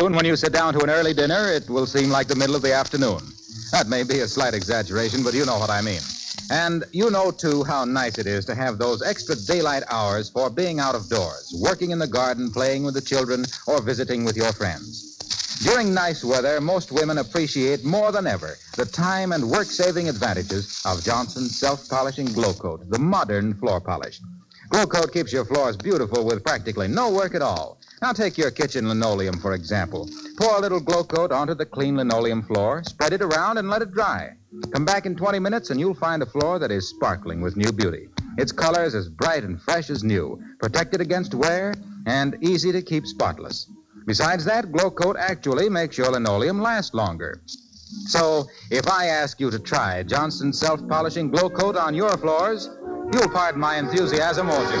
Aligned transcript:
Soon, 0.00 0.14
when 0.14 0.24
you 0.24 0.34
sit 0.34 0.54
down 0.54 0.72
to 0.72 0.80
an 0.80 0.88
early 0.88 1.12
dinner, 1.12 1.52
it 1.52 1.68
will 1.68 1.84
seem 1.84 2.08
like 2.08 2.26
the 2.26 2.34
middle 2.34 2.56
of 2.56 2.62
the 2.62 2.72
afternoon. 2.72 3.20
That 3.70 3.86
may 3.86 4.02
be 4.02 4.20
a 4.20 4.28
slight 4.28 4.54
exaggeration, 4.54 5.22
but 5.22 5.34
you 5.34 5.44
know 5.44 5.58
what 5.58 5.68
I 5.68 5.82
mean. 5.82 6.00
And 6.50 6.84
you 6.90 7.10
know, 7.10 7.30
too, 7.30 7.64
how 7.64 7.84
nice 7.84 8.16
it 8.16 8.26
is 8.26 8.46
to 8.46 8.54
have 8.54 8.78
those 8.78 9.02
extra 9.02 9.36
daylight 9.36 9.82
hours 9.90 10.30
for 10.30 10.48
being 10.48 10.80
out 10.80 10.94
of 10.94 11.10
doors, 11.10 11.54
working 11.60 11.90
in 11.90 11.98
the 11.98 12.06
garden, 12.06 12.50
playing 12.50 12.82
with 12.82 12.94
the 12.94 13.02
children, 13.02 13.44
or 13.66 13.82
visiting 13.82 14.24
with 14.24 14.38
your 14.38 14.54
friends. 14.54 15.18
During 15.64 15.92
nice 15.92 16.24
weather, 16.24 16.62
most 16.62 16.92
women 16.92 17.18
appreciate 17.18 17.84
more 17.84 18.10
than 18.10 18.26
ever 18.26 18.56
the 18.78 18.86
time 18.86 19.32
and 19.32 19.50
work 19.50 19.66
saving 19.66 20.08
advantages 20.08 20.80
of 20.86 21.04
Johnson's 21.04 21.60
self 21.60 21.86
polishing 21.90 22.24
Glo-Coat, 22.24 22.88
the 22.88 22.98
modern 22.98 23.52
floor 23.52 23.82
polish. 23.82 24.18
Glo-Coat 24.70 25.12
keeps 25.12 25.30
your 25.30 25.44
floors 25.44 25.76
beautiful 25.76 26.24
with 26.24 26.42
practically 26.42 26.88
no 26.88 27.10
work 27.10 27.34
at 27.34 27.42
all. 27.42 27.79
Now 28.02 28.12
take 28.12 28.38
your 28.38 28.50
kitchen 28.50 28.88
linoleum, 28.88 29.38
for 29.38 29.52
example. 29.52 30.08
Pour 30.38 30.56
a 30.56 30.60
little 30.60 30.80
Glo-Coat 30.80 31.32
onto 31.32 31.52
the 31.52 31.66
clean 31.66 31.98
linoleum 31.98 32.42
floor, 32.42 32.82
spread 32.84 33.12
it 33.12 33.20
around, 33.20 33.58
and 33.58 33.68
let 33.68 33.82
it 33.82 33.92
dry. 33.92 34.30
Come 34.72 34.86
back 34.86 35.04
in 35.04 35.16
20 35.16 35.38
minutes, 35.38 35.68
and 35.68 35.78
you'll 35.78 35.94
find 35.94 36.22
a 36.22 36.26
floor 36.26 36.58
that 36.58 36.70
is 36.70 36.88
sparkling 36.88 37.42
with 37.42 37.58
new 37.58 37.70
beauty. 37.70 38.08
Its 38.38 38.52
colors 38.52 38.94
as 38.94 39.10
bright 39.10 39.44
and 39.44 39.60
fresh 39.60 39.90
as 39.90 40.02
new, 40.02 40.42
protected 40.60 41.02
against 41.02 41.34
wear, 41.34 41.74
and 42.06 42.38
easy 42.40 42.72
to 42.72 42.80
keep 42.80 43.06
spotless. 43.06 43.68
Besides 44.06 44.46
that, 44.46 44.72
Glo-Coat 44.72 45.16
actually 45.18 45.68
makes 45.68 45.98
your 45.98 46.10
linoleum 46.10 46.62
last 46.62 46.94
longer. 46.94 47.42
So, 48.06 48.48
if 48.70 48.88
I 48.88 49.08
ask 49.08 49.38
you 49.40 49.50
to 49.50 49.58
try 49.58 50.04
Johnson's 50.04 50.58
self 50.58 50.80
polishing 50.88 51.30
Glo-Coat 51.30 51.76
on 51.76 51.94
your 51.94 52.16
floors, 52.16 52.70
you'll 53.12 53.28
pardon 53.28 53.60
my 53.60 53.76
enthusiasm, 53.76 54.48
won't 54.48 54.72
you? 54.72 54.80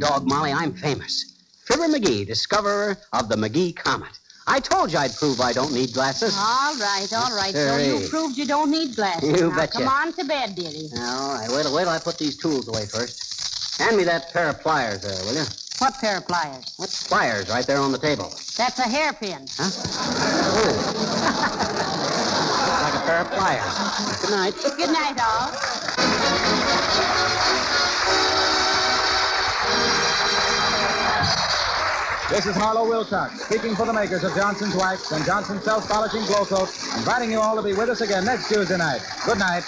Hot 0.00 0.10
dog, 0.10 0.28
Molly, 0.28 0.52
I'm 0.52 0.72
famous. 0.74 1.24
Fibber 1.64 1.88
McGee, 1.88 2.24
discoverer 2.26 2.96
of 3.12 3.28
the 3.28 3.34
McGee 3.34 3.74
Comet. 3.74 4.16
I 4.46 4.60
told 4.60 4.92
you 4.92 4.98
I'd 4.98 5.14
prove 5.14 5.40
I 5.40 5.52
don't 5.52 5.72
need 5.72 5.92
glasses. 5.92 6.36
All 6.38 6.76
right, 6.76 7.08
all 7.12 7.36
right. 7.36 7.52
So 7.52 7.76
you 7.76 8.08
proved 8.08 8.38
you 8.38 8.46
don't 8.46 8.70
need 8.70 8.94
glasses. 8.94 9.28
You 9.28 9.50
now, 9.50 9.56
betcha. 9.56 9.78
Come 9.78 9.88
on 9.88 10.12
to 10.12 10.24
bed, 10.24 10.54
dearie. 10.54 10.88
All 10.96 11.34
right, 11.34 11.48
wait, 11.50 11.66
wait 11.72 11.82
till 11.82 11.88
I 11.88 11.98
put 11.98 12.16
these 12.16 12.36
tools 12.36 12.68
away 12.68 12.86
first. 12.86 13.80
Hand 13.80 13.96
me 13.96 14.04
that 14.04 14.32
pair 14.32 14.48
of 14.48 14.60
pliers 14.60 15.02
there, 15.02 15.18
will 15.24 15.34
you? 15.34 15.46
What 15.78 15.94
pair 15.94 16.18
of 16.18 16.26
pliers? 16.26 16.74
What 16.76 16.90
pliers 17.08 17.48
right 17.48 17.66
there 17.66 17.78
on 17.78 17.90
the 17.90 17.98
table? 17.98 18.32
That's 18.56 18.78
a 18.78 18.88
hairpin. 18.88 19.46
Huh? 19.56 19.70
Oh. 20.54 20.76
like 22.84 22.94
a 22.94 23.00
pair 23.04 23.20
of 23.22 23.30
pliers. 23.32 23.74
Good 24.20 24.30
night. 24.30 24.54
Good 24.76 24.92
night, 24.92 25.18
all. 25.20 26.97
This 32.30 32.44
is 32.44 32.56
Harlow 32.56 32.86
Wilcox, 32.86 33.42
speaking 33.46 33.74
for 33.74 33.86
the 33.86 33.92
makers 33.92 34.22
of 34.22 34.34
Johnson's 34.34 34.76
Wax 34.76 35.12
and 35.12 35.24
Johnson's 35.24 35.64
Self 35.64 35.88
Polishing 35.88 36.26
Glo-Coat, 36.26 36.68
inviting 36.94 37.30
you 37.30 37.40
all 37.40 37.56
to 37.56 37.62
be 37.62 37.72
with 37.72 37.88
us 37.88 38.02
again 38.02 38.26
next 38.26 38.48
Tuesday 38.48 38.76
night. 38.76 39.00
Good 39.24 39.38
night. 39.38 39.64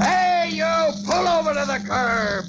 Hey, 0.00 0.50
you! 0.52 1.04
Pull 1.04 1.26
over 1.26 1.52
to 1.52 1.66
the 1.66 1.82
curb! 1.84 2.44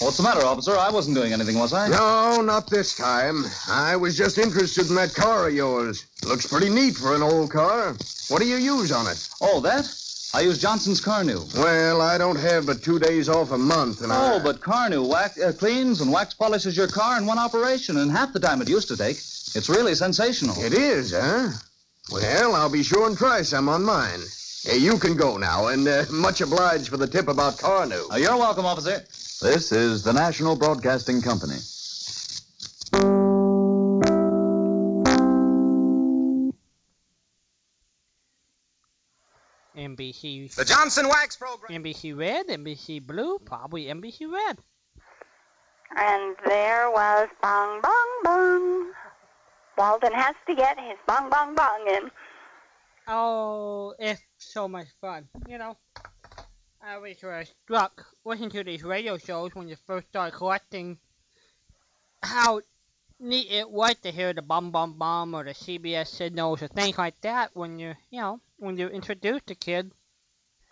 What's 0.00 0.18
the 0.18 0.22
matter, 0.22 0.46
officer? 0.46 0.78
I 0.78 0.90
wasn't 0.90 1.16
doing 1.16 1.32
anything, 1.32 1.58
was 1.58 1.72
I? 1.72 1.88
No, 1.88 2.42
not 2.42 2.70
this 2.70 2.94
time. 2.94 3.44
I 3.68 3.96
was 3.96 4.16
just 4.16 4.38
interested 4.38 4.88
in 4.88 4.94
that 4.94 5.14
car 5.14 5.48
of 5.48 5.54
yours. 5.54 6.06
Looks 6.24 6.46
pretty 6.46 6.70
neat 6.70 6.94
for 6.94 7.16
an 7.16 7.22
old 7.22 7.50
car. 7.50 7.96
What 8.28 8.40
do 8.40 8.46
you 8.46 8.56
use 8.56 8.92
on 8.92 9.08
it? 9.08 9.28
Oh, 9.40 9.60
that? 9.62 9.92
I 10.34 10.40
use 10.40 10.58
Johnson's 10.58 11.00
Carnu. 11.00 11.38
Well, 11.56 12.02
I 12.02 12.18
don't 12.18 12.34
have 12.34 12.66
but 12.66 12.82
two 12.82 12.98
days 12.98 13.28
off 13.28 13.52
a 13.52 13.58
month, 13.58 14.02
and 14.02 14.12
I... 14.12 14.34
Oh, 14.34 14.40
but 14.42 14.58
Carnu 14.58 15.08
wax, 15.08 15.40
uh, 15.40 15.52
cleans 15.52 16.00
and 16.00 16.10
wax 16.10 16.34
polishes 16.34 16.76
your 16.76 16.88
car 16.88 17.16
in 17.18 17.24
one 17.24 17.38
operation, 17.38 17.98
and 17.98 18.10
half 18.10 18.32
the 18.32 18.40
time 18.40 18.60
it 18.60 18.68
used 18.68 18.88
to 18.88 18.96
take. 18.96 19.16
It's 19.16 19.68
really 19.68 19.94
sensational. 19.94 20.56
It 20.58 20.72
is, 20.72 21.14
huh? 21.16 21.50
Well, 22.10 22.56
I'll 22.56 22.68
be 22.68 22.82
sure 22.82 23.06
and 23.06 23.16
try 23.16 23.42
some 23.42 23.68
on 23.68 23.84
mine. 23.84 24.18
Hey, 24.64 24.78
you 24.78 24.98
can 24.98 25.16
go 25.16 25.36
now, 25.36 25.68
and 25.68 25.86
uh, 25.86 26.04
much 26.10 26.40
obliged 26.40 26.88
for 26.88 26.96
the 26.96 27.06
tip 27.06 27.28
about 27.28 27.58
Carnu. 27.58 28.12
Uh, 28.12 28.16
you're 28.16 28.36
welcome, 28.36 28.66
officer. 28.66 29.04
This 29.40 29.70
is 29.70 30.02
the 30.02 30.12
National 30.12 30.56
Broadcasting 30.56 31.22
Company. 31.22 31.58
NBC, 39.96 40.54
The 40.54 40.64
Johnson 40.64 41.08
Wax 41.08 41.36
Program. 41.36 41.82
NBC 41.82 42.16
Red, 42.16 42.46
NBC 42.48 43.04
Blue, 43.04 43.38
probably 43.38 43.86
NBC 43.86 44.30
Red. 44.30 44.58
And 45.96 46.36
there 46.44 46.90
was 46.90 47.28
bong 47.40 47.80
bong 47.80 48.22
bong. 48.24 48.92
Walden 49.78 50.12
has 50.12 50.34
to 50.48 50.54
get 50.54 50.78
his 50.78 50.98
bong 51.06 51.30
bong 51.30 51.54
bong 51.54 51.86
in. 51.88 52.10
Oh, 53.06 53.94
it's 53.98 54.22
so 54.38 54.66
much 54.66 54.86
fun. 55.00 55.28
You 55.48 55.58
know, 55.58 55.76
I 56.82 56.98
was 56.98 57.22
uh, 57.22 57.44
struck 57.44 58.04
listening 58.24 58.50
to 58.50 58.64
these 58.64 58.82
radio 58.82 59.18
shows 59.18 59.54
when 59.54 59.68
you 59.68 59.76
first 59.86 60.08
started 60.08 60.36
collecting 60.36 60.98
how 62.22 62.60
neat 63.20 63.50
it 63.50 63.70
was 63.70 63.94
to 64.02 64.10
hear 64.10 64.32
the 64.32 64.42
bum 64.42 64.70
bum 64.70 64.94
bum 64.98 65.34
or 65.34 65.44
the 65.44 65.54
CBS 65.54 66.08
signals 66.08 66.62
or 66.62 66.68
things 66.68 66.98
like 66.98 67.20
that 67.20 67.50
when 67.54 67.78
you, 67.78 67.94
you 68.10 68.20
know, 68.20 68.40
when 68.58 68.76
you 68.76 68.88
introduce 68.88 69.40
the 69.46 69.54
kid, 69.54 69.92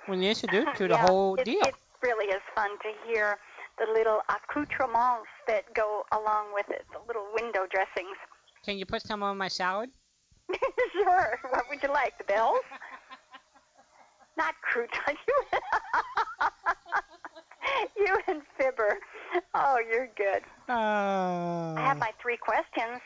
when 0.07 0.23
you 0.23 0.31
introduce 0.31 0.67
to 0.79 0.89
the 0.89 0.95
Yeah, 0.95 1.07
whole 1.07 1.35
it, 1.37 1.45
deal. 1.45 1.63
It 1.63 1.75
really 2.03 2.27
is 2.27 2.43
fun 2.55 2.71
to 2.79 2.93
hear 3.07 3.39
the 3.79 3.87
little 3.93 4.21
accoutrements 4.29 5.29
that 5.47 5.73
go 5.75 6.05
along 6.13 6.53
with 6.55 6.69
it, 6.71 6.85
the 6.93 6.99
little 7.07 7.27
window 7.35 7.67
dressings. 7.71 8.17
Can 8.65 8.79
you 8.79 8.87
put 8.87 9.03
some 9.03 9.23
on 9.23 9.37
my 9.39 9.49
salad? 9.49 9.91
sure. 10.93 11.39
What 11.51 11.65
would 11.69 11.83
you 11.83 11.89
like? 11.93 12.17
The 12.19 12.25
bells? 12.25 12.61
Not 14.37 14.55
crouton. 14.63 15.17
You, 15.29 15.59
you 18.07 18.19
and 18.29 18.43
Fibber. 18.59 18.99
Oh, 19.55 19.79
you're 19.91 20.09
good. 20.17 20.43
Uh, 20.69 21.75
I 21.77 21.81
have 21.81 21.99
my 21.99 22.13
three 22.21 22.37
questions. 22.37 23.01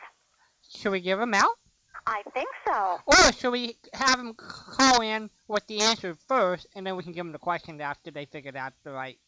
should 0.69 0.93
we 0.93 1.01
give 1.01 1.19
them 1.19 1.35
out? 1.35 1.57
I 2.07 2.23
think 2.35 2.49
so. 2.67 2.99
Or 3.07 3.33
should 3.33 3.51
we 3.51 3.77
have 3.95 4.19
them 4.19 4.35
call 4.35 5.01
in 5.03 5.31
with 5.49 5.67
the 5.67 5.81
answer 5.81 6.17
first, 6.29 6.67
and 6.75 6.87
then 6.87 6.97
we 6.97 7.03
can 7.03 7.13
give 7.13 7.25
them 7.25 7.33
the 7.33 7.39
question 7.39 7.81
after 7.81 8.11
they 8.11 8.27
figured 8.27 8.57
out 8.57 8.73
the 8.85 8.93
right 8.93 9.19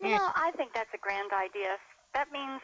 You 0.00 0.08
Yes. 0.10 0.20
know, 0.20 0.30
I 0.34 0.50
think 0.56 0.74
that's 0.74 0.92
a 0.92 0.98
grand 0.98 1.30
idea. 1.32 1.76
That 2.14 2.30
means 2.32 2.60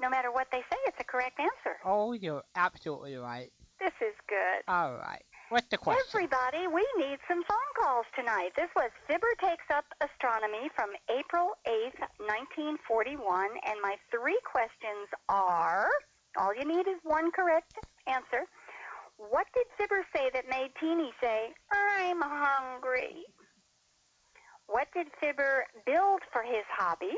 no 0.00 0.08
matter 0.10 0.30
what 0.32 0.48
they 0.50 0.60
say, 0.70 0.76
it's 0.86 0.98
a 1.00 1.04
correct 1.04 1.38
answer. 1.38 1.78
Oh, 1.84 2.12
you're 2.12 2.42
absolutely 2.56 3.16
right. 3.16 3.52
This 3.78 3.94
is 4.00 4.14
good. 4.28 4.62
All 4.68 4.94
right. 4.96 5.22
What's 5.50 5.68
the 5.68 5.78
question? 5.78 6.04
Everybody, 6.14 6.66
we 6.68 6.86
need 6.98 7.18
some 7.26 7.42
phone 7.44 7.70
calls 7.82 8.06
tonight. 8.14 8.50
This 8.56 8.68
was 8.76 8.90
Fibber 9.08 9.34
Takes 9.40 9.64
Up 9.74 9.84
Astronomy 10.00 10.70
from 10.76 10.90
April 11.10 11.56
8th, 11.66 11.98
1941, 12.18 13.48
and 13.66 13.76
my 13.82 13.96
three 14.10 14.38
questions 14.44 15.08
are 15.28 15.88
all 16.36 16.54
you 16.54 16.64
need 16.64 16.86
is 16.86 16.98
one 17.02 17.30
correct 17.32 17.74
answer. 18.06 18.46
What 19.16 19.46
did 19.52 19.66
Fibber 19.76 20.06
say 20.16 20.30
that 20.32 20.48
made 20.48 20.72
Teeny 20.80 21.12
say, 21.20 21.52
I'm 21.70 22.20
hungry? 22.22 23.28
What 24.66 24.88
did 24.94 25.08
Fibber 25.20 25.66
build 25.84 26.22
for 26.32 26.42
his 26.42 26.64
hobby? 26.70 27.12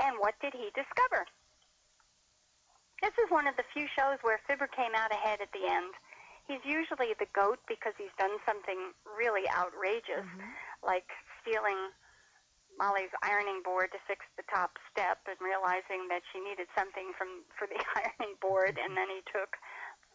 And 0.00 0.16
what 0.18 0.34
did 0.42 0.52
he 0.52 0.68
discover? 0.74 1.24
This 3.00 3.16
is 3.16 3.32
one 3.32 3.48
of 3.48 3.56
the 3.56 3.64
few 3.72 3.88
shows 3.96 4.20
where 4.20 4.40
Fibber 4.44 4.68
came 4.68 4.92
out 4.92 5.12
ahead 5.12 5.40
at 5.40 5.52
the 5.56 5.64
end. 5.64 5.94
He's 6.44 6.60
usually 6.64 7.16
the 7.16 7.30
goat 7.32 7.60
because 7.68 7.96
he's 7.96 8.12
done 8.18 8.36
something 8.44 8.92
really 9.06 9.48
outrageous, 9.48 10.26
mm-hmm. 10.26 10.52
like 10.84 11.08
stealing 11.40 11.94
Molly's 12.76 13.12
ironing 13.20 13.60
board 13.60 13.92
to 13.92 14.00
fix 14.08 14.24
the 14.36 14.44
top 14.48 14.76
step 14.88 15.20
and 15.28 15.36
realizing 15.40 16.08
that 16.08 16.24
she 16.32 16.40
needed 16.40 16.68
something 16.72 17.12
from 17.16 17.44
for 17.56 17.68
the 17.68 17.76
ironing 17.96 18.36
board, 18.40 18.80
and 18.80 18.96
then 18.96 19.08
he 19.08 19.20
took 19.28 19.56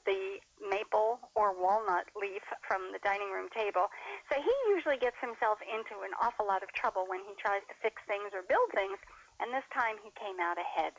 the 0.05 0.39
maple 0.61 1.19
or 1.35 1.53
walnut 1.53 2.05
leaf 2.15 2.43
from 2.67 2.91
the 2.93 2.99
dining 3.03 3.31
room 3.33 3.49
table. 3.53 3.87
So 4.31 4.39
he 4.39 4.53
usually 4.71 4.97
gets 4.97 5.17
himself 5.21 5.59
into 5.65 6.01
an 6.05 6.13
awful 6.21 6.45
lot 6.47 6.63
of 6.63 6.71
trouble 6.73 7.05
when 7.09 7.19
he 7.25 7.33
tries 7.37 7.61
to 7.67 7.73
fix 7.81 8.01
things 8.07 8.31
or 8.33 8.41
build 8.47 8.71
things, 8.73 8.97
and 9.41 9.53
this 9.53 9.65
time 9.73 9.97
he 10.01 10.11
came 10.15 10.39
out 10.39 10.57
ahead. 10.57 10.93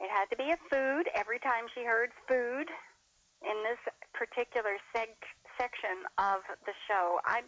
It 0.00 0.10
had 0.10 0.26
to 0.30 0.36
be 0.36 0.50
a 0.50 0.56
food 0.72 1.08
every 1.14 1.38
time 1.38 1.68
she 1.74 1.84
heard 1.84 2.10
food 2.26 2.68
in 3.44 3.62
this 3.64 3.78
particular 4.12 4.76
seg- 4.96 5.24
section 5.60 6.08
of 6.16 6.40
the 6.64 6.72
show. 6.88 7.20
I 7.24 7.42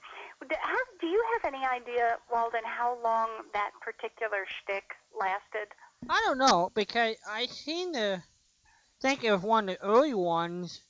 have, 0.50 0.88
do 1.00 1.06
you 1.06 1.24
have 1.32 1.54
any 1.54 1.64
idea, 1.64 2.16
Walden, 2.30 2.60
how 2.64 2.98
long 3.02 3.28
that 3.54 3.70
particular 3.80 4.44
shtick 4.46 4.84
lasted? 5.18 5.72
I 6.08 6.20
don't 6.26 6.38
know 6.38 6.70
because 6.74 7.16
I 7.26 7.46
seem 7.46 7.94
to 7.94 8.22
think 9.00 9.24
it 9.24 9.32
was 9.32 9.40
one 9.40 9.68
of 9.68 9.78
the 9.78 9.84
early 9.84 10.14
ones. 10.14 10.82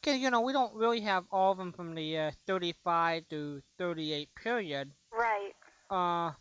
Because 0.00 0.18
you 0.18 0.30
know 0.30 0.40
we 0.40 0.52
don't 0.52 0.74
really 0.74 1.00
have 1.02 1.24
all 1.30 1.52
of 1.52 1.58
them 1.58 1.72
from 1.72 1.94
the 1.94 2.18
uh, 2.18 2.30
35 2.46 3.28
to 3.30 3.62
38 3.78 4.28
period. 4.34 4.90
Right. 5.12 5.52
Uh, 5.90 6.32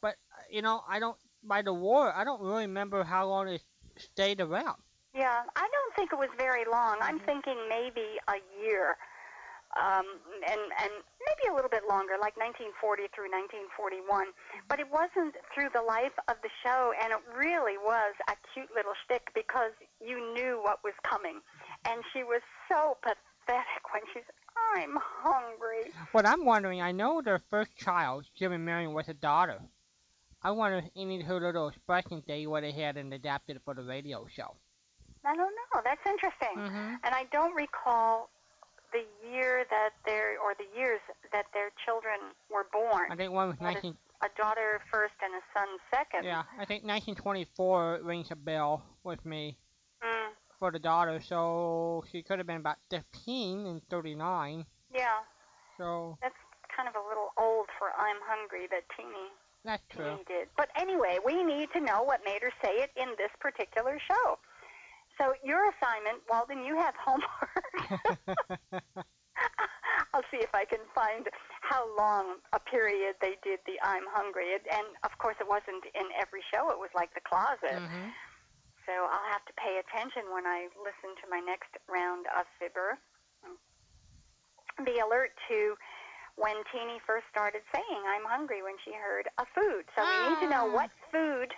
but 0.00 0.16
you 0.50 0.62
know 0.62 0.82
I 0.88 0.98
don't 0.98 1.16
by 1.42 1.62
the 1.62 1.74
war 1.74 2.12
I 2.14 2.24
don't 2.24 2.40
really 2.40 2.62
remember 2.62 3.04
how 3.04 3.26
long 3.28 3.48
it 3.48 3.62
stayed 3.98 4.40
around. 4.40 4.80
Yeah, 5.16 5.48
I 5.56 5.64
don't 5.64 5.92
think 5.96 6.12
it 6.12 6.20
was 6.20 6.28
very 6.36 6.68
long. 6.70 6.98
I'm 7.00 7.18
thinking 7.20 7.56
maybe 7.70 8.20
a 8.28 8.36
year, 8.60 9.00
um, 9.72 10.04
and 10.44 10.60
and 10.76 10.92
maybe 11.24 11.48
a 11.48 11.54
little 11.56 11.72
bit 11.72 11.88
longer, 11.88 12.20
like 12.20 12.36
1940 12.36 13.08
through 13.16 13.32
1941. 13.32 14.36
But 14.68 14.76
it 14.76 14.92
wasn't 14.92 15.40
through 15.56 15.72
the 15.72 15.80
life 15.80 16.12
of 16.28 16.36
the 16.44 16.52
show, 16.60 16.92
and 17.00 17.16
it 17.16 17.22
really 17.32 17.80
was 17.80 18.12
a 18.28 18.36
cute 18.52 18.68
little 18.76 18.92
shtick 19.08 19.32
because 19.32 19.72
you 20.04 20.20
knew 20.36 20.60
what 20.60 20.84
was 20.84 20.92
coming, 21.00 21.40
and 21.88 22.04
she 22.12 22.20
was 22.20 22.44
so 22.68 23.00
pathetic 23.00 23.88
when 23.96 24.04
she 24.12 24.20
said, 24.20 24.36
"I'm 24.76 25.00
hungry." 25.00 25.96
What 26.12 26.28
I'm 26.28 26.44
wondering, 26.44 26.84
I 26.84 26.92
know 26.92 27.22
their 27.24 27.40
first 27.48 27.72
child, 27.74 28.28
Jim 28.36 28.52
and 28.52 28.66
Marion, 28.68 28.92
was 28.92 29.08
a 29.08 29.14
daughter. 29.16 29.64
I 30.42 30.50
wonder 30.50 30.84
if 30.84 30.92
any 30.94 31.20
of 31.20 31.26
her 31.26 31.40
little 31.40 31.68
expressions 31.68 32.24
they 32.28 32.46
would 32.46 32.64
have 32.64 32.74
had 32.74 32.96
and 32.98 33.14
adapted 33.14 33.62
for 33.64 33.72
the 33.72 33.82
radio 33.82 34.26
show. 34.28 34.60
I 35.26 35.34
don't 35.34 35.52
know. 35.54 35.80
That's 35.84 36.04
interesting. 36.06 36.56
Mm-hmm. 36.56 36.94
And 37.04 37.14
I 37.14 37.24
don't 37.32 37.54
recall 37.54 38.28
the 38.92 39.02
year 39.28 39.66
that 39.68 39.90
their 40.06 40.38
or 40.38 40.54
the 40.56 40.68
years 40.78 41.00
that 41.32 41.46
their 41.52 41.70
children 41.84 42.32
were 42.50 42.66
born. 42.72 43.10
I 43.10 43.16
think 43.16 43.32
one 43.32 43.48
was 43.48 43.56
That 43.58 43.76
is 43.78 43.82
19. 43.82 43.96
a 44.22 44.28
daughter 44.40 44.80
first 44.92 45.14
and 45.22 45.34
a 45.34 45.42
son 45.52 45.68
second. 45.92 46.24
Yeah, 46.24 46.44
I 46.54 46.64
think 46.64 46.84
1924 46.84 48.00
rings 48.02 48.30
a 48.30 48.36
bell 48.36 48.82
with 49.04 49.24
me 49.24 49.58
Mm, 50.04 50.28
for 50.58 50.70
the 50.70 50.78
daughter. 50.78 51.20
So 51.20 52.04
she 52.12 52.22
could 52.22 52.38
have 52.38 52.46
been 52.46 52.60
about 52.60 52.76
15 52.90 53.66
and 53.66 53.80
39. 53.90 54.66
yeah, 54.94 55.24
So 55.78 56.18
that's 56.22 56.34
kind 56.74 56.86
of 56.88 56.94
a 56.94 57.08
little 57.08 57.32
old 57.38 57.66
for 57.78 57.88
"I'm 57.96 58.20
hungry" 58.22 58.68
that 58.70 58.84
Teeny 58.96 59.32
that's 59.64 59.82
true. 59.88 60.04
Teeny 60.04 60.24
did. 60.28 60.48
But 60.56 60.68
anyway, 60.76 61.18
we 61.24 61.42
need 61.42 61.72
to 61.72 61.80
know 61.80 62.02
what 62.02 62.20
made 62.24 62.42
her 62.42 62.52
say 62.62 62.76
it 62.84 62.90
in 62.94 63.08
this 63.18 63.32
particular 63.40 63.98
show. 63.98 64.38
So 65.18 65.32
your 65.44 65.64
assignment, 65.72 66.22
Walden, 66.28 66.64
you 66.64 66.76
have 66.76 66.94
homework. 67.00 67.72
I'll 70.14 70.24
see 70.30 70.40
if 70.40 70.52
I 70.54 70.64
can 70.64 70.80
find 70.94 71.28
how 71.60 71.84
long 71.96 72.40
a 72.52 72.60
period 72.60 73.16
they 73.20 73.36
did 73.42 73.60
the 73.66 73.76
I'm 73.82 74.04
hungry. 74.12 74.52
It, 74.56 74.62
and 74.72 74.86
of 75.04 75.12
course, 75.18 75.36
it 75.40 75.48
wasn't 75.48 75.84
in 75.94 76.08
every 76.20 76.40
show. 76.52 76.70
It 76.70 76.78
was 76.78 76.90
like 76.94 77.12
the 77.14 77.24
closet. 77.24 77.80
hmm 77.80 78.08
So 78.86 78.92
I'll 78.92 79.28
have 79.32 79.44
to 79.48 79.54
pay 79.60 79.80
attention 79.80 80.30
when 80.32 80.46
I 80.46 80.68
listen 80.80 81.12
to 81.20 81.26
my 81.30 81.40
next 81.40 81.72
round 81.88 82.26
of 82.38 82.46
Fibber. 82.60 82.96
Be 84.84 85.00
alert 85.00 85.32
to 85.48 85.74
when 86.36 86.56
Teeny 86.72 87.00
first 87.08 87.24
started 87.32 87.62
saying 87.72 88.00
I'm 88.04 88.24
hungry 88.28 88.60
when 88.62 88.76
she 88.84 88.92
heard 88.92 89.24
a 89.40 89.46
food. 89.56 89.88
So 89.96 90.04
we 90.04 90.28
need 90.28 90.40
to 90.44 90.48
know 90.52 90.68
Ah. 90.68 90.74
what 90.76 90.90
food 91.10 91.50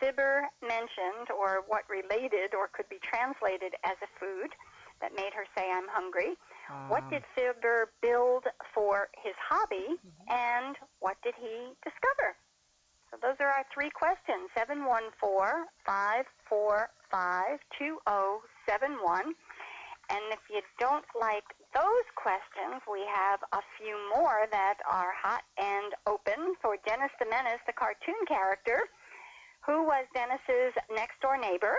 Fibber 0.00 0.48
mentioned 0.62 1.30
or 1.30 1.62
what 1.68 1.84
related 1.88 2.54
or 2.54 2.68
could 2.72 2.88
be 2.88 2.98
translated 3.04 3.74
as 3.84 3.96
a 4.02 4.08
food 4.18 4.50
that 5.00 5.14
made 5.14 5.32
her 5.32 5.46
say 5.56 5.70
I'm 5.70 5.88
hungry. 5.88 6.36
What 6.88 7.02
Um, 7.04 7.10
did 7.10 7.24
Fibber 7.34 7.92
build 8.00 8.46
for 8.74 9.08
his 9.22 9.34
hobby, 9.36 9.98
and 10.28 10.76
what 11.00 11.20
did 11.22 11.34
he 11.36 11.72
discover? 11.84 12.36
So 13.10 13.16
those 13.20 13.36
are 13.40 13.48
our 13.50 13.64
three 13.74 13.90
questions 13.90 14.50
714 14.54 15.66
545 15.84 17.58
2071. 17.76 19.34
And 20.10 20.22
if 20.32 20.40
you 20.50 20.60
don't 20.78 21.04
like 21.18 21.44
those 21.74 22.06
questions, 22.16 22.82
we 22.90 23.02
have 23.06 23.40
a 23.52 23.62
few 23.78 23.94
more 24.14 24.46
that 24.50 24.78
are 24.88 25.12
hot 25.14 25.42
and 25.56 25.94
open 26.06 26.54
for 26.60 26.76
Dennis 26.86 27.12
the 27.18 27.26
Menace, 27.26 27.60
the 27.66 27.72
cartoon 27.72 28.18
character. 28.26 28.88
Who 29.66 29.84
was 29.84 30.06
Dennis's 30.14 30.74
next 30.94 31.20
door 31.20 31.36
neighbor? 31.36 31.76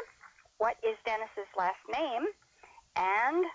What 0.57 0.77
is 0.83 0.95
Dennis's 1.05 1.49
last 1.57 1.81
name? 1.91 2.25
And 2.95 3.45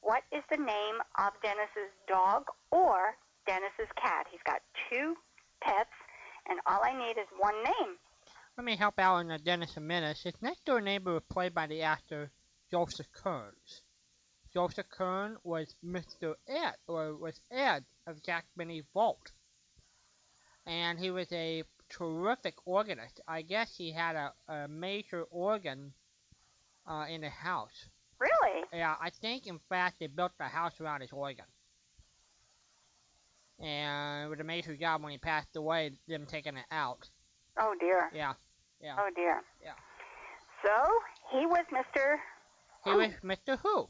what 0.00 0.22
is 0.32 0.42
the 0.50 0.56
name 0.56 0.96
of 1.18 1.32
Dennis's 1.42 1.92
dog 2.08 2.44
or 2.72 3.14
Dennis's 3.46 3.90
cat? 4.00 4.26
He's 4.30 4.42
got 4.44 4.60
two 4.90 5.14
pets, 5.62 5.94
and 6.48 6.58
all 6.66 6.80
I 6.82 6.92
need 6.92 7.20
is 7.20 7.28
one 7.38 7.62
name. 7.62 7.96
Let 8.56 8.64
me 8.64 8.76
help 8.76 8.98
out 8.98 9.26
the 9.28 9.38
Dennis 9.38 9.76
and 9.76 9.86
Menace. 9.86 10.22
His 10.24 10.34
next 10.42 10.64
door 10.64 10.80
neighbor 10.80 11.14
was 11.14 11.22
played 11.30 11.54
by 11.54 11.66
the 11.66 11.82
actor 11.82 12.32
Joseph 12.70 13.12
Kearns. 13.12 13.82
Joseph 14.52 14.88
Kern 14.88 15.36
was 15.44 15.74
Mr. 15.84 16.34
Ed, 16.48 16.74
or 16.86 17.14
was 17.14 17.40
Ed 17.50 17.84
of 18.06 18.22
Jack 18.22 18.46
Benny 18.56 18.82
Vault. 18.92 19.32
And 20.66 20.98
he 20.98 21.10
was 21.10 21.30
a 21.32 21.62
terrific 21.88 22.54
organist. 22.64 23.20
I 23.26 23.42
guess 23.42 23.76
he 23.76 23.92
had 23.92 24.16
a, 24.16 24.32
a 24.48 24.68
major 24.68 25.24
organ 25.30 25.92
uh, 26.86 27.06
in 27.08 27.20
the 27.22 27.28
house. 27.28 27.88
Really? 28.18 28.64
Yeah, 28.72 28.94
I 29.00 29.10
think 29.10 29.46
in 29.46 29.58
fact 29.68 29.96
they 30.00 30.06
built 30.06 30.32
the 30.38 30.44
house 30.44 30.80
around 30.80 31.02
his 31.02 31.12
organ. 31.12 31.44
And 33.60 34.26
it 34.26 34.30
was 34.30 34.40
a 34.40 34.44
major 34.44 34.76
job 34.76 35.02
when 35.02 35.12
he 35.12 35.18
passed 35.18 35.56
away, 35.56 35.92
them 36.06 36.26
taking 36.26 36.56
it 36.56 36.66
out. 36.70 37.08
Oh 37.58 37.74
dear. 37.80 38.10
Yeah, 38.14 38.34
yeah. 38.80 38.94
Oh 38.98 39.10
dear. 39.14 39.42
Yeah. 39.62 39.72
So 40.64 40.72
he 41.32 41.46
was 41.46 41.64
Mr. 41.72 42.16
He 42.84 42.90
was 42.90 43.12
Mr. 43.24 43.58
Who. 43.58 43.88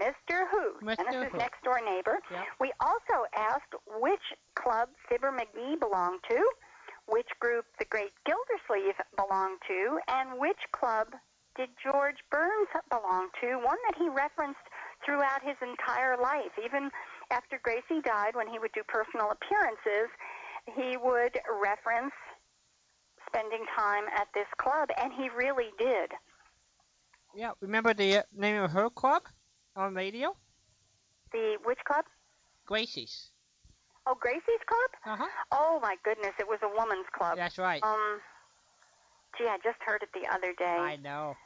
Mr. 0.00 0.44
Who, 0.50 0.86
Mr. 0.86 0.96
Dennis's 0.96 1.32
Who. 1.32 1.38
next 1.38 1.64
door 1.64 1.80
neighbor. 1.82 2.18
Yep. 2.30 2.44
We 2.60 2.72
also 2.80 3.24
asked 3.34 3.72
which 3.98 4.20
club 4.54 4.90
Fibber 5.08 5.32
McGee 5.32 5.80
belonged 5.80 6.20
to, 6.28 6.36
which 7.08 7.28
group 7.40 7.64
the 7.78 7.84
Great 7.86 8.12
Gildersleeve 8.24 8.98
belonged 9.16 9.58
to, 9.68 9.98
and 10.08 10.38
which 10.38 10.60
club 10.72 11.08
did 11.56 11.70
George 11.82 12.18
Burns 12.30 12.68
belong 12.90 13.28
to, 13.40 13.56
one 13.64 13.78
that 13.88 13.96
he 13.96 14.08
referenced 14.08 14.60
throughout 15.04 15.42
his 15.42 15.56
entire 15.62 16.16
life. 16.20 16.52
Even 16.62 16.90
after 17.30 17.58
Gracie 17.62 18.02
died, 18.04 18.34
when 18.34 18.48
he 18.48 18.58
would 18.58 18.72
do 18.72 18.82
personal 18.86 19.30
appearances, 19.30 20.10
he 20.74 20.96
would 20.96 21.38
reference 21.62 22.12
spending 23.26 23.64
time 23.76 24.04
at 24.14 24.28
this 24.34 24.46
club, 24.58 24.88
and 25.00 25.12
he 25.12 25.28
really 25.30 25.70
did. 25.78 26.12
Yeah, 27.34 27.52
remember 27.60 27.94
the 27.94 28.18
uh, 28.18 28.22
name 28.34 28.62
of 28.62 28.70
her 28.72 28.90
club 28.90 29.22
on 29.74 29.94
radio? 29.94 30.36
The 31.32 31.56
which 31.64 31.78
club? 31.84 32.04
Gracie's. 32.64 33.30
Oh, 34.06 34.16
Gracie's 34.18 34.62
club? 34.66 34.90
Uh 35.04 35.24
huh. 35.24 35.28
Oh 35.52 35.80
my 35.82 35.96
goodness, 36.04 36.32
it 36.38 36.46
was 36.46 36.60
a 36.62 36.68
woman's 36.68 37.06
club. 37.16 37.36
That's 37.36 37.58
right. 37.58 37.82
Um, 37.82 38.20
gee, 39.36 39.46
I 39.46 39.58
just 39.64 39.78
heard 39.84 40.02
it 40.02 40.10
the 40.14 40.32
other 40.32 40.54
day. 40.56 40.64
I 40.64 40.96
know. 40.96 41.36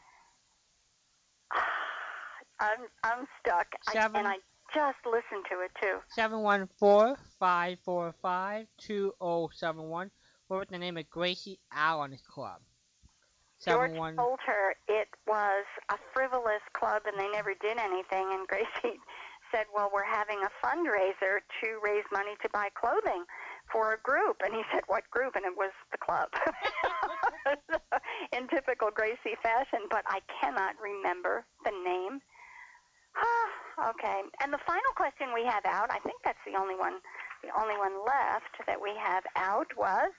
I'm 2.60 2.80
I'm 3.02 3.26
stuck, 3.40 3.66
I, 3.88 3.92
Seven. 3.94 4.16
and 4.18 4.28
I 4.28 4.36
just 4.74 4.98
listened 5.06 5.46
to 5.50 5.60
it 5.60 5.70
too. 5.80 5.98
Seven 6.08 6.40
one 6.40 6.68
four 6.78 7.16
five 7.38 7.78
four 7.82 8.14
five 8.20 8.66
two 8.76 9.14
zero 9.22 9.48
seven 9.54 9.88
one. 9.88 10.10
What 10.48 10.58
was 10.58 10.68
the 10.68 10.78
name 10.78 10.98
of 10.98 11.08
Gracie 11.08 11.60
Allen's 11.72 12.22
club? 12.22 12.60
George 13.66 13.92
one. 13.92 14.16
told 14.16 14.38
her 14.46 14.74
it 14.88 15.08
was 15.26 15.64
a 15.90 15.96
frivolous 16.14 16.62
club 16.72 17.02
and 17.06 17.18
they 17.18 17.28
never 17.28 17.54
did 17.54 17.78
anything, 17.78 18.26
and 18.32 18.46
Gracie 18.48 18.98
said, 19.52 19.66
"Well, 19.74 19.90
we're 19.92 20.04
having 20.04 20.42
a 20.42 20.50
fundraiser 20.64 21.40
to 21.62 21.80
raise 21.82 22.04
money 22.12 22.36
to 22.42 22.48
buy 22.50 22.68
clothing 22.74 23.24
for 23.72 23.94
a 23.94 23.98
group," 23.98 24.42
and 24.44 24.54
he 24.54 24.62
said, 24.72 24.82
"What 24.86 25.08
group?" 25.10 25.36
And 25.36 25.44
it 25.44 25.56
was 25.56 25.72
the 25.92 25.98
club. 25.98 26.28
In 28.32 28.48
typical 28.48 28.90
Gracie 28.90 29.36
fashion, 29.42 29.86
but 29.90 30.04
I 30.06 30.20
cannot 30.40 30.74
remember 30.80 31.44
the 31.64 31.72
name. 31.72 32.20
okay, 33.90 34.22
and 34.42 34.52
the 34.52 34.62
final 34.66 34.92
question 34.96 35.34
we 35.34 35.44
have 35.44 35.64
out, 35.66 35.90
I 35.90 35.98
think 36.00 36.22
that's 36.24 36.42
the 36.46 36.58
only 36.58 36.76
one, 36.76 37.00
the 37.42 37.50
only 37.58 37.76
one 37.76 38.04
left 38.06 38.54
that 38.66 38.80
we 38.80 38.94
have 38.96 39.24
out 39.36 39.66
was 39.76 40.12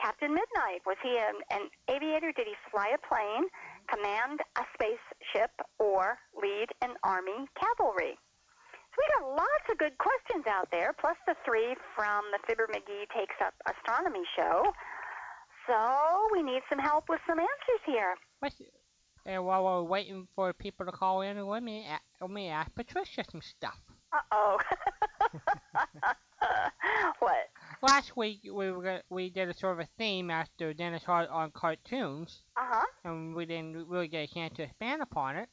Captain 0.00 0.32
Midnight. 0.32 0.80
Was 0.86 0.96
he 1.02 1.18
an, 1.18 1.36
an 1.50 1.68
aviator? 1.88 2.32
Did 2.32 2.46
he 2.46 2.54
fly 2.70 2.94
a 2.94 3.06
plane, 3.06 3.44
command 3.88 4.40
a 4.56 4.64
spaceship, 4.74 5.50
or 5.78 6.18
lead 6.34 6.68
an 6.82 6.94
army 7.04 7.48
cavalry? 7.58 8.18
We 8.98 9.04
got 9.18 9.30
lots 9.36 9.66
of 9.70 9.78
good 9.78 9.96
questions 9.98 10.44
out 10.48 10.68
there, 10.70 10.92
plus 11.00 11.16
the 11.26 11.34
three 11.44 11.74
from 11.96 12.22
the 12.32 12.38
Fibber 12.46 12.66
McGee 12.72 13.08
Takes 13.16 13.34
Up 13.44 13.54
Astronomy 13.68 14.24
show. 14.36 14.64
So 15.66 16.28
we 16.32 16.42
need 16.42 16.62
some 16.68 16.78
help 16.78 17.08
with 17.08 17.20
some 17.26 17.38
answers 17.38 17.82
here. 17.86 18.14
And 19.26 19.44
while 19.44 19.64
we're 19.64 19.82
waiting 19.82 20.26
for 20.34 20.52
people 20.52 20.86
to 20.86 20.92
call 20.92 21.20
in, 21.22 21.38
let 21.46 21.62
me 21.62 21.86
a- 21.86 22.00
let 22.24 22.30
me 22.30 22.48
ask 22.48 22.74
Patricia 22.74 23.22
some 23.30 23.42
stuff. 23.42 23.78
Uh-oh. 24.12 24.58
what? 27.20 27.48
Last 27.82 28.16
week 28.16 28.40
we 28.44 28.70
were 28.72 29.02
we 29.10 29.30
did 29.30 29.48
a 29.48 29.54
sort 29.54 29.74
of 29.74 29.80
a 29.80 29.88
theme 29.98 30.30
after 30.30 30.74
Dennis 30.74 31.04
Hart 31.04 31.28
on 31.30 31.50
cartoons, 31.52 32.42
Uh-huh. 32.56 32.84
and 33.04 33.34
we 33.34 33.46
didn't 33.46 33.86
really 33.88 34.08
get 34.08 34.28
a 34.30 34.34
chance 34.34 34.54
to 34.56 34.62
expand 34.64 35.02
upon 35.02 35.36
it. 35.36 35.48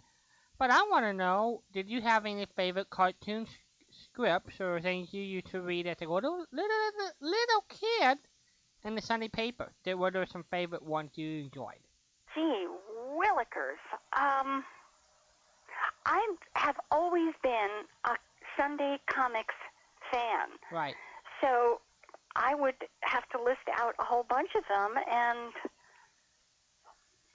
But 0.57 0.71
I 0.71 0.81
want 0.89 1.05
to 1.05 1.13
know, 1.13 1.61
did 1.71 1.89
you 1.89 2.01
have 2.01 2.25
any 2.25 2.45
favorite 2.55 2.89
cartoon 2.89 3.43
s- 3.43 3.49
scripts 3.91 4.59
or 4.59 4.79
things 4.81 5.13
you 5.13 5.21
used 5.21 5.47
to 5.51 5.61
read 5.61 5.85
as 5.87 6.01
a 6.01 6.05
little 6.07 6.45
little 6.51 7.11
little 7.21 7.65
kid 7.69 8.17
in 8.83 8.95
the 8.95 9.01
Sunday 9.01 9.27
paper? 9.27 9.73
There 9.83 9.97
were 9.97 10.11
there 10.11 10.25
some 10.25 10.45
favorite 10.49 10.83
ones 10.83 11.11
you 11.15 11.41
enjoyed? 11.43 11.81
Gee, 12.33 12.65
Willikers. 13.15 13.81
Um, 14.13 14.63
I 16.05 16.35
have 16.55 16.75
always 16.91 17.33
been 17.43 17.69
a 18.05 18.15
Sunday 18.57 18.97
comics 19.09 19.55
fan. 20.11 20.47
Right. 20.71 20.95
So 21.41 21.81
I 22.35 22.55
would 22.55 22.75
have 23.01 23.27
to 23.29 23.41
list 23.41 23.67
out 23.77 23.93
a 23.99 24.03
whole 24.03 24.23
bunch 24.23 24.49
of 24.55 24.63
them, 24.69 24.95
and 25.11 25.53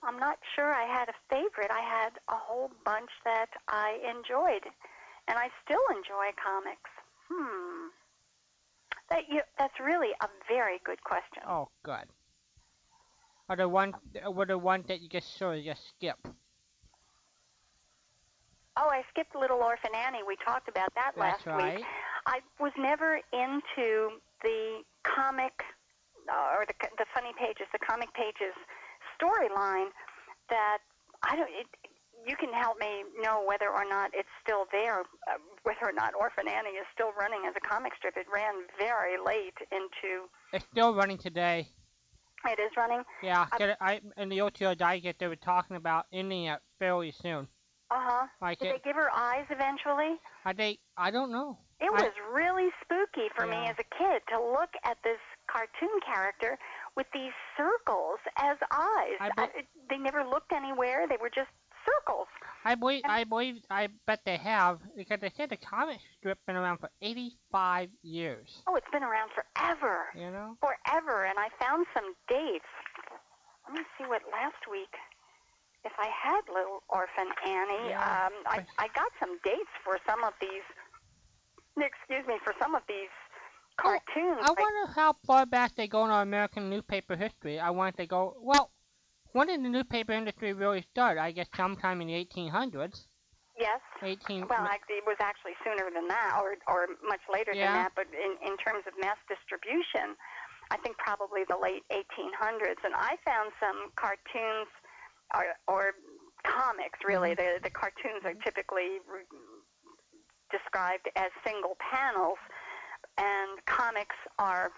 I'm 0.04 0.18
not 0.18 0.38
sure 0.54 0.72
I 0.74 0.84
had 0.84 1.08
a 1.08 1.14
favorite. 1.30 1.70
I 1.70 1.80
had 1.80 2.10
a 2.28 2.36
whole 2.36 2.70
bunch 2.84 3.10
that 3.24 3.50
I 3.68 3.98
enjoyed, 4.02 4.66
and 5.28 5.38
I 5.38 5.48
still 5.64 5.82
enjoy 5.90 6.34
comics. 6.42 6.90
Hmm. 7.30 7.88
That 9.10 9.28
you, 9.28 9.40
that's 9.58 9.78
really 9.80 10.10
a 10.20 10.28
very 10.48 10.80
good 10.84 11.02
question. 11.04 11.42
Oh, 11.46 11.68
good. 11.82 12.06
Are 13.48 13.56
there 13.56 13.68
one 13.68 13.94
were 14.28 14.46
there 14.46 14.58
ones 14.58 14.86
that 14.88 15.00
you 15.00 15.08
just 15.08 15.36
sort 15.38 15.58
of 15.58 15.64
just 15.64 15.88
skip? 15.90 16.16
Oh, 18.76 18.88
I 18.88 19.02
skipped 19.10 19.36
Little 19.36 19.58
Orphan 19.58 19.90
Annie. 19.94 20.22
We 20.26 20.36
talked 20.44 20.68
about 20.68 20.88
that 20.94 21.12
That's 21.16 21.44
last 21.44 21.46
right. 21.46 21.76
week. 21.76 21.84
I 22.26 22.40
was 22.58 22.72
never 22.78 23.20
into 23.32 24.16
the 24.42 24.80
comic 25.04 25.62
uh, 26.32 26.56
or 26.56 26.64
the 26.66 26.74
the 26.98 27.04
funny 27.14 27.32
pages, 27.38 27.66
the 27.72 27.78
comic 27.78 28.12
pages 28.14 28.54
storyline. 29.22 29.86
That 30.50 30.78
I 31.22 31.36
don't. 31.36 31.48
It, 31.50 31.66
you 32.26 32.36
can 32.36 32.52
help 32.52 32.78
me 32.78 33.02
know 33.20 33.42
whether 33.46 33.68
or 33.68 33.84
not 33.84 34.10
it's 34.14 34.28
still 34.44 34.66
there, 34.70 35.00
uh, 35.00 35.38
whether 35.64 35.80
or 35.82 35.92
not 35.92 36.14
Orphan 36.14 36.46
Annie 36.46 36.70
is 36.70 36.86
still 36.94 37.10
running 37.18 37.42
as 37.48 37.54
a 37.56 37.60
comic 37.60 37.92
strip. 37.96 38.16
It 38.16 38.26
ran 38.32 38.54
very 38.78 39.16
late 39.24 39.54
into. 39.72 40.28
It's 40.52 40.64
still 40.70 40.94
running 40.94 41.18
today. 41.18 41.68
It 42.44 42.58
is 42.60 42.70
running. 42.76 43.02
Yeah, 43.22 43.46
I- 43.52 43.58
'cause 43.58 43.76
I 43.80 44.00
in 44.16 44.28
the 44.28 44.40
OTO 44.40 44.74
Digest 44.74 45.18
they 45.20 45.28
were 45.28 45.36
talking 45.36 45.76
about 45.76 46.06
ending 46.12 46.44
it 46.46 46.60
fairly 46.78 47.12
soon. 47.12 47.48
Uh 47.90 47.98
huh. 48.00 48.26
Like 48.40 48.58
Did 48.58 48.68
it, 48.68 48.82
they 48.82 48.88
give 48.90 48.96
her 48.96 49.10
eyes 49.14 49.46
eventually? 49.50 50.18
I 50.44 50.52
think 50.52 50.80
I 50.96 51.10
don't 51.10 51.30
know. 51.30 51.58
It 51.80 51.86
I- 51.90 52.02
was 52.02 52.12
really 52.32 52.70
spooky 52.82 53.28
for 53.36 53.46
me 53.46 53.56
as 53.68 53.76
a 53.78 53.84
kid 53.96 54.22
to 54.30 54.40
look 54.40 54.70
at 54.84 54.98
this 55.02 55.18
cartoon 55.50 56.00
character 56.06 56.58
with 56.96 57.06
these 57.14 57.32
circles 57.56 58.18
as 58.36 58.56
eyes. 58.70 59.16
I 59.20 59.30
I, 59.36 59.48
they 59.88 59.96
never 59.98 60.24
looked 60.24 60.52
anywhere. 60.52 61.06
They 61.08 61.16
were 61.20 61.30
just 61.30 61.50
circles. 61.86 62.28
I 62.64 62.74
believe 62.74 63.02
I 63.04 63.24
believe 63.24 63.56
I 63.70 63.88
bet 64.06 64.20
they 64.24 64.36
have 64.36 64.78
because 64.96 65.20
they 65.20 65.32
said 65.36 65.50
the 65.50 65.56
comic 65.56 65.98
strip 66.18 66.38
been 66.46 66.56
around 66.56 66.78
for 66.78 66.90
85 67.00 67.88
years. 68.02 68.62
Oh, 68.66 68.76
it's 68.76 68.86
been 68.92 69.02
around 69.02 69.30
forever. 69.34 70.06
You 70.14 70.30
know? 70.30 70.56
Forever. 70.60 71.24
And 71.24 71.38
I 71.38 71.48
found 71.64 71.86
some 71.94 72.14
dates. 72.28 72.64
Let 73.66 73.78
me 73.78 73.84
see 73.98 74.04
what 74.06 74.22
last 74.30 74.62
week. 74.70 74.92
If 75.84 75.92
I 75.98 76.06
had 76.06 76.42
Little 76.46 76.82
Orphan 76.88 77.26
Annie, 77.44 77.90
Yeah. 77.90 78.26
um, 78.30 78.32
I, 78.46 78.64
I 78.78 78.86
got 78.94 79.10
some 79.18 79.38
dates 79.42 79.70
for 79.82 79.98
some 80.06 80.22
of 80.22 80.32
these. 80.40 80.62
Excuse 81.76 82.26
me, 82.28 82.38
for 82.44 82.54
some 82.60 82.74
of 82.76 82.82
these 82.86 83.10
cartoons. 83.76 84.38
Oh, 84.42 84.54
I 84.56 84.60
wonder 84.60 84.92
how 84.94 85.16
far 85.26 85.46
back 85.46 85.74
they 85.76 85.88
go 85.88 86.04
in 86.04 86.10
our 86.10 86.22
American 86.22 86.70
newspaper 86.70 87.16
history. 87.16 87.58
I 87.58 87.70
wonder 87.70 87.90
if 87.90 87.96
they 87.96 88.06
go 88.06 88.36
well. 88.40 88.70
When 89.32 89.46
did 89.46 89.64
the 89.64 89.68
newspaper 89.68 90.12
industry 90.12 90.52
really 90.52 90.84
start? 90.90 91.16
I 91.18 91.32
guess 91.32 91.48
sometime 91.56 92.00
in 92.02 92.08
the 92.08 92.14
1800s. 92.24 93.06
yes. 93.58 93.80
18. 94.02 94.46
Well, 94.48 94.66
actually, 94.66 94.96
it 94.96 95.06
was 95.06 95.16
actually 95.20 95.52
sooner 95.64 95.88
than 95.94 96.08
that, 96.08 96.38
or 96.40 96.56
or 96.68 96.88
much 97.06 97.20
later 97.32 97.52
Yeah. 97.54 97.66
than 97.66 97.74
that. 97.84 97.92
But 97.94 98.06
in 98.12 98.36
in 98.46 98.56
terms 98.58 98.84
of 98.86 98.92
mass 99.00 99.16
distribution, 99.28 100.16
I 100.70 100.76
think 100.78 100.96
probably 100.98 101.44
the 101.48 101.56
late 101.56 101.84
1800s. 101.90 102.82
And 102.84 102.94
I 102.94 103.16
found 103.24 103.52
some 103.60 103.90
cartoons, 103.96 104.68
or 105.34 105.44
or 105.66 105.92
comics. 106.44 106.98
Really, 107.06 107.34
mm-hmm. 107.34 107.62
the 107.62 107.68
the 107.68 107.70
cartoons 107.70 108.24
are 108.24 108.32
mm-hmm. 108.32 108.42
typically 108.44 109.00
re- 109.08 109.24
described 110.50 111.08
as 111.16 111.30
single 111.46 111.76
panels, 111.80 112.38
and 113.18 113.64
comics 113.66 114.16
are 114.38 114.72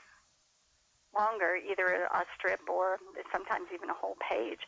longer, 1.14 1.56
either 1.56 2.08
a 2.12 2.24
strip 2.36 2.60
or 2.68 2.98
sometimes 3.32 3.66
even 3.72 3.90
a 3.90 3.94
whole 3.94 4.16
page 4.28 4.60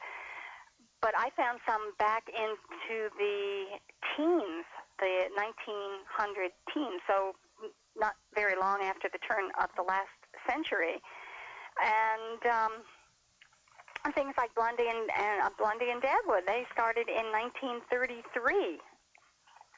but 1.06 1.14
I 1.16 1.30
found 1.36 1.60
some 1.66 1.92
back 1.98 2.24
into 2.28 3.10
the 3.18 3.78
teens, 4.16 4.66
the 4.98 5.30
1900 5.38 6.50
teens, 6.72 7.00
so 7.06 7.36
not 7.96 8.14
very 8.34 8.58
long 8.58 8.82
after 8.82 9.08
the 9.12 9.18
turn 9.18 9.50
of 9.60 9.68
the 9.76 9.82
last 9.82 10.12
century, 10.48 11.00
and 11.78 12.40
um, 12.50 12.72
things 14.14 14.34
like 14.36 14.54
Blondie 14.54 14.88
and, 14.88 15.06
and 15.14 15.42
uh, 15.42 15.50
Blondie 15.58 15.90
and 15.90 16.02
Dagwood. 16.02 16.46
They 16.46 16.66
started 16.72 17.08
in 17.08 17.30
1933. 17.30 18.82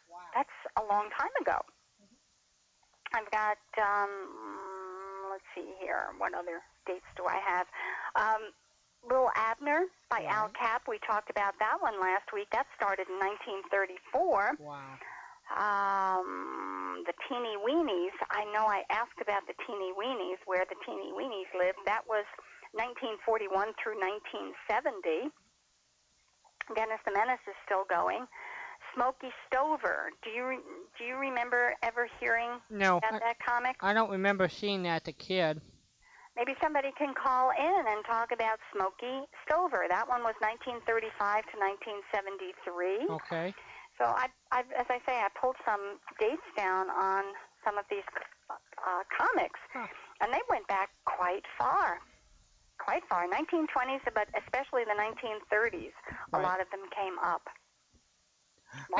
Wow. 0.09 0.17
That's 0.35 0.59
a 0.77 0.83
long 0.89 1.11
time 1.13 1.35
ago. 1.41 1.61
I've 3.15 3.31
got 3.31 3.59
um, 3.81 4.11
let's 5.31 5.47
see 5.55 5.73
here. 5.81 6.13
What 6.19 6.35
other 6.35 6.61
dates 6.87 7.09
do 7.17 7.25
I 7.25 7.39
have? 7.45 7.67
Um, 8.17 8.53
Little 9.07 9.31
Abner 9.37 9.87
by 10.11 10.27
Al 10.27 10.51
Capp. 10.59 10.83
We 10.89 10.99
talked 11.07 11.31
about 11.31 11.55
that 11.61 11.79
one 11.81 12.01
last 12.01 12.33
week. 12.35 12.49
That 12.51 12.67
started 12.75 13.07
in 13.09 13.17
1934. 13.63 14.59
Wow. 14.59 14.99
Um, 15.49 17.05
the 17.07 17.15
Teeny 17.29 17.57
Weenies. 17.57 18.17
I 18.29 18.45
know 18.53 18.67
I 18.67 18.85
asked 18.91 19.17
about 19.23 19.47
the 19.47 19.55
Teeny 19.65 19.95
Weenies, 19.97 20.43
where 20.45 20.67
the 20.69 20.77
Teeny 20.85 21.15
Weenies 21.15 21.49
lived. 21.57 21.79
That 21.87 22.05
was 22.05 22.27
1941 22.77 23.49
through 23.81 23.97
1970. 23.97 25.33
Dennis 26.77 27.01
the 27.07 27.13
Menace 27.17 27.41
is 27.49 27.57
still 27.65 27.89
going. 27.89 28.29
Smokey 28.95 29.29
Stover. 29.47 30.11
Do 30.23 30.31
you 30.31 30.63
do 30.99 31.05
you 31.05 31.17
remember 31.17 31.75
ever 31.83 32.09
hearing 32.21 32.51
No, 32.71 32.99
about 32.99 33.21
that 33.21 33.37
comic? 33.45 33.77
I, 33.81 33.91
I 33.91 33.95
don't 33.95 34.11
remember 34.11 34.49
seeing 34.49 34.83
that 34.85 35.03
as 35.03 35.09
a 35.09 35.13
kid. 35.13 35.61
Maybe 36.37 36.55
somebody 36.63 36.91
can 36.97 37.15
call 37.15 37.51
in 37.51 37.85
and 37.89 38.05
talk 38.07 38.31
about 38.31 38.59
Smokey 38.73 39.27
Stover. 39.45 39.87
That 39.91 40.07
one 40.09 40.23
was 40.23 40.35
1935 40.39 41.11
to 41.51 41.57
1973. 41.59 43.11
Okay. 43.11 43.55
So 43.99 44.05
I, 44.07 44.31
I, 44.55 44.63
as 44.79 44.87
I 44.87 45.03
say, 45.03 45.19
I 45.19 45.27
pulled 45.35 45.57
some 45.67 45.99
dates 46.21 46.47
down 46.57 46.91
on 46.91 47.25
some 47.67 47.77
of 47.77 47.85
these 47.91 48.07
uh, 48.49 49.03
comics, 49.11 49.59
Huh. 49.75 49.89
and 50.23 50.33
they 50.33 50.39
went 50.49 50.67
back 50.69 50.91
quite 51.05 51.43
far, 51.59 51.99
quite 52.79 53.03
far. 53.11 53.27
1920s, 53.27 54.07
but 54.15 54.29
especially 54.39 54.85
the 54.87 54.95
1930s. 54.95 55.91
A 56.35 56.39
lot 56.39 56.61
of 56.61 56.71
them 56.71 56.87
came 56.95 57.19
up. 57.19 57.43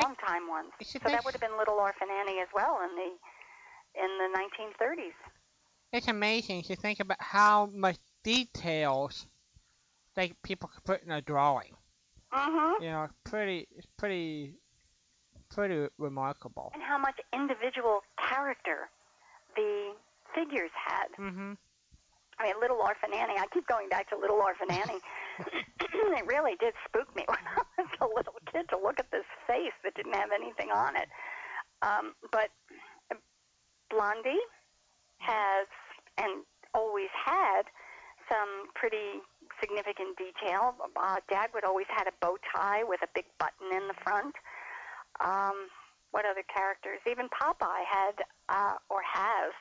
Long 0.01 0.15
time 0.25 0.47
ones. 0.47 0.71
So 0.83 0.99
that 1.03 1.23
would 1.23 1.33
have 1.33 1.41
been 1.41 1.57
Little 1.57 1.75
Orphan 1.75 2.07
Annie 2.09 2.39
as 2.39 2.47
well 2.53 2.79
in 2.83 2.95
the 2.95 3.09
in 3.95 4.17
the 4.17 4.37
1930s. 4.37 5.13
It's 5.91 6.07
amazing 6.07 6.63
to 6.63 6.75
think 6.75 6.99
about 6.99 7.17
how 7.19 7.67
much 7.73 7.97
details 8.23 9.27
they 10.15 10.33
people 10.43 10.69
could 10.69 10.83
put 10.83 11.03
in 11.03 11.11
a 11.11 11.21
drawing. 11.21 11.73
Mm-hmm. 12.33 12.83
You 12.83 12.89
know, 12.91 13.03
it's 13.05 13.13
pretty, 13.23 13.67
it's 13.75 13.87
pretty, 13.97 14.53
pretty 15.49 15.87
remarkable. 15.97 16.71
And 16.73 16.83
how 16.83 16.97
much 16.97 17.15
individual 17.33 18.01
character 18.29 18.89
the 19.55 19.93
figures 20.35 20.69
had. 20.75 21.07
Mm-hmm. 21.19 21.53
I 22.39 22.43
mean, 22.43 22.53
Little 22.61 22.77
Orphan 22.77 23.13
Annie. 23.13 23.37
I 23.37 23.45
keep 23.53 23.67
going 23.67 23.89
back 23.89 24.09
to 24.09 24.17
Little 24.17 24.37
Orphan 24.37 24.71
Annie. 24.71 24.99
it 26.17 26.25
really 26.27 26.55
did 26.59 26.73
spook 26.87 27.13
me 27.15 27.23
when 27.27 27.39
I 27.55 27.81
was 27.81 27.89
a 28.01 28.05
little 28.05 28.39
kid 28.51 28.67
to 28.69 28.77
look 28.77 28.99
at 28.99 29.11
this 29.11 29.27
face 29.47 29.75
that 29.83 29.95
didn't 29.95 30.15
have 30.15 30.29
anything 30.33 30.71
on 30.71 30.95
it. 30.95 31.07
Um, 31.81 32.13
but 32.31 32.49
Blondie 33.89 34.43
has 35.19 35.67
and 36.17 36.43
always 36.73 37.09
had 37.25 37.63
some 38.29 38.69
pretty 38.75 39.23
significant 39.59 40.15
detail. 40.17 40.75
Uh, 40.95 41.17
Dagwood 41.31 41.65
always 41.65 41.87
had 41.89 42.07
a 42.07 42.13
bow 42.21 42.37
tie 42.55 42.83
with 42.83 43.01
a 43.01 43.09
big 43.15 43.25
button 43.39 43.73
in 43.73 43.87
the 43.87 43.97
front. 44.03 44.35
Um, 45.19 45.67
what 46.11 46.25
other 46.25 46.43
characters? 46.53 46.99
Even 47.09 47.27
Popeye 47.29 47.85
had 47.89 48.15
uh, 48.49 48.75
or 48.89 49.01
has 49.01 49.51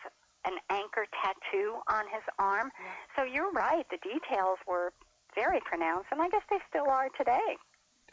an 0.45 0.55
anchor 0.71 1.07
tattoo 1.23 1.77
on 1.91 2.05
his 2.13 2.23
arm. 2.39 2.71
So 3.17 3.25
you're 3.25 3.51
right. 3.53 3.85
The 3.91 3.99
details 3.99 4.59
were 4.67 4.93
very 5.39 5.61
pronounced, 5.61 6.09
and 6.11 6.21
I 6.21 6.29
guess 6.29 6.43
they 6.51 6.59
still 6.69 6.89
are 6.91 7.09
today. 7.17 7.57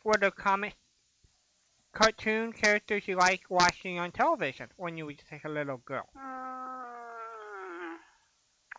Were 0.04 0.18
there 0.20 0.32
comic 0.32 0.76
cartoon 1.94 2.52
characters 2.54 3.08
you 3.08 3.16
like 3.16 3.42
watching 3.50 4.00
on 4.00 4.12
television 4.12 4.68
when 4.78 4.98
you 4.98 5.06
were 5.06 5.14
just 5.14 5.32
like 5.32 5.46
a 5.46 5.50
little 5.50 5.78
girl? 5.78 6.08
Mm, 6.16 7.96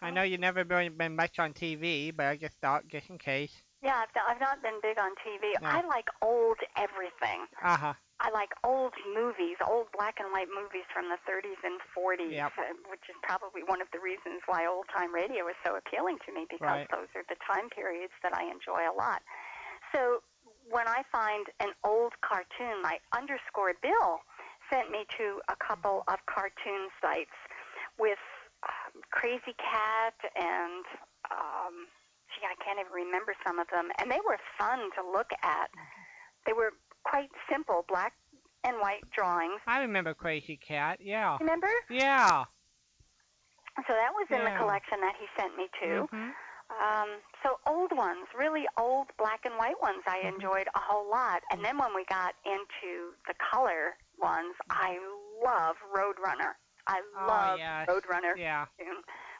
I 0.02 0.10
know 0.10 0.22
you 0.22 0.38
never 0.38 0.62
really 0.64 0.90
been 0.90 1.16
much 1.16 1.38
on 1.38 1.52
TV, 1.52 2.14
but 2.14 2.26
I 2.26 2.36
just 2.36 2.56
thought, 2.62 2.86
just 2.88 3.10
in 3.10 3.18
case. 3.18 3.62
yeah, 3.82 4.02
I've, 4.02 4.36
I've 4.36 4.40
not 4.40 4.62
been 4.62 4.78
big 4.82 4.98
on 4.98 5.10
TV. 5.26 5.60
No. 5.60 5.68
I 5.68 5.84
like 5.86 6.06
old 6.22 6.58
everything. 6.76 7.46
Uh 7.62 7.76
huh. 7.76 7.94
I 8.20 8.30
like 8.32 8.48
old 8.64 8.94
movies, 9.12 9.60
old 9.68 9.92
black 9.92 10.16
and 10.20 10.32
white 10.32 10.48
movies 10.48 10.88
from 10.92 11.08
the 11.12 11.20
30s 11.28 11.60
and 11.62 11.76
40s, 11.92 12.32
Yep. 12.32 12.52
uh, 12.56 12.72
which 12.88 13.04
is 13.12 13.16
probably 13.22 13.62
one 13.62 13.82
of 13.82 13.88
the 13.92 14.00
reasons 14.00 14.40
why 14.46 14.64
old 14.66 14.88
time 14.88 15.12
radio 15.14 15.46
is 15.48 15.56
so 15.64 15.76
appealing 15.76 16.18
to 16.24 16.32
me 16.32 16.46
because 16.48 16.80
Right. 16.84 16.90
those 16.90 17.08
are 17.14 17.24
the 17.28 17.36
time 17.44 17.68
periods 17.70 18.12
that 18.22 18.32
I 18.34 18.44
enjoy 18.48 18.88
a 18.88 18.94
lot. 18.96 19.22
So 19.94 20.22
when 20.68 20.88
I 20.88 21.02
find 21.12 21.46
an 21.60 21.72
old 21.84 22.14
cartoon, 22.22 22.80
my 22.82 22.98
underscore 23.12 23.74
Bill 23.82 24.20
sent 24.72 24.90
me 24.90 25.04
to 25.18 25.40
a 25.48 25.56
couple 25.56 26.02
of 26.08 26.16
cartoon 26.26 26.88
sites 27.02 27.36
with 27.98 28.18
um, 28.64 29.02
Krazy 29.12 29.54
Kat 29.60 30.14
and 30.34 30.84
um, 31.30 31.86
gee, 32.34 32.46
I 32.46 32.56
can't 32.64 32.80
even 32.80 32.92
remember 32.92 33.34
some 33.46 33.58
of 33.58 33.68
them, 33.68 33.90
and 34.00 34.10
they 34.10 34.20
were 34.26 34.38
fun 34.58 34.90
to 34.96 35.02
look 35.04 35.30
at. 35.42 35.70
They 36.46 36.52
were 36.52 36.72
quite 37.08 37.30
simple, 37.50 37.84
black 37.88 38.12
and 38.64 38.76
white 38.80 39.04
drawings. 39.16 39.60
I 39.66 39.80
remember 39.80 40.14
Krazy 40.14 40.58
Kat. 40.60 41.00
Yeah. 41.00 41.36
Remember? 41.40 41.70
Yeah. 41.88 42.44
So 43.86 43.92
that 43.92 44.12
was 44.14 44.26
in 44.30 44.38
Yeah. 44.38 44.50
the 44.52 44.58
collection 44.58 45.00
that 45.00 45.14
he 45.20 45.26
sent 45.38 45.56
me 45.56 45.68
to. 45.80 46.08
Mhm. 46.08 46.34
Um, 46.68 47.22
so 47.44 47.60
old 47.66 47.92
ones, 47.92 48.26
really 48.34 48.66
old 48.76 49.14
black 49.18 49.44
and 49.44 49.56
white 49.56 49.80
ones, 49.80 50.02
I 50.06 50.18
Mm-hmm. 50.18 50.34
enjoyed 50.34 50.68
a 50.74 50.80
whole 50.80 51.08
lot. 51.08 51.42
And 51.50 51.64
then 51.64 51.78
when 51.78 51.94
we 51.94 52.04
got 52.06 52.34
into 52.44 53.14
the 53.28 53.34
color 53.34 53.96
ones, 54.18 54.56
I 54.70 54.98
love 55.44 55.76
Roadrunner. 55.94 56.56
I 56.88 57.00
Oh, 57.16 57.26
love 57.26 57.58
yes. 57.58 57.86
Roadrunner 57.88 58.36
Yeah. 58.36 58.66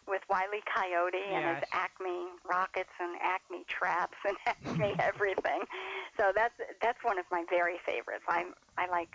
With 0.08 0.22
Wiley 0.30 0.62
Coyote 0.66 1.18
and 1.32 1.56
his 1.56 1.64
Acme 1.72 2.26
rockets 2.48 2.90
and 3.00 3.16
Acme 3.22 3.64
traps 3.68 4.16
and 4.26 4.36
Acme 4.46 4.94
everything. 5.00 5.62
So 6.18 6.32
that's 6.34 6.54
that's 6.82 6.98
one 7.02 7.18
of 7.18 7.24
my 7.30 7.44
very 7.50 7.76
favorites. 7.84 8.24
I 8.28 8.44
I 8.78 8.88
like 8.88 9.10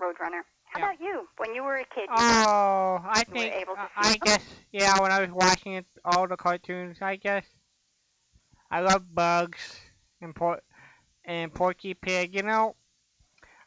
Roadrunner. 0.00 0.42
How 0.72 0.80
Yeah. 0.80 0.86
about 0.86 1.00
you? 1.00 1.28
When 1.36 1.54
you 1.54 1.62
were 1.64 1.76
a 1.76 1.84
kid, 1.84 2.08
you 2.08 2.16
Oh, 2.16 3.00
I 3.04 3.22
You 3.28 3.34
were 3.34 3.40
think 3.40 3.54
able 3.54 3.74
to 3.74 3.80
I- 3.80 4.04
see 4.04 4.08
I 4.08 4.12
them? 4.12 4.18
guess 4.24 4.44
yeah. 4.72 5.00
When 5.00 5.12
I 5.12 5.20
was 5.20 5.30
watching 5.30 5.74
it, 5.74 5.86
all 6.04 6.26
the 6.28 6.36
cartoons, 6.36 6.98
I 7.02 7.16
guess 7.16 7.44
I 8.70 8.80
love 8.80 9.14
Bugs 9.14 9.80
and 10.20 10.34
Por- 10.34 10.62
and 11.24 11.52
Porky 11.52 11.94
Pig. 11.94 12.34
You 12.34 12.42
know, 12.42 12.74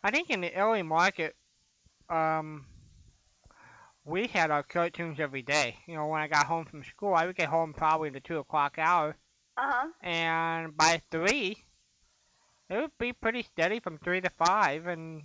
I 0.04 0.12
think 0.12 0.30
in 0.30 0.42
the 0.42 0.54
early 0.56 0.84
market, 0.84 1.36
um, 2.10 2.66
we 4.06 4.28
had 4.28 4.52
our 4.52 4.64
cartoons 4.64 5.20
every 5.20 5.42
day. 5.42 5.78
You 5.88 5.96
know, 5.96 6.08
when 6.08 6.22
I 6.22 6.28
got 6.28 6.46
home 6.46 6.66
from 6.66 6.84
school, 6.84 7.14
I 7.14 7.26
would 7.26 7.36
get 7.36 7.50
home 7.50 7.74
probably 7.74 8.08
in 8.08 8.14
the 8.14 8.20
two 8.20 8.38
o'clock 8.38 8.76
hour, 8.78 9.16
uh 9.58 9.72
huh. 9.72 9.88
and 10.02 10.78
by 10.78 11.02
three, 11.12 11.58
it 12.70 12.76
would 12.76 12.98
be 13.00 13.14
pretty 13.14 13.44
steady 13.44 13.80
from 13.80 13.98
three 13.98 14.22
to 14.22 14.30
five, 14.30 14.88
and 14.88 15.24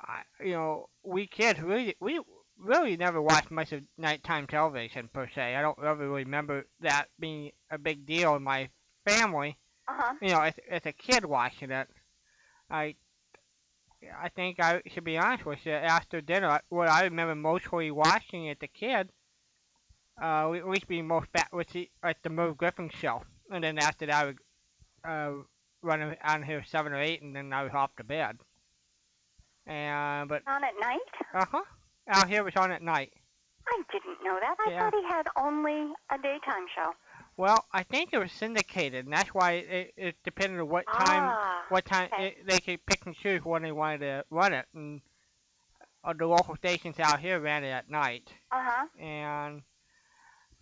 I, 0.00 0.22
you 0.42 0.52
know, 0.52 0.88
we 1.02 1.26
kids 1.26 1.60
really 1.60 1.96
we 2.00 2.20
really 2.58 2.96
never 2.96 3.20
watched 3.20 3.50
much 3.50 3.72
of 3.72 3.82
nighttime 3.96 4.46
television 4.46 5.08
per 5.12 5.28
se. 5.34 5.54
I 5.54 5.62
don't 5.62 5.78
really 5.78 6.24
remember 6.24 6.66
that 6.80 7.06
being 7.18 7.52
a 7.70 7.78
big 7.78 8.06
deal 8.06 8.36
in 8.36 8.42
my 8.42 8.68
family. 9.06 9.56
Uh 9.86 9.94
huh. 9.96 10.14
You 10.20 10.28
know, 10.30 10.40
as, 10.40 10.54
as 10.70 10.86
a 10.86 10.92
kid 10.92 11.24
watching 11.24 11.70
it, 11.70 11.88
I 12.70 12.94
I 14.16 14.28
think 14.28 14.60
I 14.60 14.82
should 14.86 15.04
be 15.04 15.18
honest 15.18 15.44
with 15.44 15.66
you. 15.66 15.72
After 15.72 16.20
dinner, 16.20 16.60
what 16.68 16.88
I 16.88 17.04
remember 17.04 17.34
mostly 17.34 17.90
watching 17.90 18.48
as 18.48 18.56
a 18.62 18.68
kid, 18.68 19.10
uh, 20.20 20.52
at 20.52 20.68
least 20.68 20.86
being 20.86 21.06
most 21.06 21.28
fat 21.32 21.52
was 21.52 21.66
the, 21.68 21.90
like 22.02 22.22
the 22.22 22.30
Merv 22.30 22.56
Griffin 22.56 22.90
show, 22.90 23.22
and 23.50 23.62
then 23.64 23.78
after 23.78 24.06
that, 24.06 24.14
I 24.22 24.26
would 24.26 24.38
uh, 25.04 25.32
run 25.82 26.16
on 26.22 26.42
here 26.42 26.62
seven 26.64 26.92
or 26.92 27.00
eight, 27.00 27.22
and 27.22 27.34
then 27.34 27.52
I 27.52 27.62
was 27.64 27.72
off 27.74 27.94
to 27.96 28.04
bed. 28.04 28.38
And 29.66 30.28
but 30.28 30.42
On 30.46 30.62
at 30.64 30.74
night? 30.80 31.00
uh 31.34 31.44
huh, 31.44 31.64
out 32.08 32.28
here 32.28 32.42
was 32.44 32.56
on 32.56 32.70
at 32.70 32.82
night. 32.82 33.12
I 33.68 33.82
didn't 33.92 34.24
know 34.24 34.38
that. 34.40 34.56
I 34.66 34.70
Yeah. 34.70 34.78
thought 34.80 34.94
he 34.94 35.02
had 35.08 35.26
only 35.36 35.92
a 36.10 36.18
daytime 36.18 36.66
show. 36.74 36.92
Well, 37.38 37.64
I 37.72 37.84
think 37.84 38.10
it 38.12 38.18
was 38.18 38.32
syndicated, 38.32 39.04
and 39.04 39.14
that's 39.14 39.32
why 39.32 39.52
it, 39.52 39.94
it 39.96 40.16
depended 40.24 40.58
on 40.58 40.68
what 40.68 40.84
time 40.88 41.30
Ah. 41.32 41.64
what 41.68 41.84
time 41.86 42.08
okay. 42.12 42.26
it, 42.26 42.46
they 42.48 42.58
could 42.58 42.84
pick 42.84 43.06
and 43.06 43.14
choose 43.14 43.44
when 43.44 43.62
they 43.62 43.70
wanted 43.72 44.00
to 44.00 44.24
run 44.28 44.52
it, 44.52 44.66
and 44.74 45.00
uh, 46.04 46.12
the 46.18 46.26
local 46.26 46.56
stations 46.56 46.98
out 46.98 47.20
here 47.20 47.38
ran 47.38 47.62
it 47.62 47.70
at 47.70 47.88
night, 47.88 48.28
Uh 48.50 48.64
huh. 48.64 48.86
and 49.00 49.62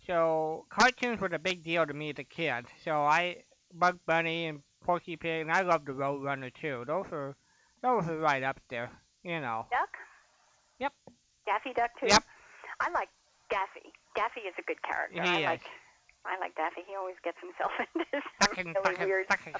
so 0.05 0.67
cartoons 0.69 1.19
were 1.19 1.27
a 1.33 1.39
big 1.39 1.63
deal 1.63 1.85
to 1.85 1.93
me 1.93 2.11
as 2.11 2.19
a 2.19 2.23
kid. 2.23 2.65
So 2.85 2.91
I 3.01 3.43
Bug 3.73 3.99
Bunny 4.05 4.45
and 4.45 4.61
Porky 4.85 5.15
Pig, 5.17 5.41
and 5.41 5.51
I 5.51 5.61
loved 5.61 5.87
the 5.87 5.93
Roadrunner 5.93 6.53
too. 6.53 6.83
Those 6.85 7.09
were 7.09 7.35
those 7.81 8.05
were 8.05 8.19
right 8.19 8.43
up 8.43 8.59
there, 8.69 8.91
you 9.23 9.39
know. 9.39 9.65
Duck? 9.71 9.89
Yep. 10.79 10.93
Daffy 11.47 11.73
Duck 11.73 11.89
too? 11.99 12.05
Yep. 12.07 12.23
I 12.81 12.89
like 12.91 13.09
Daffy. 13.49 13.91
Daffy 14.15 14.41
is 14.41 14.53
a 14.59 14.61
good 14.61 14.81
character. 14.83 15.23
He 15.23 15.27
I 15.27 15.39
is. 15.39 15.45
like 15.45 15.61
I 16.27 16.37
like 16.39 16.55
Daffy. 16.55 16.81
He 16.87 16.95
always 16.95 17.15
gets 17.23 17.37
himself 17.39 17.71
into 17.95 18.05
some 18.11 18.21
Fucking 18.41 18.67
really 18.67 18.83
fucking 18.83 19.05
weird 19.07 19.25
fucking 19.27 19.53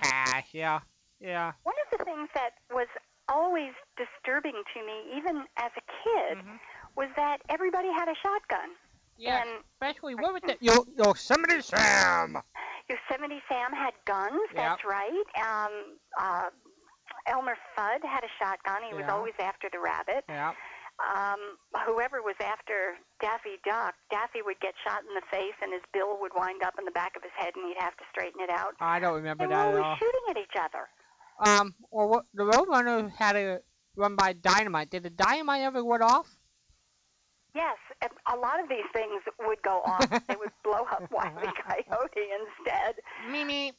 yeah, 0.53 0.79
yeah. 1.19 1.51
One 1.63 1.75
of 1.91 1.97
the 1.97 2.03
things 2.05 2.29
that 2.35 2.51
was 2.71 2.87
always 3.29 3.71
disturbing 3.97 4.55
to 4.73 4.79
me, 4.85 5.17
even 5.17 5.43
as 5.57 5.71
a 5.75 5.81
kid, 6.03 6.37
Mhm. 6.37 6.59
was 6.95 7.09
that 7.15 7.37
everybody 7.49 7.89
had 7.91 8.07
a 8.07 8.15
shotgun. 8.15 8.75
Yeah, 9.17 9.41
And 9.41 9.63
especially 9.73 10.13
what 10.15 10.33
was 10.33 10.41
that? 10.45 10.61
Yo, 10.61 10.85
Yosemite 10.95 11.61
Sam. 11.61 12.37
Yosemite 12.87 13.41
Sam 13.49 13.73
had 13.73 13.93
guns, 14.05 14.39
that's 14.55 14.83
right. 14.85 15.23
Um, 15.35 15.97
uh, 16.17 16.49
Elmer 17.25 17.57
Fudd 17.75 18.03
had 18.05 18.23
a 18.23 18.29
shotgun. 18.39 18.83
He 18.87 18.93
was 18.93 19.05
always 19.09 19.33
after 19.39 19.69
the 19.71 19.79
rabbit. 19.79 20.23
Yeah. 20.29 20.53
Um, 20.99 21.37
whoever 21.85 22.21
was 22.21 22.35
after 22.41 22.97
Daffy 23.21 23.57
Duck, 23.63 23.93
Daffy 24.09 24.41
would 24.43 24.59
get 24.59 24.73
shot 24.85 25.01
in 25.07 25.13
the 25.13 25.21
face 25.31 25.53
and 25.61 25.71
his 25.73 25.83
bill 25.93 26.17
would 26.19 26.31
wind 26.35 26.63
up 26.63 26.75
in 26.79 26.85
the 26.85 26.91
back 26.91 27.15
of 27.15 27.23
his 27.23 27.31
head 27.37 27.53
and 27.55 27.67
he'd 27.67 27.77
have 27.81 27.95
to 27.97 28.03
straighten 28.11 28.41
it 28.41 28.49
out. 28.49 28.73
I 28.79 28.99
don't 28.99 29.13
remember 29.15 29.43
They 29.43 29.47
were 29.47 29.53
that 29.55 29.67
at 29.67 29.75
always 29.75 29.83
all. 29.85 29.97
shooting 29.97 30.21
at 30.29 30.37
each 30.37 30.55
other. 30.59 30.87
Um, 31.45 31.75
or 31.91 32.07
what? 32.07 32.25
The 32.33 32.43
Roadrunner 32.43 33.11
had 33.11 33.33
to 33.33 33.61
run 33.95 34.15
by 34.15 34.33
dynamite. 34.33 34.89
Did 34.89 35.03
the 35.03 35.09
dynamite 35.11 35.61
ever 35.61 35.83
go 35.83 35.91
off? 36.01 36.35
Yes, 37.53 37.77
a 38.03 38.09
a 38.33 38.37
lot 38.37 38.59
of 38.61 38.69
these 38.69 38.85
things 38.93 39.21
would 39.39 39.61
go 39.63 39.81
off. 39.81 40.09
they 40.27 40.35
would 40.35 40.51
blow 40.63 40.83
up 40.91 41.09
Wiley 41.11 41.47
Coyote 41.67 42.27
instead. 42.39 42.95
Me 43.31 43.43
me. 43.43 43.71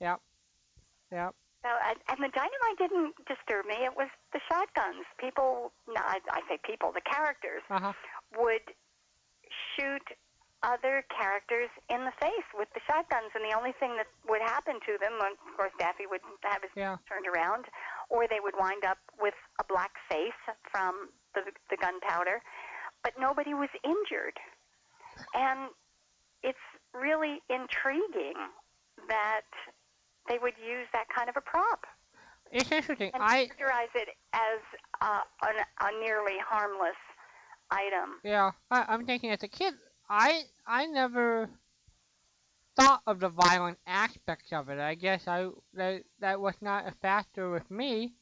Yep. 0.00 0.20
Yep. 1.12 1.34
So, 1.66 1.74
and, 1.82 2.18
the 2.22 2.30
dynamite 2.30 2.78
didn't 2.78 3.18
disturb 3.26 3.66
me. 3.66 3.82
It 3.82 3.90
was 3.98 4.06
the 4.32 4.38
shotguns. 4.46 5.02
People, 5.18 5.72
no, 5.90 5.98
I, 5.98 6.22
I 6.30 6.40
say 6.46 6.58
people, 6.62 6.94
the 6.94 7.02
characters 7.02 7.62
Uh 7.70 7.90
huh. 7.90 7.92
would 8.38 8.62
shoot 9.74 10.02
other 10.62 11.02
characters 11.10 11.68
in 11.90 12.04
the 12.06 12.14
face 12.22 12.48
with 12.54 12.68
the 12.74 12.80
shotguns, 12.86 13.34
and 13.34 13.42
the 13.42 13.54
only 13.56 13.74
thing 13.82 13.96
that 13.98 14.06
would 14.30 14.42
happen 14.42 14.78
to 14.86 14.94
them, 15.02 15.18
of 15.18 15.34
course, 15.56 15.72
Daffy 15.78 16.06
would 16.06 16.22
have 16.42 16.62
his 16.62 16.70
Yeah. 16.76 16.96
turned 17.10 17.26
around, 17.26 17.66
or 18.10 18.26
they 18.30 18.40
would 18.40 18.54
wind 18.58 18.84
up 18.84 18.98
with 19.18 19.34
a 19.58 19.64
black 19.64 19.90
face 20.08 20.38
from 20.70 21.10
the, 21.34 21.42
the 21.70 21.76
gunpowder, 21.76 22.42
but 23.02 23.12
nobody 23.18 23.54
was 23.54 23.68
injured. 23.82 24.38
And 25.34 25.70
it's 26.42 26.66
really 26.94 27.42
intriguing 27.50 28.38
that 29.08 29.46
they 30.28 30.38
would 30.38 30.54
use 30.58 30.86
that 30.92 31.06
kind 31.14 31.28
of 31.28 31.36
a 31.36 31.40
prop 31.40 31.86
It's 32.52 32.70
interesting. 32.72 33.10
and 33.14 33.22
I 33.22 33.46
characterize 33.46 33.88
it 33.94 34.08
as 34.32 34.60
uh, 35.00 35.20
an, 35.42 35.56
a 35.80 36.00
nearly 36.00 36.38
harmless 36.44 36.96
item. 37.70 38.20
yeah. 38.24 38.52
I, 38.70 38.84
I'm 38.88 39.04
thinking 39.06 39.30
as 39.30 39.42
a 39.42 39.48
kid, 39.48 39.74
I 40.08 40.42
I 40.66 40.86
never 40.86 41.48
thought 42.76 43.02
of 43.06 43.20
the 43.20 43.28
violent 43.30 43.78
aspects 43.86 44.52
of 44.52 44.68
it. 44.68 44.78
I 44.78 44.94
guess 44.94 45.26
I 45.26 45.48
that 45.74 46.02
that 46.20 46.40
was 46.40 46.54
not 46.60 46.86
a 46.86 46.92
factor 46.92 47.50
with 47.50 47.70
me. 47.70 48.14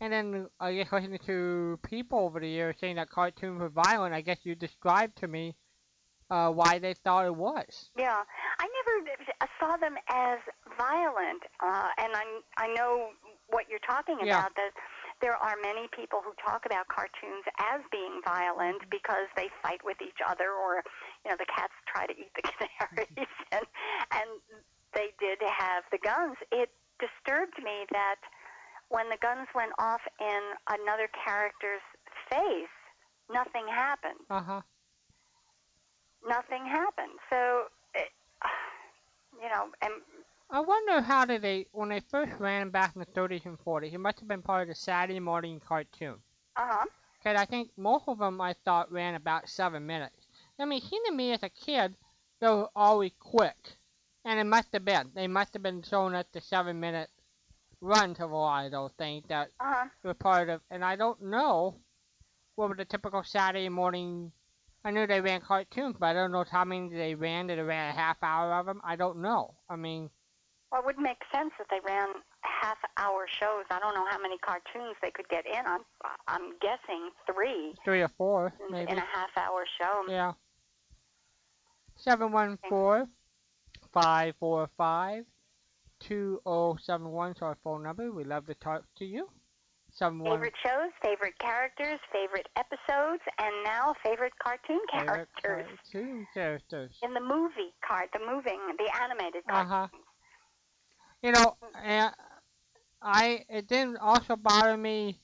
And 0.00 0.12
then 0.12 0.46
I 0.60 0.74
guess 0.74 0.92
listening 0.92 1.18
to 1.26 1.78
people 1.82 2.20
over 2.20 2.38
the 2.40 2.48
years 2.48 2.76
saying 2.80 2.96
that 2.96 3.10
cartoons 3.10 3.60
were 3.60 3.68
violent, 3.68 4.14
I 4.14 4.20
guess 4.20 4.38
you 4.44 4.54
described 4.54 5.18
to 5.18 5.28
me 5.28 5.56
uh, 6.30 6.50
why 6.50 6.78
they 6.78 6.94
thought 6.94 7.26
it 7.26 7.34
was. 7.34 7.90
Yeah, 7.98 8.22
I 8.60 8.68
never 8.84 9.16
saw 9.60 9.76
them 9.76 9.96
as 10.08 10.38
violent, 10.76 11.42
uh, 11.60 11.88
and 11.98 12.12
I 12.14 12.24
I 12.56 12.66
know 12.74 13.10
what 13.48 13.68
you're 13.68 13.82
talking 13.86 14.18
Yeah. 14.22 14.38
about. 14.38 14.54
That 14.56 14.72
there 15.20 15.34
are 15.36 15.56
many 15.62 15.88
people 15.96 16.20
who 16.22 16.32
talk 16.44 16.64
about 16.66 16.86
cartoons 16.88 17.44
as 17.58 17.80
being 17.90 18.20
violent 18.24 18.82
because 18.90 19.26
they 19.36 19.48
fight 19.62 19.80
with 19.84 19.96
each 20.02 20.20
other, 20.26 20.52
or 20.52 20.82
you 21.24 21.30
know 21.30 21.36
the 21.38 21.46
cats 21.46 21.72
try 21.92 22.06
to 22.06 22.12
eat 22.12 22.30
the 22.36 22.42
canaries, 22.52 23.28
and 23.52 23.64
and 24.12 24.28
they 24.94 25.10
did 25.18 25.38
have 25.58 25.84
the 25.90 25.98
guns. 25.98 26.36
It 26.52 26.70
disturbed 27.00 27.58
me 27.62 27.86
that 27.92 28.16
when 28.88 29.08
the 29.10 29.18
guns 29.20 29.48
went 29.54 29.72
off 29.78 30.00
in 30.20 30.40
another 30.68 31.08
character's 31.24 31.84
face, 32.30 32.72
nothing 33.30 33.66
happened. 33.68 34.20
Uh 34.30 34.40
huh. 34.42 34.62
Nothing 36.26 36.66
happened. 36.66 37.18
So, 37.30 37.64
it, 37.94 38.08
you 39.42 39.48
know, 39.48 39.70
and 39.82 39.92
I 40.50 40.60
wonder 40.60 41.00
how 41.00 41.24
did 41.24 41.42
they 41.42 41.66
when 41.72 41.88
they 41.88 42.00
first 42.00 42.38
ran 42.38 42.70
back 42.70 42.94
in 42.94 43.00
the 43.00 43.06
30s 43.06 43.46
and 43.46 43.58
40s. 43.58 43.92
It 43.94 43.98
must 43.98 44.18
have 44.20 44.28
been 44.28 44.42
part 44.42 44.62
of 44.62 44.68
the 44.68 44.74
Saturday 44.74 45.20
morning 45.20 45.60
cartoon. 45.60 46.22
uh 46.56 46.66
huh. 46.66 46.86
Cause 47.22 47.36
I 47.36 47.44
think 47.46 47.70
most 47.76 48.08
of 48.08 48.18
them 48.18 48.40
I 48.40 48.54
thought 48.54 48.90
ran 48.92 49.14
about 49.14 49.48
seven 49.48 49.86
minutes. 49.86 50.26
I 50.58 50.64
mean, 50.64 50.78
it 50.78 50.84
seemed 50.84 51.06
to 51.06 51.12
me 51.12 51.32
as 51.32 51.42
a 51.42 51.48
kid 51.48 51.96
they 52.40 52.48
were 52.48 52.70
always 52.74 53.12
quick, 53.18 53.78
and 54.24 54.38
it 54.40 54.44
must 54.44 54.72
have 54.72 54.84
been. 54.84 55.12
They 55.14 55.26
must 55.28 55.52
have 55.54 55.62
been 55.62 55.82
showing 55.82 56.14
us 56.14 56.26
the 56.32 56.40
seven 56.40 56.80
minute 56.80 57.10
runs 57.80 58.20
of 58.20 58.30
a 58.30 58.36
lot 58.36 58.66
of 58.66 58.72
those 58.72 58.92
things 58.92 59.24
that 59.28 59.50
Uh 59.60 59.64
huh. 59.74 59.88
were 60.02 60.14
part 60.14 60.48
of. 60.48 60.62
And 60.70 60.84
I 60.84 60.96
don't 60.96 61.22
know 61.22 61.76
what 62.56 62.68
were 62.68 62.76
the 62.76 62.84
typical 62.84 63.22
Saturday 63.24 63.68
morning. 63.68 64.32
I 64.84 64.90
knew 64.90 65.06
they 65.06 65.20
ran 65.20 65.40
cartoons, 65.40 65.96
but 65.98 66.06
I 66.06 66.12
don't 66.14 66.32
know 66.32 66.44
how 66.50 66.64
many 66.64 66.88
they 66.88 67.14
ran. 67.14 67.48
Did 67.48 67.58
they 67.58 67.62
ran 67.62 67.90
a 67.90 67.96
half 67.96 68.16
hour 68.22 68.54
of 68.54 68.66
them? 68.66 68.80
I 68.84 68.96
don't 68.96 69.20
know. 69.20 69.54
I 69.68 69.76
mean, 69.76 70.08
Well, 70.70 70.80
it 70.80 70.86
would 70.86 70.98
make 70.98 71.18
sense 71.34 71.52
that 71.58 71.66
they 71.70 71.80
ran 71.86 72.08
half-hour 72.42 73.26
shows. 73.40 73.64
I 73.70 73.78
don't 73.80 73.94
know 73.94 74.06
how 74.10 74.20
many 74.20 74.38
cartoons 74.38 74.96
they 75.02 75.10
could 75.10 75.28
get 75.28 75.46
in. 75.46 75.60
I'm, 75.66 75.80
I'm 76.26 76.52
guessing 76.60 77.10
three 77.26 77.74
three 77.84 78.02
or 78.02 78.08
four, 78.16 78.52
in, 78.66 78.72
maybe. 78.72 78.92
in 78.92 78.98
a 78.98 79.04
half-hour 79.12 79.64
show. 79.80 80.04
Yeah. 80.08 80.32
Seven 81.96 82.32
one 82.32 82.58
four 82.68 83.08
five 83.92 84.34
four 84.38 84.68
five 84.76 85.24
two 86.00 86.40
oh 86.46 86.76
seven 86.80 87.10
one 87.10 87.32
is 87.32 87.42
our 87.42 87.56
phone 87.64 87.82
number. 87.82 88.10
We 88.12 88.24
love 88.24 88.46
to 88.46 88.54
talk 88.54 88.84
to 88.98 89.04
you. 89.04 89.28
Seven 89.98 90.20
one 90.20 90.36
Favorite 90.36 90.54
shows, 90.64 90.92
favorite 91.02 91.36
characters, 91.40 91.98
favorite 92.12 92.46
episodes, 92.54 93.20
and 93.40 93.52
now 93.64 93.92
favorite 94.04 94.32
cartoon 94.40 94.78
favorite 94.92 95.28
characters 95.34 95.78
cartoon 95.92 96.26
characters. 96.32 96.92
in 97.02 97.14
the 97.14 97.20
movie 97.20 97.74
card, 97.84 98.08
the 98.12 98.20
moving, 98.20 98.60
the 98.78 98.88
animated 99.02 99.42
Uh-huh. 99.50 99.88
You 101.20 101.32
know, 101.32 101.56
and 101.82 102.14
I 103.02 103.44
it 103.48 103.66
didn't 103.66 103.96
also 103.96 104.36
bother 104.36 104.76
me. 104.76 105.18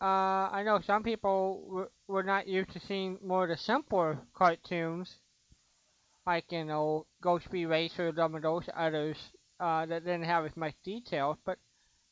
Uh, 0.00 0.48
I 0.50 0.62
know 0.64 0.80
some 0.80 1.02
people 1.02 1.62
were, 1.68 1.90
were 2.06 2.22
not 2.22 2.46
used 2.46 2.70
to 2.70 2.80
seeing 2.80 3.18
more 3.22 3.42
of 3.44 3.50
the 3.50 3.58
simpler 3.58 4.18
cartoons, 4.32 5.18
like 6.26 6.50
you 6.52 6.64
know 6.64 7.06
Ghost 7.20 7.44
Speed 7.44 7.66
Racer, 7.66 8.14
some 8.16 8.34
of 8.34 8.40
those 8.40 8.64
others 8.74 9.18
uh, 9.60 9.84
that 9.84 10.04
didn't 10.06 10.22
have 10.24 10.46
as 10.46 10.56
much 10.56 10.74
detail. 10.82 11.38
But 11.44 11.58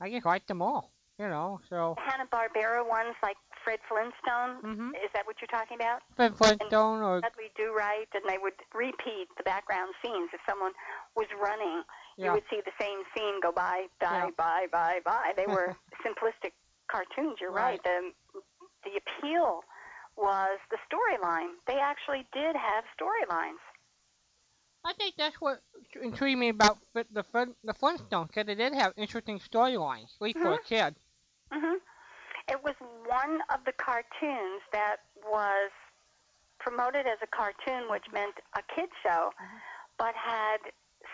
I 0.01 0.11
just 0.11 0.27
liked 0.27 0.49
them 0.49 0.61
all, 0.61 0.93
you 1.19 1.29
know. 1.29 1.61
So 1.69 1.97
Hanna 1.99 2.27
Barbera 2.27 2.87
ones 2.87 3.15
like 3.23 3.37
Fred 3.65 3.81
Flintstone. 3.89 4.63
Mhm. 4.63 4.91
Is 5.05 5.11
that 5.15 5.27
what 5.27 5.37
you're 5.41 5.49
talking 5.49 5.77
about? 5.77 6.03
Fred 6.15 6.37
Flintstone 6.37 7.03
or 7.03 7.21
Dudley 7.21 7.51
Do 7.57 7.73
Right, 7.75 8.09
and 8.15 8.23
they 8.29 8.39
would 8.39 8.55
repeat 8.75 9.29
the 9.37 9.43
background 9.43 9.95
scenes. 10.03 10.31
If 10.33 10.41
someone 10.49 10.73
was 11.15 11.27
running, 11.41 11.83
you 12.17 12.33
would 12.33 12.45
see 12.49 12.61
the 12.65 12.73
same 12.81 13.03
scene 13.17 13.41
go 13.41 13.53
by, 13.53 13.89
die, 14.01 14.27
Yeah. 14.27 14.31
by, 14.37 14.67
by, 14.71 15.01
by. 15.05 15.33
They 15.37 15.47
were 15.47 15.77
simplistic 16.05 16.53
cartoons. 16.89 17.41
You're 17.41 17.51
right. 17.51 17.81
Right. 17.85 18.13
The 18.35 18.41
the 18.85 18.97
appeal 18.97 19.65
was 20.17 20.59
the 20.71 20.79
storyline. 20.89 21.51
They 21.67 21.79
actually 21.79 22.27
did 22.33 22.55
have 22.57 22.85
storylines. 22.99 23.59
I 24.85 24.93
think 24.93 25.17
that's 25.17 25.41
what 25.41 25.61
intrigued 26.01 26.39
me 26.39 26.51
about 26.51 26.79
the 26.95 27.05
the 27.13 27.25
Flintstones, 27.25 28.29
because 28.29 28.47
they 28.47 28.55
did 28.55 28.73
have 28.75 28.93
interesting 28.97 29.41
storylines, 29.41 30.15
at 30.15 30.21
least 30.21 30.39
for 30.39 30.53
a 30.55 30.63
kid. 30.63 30.95
Hmm 31.53 31.79
It 32.49 32.63
was 32.63 32.75
one 33.07 33.41
of 33.55 33.65
the 33.65 33.73
cartoons 33.73 34.63
that 34.73 34.97
was 35.25 35.71
promoted 36.59 37.07
as 37.07 37.19
a 37.23 37.27
cartoon, 37.27 37.91
which 37.91 38.05
meant 38.13 38.35
a 38.57 38.63
kid 38.75 38.89
show, 39.03 39.31
but 39.99 40.15
had 40.15 40.59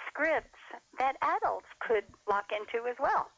scripts 0.08 0.58
that 0.98 1.16
adults 1.22 1.66
could 1.80 2.04
lock 2.28 2.46
into 2.52 2.86
as 2.88 2.96
well. 2.98 3.28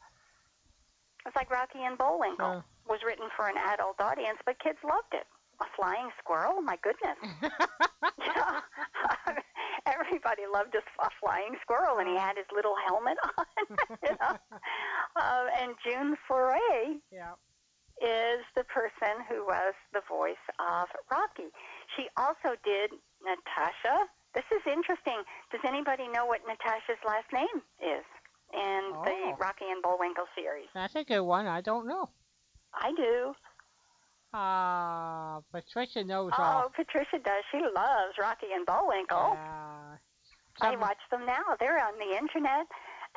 It's 1.25 1.35
like 1.35 1.49
Rocky 1.49 1.79
and 1.83 1.97
Bullwinkle 1.97 2.61
Sure. 2.61 2.65
was 2.87 2.99
written 3.05 3.27
for 3.35 3.47
an 3.47 3.55
adult 3.57 3.99
audience, 3.99 4.37
but 4.45 4.59
kids 4.59 4.77
loved 4.83 5.13
it. 5.13 5.25
A 5.61 5.65
flying 5.75 6.09
squirrel, 6.19 6.61
my 6.61 6.77
goodness. 6.83 7.17
Yeah. 8.19 8.61
Everybody 10.05 10.43
loved 10.51 10.75
a, 10.75 10.83
a 11.03 11.09
flying 11.19 11.55
squirrel, 11.61 11.97
and 11.99 12.07
he 12.07 12.15
had 12.15 12.37
his 12.37 12.45
little 12.53 12.75
helmet 12.87 13.17
on. 13.37 13.45
you 14.03 14.15
know? 14.21 14.37
uh, 15.15 15.45
and 15.61 15.73
June 15.83 16.15
Foray 16.27 16.99
yeah. 17.11 17.33
is 18.01 18.43
the 18.55 18.63
person 18.65 19.23
who 19.29 19.45
was 19.45 19.73
the 19.93 20.01
voice 20.09 20.41
of 20.59 20.87
Rocky. 21.11 21.49
She 21.97 22.07
also 22.17 22.55
did 22.63 22.91
Natasha. 23.23 24.07
This 24.33 24.45
is 24.51 24.61
interesting. 24.71 25.23
Does 25.51 25.61
anybody 25.65 26.07
know 26.09 26.25
what 26.25 26.41
Natasha's 26.47 26.99
last 27.07 27.31
name 27.33 27.63
is 27.79 28.03
in 28.53 28.91
the 29.05 29.15
Oh. 29.31 29.35
Rocky 29.39 29.65
and 29.69 29.81
Bullwinkle 29.81 30.25
series? 30.35 30.67
That's 30.73 30.95
a 30.95 31.03
good 31.03 31.21
one. 31.21 31.47
I 31.47 31.61
don't 31.61 31.87
know. 31.87 32.09
I 32.73 32.91
do. 32.93 33.33
Uh, 34.33 35.39
Patricia 35.51 36.03
knows 36.03 36.31
Oh, 36.37 36.43
all. 36.43 36.69
Patricia 36.75 37.19
does. 37.23 37.43
She 37.51 37.59
loves 37.59 38.13
Rocky 38.19 38.47
and 38.53 38.65
Bullwinkle. 38.65 39.31
Yeah. 39.33 39.94
I 40.61 40.75
watch 40.75 40.99
them 41.11 41.25
now. 41.25 41.43
They're 41.59 41.83
on 41.83 41.97
the 41.99 42.15
internet, 42.17 42.67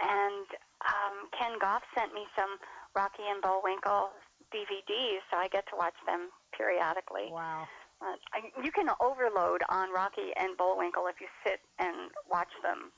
and 0.02 0.46
um, 0.86 1.28
Ken 1.38 1.58
Goff 1.60 1.82
sent 1.96 2.12
me 2.14 2.26
some 2.36 2.58
Rocky 2.94 3.22
and 3.28 3.40
Bullwinkle 3.42 4.10
DVDs, 4.52 5.20
so 5.30 5.36
I 5.36 5.48
get 5.48 5.66
to 5.70 5.76
watch 5.76 5.94
them 6.06 6.30
periodically. 6.56 7.28
Wow. 7.30 7.68
Uh, 8.00 8.14
I, 8.32 8.62
you 8.62 8.70
can 8.70 8.88
overload 9.00 9.62
on 9.68 9.92
Rocky 9.92 10.30
and 10.36 10.56
Bullwinkle 10.56 11.06
if 11.08 11.20
you 11.20 11.26
sit 11.44 11.60
and 11.78 12.10
watch 12.30 12.50
them, 12.62 12.92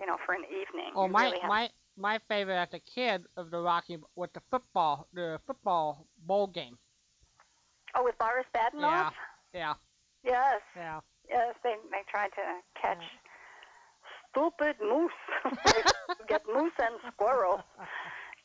you 0.00 0.06
know, 0.06 0.16
for 0.24 0.34
an 0.34 0.44
evening. 0.44 0.92
Oh, 0.94 1.06
You 1.06 1.12
my 1.12 1.24
really 1.24 1.38
my 1.46 1.68
my 1.96 2.20
favorite 2.28 2.56
as 2.56 2.72
a 2.72 2.78
kid 2.78 3.24
of 3.36 3.50
the 3.50 3.58
Rocky 3.58 3.98
was 4.14 4.30
the 4.32 4.40
football 4.50 5.08
the 5.12 5.40
football 5.46 6.06
bowl 6.26 6.46
game. 6.46 6.78
Oh, 7.96 8.04
with 8.04 8.16
Boris 8.18 8.46
Badenov? 8.54 9.12
Yeah. 9.52 9.74
Yes, 10.22 10.60
Yeah. 10.76 11.00
yes. 11.28 11.54
They 11.64 11.74
they 11.90 12.02
tried 12.08 12.30
to 12.36 12.80
catch 12.80 13.02
stupid 14.30 14.76
moose. 14.80 15.12
Get 16.28 16.42
moose 16.52 16.72
and 16.80 16.94
squirrel. 17.12 17.62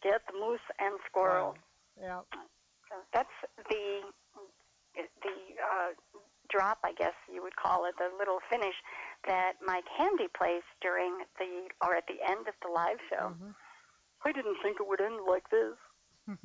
Get 0.03 0.21
moose 0.39 0.59
and 0.79 0.95
squirrel. 1.09 1.57
Yeah. 1.99 2.21
So 2.89 2.95
that's 3.13 3.29
the 3.69 4.01
the 4.95 5.35
uh, 5.59 5.91
drop, 6.49 6.79
I 6.83 6.93
guess 6.93 7.13
you 7.33 7.41
would 7.43 7.55
call 7.55 7.85
it, 7.85 7.95
the 7.97 8.09
little 8.17 8.39
finish 8.49 8.75
that 9.27 9.53
Mike 9.65 9.87
Handy 9.97 10.27
plays 10.37 10.63
during 10.81 11.17
the 11.39 11.69
or 11.81 11.95
at 11.95 12.05
the 12.07 12.17
end 12.29 12.47
of 12.47 12.53
the 12.61 12.69
live 12.71 12.97
show. 13.09 13.33
Mhm. 13.35 13.55
I 14.23 14.31
didn't 14.31 14.57
think 14.63 14.79
it 14.79 14.87
would 14.87 15.01
end 15.01 15.19
like 15.27 15.49
this. 15.49 15.77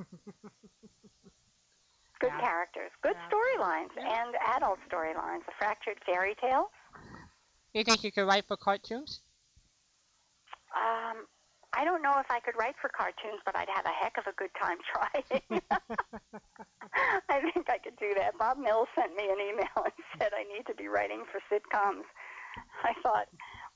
Good 2.20 2.32
Yeah. 2.32 2.40
characters, 2.40 2.90
good 3.02 3.16
Yeah. 3.16 3.28
storylines, 3.30 3.94
Yeah. 3.96 4.22
and 4.22 4.36
adult 4.56 4.78
storylines. 4.88 5.46
A 5.48 5.52
fractured 5.58 6.02
fairy 6.04 6.34
tale. 6.34 6.70
You 7.72 7.82
think 7.84 8.04
you 8.04 8.12
could 8.12 8.26
write 8.26 8.46
for 8.46 8.56
cartoons? 8.58 9.22
Um, 10.74 11.26
I 11.72 11.84
don't 11.84 12.02
know 12.02 12.18
if 12.18 12.26
I 12.30 12.40
could 12.40 12.58
write 12.58 12.74
for 12.80 12.90
cartoons, 12.90 13.38
but 13.46 13.54
I'd 13.56 13.70
have 13.70 13.86
a 13.86 13.94
heck 13.94 14.18
of 14.18 14.26
a 14.26 14.34
good 14.34 14.50
time 14.58 14.78
trying. 14.90 15.62
I 17.30 17.38
think 17.54 17.70
I 17.70 17.78
could 17.78 17.96
do 17.98 18.12
that. 18.18 18.36
Bob 18.38 18.58
Mills 18.58 18.88
sent 18.94 19.14
me 19.14 19.30
an 19.30 19.38
email 19.38 19.76
and 19.78 19.94
said 20.18 20.32
I 20.34 20.42
need 20.50 20.66
to 20.66 20.74
be 20.74 20.88
writing 20.88 21.22
for 21.30 21.38
sitcoms. 21.46 22.06
I 22.82 22.92
thought 23.02 23.28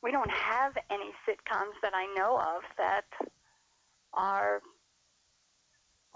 we 0.03 0.11
don't 0.11 0.31
have 0.31 0.75
any 0.91 1.15
sitcoms 1.23 1.79
that 1.83 1.93
I 1.95 2.07
know 2.19 2.39
of 2.39 2.63
that 2.79 3.07
are. 4.13 4.61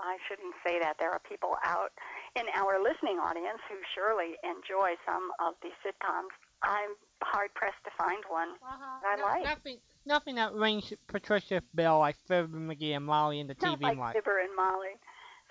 I 0.01 0.17
shouldn't 0.29 0.55
say 0.65 0.79
that. 0.79 0.95
There 0.99 1.11
are 1.11 1.19
people 1.29 1.59
out 1.65 1.91
in 2.39 2.47
our 2.55 2.79
listening 2.79 3.19
audience 3.19 3.59
who 3.67 3.75
surely 3.95 4.39
enjoy 4.47 4.95
some 5.03 5.31
of 5.43 5.55
these 5.63 5.75
sitcoms. 5.83 6.31
I'm 6.63 6.95
hard 7.23 7.51
pressed 7.55 7.83
to 7.83 7.91
find 7.99 8.23
one. 8.31 8.55
Uh-huh. 8.63 9.03
I 9.03 9.15
like. 9.19 9.45
Nothing, 9.45 9.79
nothing 10.09 10.35
that 10.37 10.53
rings 10.55 10.93
Patricia 11.07 11.63
Bell 11.75 11.99
like 12.01 12.17
Fibber 12.27 12.49
McGee 12.59 12.97
and 12.97 13.05
Molly 13.05 13.39
in 13.41 13.47
the 13.47 13.55
Not 13.63 13.79
TV 13.79 13.83
like 13.83 13.99
might. 13.99 14.13
Fibber 14.15 14.41
and 14.41 14.55
Molly. 14.57 14.97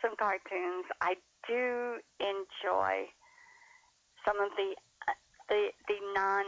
Some 0.01 0.15
cartoons. 0.17 0.85
I 1.01 1.15
do 1.47 1.97
enjoy 2.19 3.07
some 4.25 4.39
of 4.41 4.49
the 4.57 4.75
uh, 5.07 5.13
the 5.47 5.69
the 5.87 5.95
non 6.13 6.43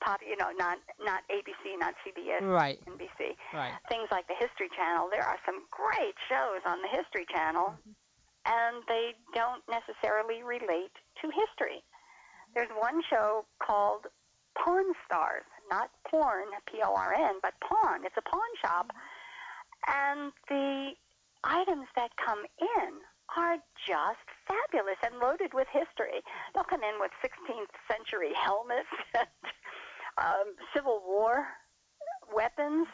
pop, 0.00 0.20
you 0.26 0.36
know, 0.36 0.50
not 0.56 0.78
not 1.04 1.20
ABC, 1.30 1.76
not 1.78 1.94
CBS, 2.06 2.40
Right, 2.40 2.78
NBC. 2.86 3.36
right. 3.52 3.72
Things 3.90 4.08
like 4.10 4.26
the 4.28 4.34
History 4.40 4.70
Channel. 4.74 5.10
There 5.12 5.22
are 5.26 5.36
some 5.44 5.60
great 5.70 6.14
shows 6.28 6.62
on 6.64 6.78
the 6.80 6.88
History 6.88 7.26
Channel, 7.34 7.74
and 8.46 8.82
they 8.88 9.12
don't 9.34 9.62
necessarily 9.68 10.42
relate 10.42 10.94
to 11.20 11.28
history. 11.28 11.84
There's 12.54 12.72
one 12.80 13.02
show 13.10 13.44
called 13.62 14.06
Pawn 14.58 14.90
Stars, 15.06 15.44
not 15.70 15.90
porn, 16.08 16.46
P-O-R-N, 16.66 17.36
but 17.42 17.54
pawn. 17.60 18.04
It's 18.04 18.16
a 18.18 18.28
pawn 18.28 18.50
shop, 18.60 18.90
And 19.86 20.32
the 20.48 20.92
items 21.44 21.86
that 21.96 22.10
come 22.16 22.44
in 22.60 22.90
are 23.36 23.56
just 23.86 24.26
fabulous 24.46 24.98
and 25.06 25.18
loaded 25.22 25.54
with 25.54 25.68
history. 25.70 26.20
They'll 26.52 26.66
come 26.66 26.82
in 26.82 26.98
with 26.98 27.10
16th 27.22 27.70
century 27.86 28.34
helmets, 28.34 28.90
um, 30.18 30.58
Civil 30.74 31.02
War 31.06 31.46
weapons, 32.34 32.86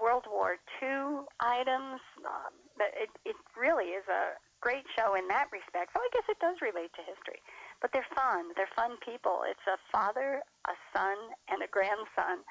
World 0.00 0.24
War 0.30 0.58
II 0.82 1.26
items. 1.40 2.00
Um, 2.24 2.54
it, 2.94 3.10
it 3.24 3.36
really 3.58 3.94
is 3.94 4.06
a 4.08 4.38
great 4.60 4.86
show 4.96 5.14
in 5.14 5.26
that 5.28 5.50
respect. 5.52 5.90
So 5.94 6.00
I 6.00 6.08
guess 6.14 6.26
it 6.30 6.38
does 6.38 6.56
relate 6.62 6.94
to 6.94 7.02
history. 7.02 7.42
But 7.82 7.90
they're 7.92 8.06
fun. 8.14 8.54
They're 8.56 8.70
fun 8.78 8.96
people. 9.04 9.42
It's 9.50 9.66
a 9.66 9.76
father, 9.90 10.40
a 10.70 10.76
son, 10.94 11.18
and 11.50 11.62
a 11.62 11.68
grandson 11.68 12.46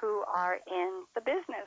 who 0.00 0.22
are 0.30 0.62
in 0.70 1.04
the 1.14 1.20
business. 1.20 1.66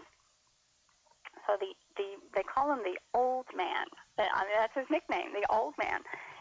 So 1.46 1.60
the, 1.60 1.76
the 1.98 2.16
they 2.34 2.44
call 2.48 2.72
him 2.72 2.80
the 2.88 2.98
old 3.14 3.46
man. 3.56 3.86
I 4.18 4.48
mean, 4.48 4.56
that's 4.56 4.76
his 4.76 4.88
nickname. 4.90 5.36
The 5.36 5.46
old 5.52 5.76
man 5.78 6.00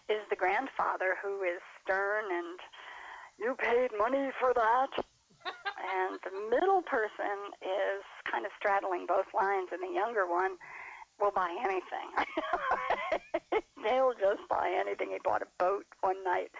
is 0.09 0.23
the 0.31 0.37
grandfather 0.37 1.19
who 1.21 1.43
is 1.43 1.61
stern 1.83 2.25
and 2.31 2.59
you 3.39 3.55
paid 3.59 3.91
money 3.99 4.31
for 4.39 4.53
that. 4.55 4.91
and 5.79 6.19
the 6.23 6.35
middle 6.51 6.83
person 6.83 7.55
is 7.63 8.03
kind 8.31 8.45
of 8.45 8.53
straddling 8.59 9.07
both 9.07 9.27
lines, 9.35 9.69
and 9.73 9.81
the 9.83 9.95
younger 9.95 10.27
one 10.27 10.57
will 11.21 11.31
buy 11.31 11.51
anything. 11.65 12.09
They'll 13.83 14.15
just 14.19 14.49
buy 14.49 14.71
anything. 14.75 15.11
He 15.11 15.19
bought 15.23 15.43
a 15.43 15.51
boat 15.59 15.87
one 16.01 16.23
night. 16.25 16.51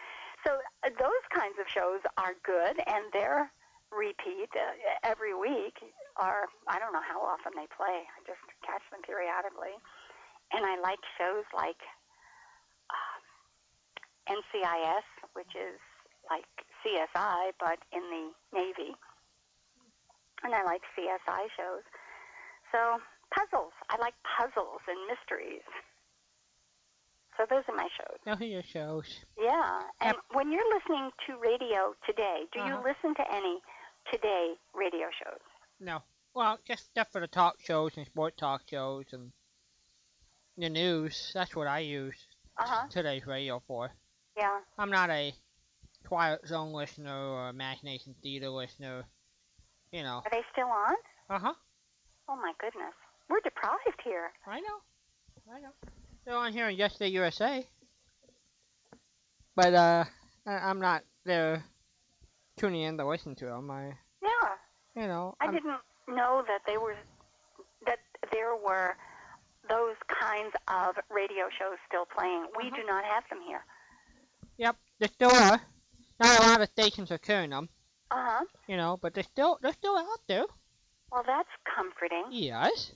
So 0.47 0.55
uh, 0.85 0.91
those 0.99 1.25
kinds 1.35 1.59
of 1.59 1.67
shows 1.67 2.01
are 2.17 2.35
good, 2.45 2.79
and 2.87 3.11
they're 3.13 3.51
repeat 3.91 4.51
uh, 4.55 4.75
every 5.03 5.35
week. 5.35 5.79
Or 6.21 6.47
I 6.67 6.79
don't 6.79 6.93
know 6.93 7.05
how 7.05 7.21
often 7.23 7.53
they 7.55 7.67
play. 7.75 8.07
I 8.07 8.19
just 8.27 8.43
catch 8.63 8.83
them 8.91 9.03
periodically, 9.03 9.75
and 10.53 10.65
I 10.65 10.79
like 10.79 11.01
shows 11.17 11.47
like 11.55 11.81
uh, 12.91 14.35
NCIS, 14.35 15.07
which 15.35 15.55
is 15.55 15.79
like 16.31 16.47
CSI 16.85 17.53
but 17.59 17.79
in 17.93 18.03
the 18.11 18.25
Navy, 18.53 18.95
and 20.45 20.55
I 20.55 20.63
like 20.65 20.83
CSI 20.95 21.51
shows. 21.57 21.87
So 22.73 23.01
puzzles. 23.35 23.73
I 23.91 23.97
like 24.01 24.15
puzzles 24.25 24.81
and 24.89 24.99
mysteries. 25.07 25.65
So 27.39 27.47
those 27.49 27.63
are 27.69 27.75
my 27.77 27.89
shows. 27.97 28.19
Those 28.27 28.41
are 28.41 28.45
your 28.51 28.63
shows. 28.65 29.07
Yeah. 29.41 29.81
And 30.01 30.17
when 30.33 30.51
you're 30.53 30.69
listening 30.75 31.11
to 31.29 31.39
radio 31.39 31.95
today, 32.05 32.43
do 32.53 32.59
you 32.59 32.75
Uh-huh. 32.75 32.83
listen 32.83 33.15
to 33.15 33.33
any 33.33 33.63
today 34.13 34.55
radio 34.75 35.07
shows? 35.23 35.41
No. 35.79 36.03
Well, 36.35 36.59
just 36.67 36.87
stuff 36.87 37.11
for 37.13 37.21
the 37.21 37.29
talk 37.29 37.61
shows 37.61 37.97
and 37.97 38.05
sport 38.07 38.37
talk 38.37 38.63
shows 38.69 39.07
and 39.13 39.33
the 40.57 40.69
news. 40.69 41.31
That's 41.33 41.55
what 41.55 41.69
I 41.69 41.79
use 41.79 42.27
Uh 42.57 42.67
huh. 42.67 42.87
today's 42.91 43.25
radio 43.25 43.61
for. 43.61 43.93
Yeah. 44.37 44.61
I'm 44.77 44.91
not 44.91 45.09
a 45.11 45.33
Twilight 46.05 46.45
Zone 46.47 46.73
listener 46.73 47.17
or 47.17 47.49
Imagination 47.51 48.15
Theater 48.21 48.49
listener. 48.51 49.05
You 49.93 50.03
know. 50.03 50.23
Are 50.25 50.31
they 50.31 50.43
still 50.53 50.69
on? 50.69 50.97
Uh 51.31 51.39
huh. 51.39 51.55
Oh 52.29 52.37
my 52.37 52.53
goodness. 52.59 52.95
We're 53.29 53.41
deprived 53.41 54.03
here. 54.03 54.33
I 54.47 54.59
know. 54.61 54.83
I 55.55 55.61
know. 55.61 55.73
They're 56.29 56.37
on 56.37 56.53
here 56.53 56.67
on 56.67 56.77
Yesterday 56.77 57.09
USA. 57.13 57.67
But 59.57 59.73
uh, 59.73 60.05
I- 60.47 60.53
I'm 60.69 60.79
not 60.79 61.03
there 61.25 61.65
tuning 62.59 62.83
in 62.83 62.99
to 62.99 63.09
listen 63.09 63.35
to 63.37 63.47
them. 63.47 63.71
I, 63.71 63.97
Yeah. 64.21 64.57
you 64.95 65.07
know, 65.09 65.35
I 65.41 65.47
I'm- 65.47 65.55
didn't 65.55 65.81
know 66.07 66.45
that 66.47 66.61
they 66.67 66.77
were 66.77 66.95
that 67.87 68.01
there 68.31 68.55
were 68.57 68.95
those 69.71 69.97
kinds 70.21 70.55
of 70.69 70.97
radio 71.09 71.49
shows 71.59 71.79
still 71.87 72.05
playing. 72.05 72.47
We 72.59 72.65
Uh-huh. 72.67 72.77
do 72.77 72.85
not 72.87 73.05
have 73.07 73.27
them 73.31 73.41
here. 73.41 73.65
Yep, 74.59 74.77
they 74.99 75.07
still 75.07 75.35
are. 75.35 75.63
Not 76.21 76.41
a 76.41 76.43
lot 76.47 76.61
of 76.61 76.69
stations 76.69 77.11
are 77.11 77.17
carrying 77.17 77.51
them, 77.51 77.71
Uh 78.11 78.17
huh. 78.41 78.45
you 78.67 78.77
know, 78.77 78.99
but 78.99 79.15
they're 79.15 79.23
still 79.25 79.59
they're 79.63 79.73
still 79.73 79.97
out 79.97 80.21
there. 80.27 80.45
Well, 81.11 81.23
that's 81.23 81.49
comforting. 81.65 82.27
Yes. 82.33 82.93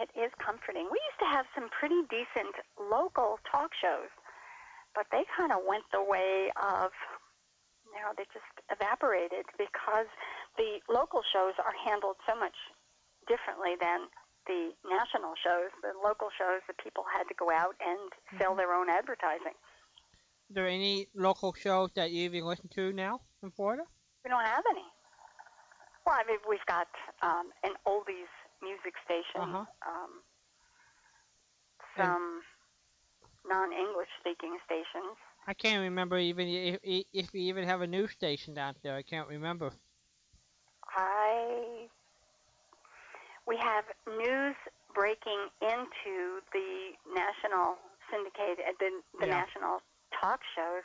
It 0.00 0.08
is 0.16 0.32
comforting. 0.40 0.88
We 0.88 0.96
used 0.96 1.20
to 1.20 1.28
have 1.28 1.44
some 1.52 1.68
pretty 1.68 2.00
decent 2.08 2.56
local 2.80 3.36
talk 3.44 3.76
shows, 3.76 4.08
but 4.96 5.04
they 5.12 5.28
kind 5.36 5.52
of 5.52 5.60
went 5.68 5.84
the 5.92 6.00
way 6.00 6.48
of, 6.56 6.88
you 7.92 8.00
know, 8.00 8.16
they 8.16 8.24
just 8.32 8.48
evaporated 8.72 9.44
because 9.60 10.08
the 10.56 10.80
local 10.88 11.20
shows 11.20 11.52
are 11.60 11.76
handled 11.84 12.16
so 12.24 12.32
much 12.32 12.56
differently 13.28 13.76
than 13.76 14.08
the 14.48 14.72
national 14.88 15.36
shows. 15.36 15.68
The 15.84 15.92
local 15.92 16.32
shows, 16.32 16.64
the 16.64 16.72
people 16.80 17.04
had 17.04 17.28
to 17.28 17.36
go 17.36 17.52
out 17.52 17.76
and 17.84 18.08
sell 18.40 18.56
their 18.56 18.72
own 18.72 18.88
advertising. 18.88 19.52
Are 19.52 20.54
there 20.56 20.66
any 20.66 21.12
local 21.12 21.52
shows 21.52 21.92
that 22.00 22.10
you 22.10 22.24
even 22.24 22.48
listen 22.48 22.72
to 22.72 22.96
now 22.96 23.20
in 23.44 23.52
Florida? 23.52 23.84
We 24.24 24.30
don't 24.32 24.48
have 24.48 24.64
any. 24.72 24.88
Well, 26.08 26.16
I 26.16 26.24
mean, 26.24 26.40
we've 26.48 26.64
got 26.64 26.88
um, 27.20 27.52
an 27.62 27.76
oldies 27.86 28.32
music 28.62 28.94
station, 29.04 29.42
Uh-huh. 29.42 29.64
um, 29.86 30.10
some 31.96 32.42
non-English 33.46 34.08
speaking 34.20 34.56
stations. 34.64 35.16
I 35.46 35.54
can't 35.54 35.82
remember 35.82 36.18
even 36.18 36.46
if, 36.48 36.78
if 37.12 37.32
we 37.32 37.40
even 37.42 37.64
have 37.64 37.80
a 37.80 37.86
news 37.86 38.12
station 38.12 38.56
out 38.58 38.76
there. 38.82 38.94
I 38.96 39.02
can't 39.02 39.28
remember. 39.28 39.72
I 40.96 41.88
we 43.46 43.56
have 43.56 43.84
news 44.06 44.54
breaking 44.94 45.48
into 45.62 46.40
the 46.52 46.92
national 47.14 47.76
syndicated, 48.10 48.64
uh, 48.68 48.72
the, 48.78 48.90
the 49.20 49.26
Yeah. 49.26 49.40
national 49.40 49.80
talk 50.20 50.40
shows. 50.54 50.84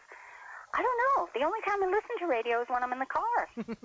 I 0.74 0.82
don't 0.82 1.00
know. 1.18 1.30
The 1.36 1.46
only 1.46 1.60
time 1.68 1.84
I 1.84 1.88
listen 1.88 2.16
to 2.20 2.28
radio 2.28 2.62
is 2.62 2.68
when 2.70 2.84
I'm 2.84 2.94
in 2.94 3.00
the 3.00 3.06
car. 3.06 3.48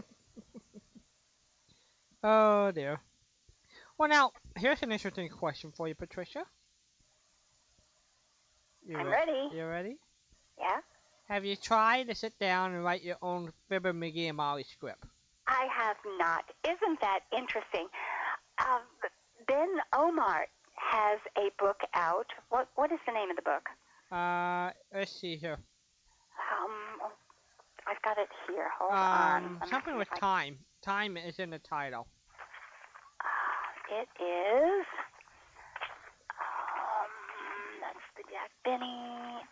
Oh 2.22 2.70
dear. 2.72 3.00
Well, 4.01 4.09
now 4.09 4.33
here's 4.57 4.83
an 4.83 4.93
interesting 4.93 5.29
question 5.29 5.73
for 5.77 5.87
you, 5.87 5.95
Patricia. 5.95 6.45
You 8.83 8.97
I'm 8.97 9.05
re- 9.05 9.13
ready. 9.13 9.55
You 9.55 9.67
ready? 9.67 9.97
Yeah. 10.59 10.79
Have 11.29 11.45
you 11.45 11.55
tried 11.55 12.09
to 12.09 12.15
sit 12.15 12.33
down 12.39 12.73
and 12.73 12.83
write 12.83 13.03
your 13.03 13.19
own 13.21 13.53
Fibber, 13.69 13.93
McGee, 13.93 14.29
and 14.29 14.39
Molly 14.39 14.65
script? 14.65 15.05
I 15.47 15.69
have 15.71 15.97
not. 16.19 16.45
Isn't 16.65 16.99
that 17.03 17.21
interesting? 17.37 17.89
Um, 18.59 18.81
ben 19.47 19.69
Ohmart 19.93 20.47
has 20.77 21.19
a 21.37 21.51
book 21.59 21.81
out. 21.93 22.29
What 22.49 22.69
What 22.77 22.91
is 22.93 23.01
the 23.07 23.13
name 23.13 23.29
of 23.29 23.37
the 23.37 23.43
book? 23.43 23.69
Uh, 24.11 24.71
let's 24.95 25.13
see 25.13 25.37
here. 25.37 25.59
Um, 26.59 27.11
I've 27.87 28.01
got 28.01 28.17
it 28.17 28.31
here. 28.49 28.71
Hold 28.79 28.93
on. 28.93 29.45
Um, 29.45 29.59
Let 29.61 29.69
something 29.69 29.99
with 29.99 30.09
I- 30.13 30.19
time. 30.19 30.59
Time 30.81 31.19
is 31.19 31.39
in 31.39 31.51
the 31.51 31.59
title. 31.59 32.07
Uh, 33.90 33.94
it 34.03 34.09
is. 34.22 34.87
Um, 36.31 37.12
that's 37.81 38.07
the 38.16 38.22
Jack 38.31 38.50
Benny. 38.64 39.42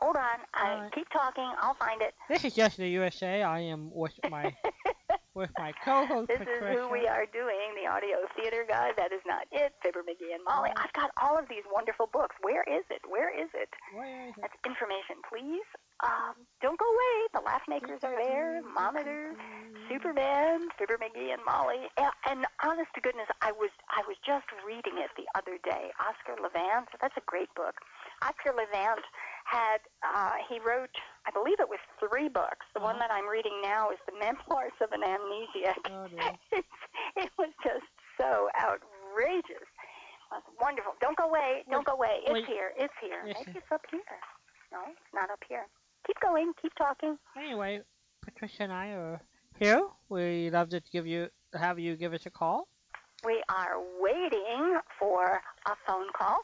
Hold 0.00 0.16
on. 0.16 0.38
I 0.54 0.72
Alright. 0.74 0.92
keep 0.94 1.08
talking. 1.10 1.48
I'll 1.60 1.74
find 1.74 2.02
it. 2.02 2.14
This 2.28 2.44
is 2.44 2.54
just 2.54 2.76
the 2.76 2.88
USA. 2.88 3.42
I 3.42 3.60
am 3.60 3.90
with 3.94 4.12
my 4.30 4.54
with 5.34 5.50
my 5.58 5.72
co-host 5.84 6.28
This 6.28 6.38
Patricia. 6.38 6.72
is 6.72 6.78
who 6.80 6.90
we 6.90 7.06
are 7.06 7.24
doing, 7.32 7.70
the 7.80 7.88
audio 7.88 8.18
theater 8.36 8.64
guy. 8.68 8.90
That 8.96 9.12
is 9.12 9.22
not 9.26 9.46
it. 9.52 9.72
Fibber 9.82 10.02
McGee 10.02 10.34
and 10.34 10.42
Molly. 10.44 10.70
I've 10.76 10.92
got 10.92 11.10
all 11.22 11.38
of 11.38 11.48
these 11.48 11.62
wonderful 11.72 12.08
books. 12.12 12.34
Where 12.42 12.62
is 12.66 12.82
it? 12.90 13.00
Where 13.08 13.30
is 13.30 13.48
it? 13.54 13.68
Where 13.94 14.26
is 14.28 14.34
it? 14.36 14.40
That's 14.42 14.58
information, 14.66 15.22
please. 15.30 15.64
Um, 16.02 16.34
don't 16.60 16.78
go 16.78 16.86
away. 16.86 17.16
The 17.32 17.40
Laugh 17.46 17.62
Makers 17.68 18.02
are 18.02 18.14
there. 18.18 18.60
Monitors, 18.62 19.36
Superman, 19.88 20.66
Fibber 20.78 20.98
McGee 20.98 21.30
and 21.30 21.42
Molly. 21.46 21.86
And, 21.96 22.10
and 22.26 22.46
honest 22.62 22.90
to 22.94 23.00
goodness, 23.00 23.30
I 23.40 23.52
was 23.52 23.70
I 23.90 24.02
was 24.10 24.16
just 24.26 24.46
reading 24.66 24.98
it 24.98 25.10
the 25.14 25.26
other 25.38 25.58
day. 25.62 25.94
Oscar 26.02 26.34
Levant. 26.42 26.90
That's 27.00 27.14
a 27.16 27.22
great 27.26 27.54
book. 27.54 27.78
Oscar 28.22 28.50
Levant 28.50 29.06
had 29.46 29.78
uh, 30.02 30.42
he 30.50 30.58
wrote 30.58 30.90
I 31.26 31.30
believe 31.30 31.60
it 31.62 31.70
was 31.70 31.78
three 32.02 32.28
books. 32.28 32.66
The 32.74 32.82
one 32.82 32.96
Uh-huh. 32.98 33.06
that 33.06 33.14
I'm 33.14 33.28
reading 33.30 33.62
now 33.62 33.90
is 33.90 33.98
the 34.06 34.14
Memoirs 34.18 34.74
of 34.82 34.90
an 34.90 35.02
Amnesiac. 35.06 35.78
Oh. 35.86 36.06
It 37.16 37.30
was 37.38 37.50
just 37.62 37.86
so 38.18 38.48
outrageous. 38.58 39.68
It 39.68 40.30
was 40.32 40.42
wonderful. 40.60 40.94
Don't 41.00 41.16
go 41.16 41.28
away. 41.28 41.62
Don't 41.70 41.84
go 41.86 41.92
away. 41.92 42.24
It's 42.24 42.32
wait. 42.32 42.46
here. 42.46 42.72
It's 42.76 42.94
here. 43.00 43.20
Maybe 43.24 43.52
it's 43.58 43.70
up 43.70 43.82
here. 43.90 44.00
No, 44.72 44.80
it's 44.88 45.12
not 45.14 45.30
up 45.30 45.44
here. 45.48 45.66
Keep 46.06 46.20
going. 46.20 46.52
Keep 46.60 46.74
talking. 46.74 47.18
Anyway, 47.36 47.80
Patricia 48.22 48.64
and 48.64 48.72
I 48.72 48.88
are 48.88 49.20
here. 49.58 49.82
We'd 50.08 50.50
love 50.50 50.70
to 50.70 50.82
give 50.92 51.06
you 51.06 51.28
have 51.58 51.78
you 51.78 51.96
give 51.96 52.12
us 52.12 52.26
a 52.26 52.30
call. 52.30 52.68
We 53.24 53.42
are 53.48 53.76
waiting 54.00 54.78
for 54.98 55.40
a 55.66 55.72
phone 55.86 56.06
call, 56.18 56.38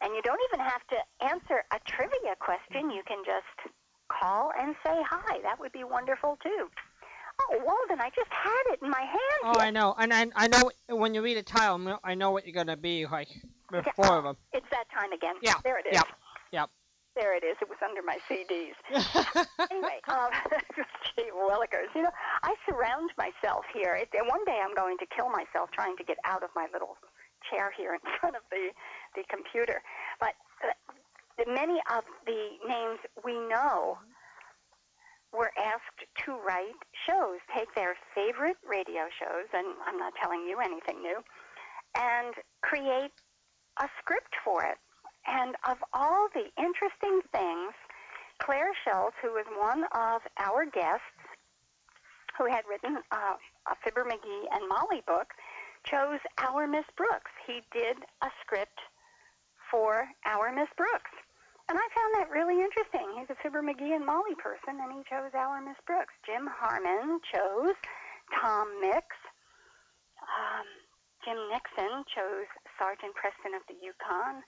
and 0.00 0.14
you 0.14 0.22
don't 0.22 0.40
even 0.52 0.64
have 0.64 0.80
to 0.88 0.96
answer 1.26 1.62
a 1.72 1.78
trivia 1.86 2.34
question. 2.40 2.90
You 2.90 3.02
can 3.06 3.18
just 3.26 3.74
call 4.08 4.50
and 4.58 4.74
say 4.84 4.96
hi. 5.08 5.40
That 5.42 5.60
would 5.60 5.72
be 5.72 5.84
wonderful 5.84 6.38
too. 6.42 6.68
Oh, 7.40 7.58
Walden, 7.64 8.00
I 8.00 8.10
just 8.14 8.30
had 8.30 8.72
it 8.72 8.80
in 8.82 8.90
my 8.90 9.00
hand. 9.00 9.40
Oh, 9.44 9.58
I 9.58 9.70
know. 9.70 9.94
And 9.98 10.12
I, 10.12 10.26
I 10.36 10.48
know 10.48 10.70
when 10.96 11.14
you 11.14 11.22
read 11.22 11.38
a 11.38 11.42
title, 11.42 11.98
I 12.04 12.14
know- 12.14 12.30
what 12.30 12.46
you're 12.46 12.54
gonna 12.54 12.76
be 12.76 13.06
like. 13.06 13.28
There's 13.70 13.86
four 13.96 14.18
of 14.18 14.24
them. 14.24 14.36
It's 14.52 14.66
that 14.70 14.84
time 14.94 15.12
again. 15.12 15.34
Yeah, 15.42 15.54
There 15.64 15.78
it 15.78 15.86
is. 15.86 15.94
yep, 15.94 16.06
yep. 16.52 16.70
There 17.14 17.36
it 17.36 17.44
is. 17.44 17.56
It 17.60 17.68
was 17.68 17.78
under 17.84 18.00
my 18.00 18.16
CDs. 18.24 18.72
anyway, 19.70 20.00
um, 20.08 20.30
gee 21.16 21.28
willikers. 21.28 21.92
You 21.94 22.02
know, 22.04 22.14
I 22.42 22.54
surround 22.68 23.10
myself 23.18 23.64
here. 23.74 23.94
It, 23.94 24.08
and 24.14 24.26
one 24.28 24.44
day 24.46 24.60
I'm 24.64 24.74
going 24.74 24.96
to 24.98 25.06
kill 25.14 25.28
myself 25.28 25.70
trying 25.72 25.96
to 25.98 26.04
get 26.04 26.16
out 26.24 26.42
of 26.42 26.50
my 26.56 26.66
little 26.72 26.96
chair 27.50 27.72
here 27.76 27.94
in 27.94 28.00
front 28.20 28.36
of 28.36 28.42
the, 28.50 28.70
the 29.14 29.24
computer. 29.28 29.82
But 30.20 30.32
uh, 30.64 30.72
the, 31.36 31.52
many 31.52 31.80
of 31.92 32.04
the 32.24 32.56
names 32.66 32.98
we 33.24 33.34
know 33.34 33.98
were 35.32 35.52
asked 35.56 36.04
to 36.24 36.32
write 36.46 36.80
shows, 37.08 37.40
take 37.56 37.74
their 37.74 37.96
favorite 38.14 38.56
radio 38.68 39.08
shows, 39.20 39.48
and 39.52 39.66
I'm 39.86 39.98
not 39.98 40.12
telling 40.20 40.44
you 40.48 40.60
anything 40.60 41.00
new, 41.02 41.20
and 41.96 42.34
create 42.62 43.12
a 43.80 43.88
script 44.00 44.32
for 44.44 44.64
it. 44.64 44.76
And 45.26 45.54
of 45.68 45.78
all 45.92 46.28
the 46.34 46.50
interesting 46.58 47.20
things, 47.32 47.72
Clair 48.38 48.74
Schulz, 48.82 49.14
who 49.22 49.32
was 49.32 49.46
one 49.58 49.84
of 49.94 50.22
our 50.38 50.66
guests, 50.66 51.22
who 52.38 52.46
had 52.46 52.64
written 52.68 52.98
uh, 53.12 53.36
a 53.70 53.74
Fibber 53.84 54.04
McGee 54.04 54.44
and 54.50 54.68
Molly 54.68 55.02
book, 55.06 55.28
chose 55.84 56.18
Our 56.38 56.66
Miss 56.66 56.86
Brooks. 56.96 57.30
He 57.46 57.62
did 57.72 57.98
a 58.22 58.30
script 58.40 58.80
for 59.70 60.08
Our 60.26 60.52
Miss 60.52 60.68
Brooks. 60.76 61.10
And 61.68 61.78
I 61.78 61.86
found 61.94 62.10
that 62.18 62.34
really 62.34 62.60
interesting. 62.60 63.06
He's 63.16 63.30
a 63.30 63.38
Fibber 63.40 63.62
McGee 63.62 63.94
and 63.94 64.04
Molly 64.04 64.34
person, 64.36 64.82
and 64.82 64.90
he 64.92 65.06
chose 65.08 65.30
Our 65.34 65.62
Miss 65.62 65.78
Brooks. 65.86 66.12
Jim 66.26 66.48
Harmon 66.50 67.20
chose 67.30 67.78
Tom 68.40 68.66
Mix. 68.80 69.06
Um, 70.20 70.66
Jim 71.24 71.38
Nixon 71.48 72.02
chose 72.10 72.50
Sergeant 72.78 73.14
Preston 73.14 73.54
of 73.54 73.62
the 73.70 73.78
Yukon. 73.78 74.42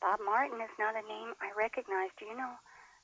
Bob 0.00 0.20
Martin 0.24 0.60
is 0.60 0.70
not 0.78 0.94
a 0.94 1.02
name 1.08 1.34
I 1.40 1.50
recognize. 1.56 2.10
Do 2.18 2.26
you 2.26 2.36
know 2.36 2.52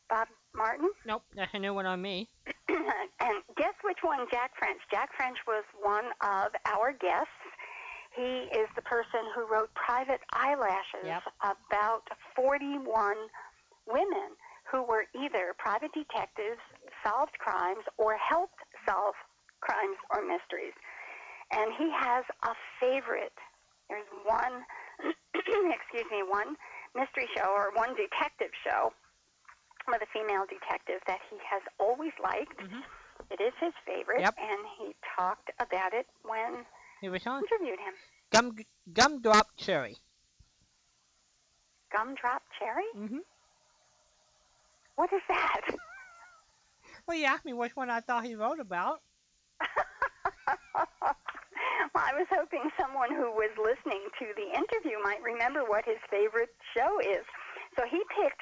Bob 0.09 0.29
Martin? 0.55 0.91
Nope, 1.07 1.23
that's 1.37 1.53
a 1.55 1.59
new 1.59 1.75
one 1.75 1.87
on 1.87 2.01
me. 2.01 2.29
and 2.69 3.37
guess 3.57 3.75
which 3.83 3.99
one 4.03 4.27
Jack 4.31 4.53
French? 4.59 4.81
Jack 4.91 5.11
French 5.17 5.39
was 5.47 5.65
one 5.83 6.07
of 6.23 6.53
our 6.67 6.93
guests. 6.93 7.43
He 8.17 8.47
is 8.55 8.69
the 8.77 8.83
person 8.83 9.21
who 9.35 9.47
wrote 9.51 9.75
Private 9.75 10.21
Eyelashes 10.33 11.05
Yep. 11.05 11.23
about 11.43 12.03
41 12.37 13.17
women 13.87 14.39
who 14.71 14.83
were 14.83 15.05
either 15.15 15.55
private 15.59 15.91
detectives, 15.93 16.61
solved 17.05 17.37
crimes, 17.39 17.85
or 17.99 18.17
helped 18.17 18.59
solve 18.89 19.15
crimes 19.61 19.97
or 20.15 20.23
mysteries. 20.23 20.73
And 21.53 21.71
he 21.77 21.91
has 21.93 22.25
a 22.45 22.55
favorite. 22.81 23.35
There's 23.91 24.07
one, 24.25 24.65
excuse 25.35 26.07
me, 26.11 26.23
one 26.27 26.57
mystery 26.95 27.29
show 27.37 27.51
or 27.51 27.71
one 27.75 27.95
detective 27.97 28.51
show 28.67 28.93
with 29.89 30.01
a 30.03 30.07
female 30.13 30.47
detective 30.49 31.01
that 31.07 31.21
he 31.31 31.37
has 31.49 31.63
always 31.79 32.13
liked. 32.23 32.57
Mhm. 32.59 32.85
It 33.31 33.41
is 33.41 33.53
his 33.61 33.73
favorite, 33.87 34.21
Yep. 34.21 34.35
and 34.39 34.67
he 34.79 34.95
talked 35.17 35.51
about 35.59 35.93
it 35.95 36.07
when 36.23 36.67
He 37.01 37.09
was 37.09 37.27
on 37.27 37.43
interviewed 37.43 37.79
him. 37.81 37.95
Gum 38.31 38.57
Gumdrop 38.93 39.57
Cherry. 39.57 39.97
Gumdrop 41.91 42.43
cherry? 42.59 42.87
Mm-hmm. 42.97 43.19
What 44.97 45.13
is 45.13 45.23
that? 45.29 45.61
Well, 47.07 47.19
you 47.19 47.27
asked 47.27 47.45
me 47.45 47.53
which 47.53 47.77
one 47.77 47.91
I 47.91 48.01
thought 48.01 48.25
he 48.25 48.35
wrote 48.35 48.61
about. 48.61 49.03
well, 51.95 52.04
I 52.15 52.19
was 52.19 52.31
hoping 52.31 52.71
someone 52.79 53.11
who 53.11 53.35
was 53.35 53.51
listening 53.59 54.07
to 54.23 54.27
the 54.39 54.55
interview 54.55 55.03
might 55.03 55.21
remember 55.21 55.65
what 55.67 55.85
his 55.85 55.99
favorite 56.09 56.55
show 56.71 57.01
is. 57.03 57.27
So 57.77 57.83
he 57.91 57.99
picked, 58.15 58.39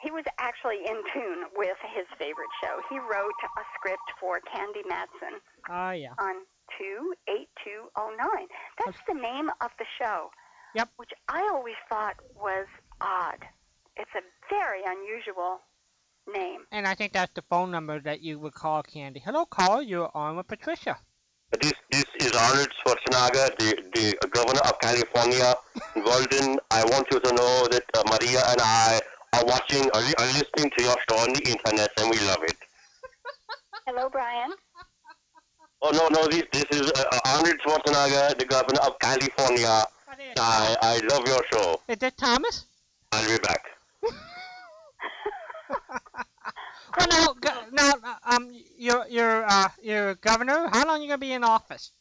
he 0.00 0.10
was 0.10 0.24
actually 0.38 0.80
in 0.88 1.04
tune 1.12 1.44
with 1.54 1.76
his 1.92 2.06
favorite 2.16 2.48
show. 2.64 2.80
He 2.88 2.96
wrote 2.96 3.36
a 3.60 3.64
script 3.76 4.08
for 4.18 4.40
Candy 4.48 4.80
Matson 4.88 5.36
Oh, 5.68 5.72
ah, 5.72 5.90
yeah. 5.92 6.16
on 6.18 6.48
28209. 6.80 8.48
That's 8.82 8.96
the 9.06 9.12
name 9.12 9.50
of 9.60 9.70
the 9.78 9.84
show. 10.00 10.30
Yep. 10.74 10.88
Which 10.96 11.12
I 11.28 11.42
always 11.52 11.76
thought 11.90 12.16
was 12.34 12.68
odd. 13.02 13.44
It's 13.96 14.16
a 14.16 14.24
very 14.48 14.80
unusual 14.86 15.60
name. 16.32 16.64
And 16.72 16.86
I 16.86 16.94
think 16.94 17.12
that's 17.12 17.32
the 17.34 17.44
phone 17.50 17.70
number 17.70 18.00
that 18.00 18.22
you 18.22 18.38
would 18.38 18.54
call 18.54 18.82
Candy. 18.82 19.20
Hello, 19.20 19.44
caller. 19.44 19.82
You're 19.82 20.10
on 20.16 20.38
with 20.38 20.48
Patricia. 20.48 20.96
This 21.58 21.72
this 21.90 22.04
is 22.20 22.30
Arnold 22.30 22.68
Schwarzenegger, 22.78 23.50
the, 23.58 23.74
the 23.92 24.28
governor 24.28 24.60
of 24.60 24.78
California. 24.78 25.52
Golden, 25.96 26.60
I 26.70 26.84
want 26.84 27.08
you 27.10 27.18
to 27.18 27.32
know 27.34 27.66
that 27.66 27.82
uh, 27.94 28.04
Maria 28.06 28.40
and 28.46 28.60
I 28.60 29.00
are 29.32 29.44
watching, 29.44 29.90
are, 29.90 30.00
are 30.00 30.26
listening 30.38 30.70
to 30.78 30.84
your 30.84 30.94
show 31.08 31.16
on 31.18 31.32
the 31.32 31.42
internet, 31.42 31.90
and 31.96 32.08
we 32.08 32.20
love 32.20 32.44
it. 32.44 32.56
Hello, 33.84 34.08
Brian. 34.08 34.52
Oh 35.82 35.90
no, 35.90 36.06
no, 36.08 36.28
this 36.28 36.44
this 36.52 36.66
is 36.70 36.92
uh, 36.92 37.18
Arnold 37.24 37.58
Schwarzenegger, 37.66 38.38
the 38.38 38.44
governor 38.44 38.82
of 38.82 38.96
California. 39.00 39.84
I 40.38 40.76
I 40.82 41.00
love 41.10 41.26
your 41.26 41.42
show. 41.52 41.80
Is 41.88 41.98
that 41.98 42.16
Thomas? 42.16 42.66
I'll 43.10 43.26
be 43.26 43.38
back. 43.38 43.64
Well, 46.98 47.08
now, 47.08 47.34
go- 47.40 47.64
now, 47.72 47.92
uh, 48.02 48.34
um, 48.34 48.50
you're 48.78 49.06
you're 49.08 49.44
uh, 49.46 49.68
you're 49.82 50.14
governor. 50.16 50.68
How 50.72 50.86
long 50.86 51.02
you 51.02 51.08
gonna 51.08 51.18
be 51.18 51.32
in 51.32 51.44
office? 51.44 51.92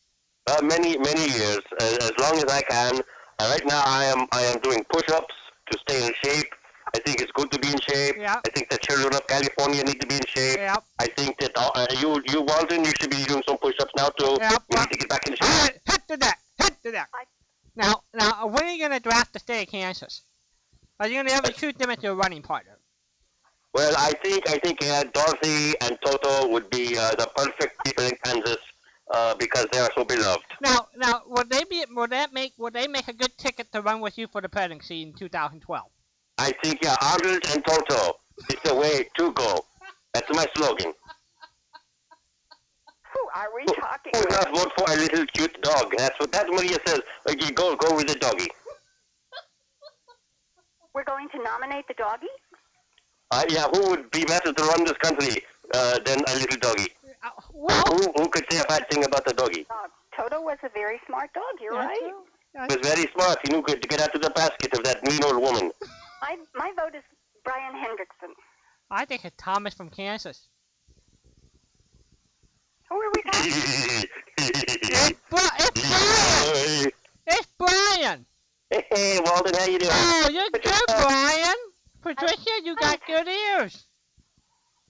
Uh, 0.47 0.61
many 0.63 0.97
many 0.97 1.21
years, 1.21 1.59
as, 1.79 1.97
as 1.97 2.11
long 2.19 2.37
as 2.37 2.45
I 2.45 2.61
can. 2.61 3.01
Uh, 3.39 3.49
right 3.51 3.65
now, 3.65 3.81
I 3.85 4.05
am 4.05 4.27
I 4.31 4.41
am 4.41 4.59
doing 4.59 4.83
push-ups 4.91 5.33
to 5.71 5.77
stay 5.79 6.07
in 6.07 6.13
shape. 6.23 6.53
I 6.95 6.99
think 6.99 7.21
it's 7.21 7.31
good 7.33 7.51
to 7.51 7.59
be 7.59 7.67
in 7.67 7.79
shape. 7.79 8.15
Yeah. 8.17 8.41
I 8.43 8.49
think 8.49 8.69
the 8.69 8.77
children 8.77 9.13
of 9.13 9.25
California 9.27 9.83
need 9.83 10.01
to 10.01 10.07
be 10.07 10.15
in 10.15 10.25
shape. 10.25 10.57
Yep. 10.57 10.83
I 10.97 11.07
think 11.07 11.37
that 11.37 11.51
uh, 11.55 11.69
uh, 11.75 11.85
you, 11.99 12.21
you 12.33 12.41
Walden, 12.41 12.83
you 12.83 12.91
should 12.99 13.11
be 13.11 13.23
doing 13.25 13.43
some 13.47 13.57
push-ups 13.57 13.91
now 13.95 14.09
too. 14.09 14.37
Yep. 14.39 14.63
You 14.71 14.79
need 14.79 14.89
to 14.91 14.97
get 14.97 15.09
back 15.09 15.27
in 15.27 15.35
shape. 15.35 15.47
Hit, 15.47 15.81
hit 15.85 16.01
to 16.07 16.17
that. 16.17 16.37
Hit 16.57 16.73
to 16.83 16.91
that. 16.91 17.09
Now, 17.75 18.01
now, 18.15 18.47
when 18.47 18.63
are 18.63 18.71
you 18.71 18.81
gonna 18.81 18.99
draft 18.99 19.33
the 19.33 19.39
state 19.39 19.63
of 19.63 19.69
Kansas? 19.69 20.23
Are 20.99 21.07
you 21.07 21.15
gonna 21.15 21.31
ever 21.31 21.53
shoot 21.53 21.77
them 21.77 21.91
as 21.91 22.01
your 22.01 22.15
running 22.15 22.41
partner? 22.41 22.78
Well, 23.73 23.93
I 23.97 24.13
think 24.23 24.49
I 24.49 24.57
think 24.57 24.83
uh, 24.83 25.03
Dorothy 25.13 25.75
and 25.81 25.97
Toto 26.03 26.47
would 26.47 26.69
be 26.69 26.97
uh, 26.97 27.11
the 27.15 27.29
perfect 27.35 27.83
people 27.85 28.05
in 28.05 28.15
Kansas 28.23 28.57
uh, 29.11 29.35
because 29.35 29.67
they 29.71 29.79
are 29.79 29.91
so 29.95 30.03
beloved. 30.03 30.43
Now, 30.61 30.87
now, 30.95 31.21
would 31.27 31.49
they 31.49 31.63
be? 31.69 31.83
Would 31.91 32.09
that 32.09 32.33
make? 32.33 32.53
Would 32.57 32.73
they 32.73 32.87
make 32.87 33.07
a 33.07 33.13
good 33.13 33.37
ticket 33.37 33.71
to 33.73 33.81
run 33.81 34.01
with 34.01 34.17
you 34.17 34.27
for 34.27 34.41
the 34.41 34.49
presidency 34.49 35.03
in 35.03 35.13
2012? 35.13 35.85
I 36.39 36.51
think 36.63 36.79
yeah, 36.81 36.95
Arnold 37.01 37.41
and 37.53 37.63
Toto 37.65 38.19
is 38.49 38.57
the 38.63 38.73
way 38.73 39.07
to 39.17 39.31
go. 39.33 39.65
That's 40.13 40.29
my 40.31 40.47
slogan. 40.55 40.93
Who 43.13 43.29
are 43.35 43.49
we 43.55 43.63
Who 43.67 43.73
talking 43.75 44.11
who 44.13 44.19
would 44.19 44.29
with? 44.29 44.39
not 44.39 44.55
vote 44.55 44.71
for 44.77 44.93
a 44.93 44.95
little 44.95 45.25
cute 45.27 45.61
dog? 45.61 45.93
That's 45.97 46.19
what 46.19 46.31
that's 46.31 46.49
Maria 46.49 46.77
says. 46.85 47.01
Okay, 47.29 47.51
go 47.51 47.75
go 47.75 47.95
with 47.95 48.07
the 48.07 48.15
doggy. 48.15 48.47
We're 50.93 51.03
going 51.03 51.29
to 51.29 51.43
nominate 51.43 51.87
the 51.87 51.93
doggy? 51.93 52.27
Uh, 53.31 53.43
yeah, 53.49 53.67
who 53.73 53.89
would 53.89 54.09
be 54.11 54.25
better 54.25 54.51
to 54.51 54.63
run 54.63 54.83
this 54.83 54.97
country 54.97 55.41
uh, 55.73 55.99
than 55.99 56.19
a 56.27 56.33
little 56.35 56.57
doggy? 56.57 56.87
Uh, 57.23 57.29
well, 57.53 57.83
Who, 57.87 58.11
who 58.15 58.29
could 58.29 58.45
say 58.51 58.59
a 58.59 58.63
bad 58.65 58.89
thing 58.89 59.03
about 59.03 59.25
the 59.25 59.33
doggy? 59.33 59.67
Uh, 59.69 59.87
Toto 60.17 60.41
was 60.41 60.57
a 60.63 60.69
very 60.69 60.99
smart 61.05 61.31
dog, 61.33 61.43
you're 61.61 61.73
that's 61.73 61.87
right. 61.87 61.99
true. 61.99 62.23
He 62.67 62.75
was 62.75 62.87
very 62.87 63.07
smart. 63.13 63.37
He 63.43 63.53
knew 63.53 63.61
good 63.61 63.81
to 63.81 63.87
get 63.87 64.01
out 64.01 64.15
of 64.15 64.21
the 64.21 64.31
basket 64.31 64.73
of 64.73 64.83
that 64.83 65.03
mean 65.03 65.23
old 65.23 65.41
woman. 65.41 65.71
My, 66.21 66.37
my 66.55 66.73
vote 66.75 66.95
is 66.95 67.03
Brian 67.45 67.73
Hendrickson. 67.75 68.33
I 68.89 69.05
think 69.05 69.23
it's 69.23 69.35
Thomas 69.37 69.75
from 69.75 69.89
Kansas. 69.89 70.47
Who 72.89 72.95
are 72.95 73.11
we 73.13 73.21
talking 73.21 73.51
It's, 74.39 75.19
Bri- 75.29 75.39
it's 75.59 75.81
Brian. 75.87 76.91
It's 77.27 77.47
Brian. 77.59 78.25
Hey, 78.71 79.19
Walden, 79.23 79.53
how 79.53 79.65
you 79.65 79.77
doing? 79.77 79.91
Oh, 79.93 80.29
you're 80.31 80.49
good, 80.49 80.63
Brian. 80.87 81.55
Patricia, 82.01 82.51
you 82.63 82.75
got 82.75 82.99
good 83.07 83.27
ears. 83.27 83.85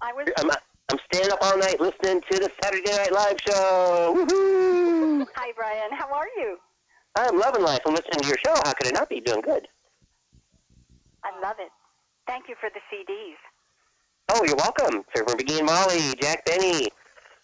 I 0.02 0.14
was 0.14 0.28
I'm, 0.38 0.50
I'm 0.90 1.00
staying 1.12 1.32
up 1.32 1.40
all 1.42 1.58
night 1.58 1.80
listening 1.80 2.22
to 2.32 2.40
the 2.40 2.50
Saturday 2.64 2.92
Night 2.92 3.12
Live 3.12 3.38
show. 3.46 4.14
Woohoo! 4.16 5.26
Hi 5.36 5.52
Brian, 5.56 5.92
how 5.92 6.14
are 6.14 6.28
you? 6.38 6.58
I'm 7.16 7.38
loving 7.38 7.64
life. 7.64 7.82
I'm 7.86 7.94
listening 7.94 8.22
to 8.22 8.28
your 8.28 8.38
show. 8.38 8.54
How 8.64 8.74
could 8.74 8.88
I 8.88 8.92
not 8.92 9.10
be 9.10 9.20
doing 9.20 9.42
good? 9.42 9.68
I 11.24 11.32
love 11.42 11.58
it. 11.60 11.72
Thank 12.28 12.48
you 12.48 12.56
for 12.60 12.70
the 12.70 12.80
CDs. 12.88 13.36
Oh, 14.30 14.46
you're 14.46 14.56
welcome. 14.56 15.04
Fibber 15.14 15.34
McGee 15.34 15.58
and 15.58 15.66
Molly, 15.66 16.14
Jack 16.22 16.46
Benny. 16.46 16.88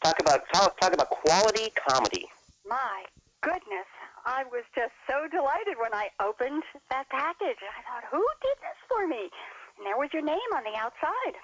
Talk 0.03 0.19
about 0.19 0.41
talk, 0.53 0.79
talk 0.79 0.93
about 0.93 1.09
quality 1.09 1.73
comedy. 1.87 2.27
My 2.67 3.03
goodness, 3.41 3.89
I 4.25 4.43
was 4.51 4.63
just 4.75 4.93
so 5.09 5.27
delighted 5.29 5.77
when 5.81 5.93
I 5.93 6.09
opened 6.21 6.63
that 6.89 7.09
package. 7.09 7.61
I 7.61 7.81
thought, 7.85 8.05
who 8.09 8.21
did 8.41 8.57
this 8.61 8.79
for 8.87 9.07
me? 9.07 9.29
And 9.77 9.85
there 9.85 9.94
was 10.05 10.13
your 10.13 10.23
name 10.23 10.37
on 10.55 10.63
the 10.63 10.77
outside. 10.77 11.35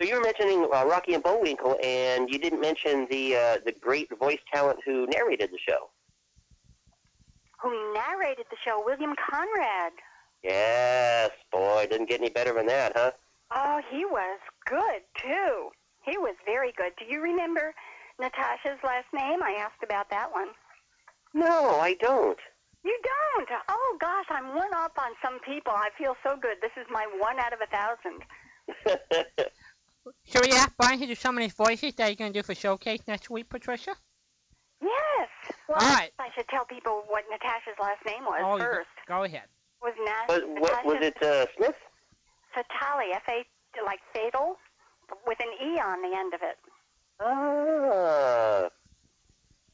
So 0.00 0.08
you 0.08 0.16
were 0.16 0.22
mentioning 0.22 0.66
uh, 0.74 0.86
Rocky 0.86 1.12
and 1.12 1.22
Bullwinkle, 1.22 1.76
and 1.84 2.28
you 2.30 2.38
didn't 2.38 2.60
mention 2.60 3.06
the 3.10 3.36
uh, 3.36 3.56
the 3.66 3.72
great 3.72 4.08
voice 4.18 4.38
talent 4.52 4.78
who 4.84 5.06
narrated 5.08 5.50
the 5.52 5.58
show. 5.58 5.90
Who 7.60 7.92
narrated 7.92 8.46
the 8.50 8.56
show? 8.66 8.82
William 8.84 9.14
Conrad. 9.30 9.92
Yes, 10.42 11.30
boy, 11.52 11.86
didn't 11.90 12.08
get 12.08 12.20
any 12.20 12.30
better 12.30 12.54
than 12.54 12.66
that, 12.66 12.92
huh? 12.96 13.12
Oh, 13.54 13.80
he 13.90 14.06
was 14.06 14.40
good 14.64 15.02
too. 15.22 15.68
He 16.04 16.16
was 16.16 16.34
very 16.46 16.72
good. 16.76 16.92
Do 16.98 17.04
you 17.04 17.20
remember 17.20 17.74
Natasha's 18.18 18.82
last 18.82 19.06
name? 19.12 19.42
I 19.42 19.56
asked 19.60 19.84
about 19.84 20.08
that 20.10 20.32
one. 20.32 20.48
No, 21.34 21.78
I 21.78 21.94
don't. 22.00 22.38
You 22.84 22.98
don't? 23.02 23.48
Oh 23.68 23.96
gosh, 24.00 24.26
I'm 24.30 24.54
one 24.54 24.74
up 24.74 24.92
on 24.98 25.10
some 25.24 25.38
people. 25.40 25.72
I 25.72 25.90
feel 25.96 26.16
so 26.24 26.36
good. 26.36 26.56
This 26.60 26.72
is 26.76 26.86
my 26.90 27.06
one 27.18 27.38
out 27.38 27.52
of 27.52 27.60
a 27.60 27.66
thousand. 27.66 28.22
Should 30.24 30.42
we 30.42 30.52
ask 30.52 30.76
Brian 30.76 30.98
to 30.98 31.06
do 31.06 31.14
some 31.14 31.36
of 31.38 31.42
these 31.42 31.52
voices 31.52 31.94
that 31.94 32.08
you're 32.08 32.16
going 32.16 32.32
to 32.32 32.38
do 32.40 32.42
for 32.42 32.54
Showcase 32.54 33.02
next 33.06 33.30
week, 33.30 33.48
Patricia? 33.48 33.94
Yes. 34.80 35.28
Well, 35.68 35.78
All 35.80 35.94
right. 35.94 36.10
I 36.18 36.28
should 36.34 36.48
tell 36.48 36.64
people 36.64 37.04
what 37.06 37.24
Natasha's 37.30 37.78
last 37.80 38.04
name 38.04 38.24
was 38.24 38.40
Oh, 38.44 38.58
first. 38.58 38.88
go, 39.06 39.18
go 39.18 39.22
ahead. 39.24 39.44
Was 39.80 39.94
Nash? 40.04 40.28
was, 40.28 40.60
what, 40.60 40.84
was 40.84 40.98
it 41.02 41.22
uh, 41.22 41.46
Smith? 41.56 41.76
Fatale, 42.52 43.12
F 43.14 43.22
A 43.28 43.44
like 43.86 44.00
fatal, 44.12 44.56
with 45.26 45.38
an 45.40 45.48
E 45.64 45.78
on 45.80 46.02
the 46.02 46.16
end 46.16 46.34
of 46.34 46.40
it. 46.42 46.58
Ah. 47.20 48.68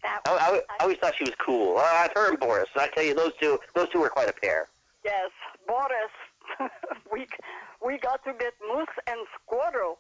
That 0.02 0.20
I, 0.26 0.30
I, 0.30 0.60
I 0.78 0.82
always 0.82 0.98
thought 0.98 1.14
she 1.16 1.24
was 1.24 1.34
cool. 1.44 1.76
Uh, 1.78 1.80
I've 1.82 2.12
heard 2.14 2.38
Boris. 2.40 2.68
I 2.76 2.88
tell 2.88 3.04
you, 3.04 3.14
those 3.14 3.32
two, 3.40 3.58
those 3.74 3.88
two 3.90 4.00
were 4.00 4.08
quite 4.10 4.28
a 4.28 4.32
pair. 4.32 4.68
Yes, 5.04 5.30
Boris. 5.66 6.12
we 7.12 7.26
we 7.84 7.98
got 7.98 8.22
to 8.24 8.32
get 8.38 8.54
Moose 8.72 8.86
and 9.06 9.18
Squirrel. 9.42 9.98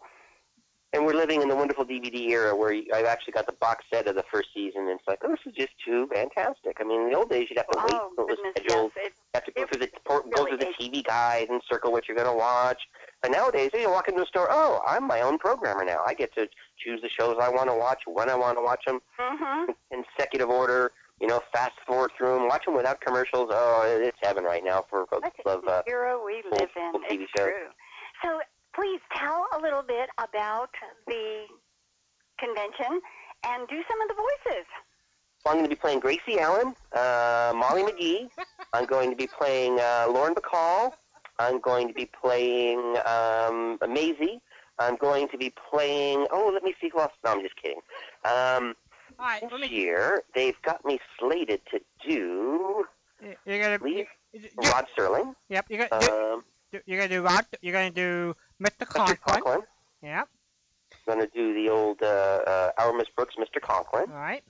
And 0.94 1.04
we're 1.04 1.12
living 1.12 1.42
in 1.42 1.48
the 1.48 1.54
wonderful 1.54 1.84
DVD 1.84 2.30
era 2.30 2.56
where 2.56 2.72
you, 2.72 2.84
I've 2.94 3.04
actually 3.04 3.34
got 3.34 3.44
the 3.44 3.52
box 3.52 3.84
set 3.92 4.08
of 4.08 4.14
the 4.14 4.24
first 4.32 4.48
season, 4.54 4.88
and 4.88 4.98
it's 4.98 5.06
like, 5.06 5.18
oh, 5.22 5.28
this 5.28 5.40
is 5.44 5.52
just 5.52 5.72
too 5.84 6.08
fantastic. 6.10 6.78
I 6.80 6.84
mean, 6.84 7.02
in 7.02 7.10
the 7.10 7.16
old 7.18 7.28
days, 7.28 7.48
you'd 7.50 7.58
have 7.58 7.68
to 7.68 7.78
wait 7.78 7.92
Oh 7.92 8.08
until 8.16 8.24
it 8.24 8.38
was 8.42 8.54
scheduled. 8.56 8.92
yes. 8.96 9.06
It, 9.08 9.12
You 9.16 9.30
have 9.34 9.44
to 9.44 9.52
go 9.52 9.66
through 9.66 9.80
the 9.80 9.90
por- 10.06 10.24
go 10.34 10.46
through 10.46 10.56
the. 10.56 10.72
TV 10.80 11.04
guide 11.04 11.48
and 11.50 11.60
circle 11.68 11.92
what 11.92 12.08
you're 12.08 12.16
going 12.16 12.26
to 12.30 12.32
watch. 12.32 12.80
But 13.20 13.32
nowadays, 13.32 13.70
you 13.74 13.90
walk 13.90 14.08
into 14.08 14.22
a 14.22 14.26
store. 14.26 14.46
Oh, 14.50 14.80
I'm 14.86 15.06
my 15.06 15.20
own 15.20 15.36
programmer 15.38 15.84
now. 15.84 15.98
I 16.06 16.14
get 16.14 16.32
to 16.36 16.48
choose 16.78 17.00
the 17.02 17.08
shows 17.08 17.36
I 17.40 17.48
want 17.48 17.68
to 17.68 17.74
watch, 17.74 18.02
when 18.06 18.30
I 18.30 18.34
want 18.34 18.58
to 18.58 18.62
watch 18.62 18.84
them, 18.86 19.00
mm-hmm. 19.20 19.70
in 19.90 20.04
consecutive 20.04 20.48
order. 20.48 20.92
You 21.20 21.26
know, 21.26 21.40
fast 21.52 21.72
forward 21.84 22.12
through 22.16 22.34
them, 22.34 22.46
watch 22.46 22.64
them 22.64 22.76
without 22.76 23.00
commercials. 23.00 23.48
Oh, 23.50 23.82
it's 23.84 24.16
heaven 24.22 24.44
right 24.44 24.62
now 24.62 24.84
for 24.88 25.04
folks 25.06 25.28
who 25.36 25.50
love. 25.50 25.64
Uh, 25.66 25.82
era 25.88 26.16
we 26.24 26.44
live 26.52 26.68
in. 26.76 26.92
full 26.92 27.00
TV 27.00 27.22
it's 27.22 27.32
shows. 27.36 27.48
true. 27.48 27.68
So 28.22 28.40
please 28.72 29.00
tell 29.16 29.46
a 29.56 29.60
little 29.60 29.82
bit 29.82 30.08
about 30.18 30.70
the 31.08 31.46
convention 32.38 33.00
and 33.44 33.66
do 33.68 33.82
some 33.88 34.00
of 34.00 34.08
the 34.08 34.14
voices. 34.14 34.66
So 35.42 35.50
I'm 35.50 35.56
going 35.56 35.64
to 35.64 35.70
be 35.70 35.76
playing 35.76 36.00
Gracie 36.00 36.38
Allen, 36.38 36.74
uh, 36.94 37.52
Molly 37.54 37.82
McGee. 37.82 38.28
I'm 38.72 38.86
going 38.86 39.10
to 39.10 39.16
be 39.16 39.26
playing 39.26 39.78
uh, 39.80 40.06
Lauren 40.08 40.34
Bacall. 40.34 40.92
I'm 41.38 41.60
going 41.60 41.86
to 41.88 41.94
be 41.94 42.06
playing 42.20 42.96
um, 43.06 43.78
Maisie. 43.88 44.40
I'm 44.78 44.96
going 44.96 45.28
to 45.28 45.38
be 45.38 45.52
playing. 45.70 46.26
Oh, 46.30 46.50
let 46.52 46.62
me 46.62 46.74
see 46.80 46.88
who 46.92 47.00
else. 47.00 47.12
No, 47.24 47.32
I'm 47.32 47.42
just 47.42 47.56
kidding. 47.56 47.80
Um, 48.24 48.74
All 49.18 49.26
right, 49.26 49.42
this 49.50 49.60
me. 49.60 49.68
year 49.68 50.22
they've 50.34 50.60
got 50.62 50.84
me 50.84 50.98
slated 51.18 51.60
to 51.72 51.80
do 52.08 52.84
You're 53.44 53.62
gonna. 53.62 53.78
Leave. 53.82 54.06
You, 54.32 54.40
you, 54.42 54.48
Rod 54.70 54.86
Serling, 54.96 55.34
yep, 55.48 55.66
you're 55.68 55.88
gonna. 55.88 56.06
do- 56.06 56.12
um, 56.34 56.44
do- 56.72 56.80
You're 56.86 56.98
gonna 57.00 57.08
do 57.08 57.22
Rod. 57.22 57.46
You're 57.62 57.72
gonna 57.72 57.90
do 57.90 58.34
Mr. 58.62 58.84
Mr. 58.84 58.86
Conklin. 58.88 59.16
Conklin. 59.26 59.60
Yep. 60.02 60.28
going 61.06 61.20
to 61.20 61.26
do 61.34 61.54
the 61.54 61.68
old 61.70 62.02
uh, 62.02 62.06
uh, 62.46 62.70
Our 62.78 62.92
Miss 62.92 63.08
Brooks, 63.16 63.34
Mr. 63.38 63.60
Conklin. 63.60 64.10
All 64.10 64.16
right. 64.18 64.44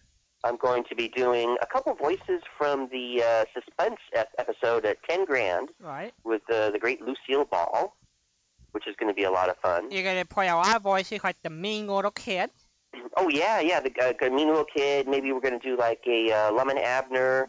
I'm 0.44 0.56
going 0.56 0.84
to 0.84 0.94
be 0.94 1.08
doing 1.08 1.56
a 1.62 1.66
couple 1.66 1.94
voices 1.94 2.42
from 2.56 2.88
the 2.92 3.22
uh, 3.24 3.44
suspense 3.54 3.96
ep- 4.14 4.30
episode 4.38 4.84
at 4.84 4.98
10 5.08 5.24
Grand. 5.24 5.70
All 5.82 5.90
right. 5.90 6.12
with 6.24 6.42
uh, 6.52 6.70
the 6.70 6.78
great 6.78 7.00
Lucille 7.00 7.44
Ball, 7.44 7.96
which 8.72 8.86
is 8.86 8.94
going 8.96 9.10
to 9.10 9.14
be 9.14 9.24
a 9.24 9.30
lot 9.30 9.48
of 9.48 9.56
fun. 9.58 9.90
You're 9.90 10.04
gonna 10.04 10.24
play 10.24 10.48
a 10.48 10.54
lot 10.54 10.76
of 10.76 10.82
voices 10.82 11.20
like 11.24 11.40
the 11.42 11.50
mean 11.50 11.86
little 11.86 12.10
kid. 12.10 12.50
Oh 13.16 13.28
yeah, 13.28 13.60
yeah, 13.60 13.80
the 13.80 13.92
uh, 14.00 14.30
mean 14.30 14.48
little 14.48 14.64
kid. 14.64 15.08
Maybe 15.08 15.32
we're 15.32 15.40
going 15.40 15.58
to 15.58 15.66
do 15.66 15.76
like 15.76 16.00
a 16.06 16.32
uh, 16.32 16.52
Lum 16.52 16.70
and 16.70 16.78
Abner. 16.78 17.48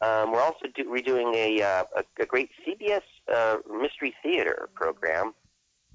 Um, 0.00 0.32
we're 0.32 0.42
also 0.42 0.66
do, 0.74 0.84
redoing 0.84 1.34
a, 1.34 1.62
uh, 1.62 1.84
a 1.96 2.22
a 2.22 2.26
great 2.26 2.50
CBS 2.66 3.02
uh, 3.32 3.58
mystery 3.70 4.14
theater 4.22 4.68
program 4.74 5.34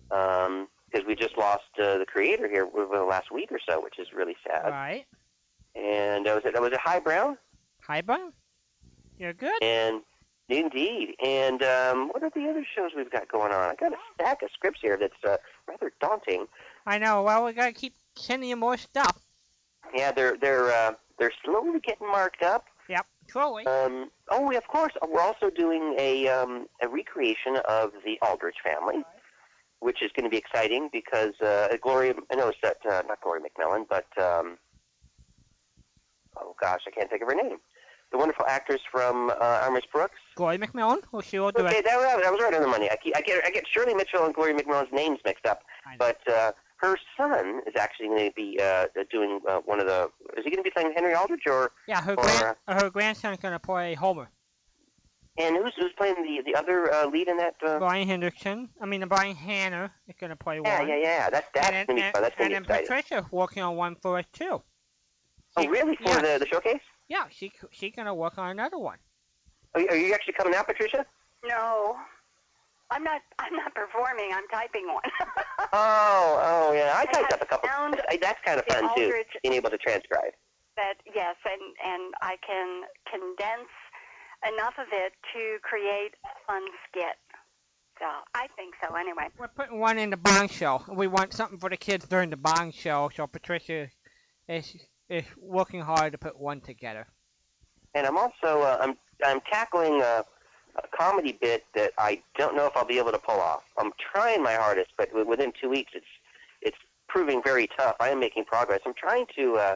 because 0.09 1.05
we 1.05 1.15
just 1.15 1.37
lost 1.37 1.63
uh, 1.81 1.97
the 1.97 2.05
creator 2.05 2.47
here 2.49 2.67
over 2.75 2.97
the 2.97 3.03
last 3.03 3.31
week 3.31 3.51
or 3.51 3.59
so, 3.67 3.81
which 3.81 3.99
is 3.99 4.07
really 4.13 4.35
sad. 4.45 4.69
right. 4.69 5.05
And 5.75 6.27
uh, 6.27 6.39
was 6.43 6.45
it 6.45 6.59
was 6.59 6.71
it 6.71 6.79
Hi 6.83 6.99
Brown? 6.99 7.37
Hi, 7.81 8.01
Brown. 8.01 8.33
You're 9.17 9.33
good. 9.33 9.61
And 9.61 10.01
indeed. 10.49 11.15
And 11.23 11.61
um, 11.63 12.09
what 12.09 12.23
are 12.23 12.29
the 12.29 12.49
other 12.49 12.65
shows 12.75 12.91
we've 12.95 13.11
got 13.11 13.27
going 13.27 13.51
on? 13.51 13.69
I 13.69 13.75
got 13.75 13.93
a 13.93 13.97
stack 14.15 14.41
of 14.43 14.49
scripts 14.53 14.79
here 14.81 14.97
that's 14.97 15.23
uh, 15.27 15.37
rather 15.67 15.91
daunting. 15.99 16.47
I 16.85 16.97
know. 16.97 17.23
Well, 17.23 17.45
we 17.45 17.53
gotta 17.53 17.73
keep 17.73 17.93
sending 18.15 18.49
you 18.49 18.55
more 18.55 18.77
stuff. 18.77 19.19
Yeah, 19.93 20.11
they're 20.11 20.37
they're 20.39 20.71
uh, 20.71 20.93
they're 21.19 21.33
slowly 21.43 21.79
getting 21.79 22.07
marked 22.07 22.43
up. 22.43 22.65
Yep. 22.89 23.05
Slowly. 23.29 23.65
Um, 23.65 24.09
oh, 24.29 24.51
of 24.55 24.67
course, 24.67 24.93
we're 25.07 25.21
also 25.21 25.49
doing 25.49 25.95
a 25.99 26.27
um, 26.29 26.67
a 26.81 26.87
recreation 26.87 27.57
of 27.67 27.91
the 28.05 28.17
Aldrich 28.21 28.55
family, 28.63 29.03
which 29.79 30.01
is 30.01 30.11
going 30.15 30.23
to 30.23 30.29
be 30.29 30.37
exciting 30.37 30.89
because 30.91 31.39
uh, 31.41 31.67
Gloria, 31.81 32.13
I 32.31 32.35
know 32.35 32.47
it's 32.47 32.57
that 32.63 32.77
uh, 32.89 33.03
not 33.07 33.21
Gloria 33.21 33.43
McMillan, 33.43 33.85
but 33.89 34.07
um, 34.21 34.57
oh 36.37 36.55
gosh, 36.61 36.81
I 36.87 36.91
can't 36.91 37.09
think 37.09 37.21
of 37.21 37.27
her 37.27 37.35
name. 37.35 37.57
The 38.11 38.17
wonderful 38.17 38.45
actress 38.47 38.81
from 38.89 39.31
uh, 39.39 39.69
Miss 39.73 39.83
Brooks. 39.91 40.19
Gloria 40.35 40.59
McMillan, 40.59 40.99
who 41.11 41.21
she 41.21 41.39
will 41.39 41.47
Okay, 41.47 41.61
direct. 41.61 41.83
that, 41.83 41.99
that, 41.99 42.23
that 42.23 42.31
was 42.31 42.41
right 42.41 42.53
on 42.53 42.61
the 42.61 42.67
money. 42.67 42.89
I, 42.89 42.95
keep, 42.95 43.15
I 43.17 43.21
get 43.21 43.43
I 43.45 43.49
get 43.49 43.67
Shirley 43.67 43.93
Mitchell 43.93 44.23
and 44.23 44.33
Gloria 44.33 44.55
McMillan's 44.55 44.93
names 44.93 45.19
mixed 45.25 45.45
up, 45.45 45.63
but 45.99 46.19
uh, 46.31 46.53
her 46.77 46.95
son 47.17 47.61
is 47.67 47.73
actually 47.77 48.07
going 48.07 48.29
to 48.29 48.35
be 48.35 48.59
uh, 48.61 48.85
doing 49.11 49.41
uh, 49.47 49.57
one 49.65 49.79
of 49.79 49.87
the. 49.87 50.09
Is 50.37 50.45
he 50.45 50.51
going 50.51 50.57
to 50.57 50.63
be 50.63 50.69
playing 50.69 50.93
Henry 50.95 51.13
Aldrich 51.13 51.47
or? 51.47 51.71
Yeah, 51.87 52.01
her 52.01 52.13
or, 52.13 52.23
grand 52.23 52.55
uh, 52.67 52.81
her 52.81 52.89
grandson's 52.89 53.39
gonna 53.39 53.59
play 53.59 53.93
Homer. 53.93 54.29
And 55.39 55.55
who's 55.55 55.73
who's 55.77 55.91
playing 55.97 56.15
the 56.23 56.41
the 56.45 56.57
other 56.57 56.91
uh, 56.93 57.07
lead 57.07 57.27
in 57.27 57.37
that? 57.37 57.55
Uh, 57.65 57.79
Brian 57.79 58.07
Hendrickson. 58.07 58.69
I 58.81 58.85
mean, 58.85 59.05
Brian 59.07 59.35
Hanner 59.35 59.91
is 60.07 60.15
gonna 60.19 60.35
play 60.35 60.59
yeah, 60.63 60.79
one. 60.79 60.87
yeah, 60.87 60.95
yeah. 60.95 61.03
yeah. 61.03 61.29
That's 61.29 61.47
that's 61.53 61.69
and 61.69 61.87
gonna 61.87 62.01
be 62.01 62.11
fun. 62.11 62.21
That's 62.21 62.35
gonna 62.35 62.55
and 62.55 62.65
be 62.65 62.67
then 62.67 62.81
exciting. 62.81 63.03
Patricia's 63.03 63.31
working 63.31 63.63
on 63.63 63.75
one 63.75 63.95
for 64.01 64.17
us 64.17 64.25
too. 64.31 64.61
Oh, 65.57 65.67
really? 65.67 65.95
For 65.95 66.09
yeah. 66.09 66.21
the 66.21 66.39
the 66.39 66.47
showcase? 66.47 66.81
Yeah, 67.07 67.25
she 67.29 67.51
she's 67.71 67.93
gonna 67.95 68.13
work 68.13 68.37
on 68.37 68.49
another 68.49 68.77
one. 68.77 68.97
Are 69.73 69.81
you, 69.81 69.87
are 69.89 69.95
you 69.95 70.13
actually 70.13 70.33
coming 70.33 70.55
out, 70.55 70.67
Patricia? 70.67 71.05
No, 71.45 71.95
I'm 72.89 73.03
not. 73.03 73.21
I'm 73.39 73.55
not 73.55 73.73
performing. 73.75 74.31
I'm 74.33 74.47
typing 74.49 74.87
one. 74.87 75.03
Oh, 75.73 76.39
oh, 76.41 76.73
yeah. 76.73 76.93
I 76.95 77.01
I 77.01 77.05
typed 77.05 77.33
up 77.33 77.41
a 77.41 77.45
couple. 77.45 77.67
found 77.67 78.01
I, 78.09 78.17
that's 78.21 78.39
kind 78.45 78.57
of 78.57 78.65
the 78.65 78.73
fun 78.73 78.95
too, 78.95 79.11
being 79.43 79.55
able 79.55 79.69
to 79.69 79.77
transcribe. 79.77 80.31
that 80.77 80.93
yes, 81.13 81.35
and 81.43 81.61
and 81.85 82.13
I 82.21 82.37
can 82.45 82.83
condense 83.11 83.69
enough 84.47 84.75
of 84.77 84.87
it 84.93 85.13
to 85.33 85.57
create 85.63 86.11
a 86.23 86.29
fun 86.47 86.63
skit. 86.87 87.17
So 87.99 88.05
I 88.33 88.47
think 88.55 88.75
so. 88.81 88.95
Anyway, 88.95 89.27
We're 89.37 89.47
putting 89.49 89.79
one 89.79 89.97
in 89.97 90.09
the 90.09 90.17
Bong 90.17 90.47
show. 90.47 90.83
We 90.87 91.07
want 91.07 91.33
something 91.33 91.59
for 91.59 91.69
the 91.69 91.77
kids 91.77 92.07
during 92.07 92.29
the 92.29 92.37
Bong 92.37 92.71
show, 92.71 93.09
so 93.13 93.27
Patricia 93.27 93.89
eh, 94.47 94.57
is 94.57 94.75
is 95.09 95.23
working 95.37 95.81
hard 95.81 96.11
to 96.11 96.17
put 96.17 96.39
one 96.39 96.61
together. 96.61 97.07
And 97.95 98.05
I'm 98.05 98.17
also 98.17 98.61
uh, 98.61 98.77
I'm 98.81 98.97
I'm 99.25 99.39
tackling 99.51 100.01
a, 100.01 100.23
a 100.75 100.87
comedy 100.97 101.37
bit 101.39 101.65
that 101.75 101.91
I 101.97 102.21
don't 102.37 102.55
know 102.55 102.65
if 102.65 102.75
I'll 102.75 102.85
be 102.85 102.99
able 102.99 103.11
to 103.11 103.17
pull 103.17 103.39
off. 103.39 103.63
I'm 103.77 103.91
trying 104.13 104.43
my 104.43 104.53
hardest, 104.53 104.91
but 104.97 105.09
wi- 105.09 105.27
within 105.27 105.51
two 105.59 105.69
weeks, 105.69 105.91
it's 105.95 106.05
it's 106.61 106.77
proving 107.07 107.41
very 107.43 107.67
tough. 107.77 107.95
I 107.99 108.09
am 108.09 108.19
making 108.19 108.45
progress. 108.45 108.81
I'm 108.85 108.93
trying 108.93 109.25
to 109.35 109.55
uh, 109.55 109.75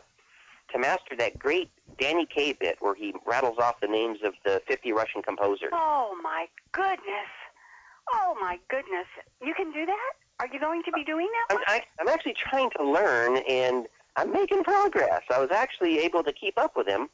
to 0.74 0.80
master 0.80 1.16
that 1.18 1.40
great 1.40 1.70
Danny 2.00 2.26
Kaye 2.26 2.54
bit 2.54 2.78
where 2.80 2.96
he 2.96 3.14
rattles 3.26 3.58
off 3.60 3.80
the 3.80 3.88
names 3.88 4.20
of 4.24 4.34
the 4.46 4.62
50 4.68 4.92
Russian 4.94 5.22
composers. 5.22 5.70
oh 5.74 6.16
my 6.24 6.48
goodness, 6.72 7.32
oh 8.14 8.36
my 8.40 8.60
goodness, 8.70 9.08
you 9.42 9.54
can 9.54 9.72
do 9.72 9.86
that? 9.86 10.12
Are 10.40 10.48
you 10.52 10.60
going 10.60 10.82
to 10.84 10.92
be 10.92 11.04
doing 11.04 11.28
that? 11.50 11.56
I'm. 11.56 11.64
I, 11.68 11.84
I'm 12.00 12.08
actually 12.08 12.34
trying 12.34 12.70
to 12.78 12.84
learn, 12.84 13.38
and 13.48 13.88
I'm 14.16 14.32
making 14.32 14.64
progress. 14.64 15.22
I 15.34 15.40
was 15.40 15.52
actually 15.52 16.00
able 16.00 16.24
to 16.24 16.34
keep 16.34 16.58
up 16.60 16.76
with 16.76 16.88
him, 16.88 17.10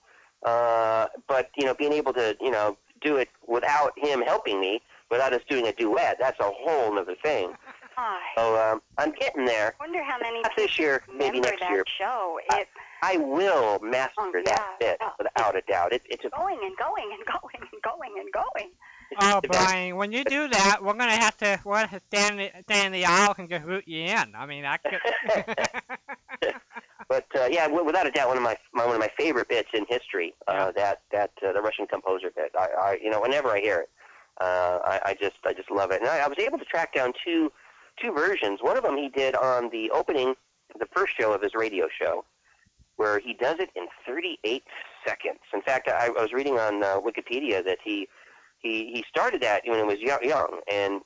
uh, 0.46 1.08
but 1.28 1.50
you 1.58 1.66
know, 1.66 1.74
being 1.74 1.94
able 1.94 2.14
to 2.14 2.36
you 2.42 2.52
know 2.52 2.78
do 3.02 3.18
it 3.18 3.30
without 3.48 3.92
him 3.98 4.22
helping 4.22 4.60
me, 4.60 4.82
without 5.12 5.34
us 5.34 5.42
doing 5.50 5.68
a 5.68 5.72
duet, 5.74 6.18
that's 6.20 6.40
a 6.40 6.50
whole 6.52 6.98
other 6.98 7.16
thing. 7.24 7.54
I 8.00 8.20
So 8.36 8.56
um, 8.60 8.82
I'm 9.00 9.12
getting 9.12 9.46
there. 9.46 9.74
I 9.80 9.84
wonder 9.84 10.04
how 10.04 10.18
many 10.22 10.42
Not 10.42 10.52
this 10.56 10.78
year, 10.78 11.02
maybe 11.16 11.40
next 11.40 11.62
that 11.62 11.72
year. 11.72 11.84
show. 11.98 12.40
I- 12.52 12.66
I 13.04 13.18
will 13.18 13.78
master 13.80 14.14
Oh, 14.18 14.42
that 14.46 14.76
bit 14.80 14.98
Oh. 15.02 15.12
without 15.20 15.56
a 15.56 15.62
doubt. 15.62 15.94
It, 15.94 16.02
it's 16.10 16.26
a 16.26 16.30
going 16.30 16.58
and 16.64 16.76
going 16.78 17.12
and 17.14 17.24
going 17.28 17.62
and 17.72 17.82
going 17.84 18.12
and 18.20 18.32
going. 18.34 18.72
Oh. 19.22 19.42
Brian, 19.48 19.96
when 19.96 20.12
you 20.12 20.24
do 20.26 20.48
that, 20.50 20.80
we're 20.84 20.94
gonna 20.94 21.12
have 21.12 21.38
to 21.38 21.60
we're 21.64 21.76
gonna 21.76 21.88
have 21.88 22.02
to 22.02 22.18
stand 22.18 22.42
in- 22.42 22.52
stand 22.64 22.88
in 22.94 23.02
the 23.02 23.06
aisle 23.06 23.34
and 23.38 23.50
just 23.50 23.66
root 23.66 23.88
you 23.88 24.02
in. 24.02 24.36
I 24.36 24.46
mean, 24.46 24.66
I 24.66 24.78
could. 24.78 25.00
But 27.10 27.26
uh, 27.36 27.48
yeah, 27.50 27.68
w- 27.68 27.86
without 27.86 28.06
a 28.06 28.12
doubt, 28.12 28.28
one 28.28 28.38
of 28.38 28.44
my, 28.44 28.58
my 28.74 28.86
one 28.86 28.96
of 28.96 29.00
my 29.00 29.10
favorite 29.18 29.48
bits 29.48 29.70
in 29.74 29.86
history. 29.88 30.34
Uh, 30.48 30.72
that 30.74 31.02
that 31.12 31.32
uh, 31.46 31.54
the 31.54 31.62
Russian 31.62 31.88
composer 31.88 32.30
bit. 32.36 32.52
I, 32.58 32.68
I 32.80 33.00
you 33.02 33.10
know 33.10 33.22
whenever 33.22 33.50
I 33.50 33.62
hear 33.62 33.80
it, 33.80 33.90
uh, 34.42 34.80
I, 34.84 35.00
I 35.06 35.18
just 35.20 35.38
I 35.46 35.54
just 35.54 35.72
love 35.72 35.92
it. 35.92 36.02
And 36.02 36.10
I, 36.10 36.20
I 36.20 36.28
was 36.28 36.38
able 36.40 36.58
to 36.58 36.66
track 36.66 36.94
down 36.94 37.14
two 37.26 37.52
two 38.02 38.12
versions. 38.12 38.60
One 38.62 38.78
of 38.78 38.84
them 38.84 38.98
he 38.98 39.10
did 39.10 39.36
on 39.36 39.70
the 39.70 39.90
opening, 39.92 40.36
the 40.78 40.88
first 40.94 41.14
show 41.20 41.34
of 41.34 41.42
his 41.42 41.54
radio 41.56 41.88
show, 42.00 42.26
where 42.98 43.20
he 43.20 43.34
does 43.34 43.56
it 43.60 43.70
in 43.76 43.88
38 44.06 44.64
seconds. 45.06 45.40
In 45.54 45.62
fact, 45.62 45.88
I, 45.88 46.08
I 46.08 46.10
was 46.10 46.34
reading 46.34 46.60
on 46.60 46.84
uh, 46.84 47.00
Wikipedia 47.00 47.64
that 47.64 47.78
he 47.84 48.08
he 48.60 48.92
he 48.94 49.04
started 49.10 49.42
that 49.42 49.64
when 49.66 49.78
he 49.78 49.84
was 49.84 50.00
young, 50.00 50.24
young 50.24 50.60
and 50.72 51.02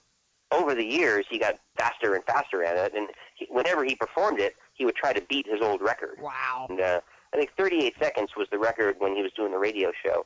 over 0.52 0.76
the 0.76 0.84
years 0.84 1.26
he 1.30 1.40
got 1.40 1.56
faster 1.78 2.14
and 2.16 2.24
faster 2.26 2.64
at 2.64 2.76
it. 2.76 2.94
And 2.96 3.08
he, 3.36 3.48
whenever 3.50 3.84
he 3.84 3.96
performed 3.96 4.40
it, 4.40 4.56
he 4.74 4.86
would 4.86 4.96
try 4.96 5.14
to 5.14 5.22
beat 5.22 5.48
his 5.48 5.62
old 5.62 5.82
record. 5.82 6.18
wow. 6.22 6.68
And 6.70 6.80
uh, 6.80 7.02
I 7.34 7.38
think 7.38 7.52
38 7.58 7.94
seconds 8.00 8.32
was 8.36 8.48
the 8.52 8.60
record 8.60 8.96
when 9.00 9.16
he 9.16 9.22
was 9.22 9.32
doing 9.36 9.52
the 9.52 9.58
radio 9.58 9.92
show. 10.06 10.26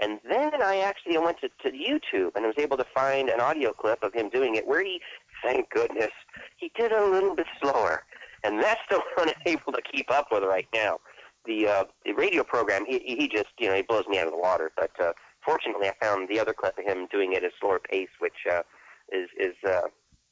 And 0.00 0.18
then 0.28 0.62
I 0.62 0.78
actually 0.78 1.16
went 1.18 1.38
to, 1.40 1.48
to 1.48 1.76
YouTube 1.76 2.32
and 2.36 2.44
I 2.44 2.48
was 2.48 2.58
able 2.58 2.76
to 2.76 2.86
find 2.94 3.28
an 3.28 3.40
audio 3.40 3.72
clip 3.72 4.02
of 4.02 4.12
him 4.12 4.28
doing 4.28 4.54
it 4.56 4.66
where 4.66 4.84
he, 4.84 5.00
thank 5.42 5.70
goodness, 5.70 6.10
he 6.56 6.70
did 6.76 6.92
it 6.92 6.98
a 6.98 7.06
little 7.06 7.34
bit 7.34 7.46
slower. 7.62 8.02
And 8.44 8.62
that's 8.62 8.80
the 8.90 8.96
one 9.16 9.28
I'm 9.28 9.34
able 9.46 9.72
to 9.72 9.82
keep 9.82 10.10
up 10.10 10.28
with 10.30 10.44
right 10.44 10.68
now. 10.74 10.98
The 11.46 11.68
uh, 11.68 11.84
the 12.04 12.12
radio 12.12 12.42
program, 12.42 12.84
he, 12.86 12.98
he 12.98 13.28
just, 13.28 13.50
you 13.60 13.68
know, 13.68 13.76
he 13.76 13.82
blows 13.82 14.04
me 14.08 14.18
out 14.18 14.26
of 14.26 14.32
the 14.32 14.38
water. 14.38 14.72
But 14.76 14.90
uh, 15.00 15.12
fortunately, 15.46 15.88
I 15.88 15.94
found 16.04 16.28
the 16.28 16.38
other 16.40 16.52
clip 16.52 16.76
of 16.76 16.84
him 16.84 17.06
doing 17.10 17.32
it 17.32 17.44
at 17.44 17.50
a 17.50 17.52
slower 17.58 17.78
pace, 17.78 18.10
which 18.18 18.44
uh, 18.50 18.62
is 19.10 19.28
is 19.38 19.54
uh, 19.66 19.82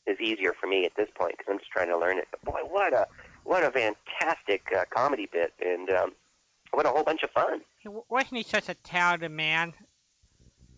is 0.07 0.19
easier 0.21 0.53
for 0.61 0.67
me 0.67 0.85
at 0.85 0.93
this 0.97 1.09
point 1.19 1.37
because 1.39 1.51
I'm 1.53 1.59
just 1.59 1.71
trying 1.71 1.89
to 1.89 1.99
learn 1.99 2.19
it. 2.19 2.29
But 2.31 2.45
boy, 2.45 2.61
what 2.69 2.93
a 2.93 3.07
what 3.45 3.63
a 3.65 3.71
fantastic 3.71 4.65
uh, 4.77 4.85
comedy 4.95 5.29
bit, 5.33 5.55
and 5.65 5.89
um, 5.91 6.13
what 6.73 6.85
a 6.85 6.91
whole 6.91 7.05
bunch 7.05 7.23
of 7.23 7.31
fun. 7.31 7.61
Wasn't 8.11 8.37
he 8.37 8.43
such 8.43 8.69
a 8.69 8.75
talented 8.75 9.31
man? 9.31 9.73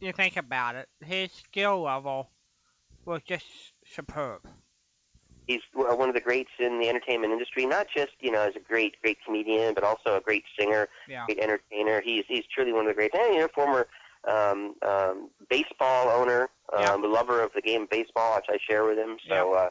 You 0.01 0.13
think 0.13 0.37
about 0.37 0.75
it, 0.77 0.89
his 1.03 1.33
skill 1.33 1.81
level 1.81 2.29
was 3.07 3.23
just 3.27 3.47
superb. 3.87 4.43
He's 5.47 5.61
one 5.73 6.09
of 6.09 6.15
the 6.15 6.21
greats 6.21 6.51
in 6.59 6.81
the 6.81 6.89
entertainment 6.89 7.33
industry, 7.33 7.67
not 7.67 7.87
just 7.97 8.13
you 8.21 8.31
know 8.31 8.43
as 8.43 8.57
a 8.57 8.61
great 8.61 9.01
great 9.01 9.19
comedian, 9.25 9.75
but 9.75 9.85
also 9.85 10.17
a 10.17 10.21
great 10.21 10.45
singer, 10.59 10.89
Yeah. 11.09 11.25
great 11.27 11.39
entertainer. 11.39 12.03
He's 12.05 12.25
he's 12.29 12.45
truly 12.53 12.73
one 12.73 12.83
of 12.83 12.89
the 12.89 12.95
greats. 12.95 13.15
And 13.19 13.35
you 13.35 13.41
know, 13.41 13.49
former 13.55 13.87
um, 14.27 14.75
um, 14.87 15.31
baseball 15.49 16.09
owner, 16.09 16.49
Yeah. 16.79 16.93
um, 16.93 17.05
a 17.05 17.09
lover 17.09 17.43
of 17.43 17.53
the 17.55 17.63
game 17.63 17.83
of 17.83 17.91
baseball, 17.91 18.37
which 18.37 18.47
I 18.49 18.59
share 18.69 18.85
with 18.85 18.99
him. 18.99 19.19
So. 19.29 19.55
Uh, 19.55 19.71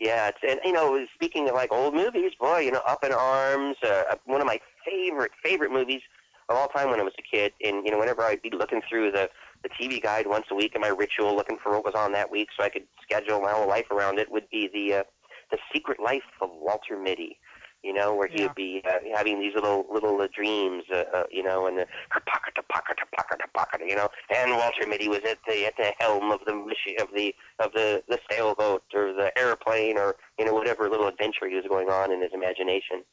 yeah, 0.00 0.28
it's, 0.28 0.38
and 0.48 0.60
you 0.64 0.72
know, 0.72 1.04
speaking 1.14 1.48
of 1.48 1.56
like 1.56 1.72
old 1.72 1.92
movies, 1.92 2.30
boy, 2.38 2.58
you 2.60 2.70
know, 2.70 2.82
Up 2.86 3.02
in 3.02 3.12
Arms, 3.12 3.76
uh, 3.82 4.04
one 4.26 4.40
of 4.40 4.46
my 4.46 4.60
favorite 4.88 5.32
favorite 5.42 5.72
movies 5.72 6.02
of 6.48 6.56
all 6.56 6.68
time 6.68 6.90
when 6.90 7.00
I 7.00 7.02
was 7.02 7.14
a 7.18 7.22
kid. 7.36 7.52
And 7.64 7.84
you 7.84 7.90
know, 7.90 7.98
whenever 7.98 8.22
I'd 8.22 8.40
be 8.42 8.50
looking 8.50 8.80
through 8.88 9.10
the 9.10 9.28
the 9.64 9.68
TV 9.70 10.00
guide 10.00 10.28
once 10.28 10.46
a 10.52 10.54
week 10.54 10.76
in 10.76 10.80
my 10.80 10.88
ritual, 10.88 11.34
looking 11.34 11.58
for 11.60 11.72
what 11.72 11.84
was 11.84 11.94
on 11.96 12.12
that 12.12 12.30
week, 12.30 12.48
so 12.56 12.64
I 12.64 12.68
could 12.68 12.84
schedule 13.02 13.40
my 13.40 13.50
whole 13.50 13.66
life 13.68 13.90
around 13.90 14.20
it, 14.20 14.30
would 14.30 14.48
be 14.50 14.68
the 14.72 14.98
uh, 15.00 15.02
the 15.50 15.58
Secret 15.72 15.98
Life 15.98 16.22
of 16.40 16.50
Walter 16.52 16.96
Mitty. 16.96 17.38
You 17.82 17.92
know, 17.92 18.14
where 18.14 18.26
he 18.26 18.38
Yeah. 18.38 18.46
would 18.46 18.54
be 18.56 18.82
uh, 18.84 18.98
having 19.14 19.38
these 19.40 19.54
little 19.54 19.86
little 19.90 20.20
uh, 20.20 20.26
dreams, 20.34 20.84
uh, 20.92 21.04
uh, 21.14 21.24
you 21.30 21.42
know, 21.42 21.66
and 21.66 21.78
the 21.78 21.86
pocket 22.26 22.54
to 22.56 22.62
pocket 22.64 22.98
to 22.98 23.06
pocket 23.16 23.38
to 23.40 23.48
pocket, 23.54 23.80
you 23.86 23.94
know. 23.94 24.08
And 24.34 24.50
Walter 24.52 24.86
Mitty 24.86 25.08
was 25.08 25.20
at 25.20 25.38
the 25.46 25.66
at 25.66 25.76
the 25.76 25.92
helm 25.98 26.32
of 26.32 26.40
the 26.44 26.54
of 27.00 27.08
the 27.14 27.34
of 27.60 27.72
the 27.72 28.02
the 28.08 28.18
sailboat 28.30 28.82
or 28.94 29.12
the 29.12 29.30
airplane 29.38 29.96
or 29.96 30.16
you 30.38 30.44
know 30.44 30.54
whatever 30.54 30.88
little 30.90 31.06
adventure 31.06 31.48
he 31.48 31.54
was 31.54 31.66
going 31.68 31.88
on 31.88 32.10
in 32.12 32.20
his 32.20 32.32
imagination. 32.32 33.04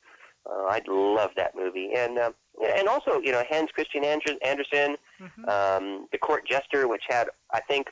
Uh, 0.47 0.65
I 0.65 0.81
love 0.87 1.31
that 1.37 1.55
movie, 1.55 1.91
and 1.95 2.17
um, 2.19 2.33
and 2.63 2.87
also 2.87 3.19
you 3.19 3.31
know 3.31 3.43
Hans 3.49 3.71
Christian 3.71 4.03
Ander- 4.03 4.37
Andersen, 4.43 4.97
hmm 5.19 5.49
um, 5.49 6.07
The 6.11 6.17
Court 6.19 6.47
Jester, 6.47 6.87
which 6.87 7.03
had 7.07 7.29
I 7.53 7.61
think 7.61 7.87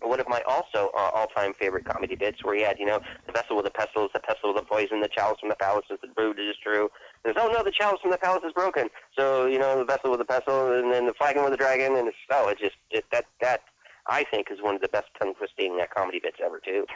one 0.00 0.20
of 0.20 0.28
my 0.28 0.42
also 0.46 0.90
uh, 0.96 1.10
all-time 1.14 1.52
favorite 1.54 1.84
comedy 1.84 2.14
bits, 2.14 2.44
where 2.44 2.54
he 2.54 2.62
had 2.62 2.78
you 2.78 2.86
know 2.86 3.00
the 3.26 3.32
vessel 3.32 3.56
with 3.56 3.64
the 3.64 3.70
pestles, 3.70 4.10
the 4.14 4.20
pestle 4.20 4.54
with 4.54 4.62
the 4.62 4.68
poison, 4.68 5.00
the 5.00 5.08
chalice 5.08 5.38
from 5.40 5.48
the 5.48 5.56
palace 5.56 5.86
is 5.90 5.98
the 6.00 6.08
brood 6.08 6.38
is 6.38 6.56
true. 6.62 6.90
There's 7.24 7.36
oh 7.38 7.48
no, 7.48 7.62
the 7.62 7.72
chalice 7.72 8.00
from 8.00 8.10
the 8.10 8.18
palace 8.18 8.42
is 8.44 8.52
broken. 8.52 8.88
So 9.16 9.46
you 9.46 9.58
know 9.58 9.78
the 9.78 9.84
vessel 9.84 10.10
with 10.10 10.20
the 10.20 10.26
pestle, 10.26 10.72
and 10.72 10.92
then 10.92 11.06
the 11.06 11.14
flagon 11.14 11.42
with 11.42 11.52
the 11.52 11.58
dragon, 11.58 11.96
and 11.96 12.08
it's 12.08 12.16
oh 12.30 12.48
it 12.48 12.58
just 12.58 12.76
it, 12.90 13.04
that 13.12 13.26
that 13.40 13.62
I 14.06 14.24
think 14.24 14.48
is 14.50 14.62
one 14.62 14.74
of 14.74 14.80
the 14.80 14.88
best 14.88 15.08
tongue-twisting 15.20 15.78
uh, 15.80 15.86
comedy 15.94 16.20
bits 16.20 16.38
ever 16.44 16.60
too. 16.64 16.86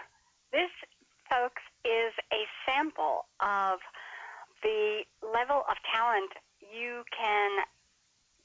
This, 0.53 0.71
folks, 1.31 1.63
is 1.85 2.13
a 2.33 2.45
sample 2.65 3.27
of 3.41 3.81
the 4.63 5.03
level 5.23 5.65
of 5.69 5.77
talent 5.93 6.31
you 6.73 7.05
can 7.11 7.51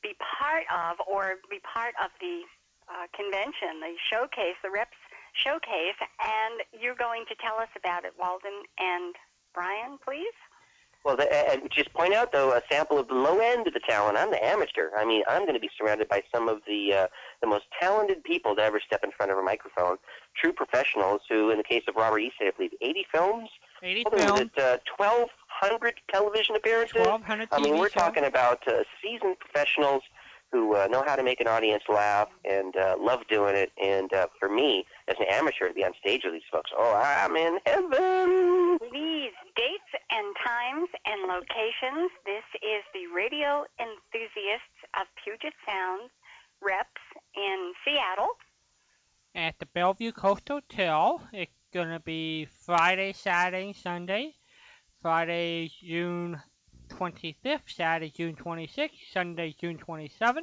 be 0.02 0.14
part 0.20 0.64
of 0.74 0.98
or 1.08 1.36
be 1.50 1.60
part 1.60 1.94
of 2.04 2.12
the 2.20 2.42
uh, 2.90 3.08
convention, 3.16 3.80
the 3.82 3.96
showcase, 4.10 4.56
the 4.64 4.72
reps 4.72 4.98
showcase, 5.34 6.00
and 6.20 6.62
you're 6.74 6.96
going 6.96 7.26
to 7.30 7.36
tell 7.36 7.58
us 7.60 7.70
about 7.78 8.06
it, 8.06 8.14
Walden 8.20 8.64
and 8.80 9.16
Brian, 9.54 9.98
please. 10.04 10.34
Well, 11.08 11.16
the, 11.16 11.32
and 11.52 11.72
just 11.72 11.94
point 11.94 12.14
out 12.14 12.34
though 12.34 12.52
a 12.52 12.62
sample 12.70 13.00
of 13.00 13.08
the 13.08 13.14
low 13.14 13.40
end 13.40 13.66
of 13.66 13.74
the 13.74 13.80
talent. 13.80 14.18
I'm 14.18 14.30
the 14.30 14.44
amateur. 14.44 14.90
I 14.98 15.06
mean, 15.06 15.24
I'm 15.30 15.44
going 15.44 15.54
to 15.54 15.60
be 15.60 15.70
surrounded 15.78 16.10
by 16.10 16.22
some 16.34 16.50
of 16.50 16.60
the 16.68 16.94
uh, 16.94 17.08
the 17.40 17.48
most 17.48 17.66
talented 17.80 18.24
people 18.26 18.56
to 18.58 18.62
ever 18.62 18.82
step 18.86 19.06
in 19.06 19.12
front 19.12 19.32
of 19.32 19.38
a 19.38 19.42
microphone. 19.42 19.98
True 20.36 20.52
professionals 20.52 21.22
who, 21.30 21.50
in 21.50 21.60
the 21.60 21.64
case 21.64 21.84
of 21.88 21.96
Robert 21.96 22.20
Easton, 22.20 22.48
I 22.48 22.52
believe 22.52 22.72
80 22.82 23.06
films. 23.10 23.50
80 23.82 24.04
films. 24.18 24.52
Uh, 24.58 24.78
1,200 24.98 25.94
television 26.12 26.58
appearances. 26.58 26.98
1,200 26.98 27.48
I 27.54 27.62
mean, 27.62 27.78
we're 27.78 27.86
shows. 27.86 27.94
talking 27.94 28.26
about 28.26 28.68
uh, 28.68 28.84
seasoned 29.02 29.40
professionals 29.40 30.02
who 30.52 30.76
uh, 30.76 30.88
know 30.88 31.04
how 31.06 31.16
to 31.16 31.24
make 31.24 31.42
an 31.42 31.48
audience 31.48 31.84
laugh 31.90 32.30
and 32.46 32.76
uh, 32.78 32.96
love 33.00 33.22
doing 33.30 33.56
it. 33.56 33.72
And 33.84 34.12
uh, 34.14 34.28
for 34.40 34.50
me, 34.50 34.86
as 35.08 35.16
an 35.20 35.26
amateur, 35.30 35.68
to 35.68 35.74
be 35.74 35.84
on 35.84 35.92
stage 36.00 36.22
with 36.24 36.34
these 36.34 36.50
folks, 36.52 36.72
oh, 36.78 36.94
I'm 36.96 37.36
in 37.36 37.60
heaven. 37.66 38.78
These 38.92 39.34
dates 39.56 39.92
and 40.12 40.36
times 40.46 40.90
and 41.06 41.28
locations. 41.28 42.12
This 42.26 42.46
is 42.62 42.84
the 42.94 43.14
Radio 43.14 43.66
Enthusiasts 43.80 44.80
of 45.00 45.08
Puget 45.24 45.54
Sound 45.66 46.10
reps 46.62 46.88
in 47.36 47.74
Seattle. 47.86 48.30
at 49.36 49.60
the 49.60 49.66
Bellevue 49.68 50.12
Coast 50.12 50.48
Hotel. 50.48 51.22
It's 51.34 51.52
gonna 51.74 52.00
be 52.00 52.46
Friday, 52.46 53.14
Saturday, 53.14 53.74
Sunday. 53.74 54.34
Friday, 55.02 55.70
June 55.84 56.42
25th, 56.98 57.62
Saturday, 57.68 58.12
June 58.16 58.36
26th, 58.36 58.90
Sunday, 59.14 59.56
June 59.60 59.78
27th. 59.78 60.38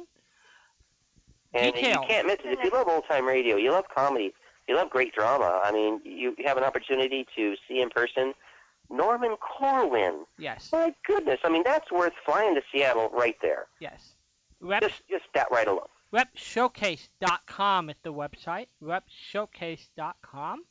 And 1.53 1.73
Details. 1.73 1.95
you 2.01 2.07
can't 2.07 2.27
miss 2.27 2.37
it. 2.43 2.57
If 2.59 2.63
you 2.63 2.69
love 2.71 2.87
old 2.87 3.03
time 3.07 3.25
radio, 3.25 3.55
you 3.55 3.71
love 3.71 3.85
comedy, 3.93 4.33
you 4.67 4.75
love 4.75 4.89
great 4.89 5.13
drama. 5.13 5.61
I 5.63 5.71
mean, 5.71 6.01
you 6.03 6.35
you 6.37 6.45
have 6.47 6.57
an 6.57 6.63
opportunity 6.63 7.25
to 7.35 7.55
see 7.67 7.79
in 7.81 7.89
person 7.89 8.33
Norman 8.89 9.35
Corwin. 9.37 10.25
Yes, 10.37 10.69
My 10.73 10.93
goodness, 11.07 11.39
I 11.43 11.49
mean 11.49 11.63
that's 11.63 11.89
worth 11.91 12.13
flying 12.25 12.55
to 12.55 12.61
Seattle 12.73 13.09
right 13.13 13.37
there. 13.41 13.67
yes. 13.79 14.15
Rep, 14.61 14.81
Just 14.81 15.01
just 15.09 15.25
that 15.33 15.47
right 15.51 15.67
alone. 15.67 15.87
repshowcase.com 16.13 17.89
is 17.89 17.95
the 18.03 18.13
website. 18.13 18.67
Repshowcase.com. 18.83 20.63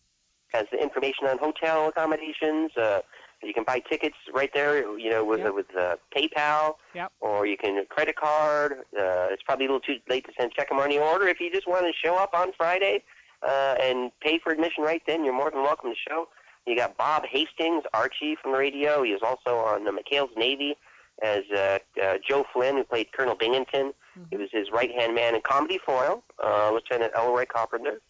Has 0.52 0.66
the 0.70 0.78
information 0.82 1.26
on 1.26 1.38
hotel 1.38 1.88
accommodations. 1.88 2.70
Uh, 2.76 3.00
you 3.44 3.54
can 3.54 3.64
buy 3.64 3.80
tickets 3.80 4.16
right 4.32 4.50
there. 4.54 4.98
You 4.98 5.10
know, 5.10 5.24
with 5.24 5.40
Yep. 5.40 5.54
with 5.54 5.66
uh, 5.76 5.96
PayPal. 6.16 6.74
Yep. 6.94 7.12
Or 7.20 7.46
you 7.46 7.56
can 7.56 7.84
credit 7.88 8.16
card. 8.16 8.72
Uh, 8.98 9.28
it's 9.30 9.42
probably 9.42 9.66
a 9.66 9.68
little 9.68 9.80
too 9.80 9.96
late 10.08 10.24
to 10.26 10.32
send 10.38 10.52
check 10.52 10.68
or 10.70 10.76
money 10.76 10.98
order. 10.98 11.26
If 11.28 11.40
you 11.40 11.50
just 11.52 11.66
want 11.68 11.86
to 11.86 11.92
show 11.92 12.16
up 12.16 12.34
on 12.34 12.52
Friday 12.56 13.02
uh, 13.46 13.76
and 13.80 14.10
pay 14.20 14.38
for 14.38 14.52
admission 14.52 14.84
right 14.84 15.02
then, 15.06 15.24
you're 15.24 15.34
more 15.34 15.50
than 15.50 15.62
welcome 15.62 15.90
to 15.90 15.96
show. 16.08 16.28
You 16.66 16.76
got 16.76 16.96
Bob 16.96 17.24
Hastings, 17.30 17.84
Archie 17.92 18.36
from 18.40 18.52
the 18.52 18.58
radio. 18.58 19.02
He 19.02 19.12
was 19.12 19.20
also 19.22 19.58
on 19.58 19.84
the 19.84 19.90
McHale's 19.90 20.34
Navy 20.36 20.76
as 21.22 21.42
uh, 21.54 21.78
uh, 22.02 22.14
Joe 22.26 22.44
Flynn, 22.52 22.76
who 22.76 22.84
played 22.84 23.12
Colonel 23.12 23.34
Binghamton. 23.34 23.92
He 24.30 24.36
was 24.36 24.48
his 24.52 24.70
right-hand 24.72 25.14
man 25.14 25.34
in 25.34 25.40
Comedy 25.42 25.78
Foil, 25.84 26.22
uh, 26.42 26.70
Lieutenant 26.72 27.12
Elroy 27.16 27.46
Carpenter. 27.46 28.00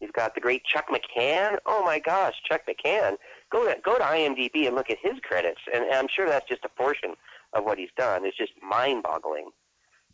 You've 0.00 0.12
got 0.12 0.34
the 0.34 0.40
great 0.40 0.64
Chuck 0.64 0.86
McCann. 0.88 1.58
Oh 1.64 1.82
my 1.84 1.98
gosh, 1.98 2.34
Chuck 2.44 2.62
McCann. 2.68 3.16
Go 3.50 3.64
to 3.66 3.76
go 3.82 3.96
to 3.96 4.04
IMDb 4.04 4.66
and 4.66 4.76
look 4.76 4.90
at 4.90 4.98
his 5.00 5.14
credits, 5.22 5.60
and 5.72 5.84
I'm 5.92 6.06
sure 6.14 6.26
that's 6.28 6.46
just 6.48 6.64
a 6.64 6.68
portion 6.68 7.14
of 7.54 7.64
what 7.64 7.78
he's 7.78 7.88
done. 7.96 8.24
It's 8.26 8.36
just 8.36 8.52
mind-boggling. 8.62 9.50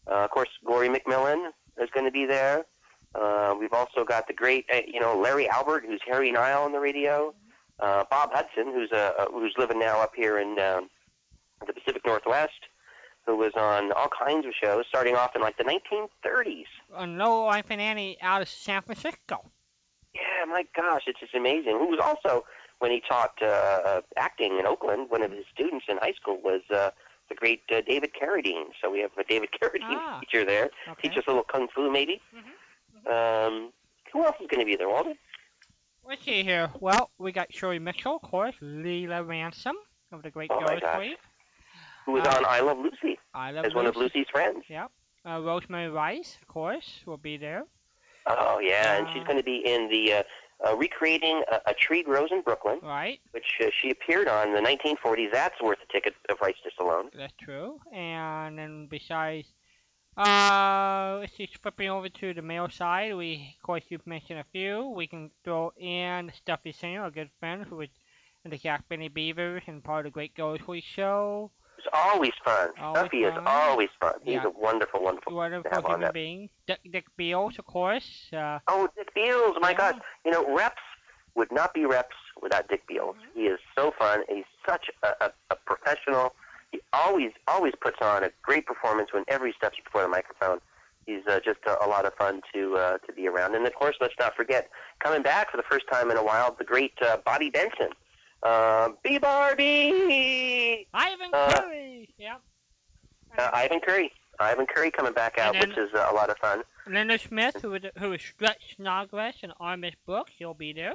Uh, 0.06 0.24
of 0.24 0.30
course, 0.30 0.48
Gloria 0.64 0.90
McMillan 0.90 1.50
is 1.80 1.88
going 1.92 2.06
to 2.06 2.12
be 2.12 2.26
there. 2.26 2.64
Uh, 3.14 3.54
we've 3.58 3.72
also 3.72 4.04
got 4.04 4.26
the 4.28 4.32
great, 4.34 4.66
uh, 4.72 4.80
you 4.86 5.00
know, 5.00 5.18
Larry 5.18 5.48
Albert, 5.48 5.84
who's 5.86 6.00
Harry 6.06 6.30
Nile 6.30 6.62
on 6.62 6.72
the 6.72 6.80
radio. 6.80 7.34
Uh, 7.80 8.04
Bob 8.10 8.30
Hudson, 8.32 8.72
who's 8.72 8.92
uh, 8.92 9.12
uh, 9.18 9.26
who's 9.32 9.54
living 9.58 9.78
now 9.80 10.00
up 10.00 10.12
here 10.14 10.38
in 10.38 10.58
um, 10.60 10.88
the 11.66 11.72
Pacific 11.72 12.02
Northwest. 12.06 12.52
who 13.26 13.36
was 13.36 13.52
on 13.56 13.90
all 13.92 14.08
kinds 14.08 14.46
of 14.46 14.52
shows, 14.62 14.84
starting 14.88 15.16
off 15.16 15.34
in 15.34 15.42
like 15.42 15.56
the 15.56 15.64
1930s. 15.64 16.66
Uh, 16.94 17.06
no 17.06 17.44
Life 17.44 17.66
and 17.70 17.80
Annie 17.80 18.16
out 18.20 18.42
of 18.42 18.48
San 18.48 18.82
Francisco. 18.82 19.50
Yeah, 20.14 20.44
my 20.46 20.64
gosh, 20.76 21.02
it's 21.06 21.18
just 21.20 21.34
amazing. 21.34 21.72
Who 21.78 21.88
was 21.88 21.98
also, 22.02 22.44
when 22.84 22.92
he 22.92 23.00
taught 23.08 23.34
uh, 23.42 24.02
acting 24.18 24.58
in 24.58 24.66
Oakland, 24.66 25.08
one 25.08 25.22
of 25.22 25.30
his 25.32 25.46
students 25.54 25.86
in 25.88 25.96
high 25.96 26.12
school 26.20 26.38
was 26.44 26.60
uh, 26.70 26.90
the 27.30 27.34
great 27.34 27.62
uh, 27.74 27.80
David 27.88 28.10
Carradine. 28.18 28.66
So 28.82 28.90
we 28.90 29.00
have 29.00 29.10
a 29.18 29.24
David 29.24 29.48
Carradine 29.58 29.96
Ah. 30.06 30.20
teacher 30.20 30.44
there. 30.44 30.68
Okay. 30.90 31.08
Teach 31.08 31.16
us 31.16 31.24
a 31.26 31.30
little 31.30 31.44
kung 31.54 31.66
fu, 31.74 31.90
maybe. 31.90 32.20
Um, 33.10 33.72
who 34.12 34.22
else 34.26 34.36
is 34.38 34.48
going 34.50 34.60
to 34.60 34.66
be 34.66 34.76
there, 34.76 34.90
Walter? 34.90 35.14
Let's 36.06 36.22
see 36.26 36.42
here. 36.42 36.68
Well, 36.78 37.10
we 37.18 37.32
got 37.32 37.50
Shirley 37.54 37.78
Mitchell, 37.78 38.16
of 38.16 38.22
course, 38.22 38.54
Leila 38.60 39.22
Ransom 39.24 39.76
of 40.12 40.22
the 40.22 40.30
Great 40.30 40.50
Oh, 40.52 40.60
my 40.60 40.66
Girls 40.78 40.80
gosh. 40.82 41.08
Who 42.04 42.12
was 42.12 42.26
Uh, 42.26 42.36
on 42.36 42.44
I 42.46 42.60
Love 42.60 42.76
Lucy 42.86 43.18
I 43.32 43.50
love 43.50 43.64
as 43.64 43.74
one 43.74 43.86
of 43.86 43.96
Lucy's 43.96 44.26
friends. 44.30 44.62
Yep. 44.68 44.90
Uh, 45.26 45.40
Rosemary 45.40 45.88
Rice, 45.88 46.36
of 46.42 46.46
course, 46.48 47.00
will 47.06 47.16
be 47.30 47.38
there. 47.38 47.64
Oh 48.26 48.58
yeah, 48.58 48.96
and 48.98 49.08
she's 49.12 49.22
Uh, 49.22 49.26
going 49.28 49.38
to 49.38 49.48
be 49.54 49.56
in 49.74 49.88
the 49.88 50.04
uh, 50.18 50.22
uh, 50.66 50.76
recreating 50.76 51.42
a, 51.50 51.70
a 51.70 51.74
Tree 51.74 52.02
Grows 52.02 52.30
in 52.30 52.42
Brooklyn, 52.42 52.78
Right, 52.82 53.20
which 53.32 53.58
uh, 53.60 53.66
she 53.80 53.90
appeared 53.90 54.28
on 54.28 54.48
in 54.48 54.54
the 54.54 54.60
1940s. 54.60 55.32
That's 55.32 55.60
worth 55.60 55.78
a 55.88 55.92
ticket 55.92 56.14
of 56.30 56.40
rights 56.40 56.58
just 56.64 56.78
alone. 56.80 57.10
that's 57.16 57.34
true. 57.40 57.78
And 57.92 58.58
then 58.58 58.86
besides, 58.90 59.48
uh, 60.16 61.18
let's 61.20 61.36
see, 61.36 61.48
flipping 61.60 61.90
over 61.90 62.08
to 62.08 62.34
the 62.34 62.42
male 62.42 62.68
side, 62.68 63.14
we, 63.16 63.54
of 63.58 63.62
course, 63.66 63.82
you've 63.88 64.06
mentioned 64.06 64.38
a 64.38 64.44
few. 64.52 64.88
We 64.90 65.06
can 65.06 65.30
throw 65.42 65.72
in 65.76 66.30
Stuffy 66.36 66.72
Singer, 66.72 67.04
a 67.04 67.10
good 67.10 67.30
friend 67.40 67.64
who 67.64 67.76
was 67.76 67.88
in 68.44 68.50
the 68.50 68.58
Jack 68.58 68.88
Benny 68.88 69.08
Beavers 69.08 69.62
and 69.66 69.82
part 69.82 70.06
of 70.06 70.12
the 70.12 70.14
Great 70.14 70.34
Gildersleeve 70.34 70.84
show. 70.84 71.50
It's 71.84 71.92
always 71.92 72.32
fun. 72.44 72.70
Always 72.80 73.00
Stuffy 73.00 73.24
is 73.24 73.34
always 73.46 73.88
fun. 74.00 74.14
He's 74.22 74.34
Yeah. 74.34 74.46
a 74.46 74.50
wonderful, 74.50 75.02
wonderful. 75.02 75.34
Wonderful 75.34 75.82
human 75.82 76.12
being. 76.12 76.48
Dick, 76.66 76.80
Dick 76.90 77.04
Beals, 77.16 77.58
of 77.58 77.66
course. 77.66 78.30
Uh, 78.32 78.58
Oh, 78.68 78.88
Dick 78.96 79.12
Beals! 79.14 79.56
My 79.60 79.70
Yeah. 79.70 79.76
God, 79.76 80.02
you 80.24 80.30
know, 80.30 80.54
reps 80.56 80.80
would 81.34 81.52
not 81.52 81.74
be 81.74 81.84
reps 81.84 82.16
without 82.40 82.68
Dick 82.68 82.86
Beals. 82.86 83.16
Mm-hmm. 83.16 83.38
He 83.40 83.46
is 83.48 83.58
so 83.76 83.92
fun. 83.98 84.22
He's 84.28 84.44
such 84.66 84.90
a, 85.02 85.26
a, 85.26 85.32
a 85.50 85.56
professional. 85.56 86.34
He 86.72 86.80
always, 86.94 87.32
always 87.48 87.74
puts 87.80 87.98
on 88.00 88.24
a 88.24 88.30
great 88.42 88.64
performance 88.66 89.12
whenever 89.12 89.46
he 89.46 89.52
steps 89.52 89.76
before 89.84 90.02
the 90.02 90.08
microphone. 90.08 90.60
He's 91.06 91.26
uh, 91.28 91.38
just 91.44 91.58
a, 91.66 91.84
a 91.84 91.86
lot 91.86 92.06
of 92.06 92.14
fun 92.14 92.40
to 92.54 92.76
uh, 92.78 92.98
to 93.06 93.12
be 93.12 93.28
around. 93.28 93.54
And 93.54 93.66
of 93.66 93.74
course, 93.74 93.96
let's 94.00 94.14
not 94.18 94.34
forget 94.34 94.70
coming 95.00 95.22
back 95.22 95.50
for 95.50 95.58
the 95.58 95.62
first 95.64 95.84
time 95.92 96.10
in 96.10 96.16
a 96.16 96.24
while, 96.24 96.54
the 96.58 96.64
great 96.64 96.94
uh, 97.02 97.18
Bobby 97.26 97.50
Benson. 97.50 97.90
Uh, 98.44 98.90
B 99.02 99.18
Barbie. 99.18 100.86
Ivan 100.92 101.30
Uh, 101.32 101.48
Cury. 101.62 102.08
Yep. 102.18 102.40
Uh, 103.38 103.50
Ivan 103.54 103.80
Cury. 103.80 104.12
Ivan 104.38 104.66
Cury 104.66 104.90
coming 104.90 105.12
back 105.12 105.38
out, 105.38 105.54
then- 105.54 105.68
which 105.70 105.78
is 105.78 105.90
uh, 105.94 106.08
a 106.10 106.14
lot 106.14 106.28
of 106.30 106.36
fun. 106.38 106.62
Leonard 106.86 107.20
Smith, 107.22 107.56
who 107.62 107.74
is, 107.74 107.82
who 107.98 108.12
is 108.12 108.20
Stretch 108.20 108.76
Snodgrass 108.76 109.36
and 109.42 109.52
Our 109.60 109.76
Miss 109.76 109.94
Brooks, 110.06 110.32
he'll 110.38 110.52
be 110.54 110.72
there. 110.72 110.92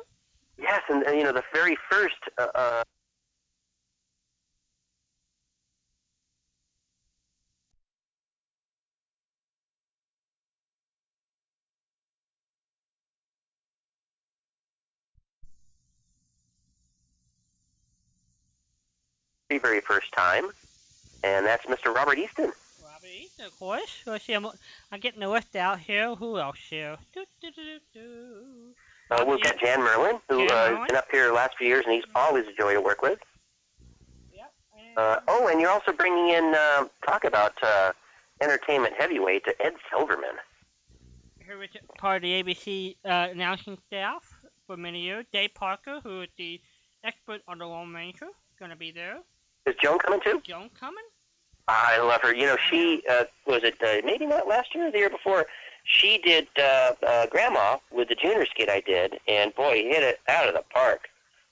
Yes, 0.59 0.81
and, 0.89 1.03
and 1.03 1.17
you 1.17 1.23
know 1.23 1.31
the 1.31 1.43
very 1.53 1.75
first 1.89 2.17
uh, 2.37 2.83
uh, 19.51 19.59
very 19.59 19.81
first 19.81 20.11
time, 20.11 20.45
and 21.23 21.45
that's 21.45 21.65
Mr. 21.65 21.93
Robert 21.93 22.17
Easton. 22.17 22.51
Robert 22.83 23.07
Easton, 23.07 23.45
of 23.45 23.57
course. 23.59 24.01
Let's 24.05 24.25
see, 24.25 24.33
I'm, 24.33 24.47
I'm 24.91 24.99
getting 24.99 25.19
the 25.21 25.27
list 25.29 25.55
out 25.55 25.79
here. 25.79 26.15
Who 26.15 26.37
else 26.37 26.59
here? 26.69 26.97
Do, 27.13 27.25
do, 27.41 27.49
do. 27.93 28.01
Uh, 29.11 29.25
we've 29.27 29.41
got 29.41 29.59
Jan 29.59 29.79
Merlin, 29.79 30.19
who 30.29 30.47
Jan 30.47 30.51
uh, 30.51 30.71
Merlin. 30.71 30.87
been 30.87 30.95
up 30.95 31.07
here 31.11 31.27
the 31.27 31.33
last 31.33 31.57
few 31.57 31.67
years, 31.67 31.83
and 31.85 31.95
he's 31.95 32.03
always 32.15 32.45
a 32.47 32.53
joy 32.53 32.73
to 32.73 32.81
work 32.81 33.01
with. 33.01 33.19
Yep. 34.33 34.53
and- 34.77 34.97
Uh, 34.97 35.19
oh, 35.27 35.47
and 35.47 35.59
you're 35.59 35.71
also 35.71 35.91
bringing 35.91 36.29
in 36.29 36.53
uh, 36.55 36.85
talk 37.05 37.23
about 37.23 37.53
uh, 37.63 37.91
entertainment 38.41 38.93
heavyweight 38.97 39.45
to 39.45 39.65
Ed 39.65 39.73
Silverman. 39.91 40.35
who 41.47 41.59
is 41.61 41.69
part 41.97 42.17
of 42.17 42.21
the 42.21 42.43
ABC 42.43 42.97
uh, 43.05 43.29
announcing 43.31 43.77
staff 43.87 44.21
for 44.67 44.77
many 44.77 45.01
years. 45.01 45.25
Dave 45.33 45.55
Parker, 45.55 45.99
who 46.03 46.21
is 46.21 46.29
the 46.37 46.61
expert 47.03 47.41
on 47.47 47.57
the 47.57 47.65
Lone 47.65 47.91
Ranger, 47.91 48.27
going 48.59 48.69
to 48.69 48.77
be 48.77 48.91
there. 48.91 49.17
Is 49.65 49.75
Joan 49.81 49.99
coming 49.99 50.19
too? 50.21 50.41
Joan 50.45 50.69
coming? 50.79 51.03
I 51.67 51.99
love 51.99 52.21
her. 52.23 52.33
You 52.33 52.47
know, 52.47 52.57
she 52.69 53.03
uh, 53.09 53.25
was 53.45 53.63
it 53.63 53.75
uh, 53.83 54.05
maybe 54.05 54.25
not 54.25 54.47
last 54.47 54.73
year 54.73 54.87
or 54.87 54.91
the 54.91 54.97
year 54.97 55.09
before. 55.09 55.45
She 55.85 56.17
did 56.19 56.47
uh, 56.57 56.93
uh, 57.05 57.27
Grandma 57.27 57.77
with 57.91 58.09
the 58.09 58.15
junior 58.15 58.45
skit 58.45 58.69
I 58.69 58.81
did, 58.81 59.19
and 59.27 59.53
boy, 59.55 59.83
hit 59.83 60.03
it 60.03 60.19
out 60.27 60.47
of 60.47 60.53
the 60.53 60.63
park. 60.73 61.07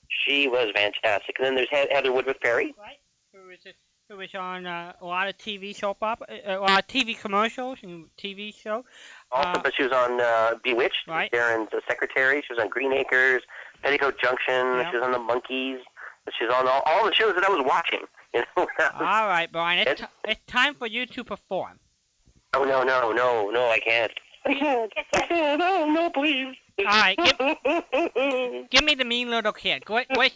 She 0.08 0.48
was 0.48 0.70
fantastic. 0.74 1.36
And 1.38 1.46
then 1.46 1.54
there's 1.54 1.68
He- 1.70 1.92
Heather 1.94 2.12
Woodruff 2.12 2.40
Perry. 2.40 2.74
Right. 2.78 2.98
Who 4.10 4.16
was 4.16 4.34
on 4.34 4.64
uh, 4.64 4.94
a 5.02 5.04
lot 5.04 5.28
of 5.28 5.36
TV 5.36 5.76
soap 5.76 5.98
opera, 6.00 6.26
uh, 6.30 6.58
a 6.58 6.60
lot 6.60 6.78
of 6.78 6.86
TV 6.86 7.18
commercials 7.18 7.78
and 7.82 8.06
TV 8.16 8.54
show. 8.54 8.82
Also, 9.30 9.48
Uh, 9.50 9.62
but 9.62 9.74
she 9.76 9.82
was 9.82 9.92
on 9.92 10.18
uh, 10.18 10.54
Bewitched, 10.64 11.06
Right. 11.06 11.30
Darrin's 11.30 11.68
secretary. 11.86 12.40
She 12.46 12.54
was 12.54 12.58
on 12.62 12.70
Green 12.70 12.94
Acres, 12.94 13.42
Petticoat 13.82 14.18
Junction. 14.18 14.48
Yeah. 14.78 14.90
She 14.90 14.96
was 14.96 15.04
on 15.04 15.12
The 15.12 15.18
Monkees. 15.18 15.80
She's 16.38 16.48
on 16.48 16.66
all, 16.68 16.82
all 16.86 17.04
the 17.06 17.12
shows 17.14 17.34
that 17.34 17.44
I 17.44 17.50
was 17.50 17.64
watching. 17.66 18.00
You 18.34 18.44
know. 18.58 18.66
All 19.00 19.26
right, 19.26 19.50
Brian. 19.50 19.78
It's, 19.78 19.90
It's- 20.02 20.08
it's 20.28 20.40
time 20.46 20.74
for 20.74 20.86
you 20.86 21.06
to 21.06 21.24
perform. 21.24 21.78
oh 22.52 22.64
no 22.64 22.82
no 22.82 23.10
no 23.12 23.48
no! 23.50 23.70
I 23.70 23.78
can't. 23.78 24.12
I 24.44 24.52
can't. 24.54 24.92
I 25.14 25.20
can't. 25.22 25.62
Oh 25.64 25.90
no, 25.90 26.10
please. 26.10 26.54
All 26.80 26.84
right, 26.84 27.16
give, 27.16 27.38
give 28.70 28.84
me 28.84 28.94
the 28.94 29.04
mean 29.06 29.30
little 29.30 29.52
kid. 29.52 29.82
What, 29.88 30.06
what, 30.10 30.30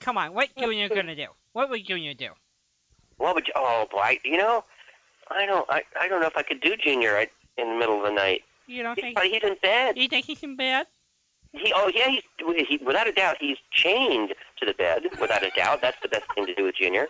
come 0.00 0.16
on, 0.16 0.32
what 0.32 0.48
Junior 0.56 0.88
gonna 0.88 1.14
do? 1.14 1.26
What 1.52 1.68
would 1.68 1.84
Junior 1.86 2.14
do? 2.14 2.30
What 3.18 3.34
would 3.34 3.46
you? 3.46 3.52
Oh 3.56 3.86
boy, 3.92 4.18
you 4.24 4.38
know, 4.38 4.64
I 5.30 5.44
don't. 5.44 5.68
I, 5.70 5.82
I 6.00 6.08
don't 6.08 6.20
know 6.22 6.26
if 6.26 6.36
I 6.38 6.42
could 6.42 6.62
do 6.62 6.76
Junior 6.78 7.12
right 7.12 7.30
in 7.58 7.68
the 7.68 7.76
middle 7.78 7.98
of 7.98 8.04
the 8.04 8.10
night. 8.10 8.40
You 8.66 8.82
don't 8.82 8.98
He's, 8.98 9.14
think? 9.14 9.32
he's 9.34 9.42
in 9.44 9.56
bed. 9.62 9.98
You 9.98 10.08
think 10.08 10.24
he's 10.24 10.42
in 10.42 10.56
bed? 10.56 10.86
He, 11.52 11.72
oh 11.76 11.88
yeah, 11.94 12.08
he's 12.08 12.22
he, 12.68 12.78
without 12.84 13.06
a 13.06 13.12
doubt 13.12 13.36
he's 13.38 13.58
chained 13.70 14.32
to 14.64 14.72
the 14.72 14.76
bed. 14.76 15.04
Without 15.20 15.44
a 15.44 15.50
doubt, 15.56 15.80
that's 15.80 16.00
the 16.02 16.08
best 16.08 16.24
thing 16.34 16.46
to 16.46 16.54
do 16.54 16.64
with 16.64 16.76
Junior, 16.76 17.08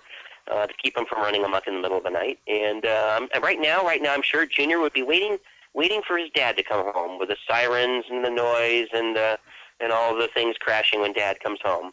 uh, 0.50 0.66
to 0.66 0.74
keep 0.82 0.96
him 0.96 1.06
from 1.06 1.22
running 1.22 1.44
amok 1.44 1.66
in 1.66 1.74
the 1.74 1.80
middle 1.80 1.98
of 1.98 2.04
the 2.04 2.10
night. 2.10 2.38
And, 2.46 2.84
um, 2.86 3.28
and 3.34 3.42
right 3.42 3.60
now, 3.60 3.84
right 3.84 4.02
now, 4.02 4.12
I'm 4.14 4.22
sure 4.22 4.46
Junior 4.46 4.80
would 4.80 4.92
be 4.92 5.02
waiting, 5.02 5.38
waiting 5.74 6.02
for 6.06 6.18
his 6.18 6.30
dad 6.34 6.56
to 6.56 6.62
come 6.62 6.84
home 6.92 7.18
with 7.18 7.28
the 7.28 7.36
sirens 7.48 8.04
and 8.10 8.24
the 8.24 8.30
noise 8.30 8.88
and 8.92 9.16
uh, 9.16 9.36
and 9.80 9.92
all 9.92 10.16
the 10.16 10.28
things 10.28 10.56
crashing 10.58 11.00
when 11.00 11.12
Dad 11.12 11.40
comes 11.40 11.58
home. 11.62 11.92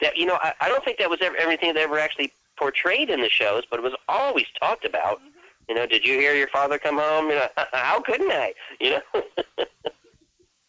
That 0.00 0.16
you 0.16 0.26
know, 0.26 0.38
I, 0.42 0.52
I 0.60 0.68
don't 0.68 0.84
think 0.84 0.98
that 0.98 1.08
was 1.08 1.20
ever, 1.22 1.36
everything 1.36 1.72
that 1.74 1.80
ever 1.80 1.98
actually 1.98 2.32
portrayed 2.56 3.10
in 3.10 3.20
the 3.20 3.30
shows, 3.30 3.64
but 3.68 3.78
it 3.78 3.82
was 3.82 3.94
always 4.08 4.46
talked 4.60 4.84
about. 4.84 5.20
You 5.68 5.74
know, 5.74 5.86
did 5.86 6.04
you 6.04 6.14
hear 6.14 6.34
your 6.34 6.48
father 6.48 6.78
come 6.78 6.98
home? 6.98 7.30
You 7.30 7.36
know, 7.36 7.48
how 7.72 8.00
couldn't 8.00 8.30
I? 8.30 8.52
You 8.80 8.98
know. 9.14 9.22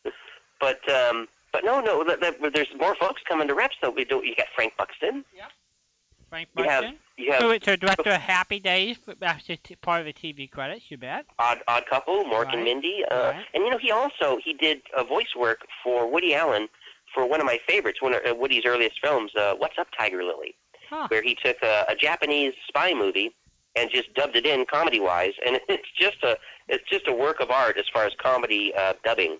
but 0.59 0.89
um, 0.89 1.27
but 1.54 1.64
no, 1.64 1.80
no, 1.80 2.04
th- 2.04 2.20
th- 2.20 2.54
there's 2.54 2.68
more 2.78 2.95
folks 2.95 3.22
coming 3.30 3.47
to 3.47 3.54
reps 3.56 3.76
though. 3.82 3.91
We 3.91 4.04
do. 4.04 4.22
You 4.26 4.36
got 4.36 4.47
Frank 4.56 4.74
Buxton. 4.78 5.24
Yeah. 5.36 5.45
Frank 6.30 6.49
You 6.58 6.64
have 6.64 6.82
Buxton? 6.84 6.99
you 7.18 7.32
have 7.32 7.41
Who 7.43 7.51
is 7.51 7.62
the 7.62 7.78
director 7.78 8.10
of 8.10 8.20
Happy 8.22 8.60
Days, 8.60 8.97
but 9.06 9.20
that's 9.20 9.43
just 9.45 9.64
t- 9.64 9.76
part 9.76 9.99
of 10.01 10.08
the 10.08 10.14
TV 10.14 10.49
credits, 10.49 10.86
you 10.89 10.97
bet. 10.97 11.26
Odd 11.39 11.60
Odd 11.68 11.86
Couple, 11.86 12.26
Mork 12.26 12.45
Right. 12.45 12.56
and 12.56 12.64
Mindy, 12.64 13.04
uh, 13.10 13.16
Right. 13.32 13.45
and 13.54 13.64
you 13.64 13.70
know 13.70 13.78
he 13.78 13.91
also 13.91 14.38
he 14.43 14.54
did 14.54 14.82
uh, 14.97 15.04
voice 15.04 15.36
work 15.38 15.60
for 15.84 16.10
Woody 16.12 16.34
Allen 16.36 16.68
for 17.14 17.26
one 17.28 17.39
of 17.39 17.45
my 17.45 17.60
favorites, 17.68 18.01
one 18.01 18.14
of 18.16 18.22
uh, 18.26 18.34
Woody's 18.34 18.66
earliest 18.66 18.99
films, 18.99 19.32
uh, 19.36 19.54
What's 19.56 19.78
Up, 19.78 19.88
Tiger 19.97 20.24
Lily, 20.24 20.56
Huh. 20.89 21.06
where 21.10 21.22
he 21.22 21.36
took 21.36 21.58
a, 21.62 21.86
a 21.88 21.95
Japanese 21.95 22.54
spy 22.68 22.93
movie 22.95 23.36
and 23.76 23.89
just 23.91 24.12
dubbed 24.16 24.36
it 24.36 24.45
in 24.47 24.66
comedy 24.66 24.99
wise, 24.99 25.34
and 25.45 25.60
it's 25.70 25.88
just 25.99 26.18
a 26.24 26.36
it's 26.68 26.88
just 26.89 27.08
a 27.08 27.14
work 27.14 27.39
of 27.41 27.51
art 27.51 27.78
as 27.78 27.86
far 27.93 28.06
as 28.06 28.14
comedy 28.18 28.74
uh, 28.76 28.93
dubbing. 29.04 29.38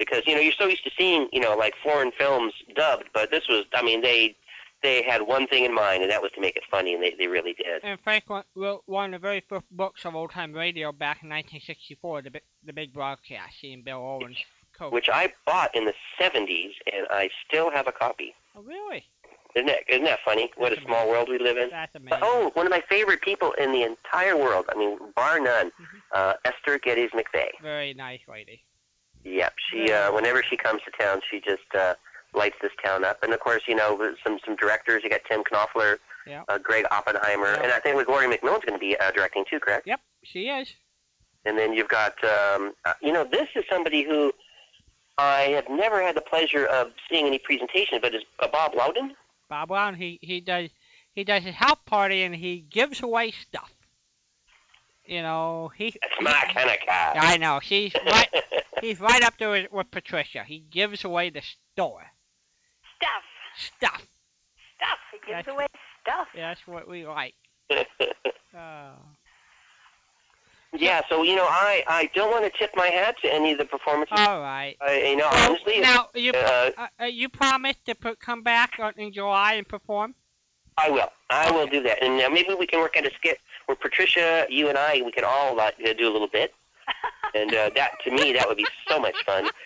Because 0.00 0.22
you 0.26 0.34
know 0.34 0.40
you're 0.40 0.54
so 0.58 0.66
used 0.66 0.82
to 0.84 0.90
seeing 0.98 1.28
you 1.32 1.40
know 1.40 1.54
like 1.54 1.74
foreign 1.80 2.10
films 2.10 2.54
dubbed, 2.74 3.04
but 3.14 3.30
this 3.30 3.46
was 3.48 3.66
I 3.72 3.82
mean 3.82 4.02
they 4.02 4.34
they 4.82 5.02
had 5.02 5.22
one 5.22 5.46
thing 5.46 5.64
in 5.64 5.74
mind, 5.74 6.02
and 6.02 6.10
that 6.10 6.22
was 6.22 6.32
to 6.32 6.40
make 6.40 6.56
it 6.56 6.62
funny, 6.70 6.94
and 6.94 7.02
they, 7.02 7.14
they 7.18 7.26
really 7.26 7.52
did. 7.52 7.84
And 7.84 8.00
Frank 8.00 8.24
wrote 8.54 8.82
one 8.86 9.14
of 9.14 9.20
the 9.20 9.22
very 9.22 9.44
first 9.46 9.66
books 9.70 10.04
of 10.04 10.14
old 10.14 10.30
time 10.30 10.52
radio 10.52 10.90
back 10.90 11.22
in 11.22 11.28
1964, 11.28 12.22
the, 12.22 12.30
Big- 12.30 12.42
the 12.64 12.72
Big 12.72 12.92
Broadcast, 12.92 13.56
he 13.60 13.72
and 13.72 13.84
Bill 13.84 13.98
Owens 13.98 14.38
co 14.76 14.90
Which 14.90 15.08
I 15.12 15.32
bought 15.46 15.74
in 15.74 15.84
the 15.84 15.94
70s, 16.18 16.72
and 16.92 17.06
I 17.10 17.28
still 17.46 17.70
have 17.70 17.86
a 17.86 17.92
copy. 17.92 18.34
Oh, 18.56 18.62
really? 18.62 19.04
Isn't 19.54 19.66
that, 19.66 19.80
isn't 19.88 20.04
that 20.04 20.20
funny? 20.24 20.50
What 20.56 20.72
a 20.72 20.76
That's 20.76 20.86
small 20.86 21.08
world 21.08 21.28
we 21.28 21.38
live 21.38 21.56
in. 21.56 21.70
That's 21.70 21.92
But, 22.08 22.20
oh, 22.22 22.50
one 22.54 22.66
of 22.66 22.70
my 22.70 22.82
favorite 22.88 23.20
people 23.20 23.52
in 23.52 23.72
the 23.72 23.82
entire 23.82 24.36
world, 24.36 24.66
I 24.72 24.78
mean, 24.78 24.98
bar 25.16 25.40
none, 25.40 25.72
uh, 26.14 26.34
Esther 26.44 26.78
Geddes 26.78 27.12
McVeigh. 27.12 27.50
Very 27.60 27.92
nice 27.92 28.20
lady. 28.28 28.64
Yep, 29.24 29.52
she, 29.70 29.92
uh, 29.92 30.12
whenever 30.12 30.42
she 30.42 30.56
comes 30.56 30.80
to 30.84 30.90
town, 31.02 31.20
she 31.30 31.40
just 31.40 31.62
uh, 31.78 31.94
lights 32.34 32.56
this 32.62 32.72
town 32.84 33.04
up. 33.04 33.22
And 33.22 33.32
of 33.34 33.40
course, 33.40 33.62
you 33.68 33.74
know, 33.74 34.14
some 34.24 34.38
some 34.44 34.56
directors. 34.56 35.02
You 35.04 35.10
got 35.10 35.20
Tim 35.28 35.42
Knopfler, 35.44 35.96
Yeah. 36.26 36.42
uh, 36.48 36.58
Greg 36.58 36.86
Oppenheimer, 36.90 37.48
Yeah. 37.54 37.62
and 37.62 37.72
I 37.72 37.80
think 37.80 38.04
Gloria 38.06 38.28
McMillan's 38.28 38.64
going 38.64 38.72
to 38.72 38.78
be 38.78 38.96
uh, 38.96 39.10
directing 39.10 39.44
too, 39.48 39.60
correct? 39.60 39.86
Yep, 39.86 40.00
she 40.24 40.48
is. 40.48 40.72
And 41.44 41.58
then 41.58 41.72
you've 41.72 41.88
got, 41.88 42.22
um, 42.24 42.72
uh, 42.84 42.94
you 43.02 43.12
know, 43.12 43.24
this 43.24 43.48
is 43.54 43.64
somebody 43.70 44.02
who 44.02 44.32
I 45.18 45.40
have 45.54 45.68
never 45.68 46.02
had 46.02 46.14
the 46.16 46.20
pleasure 46.22 46.66
of 46.66 46.92
seeing 47.10 47.26
any 47.26 47.38
presentation, 47.38 47.98
but 48.00 48.14
is 48.14 48.22
uh, 48.40 48.48
Bob 48.48 48.74
Loudon. 48.74 49.14
Bob 49.48 49.68
Brown. 49.68 49.94
He 49.94 50.18
he 50.22 50.40
does 50.40 50.70
he 51.14 51.24
does 51.24 51.42
his 51.42 51.54
house 51.54 51.78
party 51.84 52.22
and 52.22 52.34
he 52.34 52.60
gives 52.70 53.02
away 53.02 53.32
stuff. 53.32 53.70
You 55.04 55.22
know, 55.22 55.72
he. 55.76 55.90
That's 56.00 56.14
my 56.22 56.52
kind 56.54 56.70
of 56.70 56.76
guy. 56.86 57.14
I 57.16 57.36
know. 57.36 57.58
She's. 57.62 57.92
he's 58.80 59.00
right 59.00 59.22
up 59.22 59.34
there 59.38 59.50
with, 59.50 59.70
with 59.72 59.90
Patricia. 59.90 60.44
He 60.46 60.60
gives 60.70 61.04
away 61.04 61.30
the 61.30 61.42
store 61.72 62.06
Stuff. 62.96 63.22
stuff. 63.76 64.06
Stuff. 64.76 64.98
He 65.12 65.18
gives 65.18 65.28
That's- 65.46 65.54
away 65.54 65.66
stuff. 66.02 66.28
That's 66.34 66.66
what 66.66 66.88
we 66.88 67.06
like. 67.06 67.34
Uh, 67.70 68.92
yeah, 70.72 71.00
so 71.08 71.22
you 71.22 71.36
know, 71.36 71.46
I 71.48 71.82
I 71.86 72.10
don't 72.14 72.30
want 72.30 72.44
to 72.50 72.58
tip 72.58 72.70
my 72.74 72.86
hat 72.86 73.16
to 73.22 73.32
any 73.32 73.52
of 73.52 73.58
the 73.58 73.64
performances. 73.64 74.18
all 74.18 74.40
right. 74.40 74.76
I, 74.80 75.02
you 75.10 75.16
know, 75.16 75.28
Well, 75.30 75.50
honestly, 75.50 75.80
now 75.80 76.08
you 76.14 76.32
uh, 76.32 76.70
uh, 76.76 76.86
uh, 77.00 77.04
you 77.04 77.28
promised 77.28 77.84
to 77.86 77.94
put, 77.94 78.20
come 78.20 78.42
back 78.42 78.78
in 78.96 79.12
July 79.12 79.54
and 79.54 79.68
perform. 79.68 80.14
I 80.78 80.88
will. 80.90 81.10
I 81.28 81.50
will 81.50 81.66
do 81.66 81.82
that, 81.82 82.02
and 82.02 82.20
uh, 82.20 82.30
maybe 82.30 82.54
we 82.54 82.66
can 82.66 82.80
work 82.80 82.96
out 82.96 83.04
a 83.06 83.10
skit 83.14 83.38
where 83.66 83.76
Patricia, 83.76 84.46
you 84.48 84.68
and 84.68 84.78
I, 84.78 85.02
we 85.04 85.12
can 85.12 85.24
all 85.24 85.58
uh, 85.60 85.70
do 85.98 86.08
a 86.08 86.12
little 86.12 86.28
bit, 86.28 86.54
and 87.34 87.54
uh, 87.54 87.70
that 87.74 87.92
to 88.04 88.10
me 88.10 88.32
that 88.32 88.46
would 88.48 88.56
be 88.56 88.66
so 88.88 88.98
much 88.98 89.16
fun. 89.24 89.48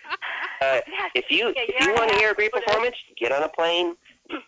Uh, 0.61 0.79
Yes. 0.87 1.11
if 1.15 1.25
you 1.29 1.47
Yeah, 1.55 1.63
if 1.63 1.75
yeah, 1.77 1.85
you 1.87 1.93
want 1.95 2.07
to 2.09 2.15
yeah. 2.15 2.19
hear 2.21 2.31
a 2.31 2.33
great 2.33 2.51
performance, 2.53 2.95
get 3.19 3.33
on 3.33 3.43
a 3.43 3.49
plane, 3.49 3.95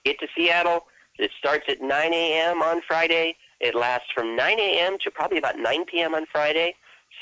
get 0.05 0.18
to 0.20 0.28
Seattle. 0.36 0.86
It 1.20 1.32
starts 1.38 1.65
at 1.68 1.82
9 1.82 2.13
a.m. 2.13 2.61
on 2.61 2.82
Friday. 2.88 3.36
It 3.59 3.76
lasts 3.76 4.07
from 4.15 4.34
9 4.36 4.57
a.m. 4.59 4.97
to 5.03 5.11
probably 5.11 5.38
about 5.38 5.59
9 5.59 5.84
p.m. 5.86 6.15
on 6.15 6.26
Friday. 6.32 6.76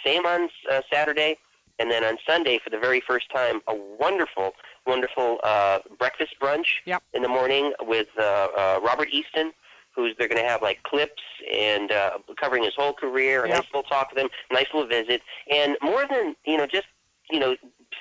Same 0.05 0.25
on 0.27 0.49
uh, 0.71 0.81
Saturday, 0.93 1.37
and 1.79 1.89
then 1.89 2.03
on 2.03 2.17
Sunday 2.27 2.59
for 2.63 2.69
the 2.69 2.77
very 2.77 3.01
first 3.01 3.25
time, 3.33 3.59
a 3.67 3.73
wonderful, 3.99 4.53
wonderful 4.85 5.39
uh, 5.43 5.79
breakfast 5.97 6.35
brunch 6.39 6.67
Yep. 6.85 7.01
in 7.15 7.23
the 7.23 7.27
morning 7.29 7.73
with 7.81 8.07
uh, 8.19 8.21
uh, 8.55 8.79
Robert 8.83 9.09
Easton. 9.11 9.51
Who's 9.95 10.15
they're 10.17 10.27
going 10.27 10.41
to 10.41 10.47
have 10.47 10.61
like 10.61 10.83
clips 10.83 11.21
and 11.53 11.91
uh, 11.91 12.17
covering 12.39 12.63
his 12.63 12.73
whole 12.75 12.93
career, 12.93 13.45
a 13.45 13.47
Yep. 13.47 13.57
nice 13.57 13.65
little 13.73 13.83
talk 13.83 14.11
with 14.11 14.19
him, 14.23 14.29
nice 14.51 14.67
little 14.73 14.87
visit, 14.89 15.21
and 15.51 15.77
more 15.81 16.05
than 16.09 16.35
you 16.45 16.57
know, 16.57 16.67
just 16.67 16.87
you 17.31 17.39
know, 17.39 17.55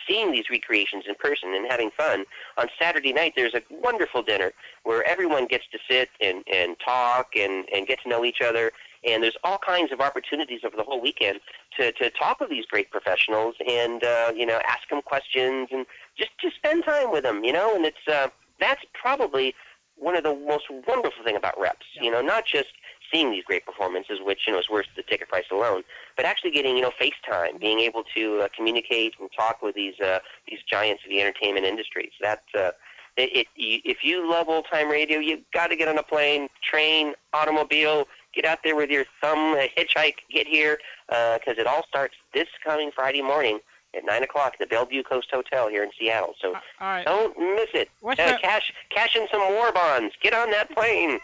seeing 0.07 0.32
these 0.32 0.51
recreations 0.51 1.05
in 1.09 1.14
person 1.14 1.55
and 1.55 1.66
having 1.70 1.90
fun. 1.97 2.24
On 2.59 2.68
Saturday 2.78 3.12
night, 3.12 3.32
there's 3.36 3.55
a 3.55 3.62
wonderful 3.70 4.22
dinner 4.22 4.53
where 4.82 5.07
everyone 5.09 5.47
gets 5.47 5.64
to 5.72 5.78
sit 5.88 6.11
and, 6.20 6.45
and 6.53 6.76
talk 6.84 7.28
and, 7.36 7.66
and 7.74 7.86
get 7.86 8.01
to 8.03 8.09
know 8.09 8.24
each 8.24 8.40
other. 8.42 8.70
And 9.07 9.22
there's 9.22 9.36
all 9.45 9.59
kinds 9.59 9.92
of 9.92 10.01
opportunities 10.01 10.61
over 10.64 10.76
the 10.76 10.82
whole 10.82 11.01
weekend 11.01 11.40
to, 11.78 11.92
to 11.92 12.11
talk 12.11 12.40
with 12.40 12.51
these 12.51 12.66
great 12.66 12.90
professionals 12.90 13.55
and, 13.66 14.03
uh, 14.05 14.32
you 14.34 14.47
know, 14.47 14.61
ask 14.66 14.88
them 14.90 15.01
questions 15.03 15.68
and 15.72 15.86
just, 16.18 16.30
just 16.40 16.57
spend 16.57 16.84
time 16.84 17.11
with 17.11 17.22
them, 17.24 17.45
you 17.45 17.53
know. 17.53 17.74
And 17.74 17.84
it's 17.86 18.07
uh, 18.11 18.28
that's 18.61 18.82
probably 18.95 19.55
one 19.97 20.16
of 20.16 20.24
the 20.24 20.34
most 20.34 20.64
wonderful 20.86 21.24
thing 21.24 21.36
about 21.36 21.59
reps, 21.59 21.86
you 22.01 22.11
know, 22.11 22.20
not 22.20 22.45
just 22.47 22.68
seeing 23.12 23.30
these 23.30 23.45
great 23.45 23.64
performances, 23.64 24.18
which, 24.22 24.40
you 24.47 24.53
know, 24.53 24.59
is 24.59 24.68
worth 24.68 24.86
the 24.97 25.03
ticket 25.03 25.28
price 25.28 25.45
alone, 25.53 25.82
but 26.16 26.24
actually 26.24 26.51
getting, 26.51 26.76
you 26.76 26.82
know, 26.82 26.92
FaceTime, 27.01 27.61
being 27.61 27.80
able 27.80 28.03
to 28.14 28.40
uh, 28.40 28.49
communicate 28.57 29.14
and 29.20 29.30
talk 29.36 29.62
with 29.62 29.74
these 29.74 29.99
uh, 30.01 30.18
these 30.49 30.61
giants 30.68 31.03
of 31.05 31.11
the 31.11 31.20
entertainment 31.20 31.66
industry. 31.66 32.11
So 32.18 32.26
that 32.26 32.42
uh, 32.59 32.70
it, 33.16 33.47
it, 33.57 33.80
if 33.84 33.99
you 34.03 34.28
love 34.28 34.49
old 34.49 34.66
time 34.70 34.90
radio, 34.90 35.18
you've 35.18 35.49
got 35.53 35.68
to 35.68 35.76
get 35.76 35.88
on 35.88 35.99
a 35.99 36.03
plane, 36.03 36.49
train, 36.62 37.14
automobile, 37.32 38.09
get 38.34 38.45
out 38.45 38.59
there 38.64 38.74
with 38.74 38.90
your 38.90 39.05
thumb, 39.20 39.55
uh, 39.55 39.66
hitchhike, 39.76 40.16
get 40.30 40.47
here, 40.47 40.78
because 41.09 41.59
it 41.59 41.66
all 41.66 41.84
starts 41.86 42.14
this 42.32 42.49
coming 42.64 42.90
Friday 42.90 43.22
morning 43.22 43.61
at 43.97 44.05
nine 44.05 44.22
o'clock 44.22 44.55
at 44.55 44.59
the 44.61 44.66
Bellevue 44.66 45.03
Coast 45.03 45.28
Hotel 45.32 45.68
here 45.68 45.82
in 45.82 45.90
Seattle. 45.99 46.34
So 46.40 46.53
Uh, 46.55 46.61
all 46.80 46.88
right. 46.88 47.05
don't 47.07 47.38
miss 47.38 47.68
it. 47.74 47.88
What's 48.01 48.20
Uh, 48.20 48.32
the- 48.32 48.38
cash 48.38 48.72
cash 48.90 49.16
in 49.16 49.26
some 49.30 49.40
war 49.55 49.72
bonds. 49.72 50.14
Get 50.22 50.34
on 50.34 50.51
that 50.51 50.70
plane. 50.70 51.18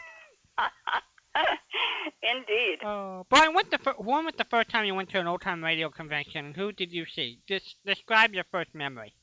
Indeed. 2.23 2.83
Uh, 2.85 3.23
Brian, 3.31 3.55
what 3.55 3.71
the 3.71 3.79
fir- 3.79 3.95
when 3.99 4.25
was 4.25 4.35
the 4.37 4.45
first 4.45 4.69
time 4.69 4.85
you 4.85 4.95
went 4.95 5.09
to 5.11 5.21
an 5.21 5.27
old 5.27 5.43
time 5.43 5.63
radio 5.65 5.89
convention? 5.89 6.53
Who 6.55 6.73
did 6.73 6.93
you 6.93 7.07
see? 7.07 7.39
Just 7.47 7.77
describe 7.87 8.35
your 8.35 8.45
first 8.51 8.75
memory. 8.75 9.15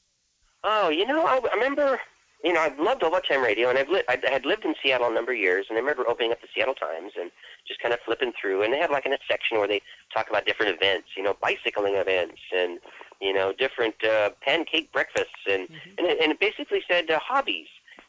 Oh, 0.64 0.89
you 0.89 1.06
know, 1.06 1.26
I, 1.26 1.39
I 1.52 1.54
remember, 1.56 2.00
you 2.43 2.54
know, 2.54 2.62
I've 2.62 2.80
loved 2.80 3.04
old 3.04 3.14
time 3.30 3.43
radio, 3.43 3.70
and 3.70 3.78
I've 3.78 3.89
li- 3.89 4.04
I 4.10 4.18
had 4.24 4.45
lived 4.45 4.66
in 4.66 4.74
Seattle 4.82 5.08
a 5.10 5.14
number 5.14 5.34
of 5.34 5.38
years, 5.38 5.68
and 5.70 5.78
I 5.78 5.82
remember 5.82 6.08
opening 6.08 6.32
up 6.32 6.41
the 6.41 6.48
Seattle 6.56 6.74
Times 6.76 7.12
and 7.20 7.30
just 7.68 7.80
kind 7.82 7.93
of 7.93 8.00
flipping 8.06 8.32
through, 8.39 8.64
and 8.64 8.74
they 8.74 8.80
have 8.80 8.89
like 8.91 9.06
a 9.06 9.18
section 9.30 9.58
where 9.60 9.68
they 9.68 9.82
talk 10.14 10.30
about 10.30 10.45
different 10.45 10.74
events, 10.76 11.10
you 11.16 11.24
know, 11.24 11.36
bicycling 11.41 11.95
events, 11.95 12.39
and 12.56 12.80
you 13.22 13.34
know, 13.34 13.51
different 13.53 13.95
uh, 14.03 14.30
pancake 14.41 14.91
breakfasts, 14.91 15.32
and 15.49 15.68
Mhm. 15.70 15.97
and, 15.97 16.07
it, 16.07 16.18
and 16.22 16.32
it 16.32 16.39
basically 16.39 16.84
said 16.89 17.09
uh, 17.09 17.20
hobbies, 17.20 17.68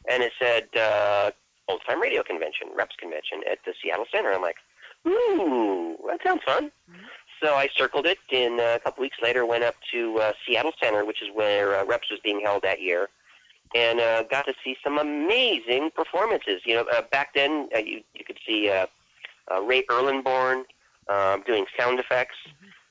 and 0.09 0.23
it 0.23 0.33
said 0.39 0.67
uh, 0.77 1.31
old 1.67 1.81
time 1.87 2.01
radio 2.01 2.23
convention, 2.23 2.67
reps 2.75 2.95
convention 2.95 3.41
at 3.49 3.59
the 3.65 3.73
Seattle 3.81 4.05
Center. 4.11 4.31
I'm 4.33 4.41
like, 4.41 4.57
ooh, 5.07 5.97
that 6.07 6.19
sounds 6.23 6.43
fun. 6.43 6.71
So 7.41 7.55
I 7.55 7.69
circled 7.75 8.05
it, 8.05 8.17
and 8.31 8.59
uh, 8.59 8.73
a 8.75 8.79
couple 8.79 9.01
weeks 9.01 9.17
later 9.23 9.45
went 9.45 9.63
up 9.63 9.75
to 9.93 10.17
uh, 10.19 10.33
Seattle 10.45 10.73
Center, 10.81 11.05
which 11.05 11.21
is 11.21 11.29
where 11.33 11.75
uh, 11.79 11.85
Reps 11.85 12.09
was 12.11 12.19
being 12.21 12.41
held 12.41 12.63
that 12.63 12.81
year, 12.81 13.07
and 13.73 13.99
uh, 14.01 14.23
got 14.23 14.45
to 14.45 14.53
see 14.63 14.75
some 14.83 14.97
amazing 14.97 15.91
performances. 15.95 16.61
You 16.65 16.75
know, 16.75 16.85
uh, 16.91 17.03
back 17.03 17.33
then 17.33 17.69
uh, 17.73 17.79
you 17.79 18.01
you 18.13 18.25
could 18.25 18.39
see 18.45 18.69
uh, 18.69 18.87
uh, 19.51 19.61
Ray 19.61 19.83
Erlenborn 19.89 20.65
um, 21.07 21.43
doing 21.47 21.65
sound 21.77 21.99
effects. 21.99 22.35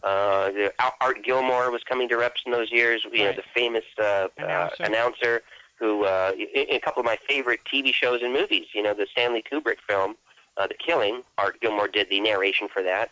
Uh, 0.03 0.51
the, 0.51 0.73
Art 1.01 1.25
Gilmore 1.25 1.71
was 1.71 1.83
coming 1.83 2.09
to 2.09 2.17
Reps 2.17 2.43
in 2.47 2.53
those 2.53 2.71
years. 2.71 3.05
You 3.13 3.25
know, 3.25 3.33
the 3.33 3.43
famous 3.55 3.85
uh, 3.99 4.29
Announcer. 4.39 4.83
Uh, 4.83 4.87
announcer 4.87 5.43
who 5.79 6.05
uh, 6.05 6.33
in, 6.37 6.65
in 6.69 6.77
a 6.77 6.81
couple 6.81 7.01
of 7.01 7.07
my 7.07 7.19
favorite 7.29 7.61
TV 7.73 7.93
shows 7.93 8.21
and 8.23 8.33
movies. 8.33 8.67
You 8.73 8.83
know, 8.83 8.95
the 8.95 9.07
Stanley 9.11 9.43
Kubrick 9.43 9.79
film, 9.89 10.17
uh, 10.57 10.67
The 10.67 10.75
Killing. 10.75 11.23
Art 11.37 11.61
Gilmore 11.61 11.89
did 11.89 12.09
the 12.11 12.21
narration 12.21 12.69
for 12.73 12.83
that. 12.83 13.11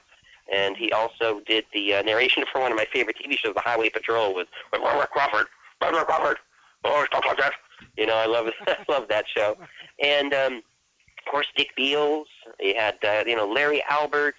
And 0.52 0.76
he 0.76 0.92
also 0.92 1.40
did 1.46 1.64
the 1.72 1.94
uh, 1.94 2.02
narration 2.02 2.44
for 2.52 2.60
one 2.60 2.70
of 2.70 2.76
my 2.76 2.86
favorite 2.92 3.16
TV 3.16 3.36
shows, 3.36 3.54
The 3.54 3.60
Highway 3.60 3.90
Patrol, 3.90 4.32
with, 4.32 4.46
with 4.72 4.80
Robert 4.80 5.10
Crawford. 5.10 5.46
Robert 5.82 6.06
Crawford. 6.06 6.36
Oh, 6.84 7.04
stuff 7.06 7.24
like 7.26 7.38
that. 7.38 7.52
You 7.96 8.06
know, 8.06 8.14
I 8.14 8.26
love 8.26 8.48
I 8.66 8.84
love 8.88 9.08
that 9.08 9.26
show. 9.28 9.56
And 10.02 10.32
um, 10.32 10.56
of 10.56 11.30
course, 11.30 11.46
Dick 11.56 11.74
Beals. 11.76 12.28
He 12.60 12.74
had 12.74 12.96
uh, 13.04 13.24
you 13.26 13.36
know 13.36 13.46
Larry 13.46 13.82
Albert. 13.90 14.36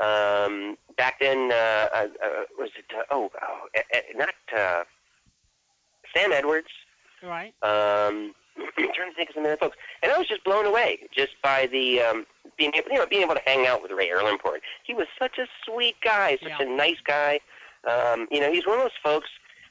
Um, 0.00 0.76
back 0.96 1.20
then, 1.20 1.50
uh, 1.52 1.54
uh, 1.94 2.06
uh, 2.22 2.28
was 2.58 2.70
it? 2.76 2.84
Uh, 2.96 3.02
oh, 3.10 3.30
oh 3.40 3.68
uh, 3.76 3.80
uh, 3.94 4.00
not 4.16 4.34
uh, 4.56 4.84
Sam 6.14 6.32
Edwards. 6.32 6.68
Right. 7.22 7.54
Um, 7.62 8.34
I'm 8.78 8.92
trying 8.94 9.10
to 9.10 9.16
think 9.16 9.30
of 9.30 9.34
some 9.34 9.44
other 9.44 9.56
folks, 9.56 9.76
and 10.02 10.12
I 10.12 10.18
was 10.18 10.26
just 10.28 10.44
blown 10.44 10.66
away 10.66 11.00
just 11.16 11.32
by 11.42 11.66
the 11.66 12.00
um, 12.00 12.26
being 12.58 12.72
able, 12.74 12.90
you 12.90 12.98
know, 12.98 13.06
being 13.06 13.22
able 13.22 13.34
to 13.34 13.42
hang 13.46 13.66
out 13.66 13.82
with 13.82 13.90
Ray 13.92 14.10
Erlenborn. 14.10 14.58
He 14.84 14.94
was 14.94 15.06
such 15.18 15.38
a 15.38 15.46
sweet 15.64 15.96
guy, 16.04 16.38
such 16.42 16.52
Yeah. 16.60 16.66
a 16.66 16.76
nice 16.76 17.00
guy. 17.04 17.40
Um, 17.88 18.26
you 18.30 18.40
know, 18.40 18.52
he's 18.52 18.66
one 18.66 18.76
of 18.78 18.82
those 18.84 18.98
folks 19.02 19.28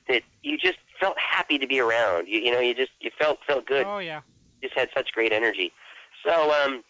that 0.07 0.21
you 0.41 0.57
just 0.57 0.77
felt 0.99 1.17
happy 1.17 1.57
to 1.57 1.67
be 1.67 1.79
around. 1.79 2.27
You, 2.27 2.39
you 2.39 2.51
know, 2.51 2.59
you 2.59 2.73
just 2.73 2.91
you 2.99 3.11
felt 3.17 3.39
felt 3.47 3.65
good. 3.65 3.85
Oh 3.85 3.99
yeah. 3.99 4.21
Just 4.61 4.75
had 4.75 4.89
such 4.95 5.11
great 5.11 5.33
energy. 5.33 5.73
So, 6.25 6.51
um, 6.63 6.83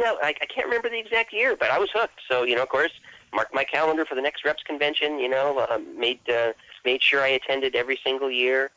know, 0.00 0.18
I, 0.22 0.28
I 0.40 0.46
can't 0.46 0.66
remember 0.66 0.88
the 0.88 0.98
exact 0.98 1.32
year, 1.32 1.56
but 1.56 1.70
I 1.70 1.78
was 1.78 1.90
hooked. 1.92 2.20
So, 2.28 2.44
you 2.44 2.56
know, 2.56 2.62
of 2.62 2.68
course, 2.68 2.92
marked 3.32 3.54
my 3.54 3.64
calendar 3.64 4.04
for 4.04 4.14
the 4.14 4.22
next 4.22 4.44
reps 4.44 4.62
convention. 4.62 5.18
You 5.18 5.28
know, 5.28 5.58
uh, 5.58 5.78
made 5.96 6.20
uh, 6.28 6.52
made 6.84 7.02
sure 7.02 7.22
I 7.22 7.28
attended 7.28 7.74
every 7.74 7.98
single 8.04 8.30
year, 8.30 8.70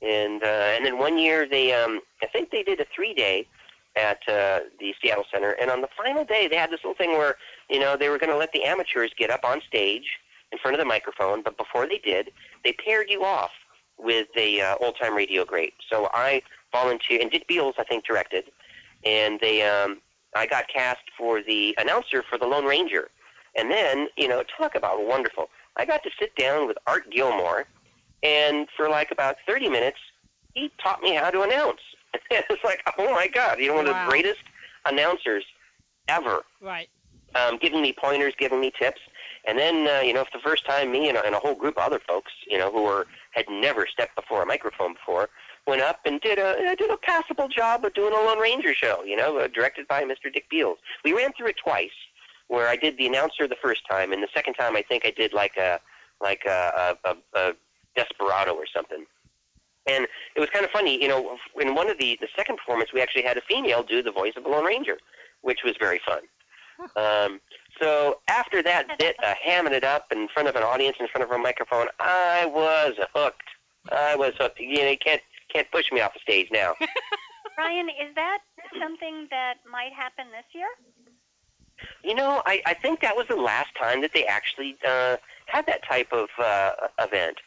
and 0.00 0.42
uh, 0.42 0.46
and 0.46 0.84
then 0.84 0.98
one 0.98 1.18
year 1.18 1.48
they, 1.48 1.72
um, 1.72 2.00
I 2.22 2.26
think 2.26 2.50
they 2.50 2.62
did 2.62 2.80
a 2.80 2.86
three 2.94 3.14
day 3.14 3.46
at 3.96 4.18
uh, 4.28 4.60
the 4.80 4.94
Seattle 5.00 5.24
Center, 5.30 5.50
and 5.60 5.70
on 5.70 5.80
the 5.80 5.88
final 5.96 6.24
day 6.24 6.48
they 6.48 6.56
had 6.56 6.70
this 6.70 6.80
little 6.82 6.94
thing 6.94 7.12
where 7.12 7.36
you 7.68 7.80
know 7.80 7.96
they 7.96 8.08
were 8.08 8.18
going 8.18 8.30
to 8.32 8.38
let 8.38 8.52
the 8.52 8.64
amateurs 8.64 9.12
get 9.16 9.30
up 9.30 9.44
on 9.44 9.60
stage 9.66 10.18
in 10.50 10.58
front 10.58 10.74
of 10.74 10.78
the 10.78 10.84
microphone, 10.86 11.42
but 11.42 11.56
before 11.56 11.86
they 11.86 11.98
did, 11.98 12.30
they 12.62 12.74
paired 12.74 13.08
you 13.08 13.24
off 13.24 13.52
with 13.98 14.28
a 14.36 14.60
uh, 14.60 14.76
old 14.80 14.96
time 15.00 15.14
radio 15.14 15.44
great. 15.44 15.74
So 15.88 16.10
I 16.12 16.42
volunteered, 16.72 17.22
and 17.22 17.30
Dick 17.30 17.46
Beals 17.46 17.74
I 17.78 17.84
think 17.84 18.04
directed, 18.04 18.44
and 19.04 19.40
they 19.40 19.62
um, 19.62 19.98
I 20.34 20.46
got 20.46 20.68
cast 20.68 21.02
for 21.16 21.42
the 21.42 21.74
announcer 21.78 22.22
for 22.22 22.38
the 22.38 22.46
Lone 22.46 22.64
Ranger, 22.64 23.08
and 23.56 23.70
then 23.70 24.08
you 24.16 24.28
know 24.28 24.42
talk 24.56 24.74
about 24.74 25.06
wonderful. 25.06 25.48
I 25.76 25.84
got 25.84 26.02
to 26.04 26.10
sit 26.18 26.34
down 26.36 26.66
with 26.66 26.76
Art 26.86 27.10
Gilmore, 27.10 27.66
and 28.22 28.68
for 28.76 28.88
like 28.88 29.10
about 29.10 29.36
30 29.46 29.68
minutes, 29.70 29.98
he 30.54 30.70
taught 30.82 31.02
me 31.02 31.14
how 31.14 31.30
to 31.30 31.42
announce. 31.42 31.80
it's 32.30 32.64
like, 32.64 32.82
oh 32.98 33.10
my 33.12 33.26
God, 33.26 33.58
you 33.58 33.68
know, 33.68 33.74
one 33.76 33.86
of 33.86 33.94
the 33.94 34.10
greatest 34.10 34.40
announcers 34.86 35.44
ever 36.08 36.42
Right. 36.60 36.88
um, 37.34 37.56
giving 37.58 37.80
me 37.80 37.92
pointers, 37.92 38.34
giving 38.38 38.60
me 38.60 38.70
tips. 38.78 39.00
And 39.46 39.58
then, 39.58 39.88
uh, 39.88 40.00
you 40.02 40.12
know, 40.12 40.24
for 40.24 40.30
the 40.38 40.42
first 40.42 40.64
time, 40.66 40.92
me 40.92 41.08
and 41.08 41.18
and 41.18 41.34
a 41.34 41.38
whole 41.38 41.54
group 41.54 41.76
of 41.78 41.82
other 41.84 42.00
folks, 42.06 42.30
you 42.46 42.58
know, 42.58 42.70
who 42.70 42.82
were 42.84 43.06
had 43.32 43.46
never 43.50 43.86
stepped 43.86 44.14
before 44.14 44.42
a 44.42 44.46
microphone 44.46 44.92
before, 44.92 45.30
went 45.66 45.80
up 45.80 46.00
and 46.04 46.20
did 46.20 46.38
a 46.38 46.74
did 46.76 46.90
a 46.90 46.96
passable 46.96 47.48
job 47.48 47.84
of 47.84 47.94
doing 47.94 48.12
a 48.12 48.16
Lone 48.16 48.38
Ranger 48.38 48.74
show. 48.74 49.02
You 49.04 49.16
know, 49.16 49.38
uh, 49.38 49.48
directed 49.48 49.86
by 49.88 50.02
Mr. 50.02 50.32
Dick 50.32 50.48
Beals. 50.50 50.78
We 51.04 51.12
ran 51.12 51.32
through 51.36 51.48
it 51.48 51.56
twice, 51.62 51.90
where 52.48 52.68
I 52.68 52.76
did 52.76 52.98
the 52.98 53.06
announcer 53.06 53.46
the 53.46 53.56
first 53.62 53.82
time, 53.88 54.12
and 54.12 54.22
the 54.22 54.28
second 54.34 54.54
time 54.54 54.76
I 54.76 54.82
think 54.82 55.06
I 55.06 55.10
did 55.10 55.32
like 55.32 55.56
a 55.56 55.80
like 56.20 56.42
a, 56.46 56.96
a, 57.04 57.16
a, 57.34 57.52
desperado 57.96 58.54
or 58.54 58.64
something. 58.72 59.04
And 59.86 60.06
it 60.36 60.40
was 60.40 60.48
kind 60.50 60.64
of 60.64 60.70
funny, 60.70 61.02
you 61.02 61.08
know. 61.08 61.36
In 61.60 61.74
one 61.74 61.90
of 61.90 61.98
the 61.98 62.16
the 62.20 62.28
second 62.36 62.56
performance, 62.56 62.92
we 62.92 63.00
actually 63.00 63.22
had 63.22 63.36
a 63.36 63.42
female 63.42 63.82
do 63.82 64.02
the 64.02 64.12
voice 64.12 64.34
of 64.36 64.44
a 64.44 64.48
Lone 64.48 64.64
Ranger, 64.64 64.98
which 65.42 65.60
was 65.64 65.74
very 65.80 66.00
fun. 66.06 66.22
Um, 66.96 67.40
so 67.80 68.20
after 68.28 68.62
that 68.62 68.98
bit, 68.98 69.16
uh, 69.22 69.34
hamming 69.46 69.72
it 69.72 69.84
up 69.84 70.06
in 70.10 70.28
front 70.28 70.48
of 70.48 70.56
an 70.56 70.62
audience, 70.62 70.96
in 71.00 71.08
front 71.08 71.24
of 71.24 71.30
a 71.30 71.38
microphone, 71.38 71.86
I 72.00 72.46
was 72.46 72.94
hooked. 73.14 73.42
I 73.90 74.16
was 74.16 74.32
hooked. 74.38 74.60
You 74.60 74.82
know, 74.82 74.90
you 74.90 74.98
can't 74.98 75.22
can't 75.52 75.70
push 75.70 75.90
me 75.92 76.00
off 76.00 76.14
the 76.14 76.20
stage 76.20 76.48
now. 76.52 76.74
Ryan, 77.58 77.88
is 77.88 78.14
that 78.14 78.38
something 78.80 79.28
that 79.30 79.54
might 79.70 79.92
happen 79.92 80.26
this 80.30 80.44
year? 80.52 80.68
You 82.02 82.14
know, 82.14 82.42
I, 82.46 82.62
I 82.66 82.74
think 82.74 83.00
that 83.00 83.16
was 83.16 83.26
the 83.28 83.36
last 83.36 83.70
time 83.80 84.00
that 84.02 84.12
they 84.14 84.24
actually 84.24 84.76
uh, 84.86 85.16
had 85.46 85.66
that 85.66 85.84
type 85.84 86.12
of 86.12 86.28
uh, 86.38 86.72
event. 87.00 87.38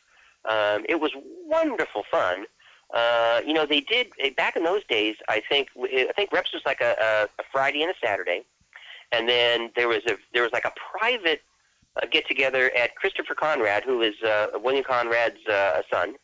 Um, 0.46 0.86
it 0.88 1.00
was 1.00 1.12
wonderful 1.46 2.04
fun. 2.12 2.46
Uh, 2.94 3.42
you 3.46 3.54
know, 3.54 3.66
they 3.66 3.82
did 3.82 4.08
eh, 4.20 4.30
back 4.38 4.56
in 4.56 4.64
those 4.64 4.84
days. 4.86 5.16
I 5.28 5.42
think 5.50 5.70
I 5.82 6.12
think 6.16 6.32
reps 6.32 6.54
was 6.54 6.62
like 6.66 6.82
a, 6.82 6.96
a, 7.02 7.42
a 7.42 7.44
Friday 7.52 7.82
and 7.82 7.92
a 7.92 7.96
Saturday, 8.06 8.44
and 9.12 9.28
then 9.28 9.72
there 9.76 9.88
was 9.88 10.02
a 10.08 10.18
there 10.34 10.44
was 10.44 10.52
like 10.54 10.66
a 10.66 10.74
private 10.98 11.42
uh, 12.02 12.06
get 12.12 12.28
together 12.28 12.72
at 12.78 12.96
Christopher 12.96 13.34
Conrad, 13.34 13.84
who 13.84 14.02
is 14.02 14.14
uh, 14.22 14.48
William 14.56 14.84
Conrad's 14.84 15.46
uh, 15.48 15.82
son. 15.92 16.16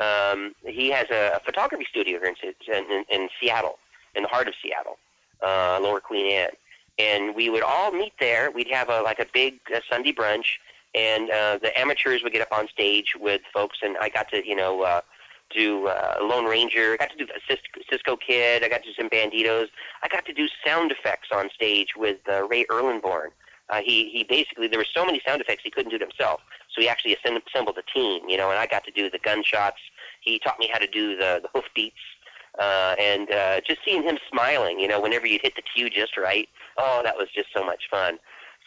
Um, 0.00 0.54
he 0.66 0.90
has 0.90 1.06
a, 1.10 1.36
a 1.36 1.40
photography 1.44 1.86
studio 1.88 2.18
here 2.18 2.34
in, 2.34 2.92
in, 2.92 3.04
in 3.10 3.28
Seattle, 3.40 3.78
in 4.14 4.22
the 4.22 4.28
heart 4.28 4.48
of 4.48 4.54
Seattle, 4.62 4.98
uh, 5.42 5.78
Lower 5.80 6.00
Queen 6.00 6.32
Anne. 6.32 6.50
And 6.98 7.34
we 7.34 7.48
would 7.50 7.62
all 7.62 7.92
meet 7.92 8.12
there. 8.20 8.50
We'd 8.50 8.70
have 8.70 8.88
a 8.88 9.02
like 9.02 9.18
a 9.18 9.26
big 9.32 9.58
uh, 9.74 9.80
Sunday 9.90 10.12
brunch, 10.12 10.58
and 10.94 11.28
uh, 11.30 11.58
the 11.60 11.76
amateurs 11.78 12.22
would 12.22 12.32
get 12.32 12.42
up 12.42 12.52
on 12.52 12.68
stage 12.68 13.14
with 13.18 13.40
folks, 13.52 13.78
and 13.82 13.96
I 14.00 14.08
got 14.08 14.30
to 14.30 14.46
you 14.46 14.54
know 14.54 14.82
uh, 14.82 15.00
do 15.50 15.88
uh, 15.88 16.16
Lone 16.20 16.44
Ranger. 16.44 16.92
I 16.92 16.96
got 16.96 17.10
to 17.10 17.16
do 17.16 17.26
a 17.26 17.56
Cisco 17.90 18.16
Kid. 18.16 18.62
I 18.62 18.68
got 18.68 18.82
to 18.82 18.88
do 18.90 18.94
some 18.94 19.08
Banditos. 19.08 19.68
I 20.02 20.08
got 20.08 20.24
to 20.26 20.32
do 20.32 20.46
sound 20.64 20.92
effects 20.92 21.28
on 21.32 21.50
stage 21.50 21.94
with 21.96 22.18
uh, 22.28 22.46
Ray 22.46 22.64
Erlenborn. 22.66 23.28
Uh, 23.70 23.80
he 23.84 24.10
he 24.10 24.24
basically 24.24 24.68
there 24.68 24.78
were 24.78 24.86
so 24.94 25.04
many 25.04 25.20
sound 25.26 25.40
effects 25.40 25.62
he 25.64 25.70
couldn't 25.70 25.90
do 25.90 25.96
it 25.96 26.02
himself, 26.02 26.40
so 26.74 26.80
he 26.82 26.88
actually 26.88 27.16
assembled 27.16 27.78
a 27.78 27.98
team. 27.98 28.28
You 28.28 28.36
know, 28.36 28.50
and 28.50 28.58
I 28.58 28.66
got 28.66 28.84
to 28.84 28.90
do 28.90 29.10
the 29.10 29.18
gunshots. 29.18 29.78
He 30.20 30.38
taught 30.38 30.58
me 30.58 30.68
how 30.72 30.78
to 30.78 30.86
do 30.86 31.16
the 31.16 31.40
the 31.42 31.48
hoof 31.54 31.64
beats. 31.74 31.96
Uh, 32.58 32.94
and 33.00 33.32
uh, 33.32 33.60
just 33.66 33.80
seeing 33.84 34.04
him 34.04 34.16
smiling, 34.30 34.78
you 34.78 34.86
know, 34.86 35.00
whenever 35.00 35.26
you'd 35.26 35.42
hit 35.42 35.56
the 35.56 35.62
cue 35.62 35.90
just 35.90 36.16
right, 36.16 36.48
oh, 36.78 37.00
that 37.02 37.16
was 37.16 37.26
just 37.34 37.48
so 37.52 37.64
much 37.64 37.88
fun. 37.90 38.16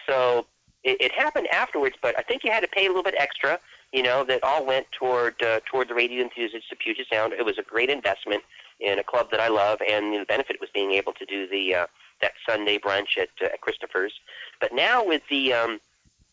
So 0.06 0.46
it, 0.84 0.98
it 1.00 1.12
happened 1.14 1.48
afterwards, 1.54 1.96
but 2.02 2.14
I 2.20 2.22
think 2.22 2.44
you 2.44 2.52
had 2.52 2.60
to 2.64 2.68
pay 2.68 2.88
a 2.88 2.90
little 2.90 3.04
bit 3.04 3.16
extra 3.18 3.58
you 3.94 4.04
know, 4.04 4.24
that 4.26 4.44
all 4.44 4.66
went 4.66 4.88
toward 4.92 5.42
uh, 5.42 5.60
toward 5.66 5.90
the 5.90 5.96
radio 5.96 6.24
enthusiasts 6.24 6.72
of 6.72 6.80
Puget 6.80 7.08
Sound. 7.12 7.34
It 7.34 7.46
was 7.46 7.58
a 7.58 7.64
great 7.64 7.90
investment 7.90 8.44
in 8.80 9.00
a 9.00 9.04
club 9.04 9.32
that 9.32 9.40
I 9.40 9.48
love, 9.48 9.80
and 9.88 10.14
the 10.14 10.26
benefit 10.26 10.58
was 10.60 10.70
being 10.74 10.92
able 10.92 11.14
to 11.14 11.26
do 11.26 11.48
the 11.48 11.74
uh, 11.74 11.88
that 12.22 12.34
Sunday 12.48 12.78
brunch 12.78 13.18
at, 13.18 13.30
uh, 13.42 13.46
at 13.46 13.62
Christopher's. 13.62 14.14
But 14.60 14.74
now 14.74 15.06
with 15.06 15.22
the 15.30 15.54
um, 15.54 15.80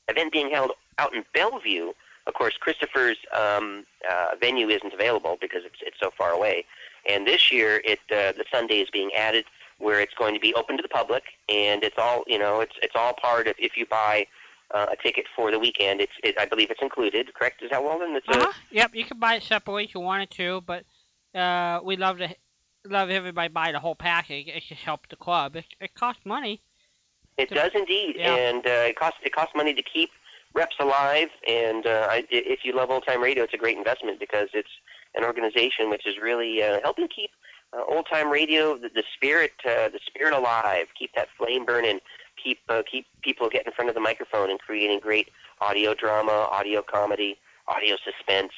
event 0.09 0.33
being 0.33 0.51
held 0.51 0.72
out 0.99 1.14
in 1.14 1.24
Bellevue, 1.34 1.92
of 2.26 2.34
course, 2.34 2.57
Christopher's 2.59 3.18
um, 3.36 3.84
uh, 4.11 4.28
venue 4.40 4.68
isn't 4.68 4.92
available 4.95 5.36
because 5.40 5.62
it's 5.64 5.78
it's 5.82 5.97
so 6.01 6.11
far 6.16 6.30
away. 6.30 6.64
And 7.09 7.26
this 7.26 7.53
year, 7.53 7.82
it 7.84 7.99
uh, 8.11 8.32
the 8.32 8.45
Sunday 8.51 8.80
is 8.80 8.88
being 8.90 9.11
added 9.16 9.45
where 9.78 10.01
it's 10.01 10.14
going 10.14 10.34
to 10.34 10.40
be 10.40 10.55
open 10.55 10.76
to 10.76 10.82
the 10.82 10.88
public, 10.88 11.24
and 11.49 11.82
it's 11.84 11.97
all 11.99 12.24
you 12.26 12.38
know, 12.38 12.61
it's 12.61 12.74
it's 12.82 12.95
all 12.97 13.12
part 13.14 13.47
of 13.47 13.55
if 13.59 13.76
you 13.76 13.84
buy 13.86 14.26
uh, 14.72 14.86
a 14.92 14.97
ticket 14.97 15.26
for 15.36 15.51
the 15.51 15.59
weekend. 15.59 16.01
It's, 16.01 16.12
it, 16.22 16.34
I 16.38 16.47
believe 16.47 16.70
it's 16.70 16.80
included. 16.82 17.32
Correct? 17.34 17.62
Is 17.62 17.70
that 17.70 17.82
Walden? 17.84 18.16
It's 18.16 18.26
Uh-huh. 18.28 18.53
Yep, 18.70 18.95
you 18.95 19.05
can 19.05 19.18
buy 19.18 19.34
it 19.34 19.42
separately 19.42 19.84
if 19.84 19.95
you 19.95 20.01
wanted 20.01 20.30
to, 20.32 20.62
but 20.66 20.84
uh, 21.38 21.80
we 21.84 21.97
love 21.97 22.18
to 22.18 22.34
love 22.86 23.11
everybody 23.11 23.49
buy 23.49 23.72
the 23.72 23.80
whole 23.80 23.95
package. 23.95 24.49
It 24.49 24.62
just 24.66 24.82
helps 24.82 25.09
the 25.11 25.16
club. 25.16 25.57
It, 25.57 25.66
it 25.80 25.95
costs 25.95 26.24
money. 26.24 26.62
it 27.36 27.51
does 27.51 27.72
indeed, 27.74 28.16
Yeah. 28.18 28.34
and 28.34 28.66
uh, 28.66 28.70
it 28.88 28.97
costs 28.97 29.18
it 29.22 29.34
costs 29.34 29.55
money 29.55 29.74
to 29.74 29.82
keep 29.82 30.11
reps 30.55 30.77
alive. 30.81 31.29
And 31.49 31.87
uh, 31.87 32.09
I, 32.11 32.25
if 32.31 32.61
you 32.65 32.75
love 32.75 32.91
old 32.91 33.05
time 33.07 33.23
radio, 33.23 33.45
it's 33.45 33.55
a 33.55 33.59
great 33.59 33.77
investment 33.77 34.21
because 34.21 34.49
it's 34.55 34.69
an 35.15 35.25
organization 35.25 35.91
which 35.91 36.07
is 36.07 36.17
really 36.21 36.63
uh, 36.63 36.81
helping 36.83 37.09
keep 37.09 37.31
uh, 37.73 37.83
old 37.89 38.07
time 38.11 38.31
radio, 38.31 38.77
the, 38.77 38.89
the 38.89 39.05
spirit, 39.15 39.53
uh, 39.65 39.89
the 39.89 40.01
spirit 40.07 40.33
alive. 40.33 40.87
Keep 40.99 41.15
that 41.15 41.29
flame 41.37 41.65
burning. 41.65 42.01
Keep 42.43 42.61
uh, 42.69 42.83
keep 42.91 43.07
people 43.23 43.49
getting 43.49 43.69
in 43.69 43.73
front 43.73 43.89
of 43.89 43.95
the 43.95 44.01
microphone 44.01 44.51
and 44.51 44.59
creating 44.59 45.01
great 45.01 45.29
audio 45.61 45.95
drama, 45.95 46.49
audio 46.51 46.83
comedy, 46.83 47.37
audio 47.69 47.97
suspense. 48.05 48.53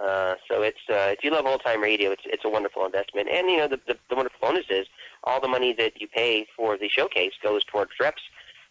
Uh, 0.00 0.34
so 0.50 0.62
it's 0.62 0.80
uh, 0.90 1.14
if 1.16 1.22
you 1.22 1.30
love 1.30 1.46
old 1.46 1.62
time 1.64 1.80
radio, 1.80 2.10
it's 2.10 2.22
it's 2.26 2.44
a 2.44 2.48
wonderful 2.48 2.84
investment. 2.84 3.28
And 3.28 3.48
you 3.48 3.56
know 3.56 3.68
the, 3.68 3.80
the 3.86 3.96
the 4.08 4.16
wonderful 4.16 4.38
bonus 4.40 4.66
is 4.68 4.86
all 5.24 5.40
the 5.40 5.48
money 5.48 5.72
that 5.74 6.00
you 6.00 6.08
pay 6.08 6.46
for 6.56 6.76
the 6.76 6.88
showcase 6.88 7.32
goes 7.42 7.64
towards 7.64 7.92
reps, 8.00 8.22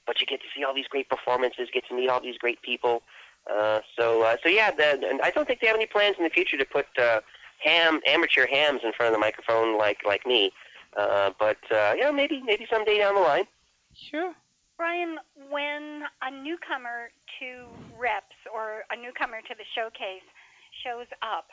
but 0.06 0.20
you 0.20 0.28
get 0.28 0.42
to 0.42 0.48
see 0.56 0.64
all 0.64 0.74
these 0.74 0.88
great 0.88 1.10
performances, 1.10 1.70
get 1.74 1.88
to 1.88 1.96
meet 1.96 2.10
all 2.10 2.22
these 2.22 2.38
great 2.38 2.62
people. 2.62 3.04
Uh, 3.50 3.80
so 3.98 4.24
uh, 4.24 4.38
so 4.42 4.50
yeah, 4.50 4.72
the, 4.72 5.08
and 5.08 5.22
I 5.22 5.32
don't 5.32 5.48
think 5.48 5.60
they 5.60 5.68
have 5.68 5.76
any 5.76 5.86
plans 5.86 6.16
in 6.18 6.24
the 6.24 6.30
future 6.30 6.58
to 6.58 6.66
put 6.66 6.86
uh, 6.98 7.22
ham 7.60 8.00
amateur 8.08 8.48
hams 8.48 8.82
in 8.84 8.94
front 8.94 9.14
of 9.14 9.14
the 9.14 9.20
microphone 9.20 9.78
like 9.78 10.00
like 10.06 10.26
me. 10.26 10.52
Uh, 10.96 11.32
but 11.40 11.58
uh, 11.72 11.94
you 11.96 12.04
know 12.04 12.14
maybe 12.14 12.42
maybe 12.46 12.66
someday 12.70 13.00
down 13.00 13.16
the 13.16 13.22
line. 13.22 13.46
Sure. 13.94 14.34
Brian, 14.78 15.18
when 15.52 16.04
a 16.22 16.32
newcomer 16.32 17.12
to 17.40 17.68
reps 17.98 18.36
or 18.50 18.84
a 18.90 18.98
newcomer 18.98 19.40
to 19.42 19.54
the 19.54 19.68
showcase 19.76 20.26
shows 20.84 21.06
up, 21.22 21.46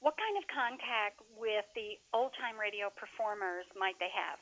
what 0.00 0.16
kind 0.16 0.36
of 0.40 0.44
contact 0.48 1.20
with 1.36 1.64
the 1.76 2.00
old 2.16 2.32
time 2.40 2.56
radio 2.56 2.88
performers 2.88 3.68
might 3.76 3.98
they 4.00 4.12
have? 4.12 4.40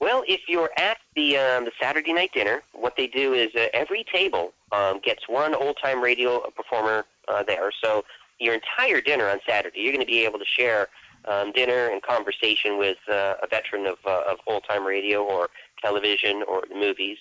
Well, 0.00 0.24
if 0.28 0.42
you're 0.48 0.70
at 0.76 0.98
the 1.16 1.36
um, 1.38 1.64
the 1.64 1.72
Saturday 1.80 2.12
night 2.12 2.30
dinner, 2.34 2.62
what 2.72 2.96
they 2.96 3.06
do 3.06 3.32
is 3.32 3.54
uh, 3.54 3.68
every 3.72 4.04
table 4.12 4.52
um, 4.72 5.00
gets 5.00 5.28
one 5.28 5.54
old 5.54 5.78
time 5.82 6.02
radio 6.02 6.40
performer 6.50 7.04
uh, 7.28 7.42
there. 7.42 7.72
So 7.82 8.04
your 8.38 8.54
entire 8.54 9.00
dinner 9.00 9.28
on 9.28 9.40
Saturday, 9.48 9.80
you're 9.80 9.92
going 9.92 10.04
to 10.04 10.10
be 10.10 10.24
able 10.24 10.38
to 10.38 10.44
share 10.44 10.88
um, 11.26 11.52
dinner 11.52 11.88
and 11.88 12.02
conversation 12.02 12.76
with 12.78 12.98
uh, 13.08 13.34
a 13.42 13.46
veteran 13.48 13.86
of 13.86 13.98
uh, 14.04 14.22
of 14.28 14.38
old 14.46 14.64
time 14.68 14.84
radio 14.84 15.22
or 15.22 15.48
television 15.82 16.42
or 16.46 16.64
the 16.68 16.74
movies, 16.74 17.18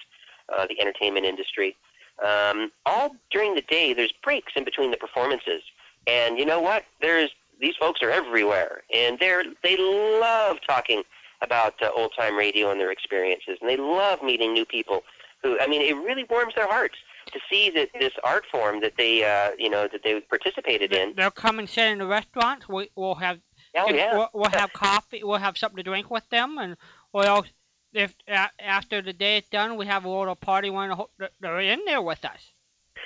uh, 0.56 0.66
the 0.68 0.80
entertainment 0.82 1.26
industry. 1.26 1.76
Um, 2.24 2.72
all 2.86 3.16
during 3.32 3.56
the 3.56 3.62
day, 3.62 3.94
there's 3.94 4.14
breaks 4.24 4.54
in 4.56 4.64
between 4.64 4.92
the 4.92 4.98
performances, 4.98 5.62
and 6.08 6.38
you 6.38 6.46
know 6.46 6.60
what? 6.60 6.86
There's 7.02 7.30
these 7.60 7.76
folks 7.80 8.02
are 8.02 8.12
everywhere, 8.12 8.84
and 8.94 9.18
they're 9.20 9.44
they 9.64 9.78
love 9.78 10.58
talking 10.68 11.04
about 11.44 11.82
uh, 11.82 11.89
old 11.96 12.12
time 12.18 12.36
radio 12.36 12.72
and 12.72 12.80
their 12.80 12.91
experiences, 12.91 13.58
and 13.62 13.70
they 13.70 13.78
love 13.78 14.24
meeting 14.24 14.54
new 14.54 14.66
people. 14.66 15.04
Who 15.44 15.60
I 15.60 15.68
mean, 15.68 15.82
it 15.82 15.96
really 15.96 16.26
warms 16.30 16.56
their 16.56 16.68
hearts 16.68 16.96
to 17.32 17.39
see 17.50 17.70
that 17.72 17.89
this 18.00 18.14
art 18.24 18.46
form 18.52 18.82
that 18.82 18.94
they 18.98 19.24
uh, 19.24 19.52
you 19.58 19.70
know 19.70 19.88
that 19.91 20.02
they 20.04 20.20
participated 20.22 20.94
in. 20.94 21.14
They'll 21.16 21.32
come 21.32 21.60
and 21.60 21.70
sit 21.70 21.88
in 21.88 22.00
the 22.00 22.08
restaurant. 22.08 22.68
We, 22.70 22.89
we'll 22.96 23.16
have 23.16 23.39
Oh 23.76 23.89
yeah, 23.89 24.14
we'll, 24.16 24.30
we'll 24.34 24.52
have 24.52 24.72
coffee. 24.74 25.24
We'll 25.24 25.39
have 25.39 25.58
something 25.58 25.78
to 25.78 25.84
drink 25.84 26.12
with 26.12 26.28
them, 26.30 26.58
and 26.60 26.78
well, 27.12 27.46
if 27.94 28.16
a, 28.28 28.50
after 28.60 29.02
the 29.02 29.14
day 29.14 29.38
is 29.38 29.48
done, 29.50 29.78
we 29.78 29.86
have 29.88 30.06
a 30.06 30.10
little 30.10 30.36
party 30.36 30.70
when 30.70 30.91
they're 31.39 31.60
in 31.60 31.84
there 31.86 32.02
with 32.02 32.24
us. 32.24 32.52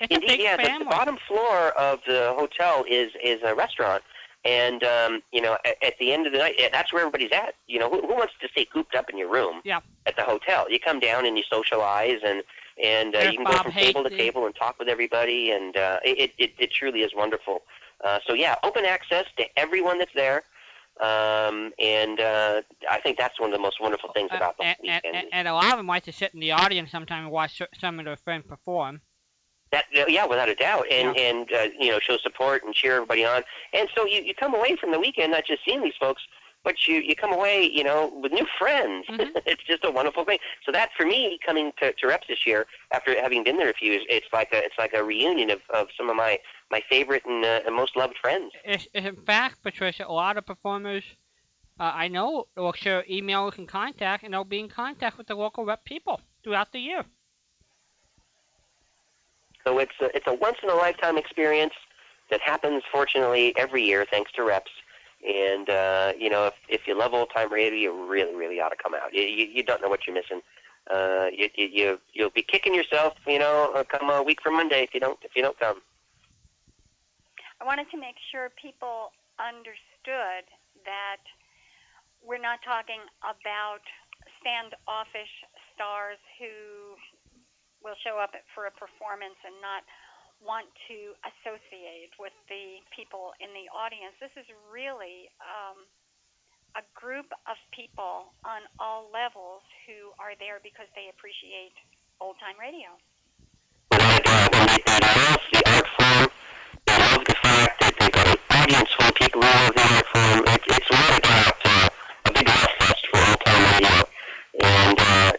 It's 0.01 0.11
a 0.11 0.15
Indeed, 0.15 0.41
yeah. 0.41 0.57
The, 0.57 0.83
the 0.83 0.89
bottom 0.89 1.17
floor 1.27 1.69
of 1.77 1.99
the 2.05 2.33
hotel 2.37 2.83
is 2.89 3.11
is 3.23 3.41
a 3.43 3.55
restaurant, 3.55 4.03
and 4.47 4.83
um, 4.83 5.21
you 5.31 5.41
know, 5.41 5.53
at, 5.65 5.75
at 5.83 5.93
the 5.99 6.13
end 6.13 6.25
of 6.27 6.31
the 6.33 6.39
night, 6.39 6.55
that's 6.71 6.91
where 6.93 7.01
everybody's 7.05 7.31
at. 7.33 7.53
You 7.67 7.79
know, 7.79 7.89
who, 7.89 7.99
who 8.07 8.15
wants 8.21 8.33
to 8.41 8.47
stay 8.49 8.65
cooped 8.65 8.95
up 8.95 9.09
in 9.09 9.17
your 9.17 9.29
room 9.37 9.55
Yeah. 9.63 9.81
at 10.05 10.15
the 10.15 10.23
hotel? 10.23 10.61
You 10.71 10.79
come 10.79 10.99
down 10.99 11.25
and 11.25 11.37
you 11.37 11.43
socialize, 11.57 12.19
and 12.25 12.43
and 12.83 13.15
uh, 13.15 13.19
There's 13.19 13.31
you 13.33 13.37
can 13.39 13.45
go 13.45 13.51
Bob 13.53 13.63
from 13.63 13.71
table 13.73 14.03
to 14.03 14.09
table 14.09 14.45
and 14.45 14.55
talk 14.55 14.79
with 14.79 14.87
everybody, 14.87 15.51
and 15.51 15.75
uh, 15.75 15.99
it, 16.05 16.31
it 16.37 16.51
it 16.57 16.71
truly 16.71 17.01
is 17.01 17.11
wonderful. 17.15 17.61
Uh, 18.03 18.19
so 18.27 18.33
yeah, 18.33 18.55
open 18.63 18.85
access 18.85 19.25
to 19.37 19.45
everyone 19.57 19.97
that's 19.99 20.13
there. 20.13 20.43
Um, 20.99 21.73
and 21.79 22.19
uh, 22.19 22.61
I 22.89 22.99
think 23.01 23.19
that's 23.19 23.39
one 23.39 23.51
of 23.51 23.55
the 23.55 23.61
most 23.61 23.79
wonderful 23.79 24.09
things 24.13 24.31
Uh, 24.31 24.37
about 24.37 24.57
the 24.57 24.63
and, 24.63 24.77
weekend. 24.81 25.01
and, 25.05 25.15
and, 25.15 25.27
and 25.31 25.47
a 25.47 25.53
lot 25.53 25.71
of 25.71 25.77
them 25.77 25.85
like 25.85 26.03
to 26.05 26.11
sit 26.11 26.33
in 26.33 26.39
the 26.39 26.51
audience 26.53 26.89
sometime 26.89 27.23
and 27.23 27.31
watch 27.31 27.61
some 27.79 27.99
of 27.99 28.05
their 28.05 28.15
friends 28.15 28.45
perform. 28.47 29.01
That 29.71 29.85
yeah, 29.91 30.25
without 30.25 30.49
a 30.49 30.55
doubt, 30.55 30.85
and 30.89 31.17
and 31.17 31.51
uh, 31.51 31.67
you 31.77 31.91
know 31.91 31.99
show 31.99 32.17
support 32.17 32.63
and 32.63 32.73
cheer 32.73 32.95
everybody 32.95 33.25
on. 33.25 33.43
And 33.73 33.89
so 33.95 34.05
you 34.05 34.21
you 34.21 34.33
come 34.33 34.53
away 34.53 34.75
from 34.75 34.91
the 34.91 34.99
weekend 34.99 35.31
not 35.33 35.45
just 35.45 35.65
seeing 35.65 35.83
these 35.83 35.97
folks, 35.99 36.21
but 36.63 36.87
you 36.87 36.95
you 36.99 37.15
come 37.15 37.33
away, 37.33 37.69
you 37.71 37.83
know, 37.83 38.11
with 38.21 38.31
new 38.31 38.47
friends. 38.57 39.07
Mhm. 39.07 39.31
it's 39.45 39.63
just 39.63 39.83
a 39.83 39.91
wonderful 39.91 40.23
thing. 40.23 40.39
So 40.65 40.71
that 40.71 40.89
for 40.95 41.05
me, 41.05 41.37
coming 41.45 41.73
to, 41.81 41.91
to 41.93 42.07
reps 42.07 42.27
this 42.27 42.45
year 42.45 42.65
after 42.91 43.19
having 43.21 43.43
been 43.43 43.57
there 43.57 43.69
a 43.69 43.73
few 43.73 43.91
years, 43.91 44.05
it's 44.09 44.27
like 44.31 44.53
a 44.53 44.63
it's 44.63 44.77
like 44.77 44.93
a 44.93 45.03
reunion 45.03 45.49
of, 45.49 45.61
of 45.73 45.87
some 45.97 46.09
of 46.09 46.15
my 46.15 46.39
my 46.71 46.81
favorite 46.89 47.25
and, 47.25 47.43
uh, 47.43 47.61
and 47.65 47.75
most 47.75 47.95
loved 47.97 48.15
friends. 48.21 48.53
Is, 48.65 48.87
is 48.93 49.05
in 49.05 49.17
fact, 49.17 49.63
Patricia, 49.63 50.05
a 50.07 50.11
lot 50.13 50.37
of 50.37 50.45
performers 50.45 51.03
uh, 51.79 51.91
I 51.93 52.07
know 52.07 52.47
will 52.55 52.73
share 52.73 53.03
emails 53.09 53.57
and 53.57 53.67
contact, 53.67 54.23
and 54.23 54.33
they'll 54.33 54.43
be 54.43 54.59
in 54.59 54.69
contact 54.69 55.17
with 55.17 55.27
the 55.27 55.35
local 55.35 55.65
rep 55.65 55.85
people 55.85 56.21
throughout 56.43 56.71
the 56.71 56.79
year. 56.79 57.05
So 59.67 59.79
it's 59.79 59.91
a, 59.99 60.15
it's 60.15 60.27
a 60.27 60.33
once 60.33 60.55
in 60.63 60.69
a 60.69 60.75
lifetime 60.75 61.17
experience 61.17 61.73
that 62.31 62.39
happens, 62.39 62.83
fortunately, 62.89 63.53
every 63.57 63.83
year 63.83 64.05
thanks 64.09 64.31
to 64.37 64.43
reps. 64.43 64.71
And 65.27 65.69
uh, 65.69 66.13
you 66.17 66.29
know, 66.29 66.45
if 66.45 66.53
if 66.69 66.87
you 66.87 66.97
love 66.97 67.13
old 67.13 67.31
time 67.35 67.51
radio, 67.51 67.77
you 67.77 68.07
really 68.07 68.33
really 68.33 68.61
ought 68.61 68.69
to 68.69 68.77
come 68.81 68.93
out. 68.93 69.13
You 69.13 69.23
you, 69.23 69.45
you 69.45 69.63
don't 69.63 69.81
know 69.81 69.89
what 69.89 70.07
you're 70.07 70.15
missing. 70.15 70.39
Uh, 70.89 71.27
you, 71.33 71.49
you 71.55 71.67
you 71.67 71.99
you'll 72.13 72.29
be 72.29 72.43
kicking 72.43 72.73
yourself, 72.73 73.15
you 73.27 73.39
know, 73.39 73.73
uh, 73.75 73.83
come 73.83 74.09
a 74.09 74.23
week 74.23 74.41
from 74.41 74.53
Monday 74.53 74.83
if 74.83 74.93
you 74.93 75.01
don't 75.01 75.19
if 75.21 75.31
you 75.35 75.41
don't 75.41 75.59
come. 75.59 75.81
I 77.59 77.65
wanted 77.65 77.91
to 77.91 77.97
make 77.97 78.15
sure 78.31 78.49
people 78.61 79.11
understood 79.37 80.47
that 80.85 81.19
we're 82.23 82.39
not 82.39 82.59
talking 82.63 83.01
about 83.19 83.83
standoffish 84.39 85.33
stars 85.75 86.19
who 86.39 86.95
will 87.83 87.97
show 88.03 88.17
up 88.19 88.33
for 88.55 88.65
a 88.67 88.73
performance 88.73 89.37
and 89.45 89.55
not 89.61 89.83
want 90.43 90.67
to 90.87 91.17
associate 91.25 92.13
with 92.21 92.33
the 92.49 92.81
people 92.93 93.33
in 93.41 93.49
the 93.57 93.65
audience. 93.73 94.13
This 94.21 94.33
is 94.37 94.45
really 94.69 95.29
um, 95.41 95.81
a 96.77 96.83
group 96.93 97.25
of 97.49 97.57
people 97.73 98.33
on 98.45 98.61
all 98.79 99.09
levels 99.09 99.65
who 99.89 100.13
are 100.21 100.37
there 100.37 100.61
because 100.61 100.85
they 100.93 101.09
appreciate 101.09 101.73
old 102.21 102.37
time 102.39 102.57
radio. 102.61 102.93
Without 103.91 104.13
a 104.13 104.23
doubt, 104.23 104.53
and 104.53 104.69
they, 104.69 104.81
they 104.85 104.99
love 105.01 105.41
the 105.53 105.61
art 105.65 105.87
form. 105.97 106.29
They 106.85 106.97
love 106.97 107.23
the 107.25 107.35
fact 107.41 107.73
that 107.81 107.93
they've 107.99 108.11
got 108.11 108.27
an 108.27 108.37
audience 108.51 108.89
full 108.93 109.11
people 109.17 109.41
who 109.41 109.47
love 109.47 109.73
the 109.73 110.03
form. 110.13 110.39
It, 110.47 110.61
it's 110.67 110.89
without 110.89 111.55
a 111.65 111.91
a 112.27 112.31
big 112.33 112.47
love 112.47 112.69
for 113.09 113.17
old 113.17 113.39
time 113.41 113.61
radio, 113.73 113.95
and 114.61 114.97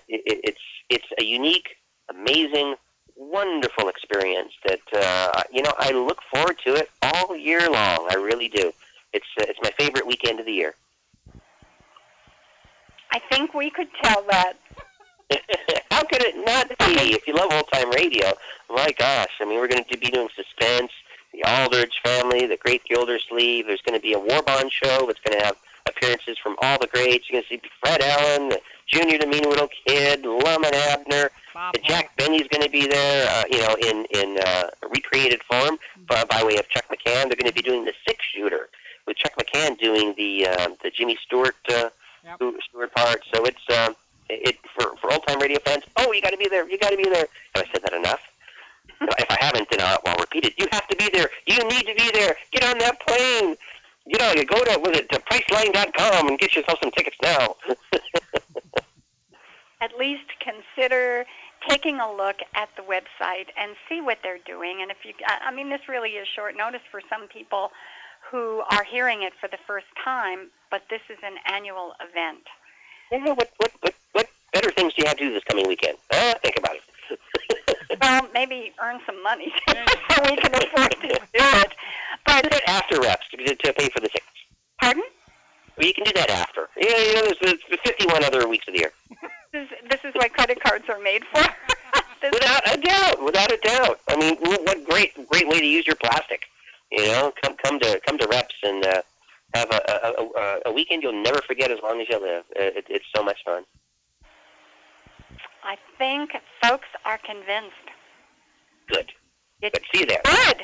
it, 0.09 0.23
it- 0.27 0.41
it's 0.45 0.65
it's 0.91 1.11
a 1.21 1.25
unique, 1.25 1.69
amazing, 2.11 2.75
wonderful 3.17 3.89
experience 3.89 4.53
that 4.65 4.81
uh, 4.95 5.43
you 5.53 5.63
know 5.63 5.73
I 5.79 5.91
look 5.91 6.21
forward 6.33 6.59
to 6.65 6.75
it 6.75 6.91
all 7.03 7.37
year 7.37 7.71
long. 7.71 8.07
I 8.11 8.15
really 8.15 8.49
do. 8.49 8.73
It's 9.13 9.27
uh, 9.39 9.45
it's 9.49 9.59
my 9.63 9.71
favorite 9.79 10.07
weekend 10.07 10.41
of 10.41 10.47
the 10.47 10.53
year. 10.53 10.75
I 13.11 13.21
think 13.31 13.55
we 13.55 13.71
could 13.71 13.89
tell 14.03 14.25
that. 14.31 14.55
How 15.91 16.05
could 16.05 16.23
it 16.23 16.37
not 16.37 16.69
be? 16.69 17.15
If 17.15 17.27
you 17.27 17.35
love 17.35 17.53
old 17.53 17.71
time 17.73 17.91
radio, 17.91 18.33
my 18.71 18.93
gosh! 18.99 19.31
I 19.41 19.45
mean, 19.45 19.59
we're 19.59 19.69
going 19.69 19.85
to 19.85 19.99
be 19.99 20.11
doing 20.11 20.29
Suspense, 20.35 20.93
the 21.33 21.43
Aldrich 21.45 21.95
family, 22.05 22.47
the 22.47 22.57
Great 22.57 22.85
Gildersleeve. 22.85 23.67
There's 23.67 23.83
going 23.83 23.99
to 23.99 24.03
be 24.03 24.13
a 24.13 24.19
War 24.19 24.43
Bond 24.43 24.71
show 24.73 25.07
that's 25.07 25.21
going 25.21 25.39
to 25.39 25.45
have 25.45 25.57
appearances 25.89 26.39
from 26.39 26.57
all 26.63 26.79
the 26.79 26.87
greats. 26.87 27.29
You're 27.29 27.41
going 27.43 27.59
to 27.59 27.67
see 27.67 27.71
Fred 27.81 28.01
Allen, 28.03 28.49
the 28.51 28.61
Junior 28.87 29.19
the 29.19 29.27
Mean 29.27 29.43
Little 29.45 29.69
Kid, 29.87 30.25
Lum 30.25 30.65
Abner. 30.65 31.31
Bob 31.55 31.75
Uh, 31.77 31.79
Jack 31.85 32.17
Benny's 32.17 32.47
going 32.49 32.65
to 32.65 32.71
be 32.71 32.87
there, 32.87 33.29
uh, 33.31 33.45
you 33.51 33.59
know, 33.59 33.75
in 33.81 34.05
in 34.07 34.39
uh, 34.45 34.71
recreated 34.91 35.43
form 35.43 35.79
by, 36.09 36.25
by 36.25 36.43
way 36.45 36.57
of 36.57 36.69
Chuck 36.69 36.85
McCann. 36.89 37.27
They're 37.29 37.37
going 37.37 37.47
to 37.47 37.53
be 37.53 37.63
doing 37.63 37.85
the 37.85 37.95
six 38.07 38.25
shooter 38.25 38.69
with 39.07 39.17
Chuck 39.17 39.33
McCann 39.37 39.79
doing 39.79 40.15
the 40.17 40.47
uh, 40.47 40.69
the 40.83 40.91
Jimmy 40.91 41.17
Stewart 41.25 41.57
uh, 41.71 41.91
Yep. 42.25 42.55
Stewart 42.69 42.93
part. 42.95 43.23
So 43.33 43.45
it's 43.45 43.63
um, 43.79 43.95
it 44.29 44.57
for 44.75 44.97
for 44.97 45.13
old 45.13 45.27
time 45.27 45.41
radio 45.41 45.59
fans. 45.61 45.85
Oh, 45.97 46.13
you 46.13 46.21
got 46.21 46.31
to 46.31 46.37
be 46.37 46.49
there. 46.49 46.69
You 46.69 46.79
got 46.79 46.91
to 46.91 46.97
be 46.97 47.05
there. 47.05 47.27
Have 47.55 47.65
I 47.69 47.73
said 47.73 47.83
that 47.83 47.93
enough? 47.95 48.21
if 49.01 49.31
I 49.31 49.37
haven't, 49.41 49.71
then 49.71 49.81
I'll, 49.81 49.99
I'll 50.07 50.19
repeat 50.19 50.45
it. 50.45 50.55
You 50.59 50.67
have 50.73 50.87
to 50.89 50.97
be 50.97 51.09
there. 51.13 51.31
You 51.47 51.57
need 51.69 51.87
to 51.87 51.95
be 51.95 52.11
there. 52.13 52.37
Get 52.51 52.65
on 52.65 52.79
that 52.79 53.01
plane. 53.01 53.57
You 54.09 54.19
know, 54.19 54.33
you 54.33 54.47
go 54.47 54.65
to 54.65 54.81
with 54.81 54.97
it 54.97 55.11
to 55.11 55.21
Priceline.com 55.21 56.29
and 56.29 56.39
get 56.39 56.57
yourself 56.57 56.79
some 56.83 56.91
tickets 56.93 57.17
now. 57.23 57.57
at 59.81 59.97
least 59.99 60.25
consider 60.41 61.27
taking 61.69 62.01
a 62.01 62.11
look 62.11 62.37
at 62.55 62.71
the 62.77 62.83
website 62.83 63.49
and 63.57 63.77
see 63.89 64.01
what 64.01 64.19
they're 64.23 64.39
doing. 64.47 64.81
And 64.81 64.91
if 64.91 64.99
you, 65.05 65.13
I 65.27 65.49
I 65.49 65.55
mean, 65.55 65.69
this 65.69 65.83
really 65.89 66.11
is 66.11 66.27
short 66.27 66.57
notice 66.57 66.81
for 66.91 67.03
some 67.11 67.29
people 67.29 67.71
who 68.31 68.63
are 68.71 68.85
hearing 68.85 69.23
it 69.23 69.33
for 69.41 69.49
the 69.49 69.59
first 69.67 69.87
time, 70.03 70.51
but 70.71 70.83
this 70.89 71.03
is 71.11 71.19
an 71.23 71.35
annual 71.47 71.93
event. 72.01 72.45
you 73.13 73.21
know 73.21 73.35
what 73.35 73.51
what 73.59 73.73
what 73.81 73.95
what 74.13 74.29
better 74.53 74.71
things 74.71 74.95
do 74.95 75.03
you 75.03 75.09
have 75.09 75.19
to 75.19 75.25
do 75.25 75.33
this 75.35 75.45
coming 75.45 75.69
weekend? 75.69 75.99
Uh, 76.11 76.35
think 76.43 76.57
about 76.59 76.77
it. 76.77 76.83
Well, 78.01 78.29
maybe 78.35 78.73
earn 78.83 79.01
some 79.07 79.23
money 79.23 79.53
so 79.69 79.75
we 80.25 80.37
can 80.37 80.55
afford 80.55 80.91
to 80.93 81.09
do 81.09 81.15
it. 81.15 81.73
But 82.27 82.43
do 82.43 82.49
that 82.51 82.69
after 82.69 83.01
reps 83.01 83.27
to, 83.31 83.37
to 83.57 83.73
pay 83.73 83.89
for 83.89 84.01
the 84.01 84.09
tickets. 84.09 84.27
pardon? 84.81 85.03
Well, 85.77 85.87
you 85.87 85.95
can 85.95 86.05
do 86.05 86.13
that 86.17 86.29
after. 86.31 86.69
Yeah, 86.77 86.97
you 86.99 87.15
know, 87.15 87.23
there's, 87.23 87.59
there's 87.69 87.81
51 87.85 88.25
other 88.25 88.49
weeks 88.49 88.67
of 88.69 88.75
the 88.75 88.81
year. 88.81 88.93
This 89.51 89.63
is, 89.63 89.89
this 89.89 90.01
is 90.05 90.15
what 90.15 90.31
credit 90.35 90.63
cards 90.63 90.85
are 90.91 90.99
made 91.01 91.23
for. 91.33 91.41
Without 92.23 92.75
a 92.75 92.77
doubt, 92.79 93.25
without 93.25 93.51
a 93.51 93.57
doubt. 93.57 93.99
I 94.07 94.17
mean, 94.17 94.37
what 94.41 94.85
great 94.87 95.15
great 95.31 95.49
way 95.49 95.59
to 95.59 95.65
use 95.67 95.87
your 95.87 95.97
plastic. 95.97 96.43
You 96.93 97.07
know, 97.07 97.33
come 97.43 97.57
come 97.57 97.81
to 97.81 97.99
come 98.07 98.19
to 98.19 98.27
reps 98.29 98.57
and 98.63 98.85
uh, 98.85 99.01
have 99.55 99.71
a, 99.71 99.81
a, 99.89 100.23
a, 100.23 100.61
a 100.67 100.73
weekend 100.73 101.03
you'll 101.03 101.23
never 101.23 101.41
forget 101.41 101.71
as 101.71 101.79
long 101.83 101.99
as 102.03 102.09
you 102.11 102.21
live. 102.21 102.45
Uh, 102.51 102.77
It, 102.79 102.85
it's 102.91 103.07
so 103.17 103.23
much 103.23 103.39
fun. 103.43 103.65
I 105.65 105.77
think 105.99 106.31
folks 106.63 106.89
are 107.05 107.19
convinced. 107.19 107.75
Good. 108.89 109.13
It- 109.61 109.73
Good. 109.73 109.83
See 109.93 110.01
you 110.01 110.07
there. 110.07 110.21
Good. 110.25 110.63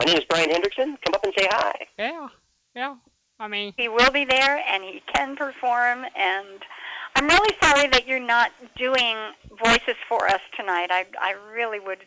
My 0.00 0.04
name 0.06 0.16
is 0.18 0.24
Brian 0.28 0.50
Hendrickson. 0.50 0.96
Come 1.02 1.14
up 1.14 1.24
and 1.24 1.32
say 1.36 1.46
hi. 1.50 1.86
Yeah, 1.98 2.28
yeah. 2.74 2.96
I 3.40 3.48
mean, 3.48 3.72
He 3.76 3.88
will 3.88 4.10
be 4.10 4.24
there 4.24 4.62
and 4.68 4.82
he 4.82 5.02
can 5.14 5.36
perform 5.36 6.04
and 6.16 6.64
I'm 7.16 7.26
really 7.26 7.56
sorry 7.62 7.88
that 7.88 8.06
you're 8.06 8.18
not 8.20 8.50
doing 8.76 9.16
voices 9.64 9.96
for 10.08 10.26
us 10.28 10.40
tonight. 10.56 10.88
I 10.90 11.06
I 11.20 11.34
really 11.52 11.80
would 11.80 11.98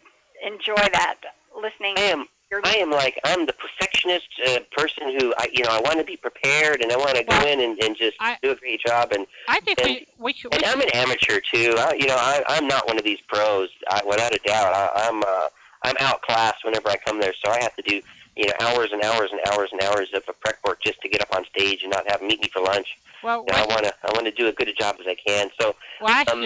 enjoy 0.45 0.75
that 0.75 1.15
listening. 1.55 1.95
I 1.97 2.01
am 2.01 2.17
Your- 2.19 2.27
I 2.63 2.75
am 2.77 2.91
like 2.91 3.19
I'm 3.23 3.45
the 3.45 3.53
perfectionist 3.53 4.27
uh, 4.45 4.59
person 4.71 5.17
who 5.19 5.33
I 5.37 5.47
you 5.53 5.63
know 5.63 5.69
I 5.71 5.79
want 5.79 5.99
to 5.99 6.03
be 6.03 6.17
prepared 6.17 6.81
and 6.81 6.91
I 6.91 6.97
want 6.97 7.15
to 7.15 7.23
go 7.23 7.47
in 7.47 7.61
and, 7.61 7.81
and 7.81 7.95
just 7.95 8.17
I- 8.19 8.37
do 8.41 8.51
a 8.51 8.55
great 8.55 8.81
job 8.85 9.11
and 9.13 9.25
I 9.47 9.59
think 9.61 9.79
And- 9.79 9.87
we 9.89 10.07
we 10.19 10.33
should. 10.33 10.51
We 10.51 10.57
and 10.57 10.65
should 10.65 10.75
I'm 10.75 10.81
an 10.81 10.89
amateur 10.93 11.39
too. 11.39 11.75
I, 11.77 11.93
you 11.97 12.07
know 12.07 12.17
I 12.17 12.43
I'm 12.47 12.67
not 12.67 12.87
one 12.87 12.97
of 12.97 13.03
these 13.05 13.19
pros 13.27 13.69
I, 13.89 14.01
without 14.07 14.33
a 14.35 14.39
doubt. 14.39 14.73
I, 14.73 15.07
I'm 15.07 15.23
uh, 15.23 15.47
I'm 15.83 15.95
outclassed 15.99 16.63
whenever 16.65 16.89
I 16.89 16.97
come 16.97 17.19
there, 17.21 17.33
so 17.43 17.51
I 17.51 17.61
have 17.61 17.75
to 17.77 17.81
do 17.83 18.01
you 18.35 18.47
know 18.47 18.53
hours 18.59 18.89
and 18.91 19.01
hours 19.03 19.29
and 19.31 19.39
hours 19.51 19.69
and 19.71 19.81
hours 19.83 20.09
of 20.13 20.23
prep 20.41 20.57
work 20.65 20.81
just 20.81 21.01
to 21.01 21.09
get 21.09 21.21
up 21.21 21.33
on 21.33 21.45
stage 21.45 21.83
and 21.83 21.91
not 21.91 22.09
have 22.11 22.21
meet 22.21 22.41
me 22.41 22.49
for 22.49 22.61
lunch. 22.61 22.97
well, 23.23 23.45
And 23.47 23.55
I 23.55 23.65
want 23.65 23.85
to 23.85 23.93
I 24.03 24.11
want 24.13 24.25
to 24.25 24.31
do 24.31 24.47
as 24.47 24.55
good 24.55 24.67
a 24.67 24.73
job 24.73 24.97
as 24.99 25.07
I 25.07 25.15
can. 25.15 25.49
So 25.59 25.75
last 26.01 26.29
um, 26.29 26.41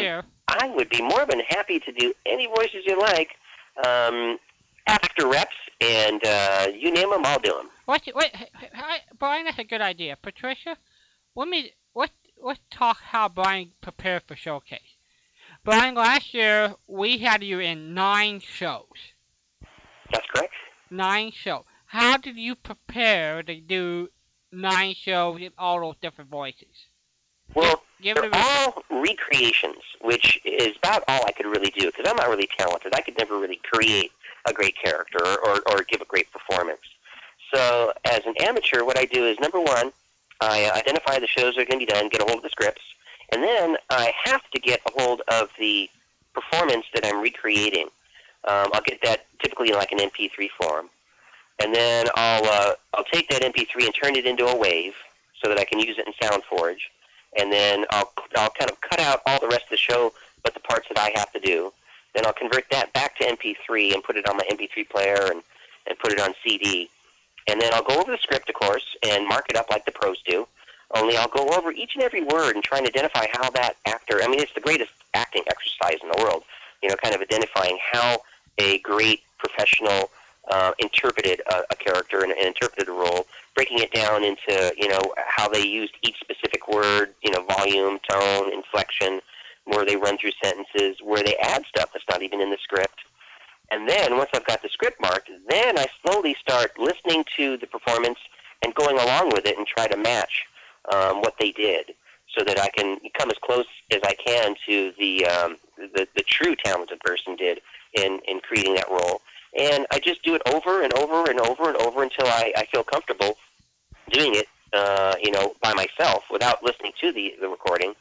I 0.48 0.68
would 0.70 0.90
be 0.90 1.02
more 1.02 1.26
than 1.26 1.40
happy 1.40 1.80
to 1.80 1.92
do 1.92 2.14
any 2.28 2.46
voices 2.46 2.86
you 2.86 3.00
like 3.00 3.36
um, 3.84 4.38
after 4.88 5.28
reps, 5.28 5.56
and 5.82 6.24
uh, 6.26 6.68
you 6.74 6.92
name 6.92 7.10
them, 7.10 7.26
I'll 7.26 7.40
do 7.40 7.54
them. 7.54 7.70
what 7.86 8.02
what 8.14 8.32
I, 8.74 9.00
Brian? 9.18 9.46
That's 9.46 9.60
a 9.60 9.64
good 9.64 9.82
idea. 9.82 10.18
Patricia, 10.22 10.78
let 11.36 11.48
me 11.48 11.72
let 11.96 12.12
let's 12.42 12.60
talk 12.72 12.98
how 13.02 13.30
Brian 13.30 13.72
prepared 13.82 14.24
for 14.28 14.36
showcase. 14.36 14.96
Brian, 15.64 15.96
last 15.96 16.34
year 16.34 16.76
we 16.88 17.18
had 17.18 17.44
you 17.44 17.60
in 17.60 17.94
nine 17.94 18.40
shows. 18.40 19.14
That's 20.12 20.28
correct. 20.28 20.54
Nine 20.92 21.32
shows. 21.32 21.64
How 21.88 22.18
did 22.18 22.38
you 22.38 22.56
prepare 22.56 23.42
to 23.44 23.60
do 23.60 24.10
nine 24.52 24.94
shows 24.96 25.42
in 25.42 25.52
all 25.58 25.80
those 25.80 25.96
different 26.02 26.30
voices? 26.30 26.88
Well, 27.54 27.82
Give 28.02 28.16
they're 28.16 28.30
all 28.34 28.84
recreations, 28.90 29.78
which 30.02 30.40
is 30.44 30.76
about 30.78 31.04
all 31.08 31.26
I 31.26 31.32
could 31.32 31.46
really 31.46 31.72
do 31.72 31.86
because 31.86 32.06
I'm 32.08 32.18
not 32.18 32.30
really 32.30 32.50
talented. 32.58 32.94
I 32.94 33.02
could 33.02 33.18
never 33.18 33.40
really 33.40 33.60
create 33.64 34.12
a 34.48 34.54
great 34.54 34.76
character 34.78 35.24
or, 35.24 35.62
or, 35.72 35.84
give 35.84 36.02
a 36.02 36.06
great 36.06 36.32
performance. 36.32 36.82
So, 37.54 37.94
as 38.06 38.22
an 38.26 38.34
amateur, 38.40 38.84
what 38.84 38.98
I 38.98 39.06
do 39.06 39.26
is 39.26 39.40
number 39.40 39.60
one, 39.60 39.92
I 40.42 40.70
identify 40.76 41.20
the 41.20 41.28
shows 41.28 41.56
that 41.56 41.62
are 41.62 41.66
going 41.66 41.80
to 41.80 41.86
be 41.86 41.92
done, 41.92 42.10
get 42.10 42.22
a 42.22 42.26
hold 42.26 42.38
of 42.38 42.44
the 42.44 42.50
scripts, 42.50 42.82
and 43.32 43.42
then 43.44 43.78
I 43.90 44.14
have 44.24 44.42
to 44.52 44.60
get 44.60 44.82
a 44.88 45.02
hold 45.02 45.22
of 45.28 45.50
the 45.58 45.90
performance 46.34 46.86
that 46.94 47.06
I'm 47.06 47.22
recreating. 47.22 47.88
Um, 48.44 48.70
I'll 48.74 48.82
get 48.82 49.02
that 49.04 49.26
typically 49.42 49.70
in 49.70 49.76
like 49.76 49.92
an 49.92 50.00
MP3 50.00 50.50
form, 50.62 50.90
and 51.60 51.74
then 51.74 52.08
I'll 52.16 52.46
uh, 52.46 52.74
I'll 52.94 53.06
take 53.06 53.30
that 53.30 53.42
MP3 53.42 53.86
and 53.86 53.96
turn 53.96 54.16
it 54.16 54.26
into 54.26 54.46
a 54.46 54.56
wave 54.56 54.94
so 55.42 55.50
that 55.50 55.58
I 55.58 55.66
can 55.66 55.80
use 55.80 55.98
it 55.98 56.08
in 56.08 56.14
SoundForge 56.14 56.80
and 57.38 57.52
then 57.52 57.86
I'll 57.92 58.12
I'll 58.36 58.50
kind 58.52 58.72
of 58.72 58.80
cut 58.82 59.00
out 59.00 59.22
all 59.26 59.40
the 59.40 59.48
rest 59.48 59.64
of 59.64 59.72
the 59.72 59.78
show, 59.78 60.14
but 60.44 60.54
the 60.54 60.60
parts 60.62 60.88
that 60.90 60.98
I 60.98 61.18
have 61.18 61.32
to 61.34 61.40
do. 61.40 61.74
Then 62.16 62.26
I'll 62.26 62.34
convert 62.34 62.70
that 62.72 62.92
back 62.94 63.18
to 63.20 63.26
MP3 63.26 63.94
and 63.94 64.04
put 64.04 64.16
it 64.16 64.28
on 64.28 64.38
my 64.38 64.44
MP3 64.50 64.90
player 64.90 65.30
and 65.32 65.44
and 65.88 66.00
put 66.00 66.12
it 66.12 66.20
on 66.20 66.34
CD. 66.44 66.90
And 67.48 67.62
then 67.62 67.72
I'll 67.74 67.84
go 67.84 68.00
over 68.00 68.12
the 68.12 68.18
script, 68.18 68.50
of 68.50 68.56
course, 68.56 68.96
and 69.04 69.28
mark 69.28 69.46
it 69.50 69.56
up 69.56 69.70
like 69.70 69.86
the 69.86 69.92
pros 69.92 70.22
do. 70.24 70.48
Only 70.92 71.18
I'll 71.18 71.28
go 71.28 71.48
over 71.50 71.72
each 71.72 71.96
and 71.96 72.04
every 72.04 72.24
word 72.24 72.56
and 72.56 72.64
try 72.64 72.80
and 72.80 72.88
identify 72.88 73.28
how 73.32 73.50
that 73.52 73.76
actor. 73.86 74.22
I 74.24 74.28
mean, 74.28 74.40
it's 74.40 74.54
the 74.54 74.62
greatest 74.62 74.92
acting 75.14 75.44
exercise 75.48 76.00
in 76.02 76.10
the 76.10 76.24
world. 76.24 76.44
You 76.82 76.90
know, 76.90 76.96
kind 76.96 77.14
of 77.14 77.22
identifying 77.22 77.78
how 77.82 78.22
a 78.58 78.80
great 78.80 79.22
professional 79.38 80.10
uh, 80.50 80.72
interpreted 80.80 81.42
a, 81.52 81.64
a 81.72 81.76
character 81.76 82.22
and, 82.22 82.32
and 82.32 82.48
interpreted 82.48 82.88
a 82.88 82.92
role, 82.92 83.26
breaking 83.56 83.80
it 83.80 83.92
down 83.92 84.24
into 84.24 84.74
you 84.78 84.88
know 84.88 85.02
how 85.28 85.48
they 85.48 85.66
used 85.66 85.94
each 86.04 86.20
specific 86.20 86.68
word, 86.68 87.14
you 87.24 87.32
know, 87.32 87.44
volume, 87.44 88.00
tone, 88.10 88.54
inflection, 88.54 89.22
where 89.66 89.86
they 89.86 89.96
run 89.96 90.18
through 90.18 90.32
sentences, 90.44 90.98
where 91.04 91.24
they 91.24 91.36
add 91.38 91.64
stuff 91.66 91.90
that's 91.94 92.06
not 92.10 92.22
even 92.22 92.42
in 92.42 92.50
the 92.50 92.58
script. 92.62 93.00
And 93.72 93.90
then 93.90 94.18
once 94.18 94.30
I've 94.34 94.46
got 94.46 94.62
the 94.62 94.70
script 94.70 95.02
marked, 95.02 95.30
then 95.50 95.78
I 95.78 95.88
slowly 96.04 96.36
start 96.40 96.78
listening 96.78 97.26
to 97.38 97.58
the 97.58 97.68
performance 97.68 98.20
and 98.64 98.74
going 98.76 98.98
along 98.98 99.30
with 99.34 99.46
it 99.46 99.58
and 99.58 99.66
try 99.66 99.88
to 99.88 99.98
match 99.98 100.46
um, 100.94 101.22
what 101.22 101.36
they 101.40 101.52
did, 101.52 101.94
so 102.38 102.44
that 102.44 102.60
I 102.60 102.70
can 102.70 103.00
come 103.18 103.32
as 103.32 103.38
close 103.44 103.66
as 103.92 104.02
I 104.04 104.14
can 104.14 104.56
to 104.68 104.94
the 105.00 105.26
um, 105.26 105.58
the, 105.78 106.08
the 106.16 106.24
true 106.24 106.56
talented 106.56 107.00
person 107.00 107.36
did 107.36 107.62
in 107.94 108.20
in 108.28 108.40
creating 108.40 108.76
that 108.76 108.90
role. 108.90 109.22
And 109.58 109.88
I 109.92 110.00
just 110.00 110.22
do 110.24 110.36
it 110.36 110.42
over 110.46 110.84
and 110.84 110.94
over 110.94 111.30
and 111.30 111.40
over 111.40 111.70
and 111.70 111.78
over 111.78 112.04
until 112.04 112.28
I, 112.28 112.52
I 112.58 112.66
feel 112.66 112.84
comfortable 112.84 113.38
doing 114.12 114.36
it, 114.36 114.48
uh, 114.74 115.16
you 115.24 115.32
know, 115.32 115.54
by 115.62 115.74
myself 115.74 116.26
without 116.30 116.62
listening 116.62 116.92
to 117.02 117.12
the, 117.12 117.36
the 117.40 117.48
recording. 117.48 117.96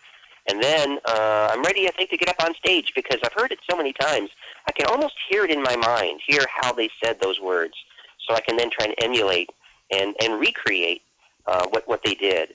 And 0.49 0.63
then 0.63 0.99
uh, 1.07 1.51
I'm 1.53 1.63
ready, 1.63 1.89
I 1.89 1.91
think, 1.91 2.11
to 2.11 2.17
get 2.17 2.29
up 2.29 2.43
on 2.45 2.55
stage 2.55 2.93
because 2.95 3.19
I've 3.25 3.33
heard 3.33 3.51
it 3.51 3.59
so 3.69 3.77
many 3.77 3.93
times. 3.93 4.31
I 4.67 4.73
can 4.73 4.87
almost 4.87 5.15
hear 5.29 5.45
it 5.45 5.51
in 5.51 5.63
my 5.63 5.77
mind, 5.77 6.21
hear 6.27 6.45
how 6.49 6.73
they 6.73 6.91
said 7.03 7.21
those 7.21 7.41
words, 7.41 7.75
so 8.27 8.35
I 8.35 8.41
can 8.41 8.57
then 8.57 8.71
try 8.71 8.87
and 8.87 8.95
emulate 8.99 9.51
and, 9.91 10.15
and 10.23 10.39
recreate 10.39 11.03
uh, 11.47 11.67
what 11.69 11.87
what 11.87 12.03
they 12.05 12.15
did. 12.15 12.55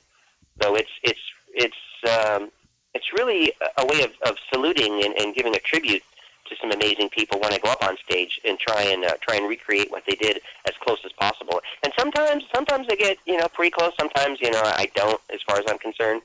So 0.62 0.76
it's 0.76 0.92
it's 1.04 1.20
it's 1.54 1.76
um, 2.10 2.52
it's 2.94 3.14
really 3.14 3.54
a 3.78 3.86
way 3.86 4.04
of, 4.04 4.12
of 4.24 4.38
saluting 4.52 5.04
and, 5.04 5.14
and 5.16 5.36
giving 5.36 5.56
a 5.56 5.60
tribute 5.60 6.04
to 6.50 6.56
some 6.60 6.72
amazing 6.72 7.10
people 7.10 7.40
when 7.40 7.54
I 7.54 7.60
go 7.60 7.72
up 7.72 7.84
on 7.84 7.96
stage 8.04 8.42
and 8.44 8.60
try 8.60 8.82
and 8.82 9.06
uh, 9.06 9.14
try 9.22 9.36
and 9.36 9.48
recreate 9.48 9.92
what 9.92 10.04
they 10.08 10.16
did 10.16 10.42
as 10.66 10.74
close 10.82 10.98
as 11.06 11.12
possible. 11.14 11.62
And 11.84 11.94
sometimes 11.98 12.44
sometimes 12.54 12.88
I 12.90 12.96
get 12.96 13.18
you 13.26 13.38
know 13.38 13.48
pretty 13.48 13.72
close. 13.72 13.94
Sometimes 14.00 14.42
you 14.42 14.52
know 14.52 14.62
I 14.64 14.90
don't, 14.96 15.22
as 15.34 15.42
far 15.44 15.58
as 15.58 15.66
I'm 15.68 15.80
concerned. 15.80 16.22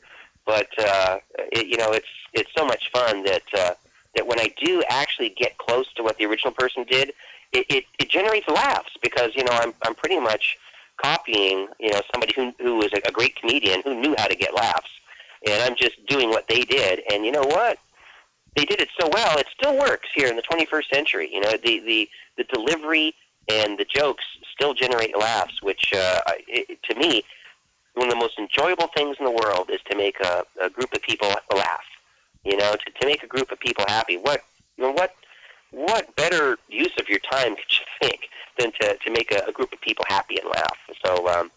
But 0.46 0.68
uh, 0.78 1.18
it, 1.52 1.66
you 1.66 1.76
know 1.76 1.92
it's 1.92 2.08
it's 2.32 2.50
so 2.56 2.66
much 2.66 2.90
fun 2.92 3.24
that 3.24 3.42
uh, 3.56 3.74
that 4.14 4.26
when 4.26 4.38
I 4.38 4.52
do 4.62 4.82
actually 4.88 5.30
get 5.30 5.58
close 5.58 5.92
to 5.94 6.02
what 6.02 6.18
the 6.18 6.26
original 6.26 6.52
person 6.52 6.84
did, 6.84 7.12
it, 7.52 7.66
it, 7.68 7.84
it 7.98 8.08
generates 8.08 8.48
laughs 8.48 8.92
because 9.02 9.30
you 9.34 9.44
know 9.44 9.52
I'm 9.52 9.72
I'm 9.84 9.94
pretty 9.94 10.20
much 10.20 10.58
copying 11.02 11.68
you 11.80 11.90
know 11.90 12.00
somebody 12.12 12.32
who 12.36 12.52
who 12.60 12.76
was 12.76 12.92
a, 12.92 13.12
great 13.12 13.36
comedian 13.36 13.82
who 13.84 13.94
knew 13.94 14.14
how 14.18 14.26
to 14.26 14.36
get 14.36 14.54
laughs, 14.54 14.90
and 15.46 15.62
I'm 15.62 15.76
just 15.76 16.04
doing 16.06 16.30
what 16.30 16.48
they 16.48 16.62
did. 16.62 17.02
And 17.10 17.24
you 17.24 17.32
know 17.32 17.42
what? 17.42 17.78
They 18.56 18.64
did 18.64 18.80
it 18.80 18.88
so 19.00 19.08
well, 19.12 19.38
it 19.38 19.46
still 19.58 19.76
works 19.76 20.08
here 20.14 20.28
in 20.28 20.36
the 20.36 20.42
21st 20.42 20.84
century. 20.92 21.28
You 21.32 21.40
know, 21.40 21.52
the 21.52 21.80
the 21.80 22.08
the 22.36 22.44
delivery 22.44 23.14
and 23.48 23.78
the 23.78 23.84
jokes 23.84 24.24
still 24.52 24.74
generate 24.74 25.16
laughs, 25.16 25.62
which 25.62 25.92
uh, 25.94 26.20
it, 26.48 26.82
to 26.84 26.94
me, 26.94 27.24
one 27.94 28.08
of 28.08 28.12
the 28.12 28.18
most 28.18 28.38
enjoyable 28.38 28.88
things 28.88 29.16
in 29.18 29.24
the 29.24 29.30
world 29.30 29.70
is 29.70 29.80
to 29.90 29.96
make 29.96 30.20
a, 30.20 30.44
a 30.60 30.70
group 30.70 30.92
of 30.92 31.02
people 31.02 31.28
laugh. 31.54 31.84
You 32.44 32.56
know, 32.56 32.74
to, 32.74 32.90
to 33.00 33.06
make 33.06 33.22
a 33.22 33.26
group 33.26 33.50
of 33.50 33.58
people 33.58 33.84
happy. 33.88 34.16
What 34.18 34.42
you 34.76 34.84
know, 34.84 34.92
what 34.92 35.14
what 35.70 36.14
better 36.14 36.58
use 36.68 36.92
of 37.00 37.08
your 37.08 37.18
time 37.20 37.56
could 37.56 37.70
you 37.70 37.84
think 38.00 38.28
than 38.58 38.72
to, 38.80 38.96
to 38.96 39.10
make 39.10 39.32
a, 39.32 39.44
a 39.48 39.52
group 39.52 39.72
of 39.72 39.80
people 39.80 40.04
happy 40.08 40.38
and 40.38 40.48
laugh? 40.48 40.76
So, 41.04 41.28
um, 41.28 41.50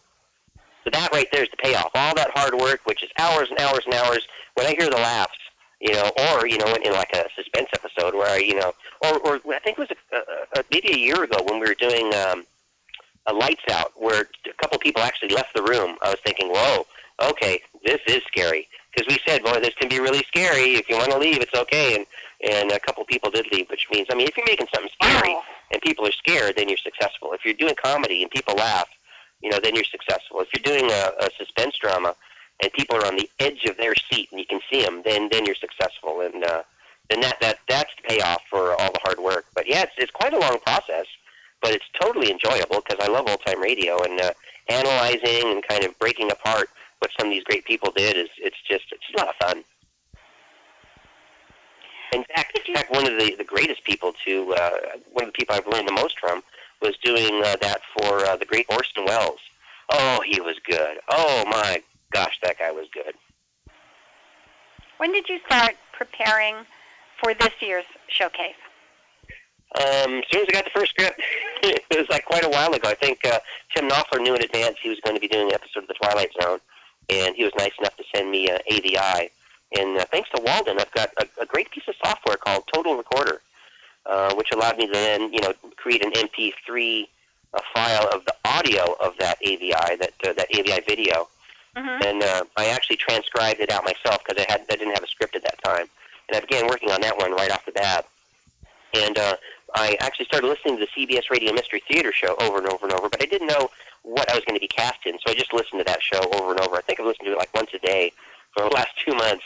so 0.83 0.89
that 0.91 1.11
right 1.11 1.27
there 1.31 1.43
is 1.43 1.49
the 1.49 1.57
payoff. 1.57 1.91
All 1.93 2.15
that 2.15 2.31
hard 2.33 2.55
work, 2.55 2.81
which 2.85 3.03
is 3.03 3.09
hours 3.19 3.49
and 3.49 3.59
hours 3.59 3.81
and 3.85 3.93
hours. 3.93 4.27
When 4.55 4.65
I 4.65 4.71
hear 4.71 4.89
the 4.89 4.95
laughs, 4.95 5.38
you 5.79 5.93
know, 5.93 6.11
or 6.31 6.47
you 6.47 6.57
know, 6.57 6.73
in, 6.73 6.83
in 6.83 6.93
like 6.93 7.11
a 7.13 7.25
suspense 7.35 7.67
episode 7.73 8.15
where 8.15 8.29
I, 8.29 8.38
you 8.38 8.55
know, 8.55 8.73
or, 9.01 9.19
or 9.19 9.35
I 9.53 9.59
think 9.59 9.77
it 9.77 9.79
was 9.79 9.89
a, 9.91 10.15
a, 10.15 10.61
a, 10.61 10.63
maybe 10.71 10.93
a 10.93 10.97
year 10.97 11.23
ago 11.23 11.43
when 11.43 11.59
we 11.59 11.67
were 11.67 11.75
doing 11.75 12.13
um, 12.15 12.45
a 13.28 13.34
lights 13.34 13.63
out, 13.71 13.91
where 13.95 14.28
a 14.49 14.53
couple 14.61 14.78
people 14.80 15.03
actually 15.03 15.30
left 15.36 15.53
the 15.53 15.63
room. 15.63 15.97
I 16.01 16.09
was 16.09 16.19
thinking, 16.25 16.49
whoa, 16.49 16.86
okay, 17.21 17.59
this 17.84 17.99
is 18.07 18.21
scary 18.28 18.67
because 18.95 19.07
we 19.07 19.19
said, 19.28 19.43
boy, 19.43 19.59
this 19.59 19.75
can 19.75 19.89
be 19.89 19.99
really 19.99 20.23
scary. 20.28 20.75
If 20.75 20.89
you 20.89 20.95
want 20.97 21.11
to 21.11 21.17
leave, 21.17 21.41
it's 21.41 21.53
okay, 21.53 21.95
and 21.95 22.05
and 22.49 22.71
a 22.71 22.80
couple 22.80 23.03
people 23.05 23.32
did 23.32 23.47
leave, 23.51 23.67
which 23.69 23.88
means, 23.91 24.07
I 24.11 24.15
mean, 24.15 24.28
if 24.28 24.38
you're 24.38 24.45
making 24.45 24.67
something 24.73 24.91
scary 25.01 25.34
Wow. 25.34 25.43
and 25.71 25.82
people 25.82 26.05
are 26.05 26.11
scared, 26.11 26.55
then 26.55 26.69
you're 26.69 26.78
successful. 26.78 27.34
If 27.34 27.43
you're 27.43 27.55
doing 27.55 27.73
comedy 27.75 28.21
and 28.21 28.30
people 28.30 28.53
laugh, 28.55 28.88
you 29.41 29.49
know, 29.49 29.59
then 29.61 29.73
you're 29.75 29.84
successful. 29.84 30.41
If 30.41 30.49
you're 30.53 30.78
doing 30.80 30.91
a, 30.91 31.11
a 31.25 31.30
suspense 31.38 31.78
drama 31.78 32.15
and 32.61 32.71
people 32.73 32.97
are 32.97 33.05
on 33.05 33.15
the 33.15 33.30
edge 33.39 33.65
of 33.65 33.78
their 33.78 33.93
seat 33.95 34.30
and 34.32 34.39
you 34.39 34.45
can 34.45 34.59
see 34.69 34.82
them, 34.84 35.01
then 35.05 35.30
then 35.32 35.45
you're 35.45 35.55
successful. 35.55 36.21
And 36.21 36.43
uh, 36.43 36.63
then 37.09 37.21
that 37.21 37.39
that 37.41 37.59
that's 37.67 37.91
the 38.01 38.07
payoff 38.07 38.41
for 38.49 38.73
all 38.80 38.91
the 38.91 38.99
hard 39.03 39.19
work. 39.19 39.45
But 39.53 39.67
yeah, 39.67 39.84
it's 39.84 39.93
it's 39.97 40.11
quite 40.11 40.34
a 40.34 40.39
long 40.39 40.59
process, 40.65 40.96
totally 42.18 42.32
enjoyable 42.32 42.82
because 42.88 43.05
I 43.05 43.11
love 43.11 43.28
old 43.28 43.41
time 43.45 43.61
radio 43.61 44.01
and 44.03 44.20
uh, 44.20 44.32
analyzing 44.70 45.51
and 45.51 45.68
kind 45.68 45.84
of 45.84 45.97
breaking 45.99 46.32
apart 46.32 46.70
what 46.99 47.11
some 47.18 47.28
of 47.28 47.34
these 47.34 47.43
great 47.43 47.65
people 47.65 47.91
did 47.95 48.18
is 48.18 48.30
it's 48.38 48.57
just 48.68 48.86
it's 48.91 49.05
just 49.05 49.15
a 49.15 49.18
lot 49.18 49.30
of 49.30 49.36
fun. 49.36 49.63
In 52.13 52.24
fact, 52.24 52.59
in 52.68 52.74
fact, 52.74 52.91
one 52.91 53.05
of 53.05 53.20
the, 53.20 53.36
the 53.38 53.43
greatest 53.43 53.84
people 53.84 54.13
to 54.26 54.53
uh, 54.55 54.72
one 55.11 55.26
of 55.26 55.34
the 55.34 55.38
people 55.38 55.55
I've 55.55 55.68
learned 55.68 55.88
the 55.88 55.93
most 55.93 56.20
from 56.20 56.41
was 56.82 56.95
doing 57.03 57.43
uh, 57.43 57.55
that 57.61 57.82
for 57.97 58.26
uh, 58.26 58.36
the 58.36 58.45
great 58.45 58.65
Orson 58.70 59.05
Welles. 59.05 59.39
Oh, 59.91 60.22
he 60.26 60.41
was 60.41 60.55
good. 60.65 60.97
Oh 61.09 61.43
my 61.47 61.82
gosh, 62.11 62.39
that 62.43 62.57
guy 62.57 62.72
was 62.72 62.88
good. 62.93 63.13
When 64.97 65.11
did 65.11 65.30
you 65.30 65.39
start 65.45 65.76
preparing 65.93 66.55
for 67.22 67.34
this 67.34 67.53
year's 67.61 67.86
showcase? 68.07 68.55
Um, 69.76 70.20
as 70.20 70.24
soon 70.32 70.41
as 70.41 70.47
I 70.49 70.51
got 70.53 70.63
the 70.65 70.72
first 70.72 70.91
script, 70.91 71.22
it 71.63 71.84
was 71.97 72.07
like 72.09 72.26
quite 72.26 72.45
a 72.45 72.49
while 72.49 72.74
ago. 72.74 72.89
I 72.89 72.93
think 72.95 73.20
uh, 73.26 73.39
Tim 73.76 73.89
Knopfler 73.89 74.22
knew 74.22 74.34
in 74.36 74.41
advance 74.41 74.78
he 74.82 74.89
was 74.89 74.99
going 75.01 75.15
to 75.15 75.20
be 75.20 75.28
doing 75.28 75.47
an 75.49 75.53
episode 75.53 75.84
of 75.84 75.88
The 75.88 75.93
Twilight 75.95 76.30
Zone, 76.41 76.59
and 77.09 77.36
he 77.36 77.43
was 77.43 77.53
nice 77.57 77.74
enough 77.80 77.95
to 77.97 78.03
send 78.15 78.32
me 78.32 78.49
uh, 78.49 78.57
AVI. 78.72 79.30
And 79.78 79.97
uh, 79.97 80.05
thanks 80.11 80.30
to 80.36 80.41
Walden, 80.41 80.80
I've 80.80 80.91
got 80.93 81.09
a, 81.18 81.28
a 81.41 81.45
great 81.45 81.70
piece 81.72 81.84
of 81.88 81.95
software 82.03 82.38
called 82.38 82.63
Total 82.74 82.95
Recorder, 82.95 83.41
uh, 84.05 84.34
which 84.36 84.51
allowed 84.53 84.78
me 84.78 84.88
to 84.88 84.93
then, 84.93 85.34
you 85.34 85.41
know, 85.41 85.53
create 85.76 86.03
an 86.05 86.11
MP3 86.13 87.07
uh, 87.53 87.59
file 87.74 88.07
of 88.13 88.24
the 88.26 88.36
audio 88.45 88.95
of 89.01 89.18
that 89.20 89.38
AVI, 89.45 89.97
that 89.97 90.11
uh, 90.26 90.34
that 90.34 90.47
AVI 90.53 90.82
video, 90.88 91.28
Mm-hmm. 91.76 92.03
and 92.07 92.24
uh, 92.24 92.43
I 92.55 92.70
actually 92.70 92.95
transcribed 92.95 93.59
it 93.59 93.70
out 93.72 93.84
myself 93.84 94.24
because 94.26 94.43
I 94.43 94.51
had 94.51 94.61
I 94.68 94.76
didn't 94.78 94.95
have 94.95 95.03
a 95.03 95.07
script 95.07 95.36
at 95.36 95.43
that 95.43 95.61
time, 95.63 95.86
and 96.28 96.36
I 96.36 96.39
began 96.39 96.65
working 96.65 96.89
on 96.89 97.01
that 97.01 97.15
one 97.20 97.34
right 97.34 97.51
off 97.51 97.68
the 97.68 97.72
bat. 97.72 98.07
And 98.95 99.15
uh, 99.15 99.36
I 99.76 99.97
actually 99.99 100.26
started 100.26 100.47
listening 100.47 100.78
to 100.78 100.86
the 100.86 101.05
CBS 101.05 101.30
Radio 101.30 101.53
Mystery 101.53 101.82
Theater 101.89 102.11
show 102.13 102.36
over 102.39 102.57
and 102.57 102.68
over 102.68 102.86
and 102.86 102.93
over, 102.93 103.09
but 103.09 103.22
I 103.22 103.26
didn't 103.26 103.47
know 103.47 103.70
what 104.03 104.30
I 104.32 104.36
was 104.36 104.45
going 104.45 104.55
to 104.55 104.61
be 104.61 104.68
cast 104.68 105.05
in, 105.05 105.13
so 105.20 105.32
I 105.32 105.34
just 105.34 105.53
listened 105.53 105.80
to 105.80 105.84
that 105.86 106.01
show 106.01 106.22
over 106.36 106.51
and 106.51 106.59
over. 106.61 106.78
I 106.78 106.82
think 106.82 106.99
I've 106.99 107.05
listened 107.05 107.26
to 107.26 107.34
it 107.34 107.38
like 107.38 107.53
once 107.53 107.70
a 107.74 107.80
day 107.80 108.11
for 108.53 108.63
the 108.63 108.70
last 108.70 108.89
two 109.05 109.13
months, 109.13 109.43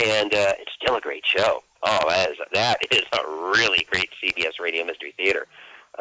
and 0.00 0.32
uh, 0.32 0.54
it's 0.58 0.72
still 0.72 0.96
a 0.96 1.00
great 1.00 1.26
show. 1.26 1.62
Oh, 1.82 2.08
that 2.08 2.30
is 2.30 2.38
that 2.52 2.78
is 2.90 3.04
a 3.12 3.26
really 3.26 3.86
great 3.90 4.10
CBS 4.22 4.60
Radio 4.60 4.84
Mystery 4.84 5.14
Theater. 5.16 5.46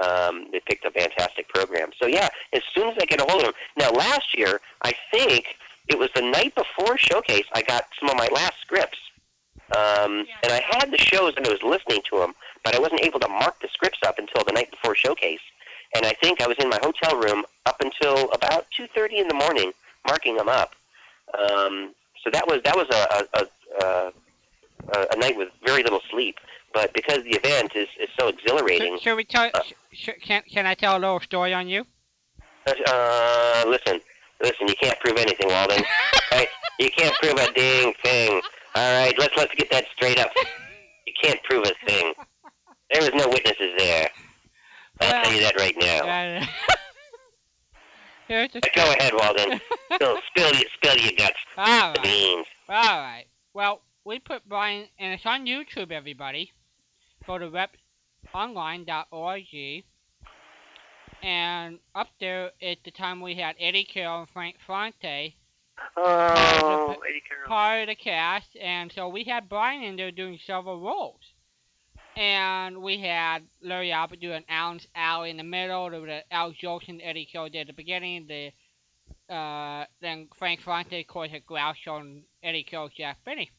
Um, 0.02 0.48
they 0.52 0.60
picked 0.60 0.86
a 0.86 0.92
fantastic 0.92 1.48
program. 1.50 1.92
So 2.00 2.08
yeah, 2.08 2.30
as 2.54 2.62
soon 2.74 2.90
as 2.90 2.98
I 3.00 3.06
get 3.06 3.22
a 3.22 3.26
hold 3.30 3.42
of 3.42 3.48
them. 3.48 3.54
Now 3.78 3.92
last 3.92 4.36
year, 4.36 4.60
I 4.82 4.94
think 5.12 5.56
it 5.88 6.00
was 6.00 6.10
the 6.16 6.22
night 6.22 6.56
before 6.56 6.98
showcase. 6.98 7.46
I 7.54 7.62
got 7.62 7.86
some 8.00 8.10
of 8.10 8.16
my 8.16 8.28
last 8.34 8.60
scripts, 8.62 8.98
um, 9.76 10.26
and 10.42 10.52
I 10.52 10.64
had 10.72 10.92
the 10.92 10.98
shows 10.98 11.34
and 11.36 11.46
I 11.46 11.52
was 11.52 11.62
listening 11.62 12.02
to 12.10 12.20
them, 12.20 12.34
but 12.64 12.76
I 12.76 12.80
wasn't 12.80 13.02
able 13.02 13.20
to 13.20 13.28
mark 13.28 13.60
the 13.62 13.68
scripts 13.68 14.00
up 14.06 14.20
until 14.20 14.44
the 14.44 14.52
night 14.52 14.72
before 14.72 14.96
showcase. 14.96 15.42
And 15.96 16.06
I 16.06 16.14
think 16.14 16.42
I 16.42 16.48
was 16.48 16.58
in 16.60 16.70
my 16.70 16.80
hotel 16.82 17.20
room 17.20 17.46
up 17.66 17.80
until 17.82 18.32
about 18.32 18.66
2:30 18.80 19.20
in 19.20 19.28
the 19.28 19.36
morning, 19.36 19.72
marking 20.08 20.36
them 20.38 20.50
up. 20.50 20.76
Um, 21.38 21.94
so 22.24 22.30
that 22.32 22.48
was 22.48 22.62
that 22.64 22.76
was 22.76 22.88
a 22.90 23.26
a, 23.40 23.46
a, 23.86 24.14
a 24.98 25.08
a 25.14 25.18
night 25.18 25.38
with 25.38 25.50
very 25.66 25.84
little 25.84 26.02
sleep. 26.10 26.40
But 26.74 26.92
because 26.94 27.24
the 27.24 27.36
event 27.36 27.76
is, 27.76 27.88
is 28.00 28.10
so 28.20 28.30
exhilarating, 28.30 28.98
Should 29.00 29.16
we 29.16 29.24
tell? 29.24 29.52
Uh, 29.54 29.62
sh- 29.62 29.74
sh- 29.94 30.10
can 30.24 30.42
can 30.52 30.66
I 30.66 30.74
tell 30.74 30.98
a 30.98 31.00
little 31.00 31.20
story 31.20 31.54
on 31.54 31.68
you? 31.68 31.86
Uh, 32.66 33.64
listen, 33.68 34.00
listen. 34.42 34.68
You 34.68 34.76
can't 34.82 35.00
prove 35.00 35.18
anything, 35.18 35.50
Walden. 35.50 35.84
right? 36.32 36.48
You 36.80 36.90
can't 36.90 37.16
prove 37.22 37.34
a 37.34 37.52
dang 37.54 37.94
thing. 38.04 38.42
All 38.76 39.04
right, 39.04 39.14
let's 39.20 39.36
let's 39.38 39.54
get 39.54 39.70
that 39.70 39.86
straight 39.96 40.18
up. 40.18 40.32
You 41.06 41.14
can't 41.22 41.42
prove 41.44 41.66
a 41.66 41.74
thing. 41.86 42.14
There 42.94 43.02
was 43.02 43.12
no 43.16 43.28
witnesses 43.30 43.72
there. 43.78 44.10
I'll 45.02 45.24
tell 45.24 45.34
you 45.34 45.42
that 45.42 45.56
right 45.58 45.76
now. 45.80 46.46
Here's 48.28 48.52
the 48.52 48.62
go 48.76 48.92
ahead, 48.92 49.14
Walden. 49.14 49.60
Spill, 49.94 50.18
spill, 50.30 50.54
your, 50.54 50.70
spill 50.76 50.98
your 50.98 51.12
guts. 51.18 51.38
All 51.58 51.94
The 51.94 52.00
right. 52.00 52.04
beans. 52.04 52.48
All 52.70 53.00
right. 53.00 53.26
Well, 53.54 53.82
we 54.06 54.20
put 54.20 54.48
Brian, 54.48 54.88
and 54.98 55.14
it's 55.14 55.26
on 55.26 55.46
YouTube, 55.46 55.92
everybody. 55.92 56.52
Go 57.28 57.38
to 57.38 57.50
repsonline.org. 58.34 59.84
And 61.22 61.80
up 61.96 62.08
there 62.20 62.52
at 62.62 62.78
the 62.84 62.92
time 62.92 63.22
we 63.22 63.36
had 63.36 63.56
Eddie 63.60 63.86
Carroll 63.86 64.20
and 64.22 64.30
Frank 64.30 64.56
Fonte 64.66 65.36
Oh, 65.98 66.96
Eddie 67.08 67.22
Carroll. 67.28 67.48
part 67.48 67.82
of 67.82 67.88
the 67.88 67.96
cast, 67.96 68.56
and 68.60 68.92
so 68.92 69.10
we 69.10 69.24
had 69.26 69.50
Brian 69.50 69.84
in 69.84 69.96
there 69.96 70.12
doing 70.12 70.40
several 70.46 70.80
roles. 70.80 71.33
And 72.16 72.82
we 72.84 73.00
had 73.00 73.44
Larry 73.62 73.92
Albert 73.92 74.20
doing 74.20 74.44
Allen's 74.48 74.88
Alley 74.96 75.32
in 75.32 75.38
the 75.38 75.44
middle, 75.44 75.90
there 75.90 76.00
was 76.00 76.22
Al 76.30 76.54
Jolson, 76.54 77.00
Eddie 77.04 77.28
did 77.34 77.56
at 77.56 77.68
the 77.68 77.74
beginning, 77.74 78.28
the 78.28 78.52
uh, 79.34 79.86
then 80.02 80.28
Frank 80.38 80.62
Fonte, 80.62 80.94
of 80.94 81.08
course, 81.08 81.32
had 81.32 81.46
Groucho 81.46 82.00
and 82.00 82.24
Eddie 82.44 82.64
Carroll's 82.64 82.92
Jack 82.96 83.18
Benny. 83.26 83.50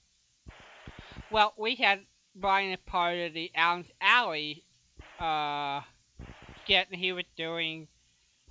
Well, 1.31 1.52
we 1.59 1.74
had 1.74 2.01
Brian 2.36 2.72
as 2.72 2.78
part 2.86 3.16
of 3.18 3.32
the 3.32 3.51
Allen's 3.55 3.90
Alley 4.01 4.64
uh, 5.18 5.81
skit, 6.62 6.89
and 6.93 7.01
he 7.01 7.12
was 7.12 7.24
doing, 7.36 7.89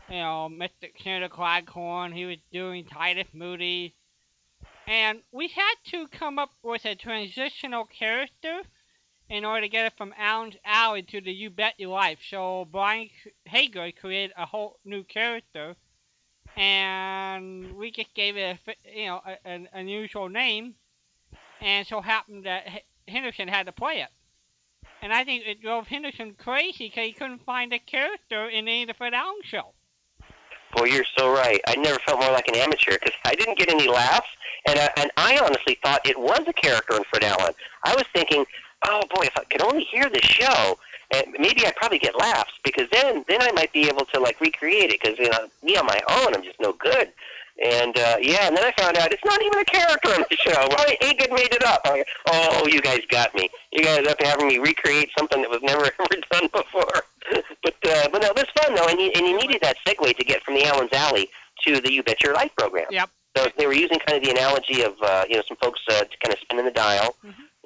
you 0.10 0.16
know, 0.16 0.50
Mr. 0.52 0.90
Senator 1.02 1.30
Claghorn, 1.30 2.14
he 2.14 2.26
was 2.26 2.38
doing 2.52 2.86
Titus 2.86 3.28
Moody, 3.34 3.96
and 4.88 5.22
we 5.32 5.48
had 5.48 5.76
to 5.92 6.08
come 6.08 6.40
up 6.40 6.52
with 6.62 6.86
a 6.86 6.96
transitional 6.96 7.86
character 7.86 8.64
in 9.30 9.46
order 9.46 9.62
to 9.62 9.70
get 9.70 9.86
it 9.86 9.94
from 9.98 10.14
Allen's 10.18 10.56
Alley 10.66 11.04
to 11.04 11.22
the 11.22 11.32
You 11.32 11.50
Bet 11.50 11.76
Your 11.78 11.90
Life. 11.90 12.20
So 12.30 12.68
Brian 12.72 13.10
Hager 13.46 13.92
created 13.92 14.34
a 14.38 14.46
whole 14.46 14.80
new 14.86 15.04
character, 15.04 15.76
and 16.56 17.76
we 17.76 17.92
just 17.92 18.14
gave 18.14 18.38
it 18.38 18.58
a 18.68 18.76
you 18.94 19.08
know 19.08 19.22
an 19.46 19.68
unusual 19.74 20.30
name, 20.30 20.76
and 21.62 21.88
so 21.88 22.02
happened 22.02 22.46
that 22.46 22.84
Henderson 23.08 23.48
had 23.48 23.66
to 23.66 23.72
play 23.72 24.02
it. 24.02 24.10
And 25.02 25.12
I 25.12 25.26
think 25.26 25.44
it 25.46 25.62
drove 25.62 25.88
Henderson 25.88 26.34
crazy 26.38 26.88
because 26.88 27.06
he 27.08 27.14
couldn't 27.14 27.46
find 27.46 27.74
a 27.74 27.80
character 27.80 28.48
in 28.48 28.68
any 28.68 28.84
of 28.84 28.88
the 28.88 28.94
Fred 28.94 29.14
Allen 29.14 29.42
show. 29.44 29.74
Boy, 30.76 30.86
you're 30.86 31.06
so 31.18 31.32
right. 31.32 31.60
I 31.68 31.76
never 31.76 32.00
felt 32.00 32.20
more 32.20 32.32
like 32.32 32.48
an 32.48 32.56
amateur 32.56 32.94
because 32.94 33.14
I 33.26 33.36
didn't 33.36 33.58
get 33.58 33.70
any 33.70 33.88
laughs, 33.88 34.30
and 34.66 34.80
uh, 34.80 34.90
and 34.98 35.12
I 35.18 35.38
honestly 35.40 35.78
thought 35.84 36.08
it 36.08 36.20
was 36.20 36.42
a 36.48 36.54
character 36.54 36.96
in 36.96 37.04
Fred 37.04 37.24
Allen. 37.24 37.54
I 37.84 37.94
was 37.96 38.06
thinking, 38.14 38.46
oh 38.86 39.02
boy, 39.14 39.24
if 39.26 39.38
I 39.38 39.44
could 39.46 39.62
only 39.62 39.84
hear 39.84 40.10
the 40.10 40.22
show, 40.22 40.78
and 41.12 41.28
maybe 41.40 41.66
I'd 41.66 41.76
probably 41.76 42.00
get 42.00 42.18
laughs 42.18 42.54
because 42.64 42.88
then 42.92 43.24
then 43.28 43.42
I 43.42 43.52
might 43.52 43.72
be 43.74 43.88
able 43.88 44.06
to 44.06 44.20
like 44.20 44.40
recreate 44.42 44.92
it 44.92 45.02
because 45.02 45.18
you 45.20 45.30
know 45.30 45.48
me 45.62 45.78
on 45.78 45.86
my 45.86 46.00
own, 46.10 46.34
I'm 46.34 46.44
just 46.44 46.60
no 46.60 46.74
good. 46.74 47.12
And 47.64 47.96
uh, 47.98 48.18
yeah, 48.20 48.48
and 48.48 48.58
then 48.58 48.64
I 48.64 48.72
found 48.82 48.98
out 48.98 49.12
it's 49.12 49.24
not 49.24 49.40
even 49.44 49.60
a 49.60 49.66
character 49.66 50.10
on 50.10 50.26
the 50.28 50.36
show. 50.38 50.68
Well, 50.70 50.86
Agid 51.02 51.32
made 51.32 51.54
it 51.54 51.64
up. 51.64 51.82
Oh, 52.28 52.68
you 52.68 52.82
guys 52.82 53.02
got 53.10 53.34
me. 53.36 53.48
You 53.72 53.84
guys 53.84 54.08
up 54.08 54.20
having 54.20 54.48
me 54.48 54.58
recreate 54.58 55.12
something 55.16 55.40
that 55.42 55.50
was 55.50 55.62
never 55.62 55.86
ever 56.00 56.22
done 56.32 56.50
before. 56.52 57.04
but 57.64 57.76
uh, 57.88 58.10
but 58.12 58.22
no, 58.24 58.30
it 58.30 58.36
was 58.36 58.46
fun 58.60 58.74
though, 58.76 58.88
and 58.88 59.00
you 59.00 59.12
and 59.16 59.28
you 59.28 59.38
needed 59.38 59.62
that 59.62 59.78
segue 59.88 60.18
to 60.18 60.24
get 60.24 60.42
from 60.44 60.56
the 60.56 60.66
Allen's 60.66 60.94
Alley 60.94 61.30
to 61.64 61.80
the 61.80 61.92
You 61.92 62.02
Bet 62.02 62.24
Your 62.24 62.34
Life 62.34 62.52
program. 62.58 62.88
Yep. 62.90 63.10
So 63.38 63.48
they 63.58 63.68
were 63.68 63.74
using 63.74 64.00
kind 64.00 64.18
of 64.18 64.24
the 64.24 64.32
analogy 64.32 64.82
of 64.82 64.96
uh, 65.02 65.26
you 65.30 65.36
know 65.36 65.44
some 65.48 65.58
folks 65.58 65.82
uh, 65.90 66.04
kind 66.24 66.34
of 66.34 66.40
spinning 66.40 66.66
the 66.66 66.72
dial, 66.72 67.16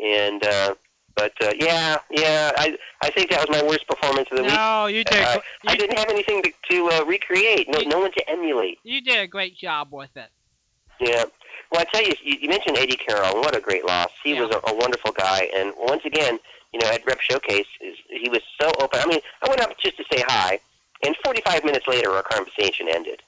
and 0.03 0.43
uh, 0.43 0.75
but 1.17 1.33
uh, 1.41 1.51
yeah, 1.59 1.97
yeah, 2.11 2.51
I 2.57 2.77
I 3.01 3.09
think 3.09 3.31
that 3.31 3.39
was 3.47 3.49
my 3.49 3.67
worst 3.67 3.85
performance 3.87 4.29
of 4.31 4.37
the 4.37 4.43
week. 4.43 4.53
No, 4.53 4.85
you 4.85 5.03
did. 5.03 5.21
Uh, 5.21 5.39
you, 5.63 5.69
I 5.71 5.75
didn't 5.75 5.97
have 5.97 6.09
anything 6.09 6.43
to, 6.43 6.51
to 6.69 6.89
uh, 6.91 7.03
recreate, 7.05 7.67
no 7.67 7.79
no 7.79 7.99
one 7.99 8.11
to 8.13 8.29
emulate. 8.29 8.79
you 8.83 9.01
did 9.01 9.19
a 9.19 9.27
great 9.27 9.57
job 9.57 9.89
with 9.91 10.15
it. 10.15 10.29
Yeah. 11.01 11.25
Well, 11.71 11.81
I 11.81 11.83
tell 11.85 12.01
you, 12.01 12.13
you, 12.23 12.37
you 12.41 12.49
mentioned 12.49 12.77
Eddie 12.77 12.95
Carroll. 12.95 13.41
What 13.41 13.55
a 13.55 13.59
great 13.59 13.85
loss. 13.85 14.09
He 14.23 14.33
Yeah. 14.35 14.41
was 14.45 14.55
a, 14.55 14.71
a 14.71 14.75
wonderful 14.75 15.11
guy, 15.11 15.49
and 15.53 15.73
once 15.77 16.05
again, 16.05 16.39
you 16.71 16.79
know, 16.79 16.87
at 16.87 17.05
Rep 17.05 17.19
Showcase, 17.19 17.67
is, 17.81 17.97
he 18.09 18.29
was 18.29 18.41
so 18.61 18.71
open. 18.79 18.99
I 19.01 19.05
mean, 19.05 19.19
I 19.43 19.49
went 19.49 19.59
up 19.61 19.77
just 19.79 19.97
to 19.97 20.05
say 20.11 20.23
hi, 20.27 20.59
and 21.03 21.15
45 21.25 21.65
minutes 21.65 21.87
later, 21.87 22.11
our 22.11 22.23
conversation 22.23 22.87
ended. 22.89 23.21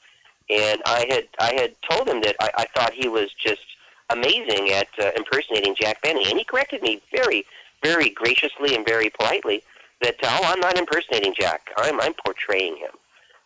And 0.50 0.82
I 0.86 1.06
had 1.10 1.28
I 1.40 1.54
had 1.54 1.76
told 1.90 2.08
him 2.08 2.22
that 2.22 2.36
I, 2.40 2.50
I 2.58 2.66
thought 2.74 2.94
he 2.94 3.08
was 3.08 3.30
just 3.34 3.62
amazing 4.10 4.72
at 4.72 4.88
uh, 5.00 5.12
impersonating 5.16 5.76
Jack 5.76 6.02
Benny, 6.02 6.28
and 6.30 6.38
he 6.40 6.44
corrected 6.44 6.82
me 6.82 7.02
very, 7.12 7.46
very 7.84 8.10
graciously 8.10 8.76
and 8.76 8.86
very 8.86 9.10
politely 9.10 9.64
that 10.02 10.16
oh, 10.24 10.42
I'm 10.44 10.60
not 10.60 10.78
impersonating 10.78 11.34
Jack. 11.38 11.70
I'm 11.78 12.00
I'm 12.00 12.14
portraying 12.26 12.78
him. 12.78 12.92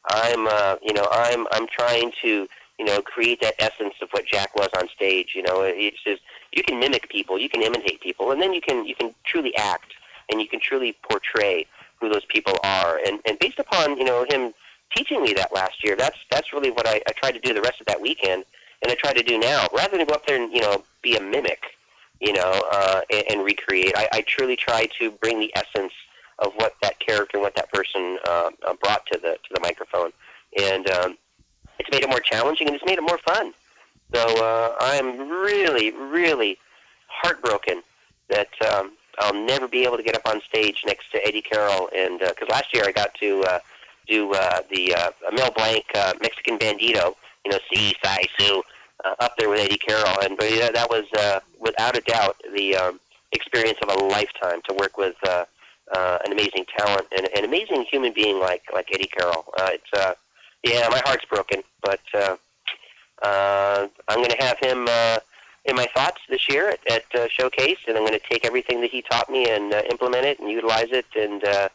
I'm 0.10 0.48
uh, 0.48 0.76
you 0.82 0.94
know 0.94 1.08
I'm 1.12 1.48
I'm 1.52 1.68
trying 1.68 2.12
to 2.22 2.48
you 2.80 2.86
know 2.86 3.02
create 3.02 3.42
that 3.42 3.56
essence 3.60 3.96
of 4.02 4.10
what 4.12 4.26
Jack 4.26 4.56
was 4.56 4.70
on 4.78 4.88
stage. 4.90 5.34
You 5.36 5.44
know, 5.44 5.62
it's 5.62 6.04
just 6.04 6.22
you 6.52 6.64
can 6.64 6.80
mimic 6.80 7.10
people, 7.10 7.40
you 7.40 7.50
can 7.50 7.62
imitate 7.62 8.02
people, 8.02 8.32
and 8.32 8.42
then 8.42 8.54
you 8.54 8.62
can 8.62 8.86
you 8.86 8.96
can 8.96 9.14
truly 9.26 9.56
act 9.56 9.94
and 10.30 10.42
you 10.42 10.48
can 10.48 10.60
truly 10.60 10.96
portray 11.10 11.66
who 12.00 12.10
those 12.10 12.26
people 12.26 12.58
are. 12.64 13.00
And 13.06 13.20
and 13.26 13.38
based 13.40 13.60
upon 13.60 13.98
you 13.98 14.04
know 14.04 14.26
him 14.30 14.54
teaching 14.96 15.22
me 15.22 15.34
that 15.34 15.54
last 15.54 15.84
year, 15.84 15.96
that's 15.96 16.18
that's 16.30 16.54
really 16.54 16.72
what 16.72 16.88
I, 16.88 17.02
I 17.08 17.12
tried 17.14 17.34
to 17.34 17.40
do 17.40 17.54
the 17.54 17.62
rest 17.62 17.80
of 17.80 17.88
that 17.88 18.02
weekend, 18.02 18.46
and 18.82 18.92
I 18.92 18.96
try 18.96 19.14
to 19.14 19.24
do 19.24 19.38
now. 19.40 19.68
Rather 19.76 19.98
than 19.98 20.06
go 20.06 20.14
up 20.14 20.26
there 20.26 20.42
and 20.42 20.52
you 20.54 20.62
know 20.62 20.84
be 21.02 21.16
a 21.16 21.22
mimic, 21.22 21.62
you 22.24 22.34
know, 22.34 22.64
uh, 22.72 23.02
and, 23.12 23.24
and 23.30 23.44
recreate, 23.44 23.94
I, 23.96 24.08
I 24.14 24.22
truly 24.22 24.56
try 24.56 24.88
to 25.00 25.12
bring 25.12 25.40
the 25.40 25.52
essence 25.56 25.94
of 26.40 26.54
what 26.56 26.74
that 26.82 27.00
character 27.00 27.40
what 27.40 27.56
that 27.56 27.72
person 27.72 28.18
uh, 28.26 28.50
uh, 28.66 28.74
brought 28.82 29.06
to 29.08 29.20
the 29.20 29.34
to 29.34 29.54
the 29.54 29.60
microphone, 29.60 30.12
and 30.58 30.90
um, 30.90 31.18
it's 31.80 31.90
made 31.92 32.04
it 32.04 32.10
more 32.10 32.20
challenging 32.20 32.68
and 32.68 32.76
it's 32.76 32.86
made 32.86 32.98
it 32.98 33.02
more 33.02 33.20
fun. 33.20 33.54
So 34.14 34.22
uh, 34.44 34.76
I'm 34.80 35.30
really, 35.30 35.92
really 35.92 36.58
heartbroken 37.08 37.82
that 38.30 38.50
um, 38.72 38.94
I'll 39.20 39.34
never 39.34 39.68
be 39.68 39.84
able 39.84 39.98
to 39.98 40.04
get 40.04 40.16
up 40.16 40.28
on 40.28 40.42
stage 40.42 40.84
next 40.86 41.12
to 41.12 41.28
Eddie 41.28 41.42
Carroll, 41.42 41.90
and 41.96 42.20
because 42.20 42.48
last 42.50 42.74
year 42.74 42.86
I 42.86 42.92
got 42.92 43.14
to 43.16 43.42
uh, 43.44 43.60
do 44.08 44.34
uh, 44.34 44.62
the 44.72 44.96
uh, 44.96 45.12
Mel 45.34 45.52
Blanc 45.52 45.86
uh, 45.96 46.14
Mexican 46.22 46.58
Bandito, 46.58 47.16
you 47.46 47.52
know, 47.52 47.60
Si 47.72 47.96
Sai 48.04 48.24
Su, 48.38 48.64
uh, 49.04 49.16
up 49.20 49.34
there 49.38 49.50
with 49.50 49.60
Eddie 49.60 49.78
Carroll, 49.78 50.20
and 50.22 50.38
but 50.38 50.52
yeah, 50.52 50.72
that 50.72 50.90
was 50.90 51.06
uh, 51.18 51.40
without 51.60 51.98
a 51.98 52.02
doubt 52.02 52.36
the 52.54 52.76
um, 52.76 53.00
experience 53.32 53.80
of 53.82 53.90
a 53.90 54.04
lifetime 54.06 54.62
to 54.68 54.74
work 54.76 54.98
with 54.98 55.16
uh, 55.28 55.46
uh, 55.94 56.20
an 56.26 56.32
amazing 56.32 56.66
talent 56.78 57.08
and 57.16 57.28
an 57.36 57.44
amazing 57.46 57.86
human 57.92 58.14
being 58.14 58.40
like 58.40 58.64
like 58.74 58.88
Eddie 58.94 59.08
Carroll. 59.08 59.46
Uh, 59.58 59.70
it's 59.72 59.94
uh, 59.94 60.14
yeah, 60.64 60.88
my 60.90 61.02
heart's 61.06 61.26
broken, 61.26 61.62
but 61.82 62.00
uh, 62.14 62.38
uh, 63.22 63.88
I'm 64.08 64.20
going 64.20 64.32
to 64.32 64.44
have 64.44 64.58
him 64.60 64.88
uh, 64.90 65.20
in 65.66 65.76
my 65.76 65.88
thoughts 65.94 66.22
this 66.30 66.50
year 66.50 66.70
at, 66.70 66.80
at 66.92 67.16
uh, 67.16 67.28
Showcase, 67.30 67.80
and 67.88 67.98
I'm 67.98 68.06
going 68.06 68.18
to 68.20 68.28
take 68.30 68.46
everything 68.46 68.82
that 68.82 68.92
he 68.92 69.02
taught 69.02 69.30
me 69.30 69.50
and 69.50 69.74
uh, 69.74 69.82
implement 69.90 70.26
it 70.26 70.40
and 70.40 70.50
utilize 70.50 70.92
it, 70.92 71.06
and 71.16 71.44
uh, 71.44 71.70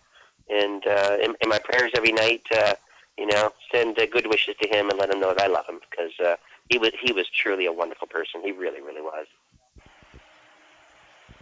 and 0.50 0.86
uh, 0.86 1.18
in, 1.22 1.34
in 1.42 1.48
my 1.48 1.58
prayers 1.58 1.92
every 1.94 2.12
night, 2.12 2.42
uh, 2.56 2.74
you 3.18 3.26
know, 3.26 3.52
send 3.72 3.98
uh, 3.98 4.06
good 4.06 4.26
wishes 4.26 4.54
to 4.62 4.68
him 4.68 4.88
and 4.88 4.98
let 4.98 5.10
him 5.10 5.20
know 5.20 5.34
that 5.34 5.42
I 5.42 5.46
love 5.48 5.66
him 5.66 5.80
because 5.90 6.12
uh, 6.24 6.36
he 6.68 6.78
was 6.78 6.90
he 7.02 7.12
was 7.12 7.26
truly 7.28 7.66
a 7.66 7.72
wonderful 7.72 8.06
person. 8.08 8.42
He 8.42 8.52
really, 8.52 8.80
really 8.80 9.02
was. 9.02 9.26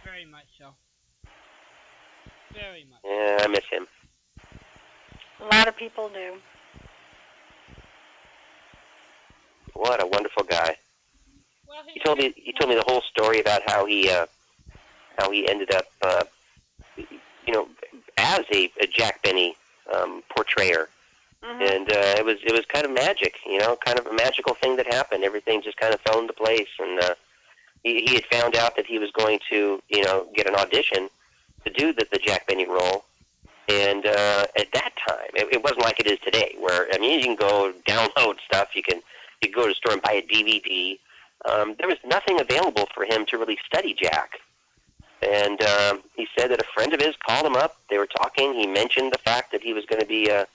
Very 0.03 0.25
much 0.25 0.45
so. 0.57 0.69
Very 2.53 2.85
much. 2.89 2.99
Yeah, 3.03 3.37
I 3.41 3.47
miss 3.47 3.65
him. 3.69 3.87
A 5.41 5.55
lot 5.55 5.67
of 5.67 5.75
people 5.77 6.09
do. 6.09 6.37
What 9.73 10.01
a 10.01 10.07
wonderful 10.07 10.43
guy. 10.43 10.75
Well, 11.67 11.83
He 11.93 11.99
told 11.99 12.17
me 12.17 12.33
he 12.35 12.53
told 12.53 12.69
me 12.69 12.75
the 12.75 12.85
whole 12.87 13.01
story 13.01 13.39
about 13.39 13.61
how 13.69 13.85
he 13.85 14.09
uh, 14.09 14.25
how 15.19 15.29
he 15.31 15.47
ended 15.47 15.73
up, 15.73 15.85
uh, 16.01 16.23
you 16.97 17.53
know, 17.53 17.67
as 18.17 18.41
a, 18.53 18.71
a 18.81 18.87
Jack 18.87 19.21
Benny 19.23 19.55
um, 19.93 20.23
portrayer, 20.35 20.89
and 21.43 21.89
uh, 21.89 22.15
it 22.17 22.25
was 22.25 22.37
it 22.43 22.51
was 22.51 22.65
kind 22.65 22.85
of 22.85 22.91
magic, 22.91 23.35
you 23.45 23.57
know, 23.57 23.75
kind 23.75 23.99
of 23.99 24.07
a 24.07 24.13
magical 24.13 24.53
thing 24.55 24.75
that 24.77 24.91
happened. 24.91 25.23
Everything 25.23 25.61
just 25.61 25.77
kind 25.77 25.93
of 25.93 26.01
fell 26.01 26.19
into 26.19 26.33
place, 26.33 26.69
and 26.79 26.99
uh, 26.99 27.15
he, 27.83 28.01
he 28.05 28.15
had 28.15 28.25
found 28.25 28.55
out 28.55 28.75
that 28.75 28.85
he 28.85 28.99
was 28.99 29.11
going 29.11 29.39
to, 29.49 29.81
you 29.89 30.03
know, 30.03 30.27
get 30.35 30.47
an 30.47 30.55
audition 30.55 31.09
to 31.65 31.71
do 31.71 31.93
the, 31.93 32.07
the 32.11 32.17
Jack 32.17 32.47
Benny 32.47 32.67
role. 32.67 33.05
And 33.69 34.05
uh, 34.05 34.45
at 34.57 34.71
that 34.73 34.93
time, 35.07 35.29
it, 35.33 35.47
it 35.51 35.63
wasn't 35.63 35.81
like 35.81 35.99
it 35.99 36.07
is 36.07 36.19
today, 36.19 36.55
where 36.59 36.87
I 36.93 36.97
mean, 36.97 37.19
you 37.19 37.25
can 37.25 37.35
go 37.35 37.73
download 37.85 38.35
stuff, 38.45 38.69
you 38.75 38.83
can 38.83 39.01
you 39.41 39.49
can 39.49 39.51
go 39.51 39.63
to 39.63 39.69
the 39.69 39.75
store 39.75 39.93
and 39.93 40.01
buy 40.01 40.13
a 40.13 40.21
DVD. 40.21 40.97
Um, 41.45 41.75
there 41.77 41.87
was 41.87 41.97
nothing 42.05 42.39
available 42.39 42.87
for 42.93 43.03
him 43.03 43.25
to 43.27 43.37
really 43.37 43.57
study 43.65 43.93
Jack. 43.93 44.39
And 45.21 45.61
um, 45.63 46.03
he 46.15 46.27
said 46.37 46.51
that 46.51 46.61
a 46.61 46.65
friend 46.73 46.93
of 46.93 47.01
his 47.01 47.15
called 47.25 47.45
him 47.45 47.55
up. 47.55 47.77
They 47.89 47.97
were 47.97 48.07
talking. 48.07 48.53
He 48.53 48.67
mentioned 48.67 49.11
the 49.11 49.17
fact 49.17 49.51
that 49.51 49.61
he 49.61 49.73
was 49.73 49.85
going 49.85 49.99
to 49.99 50.07
be, 50.07 50.29
uh, 50.29 50.45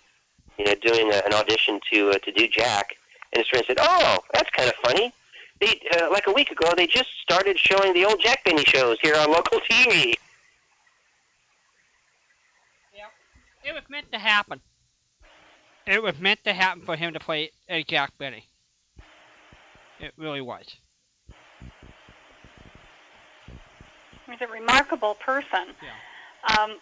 you 0.62 0.68
know, 0.68 0.74
doing 0.80 1.12
a, 1.12 1.16
an 1.26 1.34
audition 1.34 1.80
to 1.92 2.10
uh, 2.10 2.18
to 2.18 2.32
do 2.32 2.46
Jack. 2.48 2.96
And 3.32 3.38
his 3.38 3.48
friend 3.48 3.64
said, 3.66 3.78
"Oh, 3.80 4.18
that's 4.32 4.50
kind 4.50 4.68
of 4.68 4.76
funny. 4.76 5.12
They 5.60 5.80
uh, 5.98 6.08
like 6.10 6.26
a 6.26 6.32
week 6.32 6.50
ago 6.50 6.72
they 6.76 6.86
just 6.86 7.10
started 7.20 7.58
showing 7.58 7.94
the 7.94 8.04
old 8.04 8.20
Jack 8.20 8.44
Benny 8.44 8.64
shows 8.64 8.98
here 9.02 9.16
on 9.16 9.30
local 9.30 9.58
TV." 9.60 10.14
Yeah, 12.94 13.06
it 13.64 13.74
was 13.74 13.82
meant 13.88 14.12
to 14.12 14.18
happen. 14.18 14.60
It 15.86 16.02
was 16.02 16.18
meant 16.20 16.44
to 16.44 16.52
happen 16.52 16.82
for 16.82 16.94
him 16.94 17.12
to 17.14 17.20
play 17.20 17.50
a 17.68 17.82
Jack 17.82 18.16
Benny. 18.18 18.46
It 19.98 20.12
really 20.16 20.40
was. 20.40 20.76
He's 24.26 24.40
a 24.40 24.46
remarkable 24.46 25.14
person. 25.14 25.74
Um, 26.58 26.78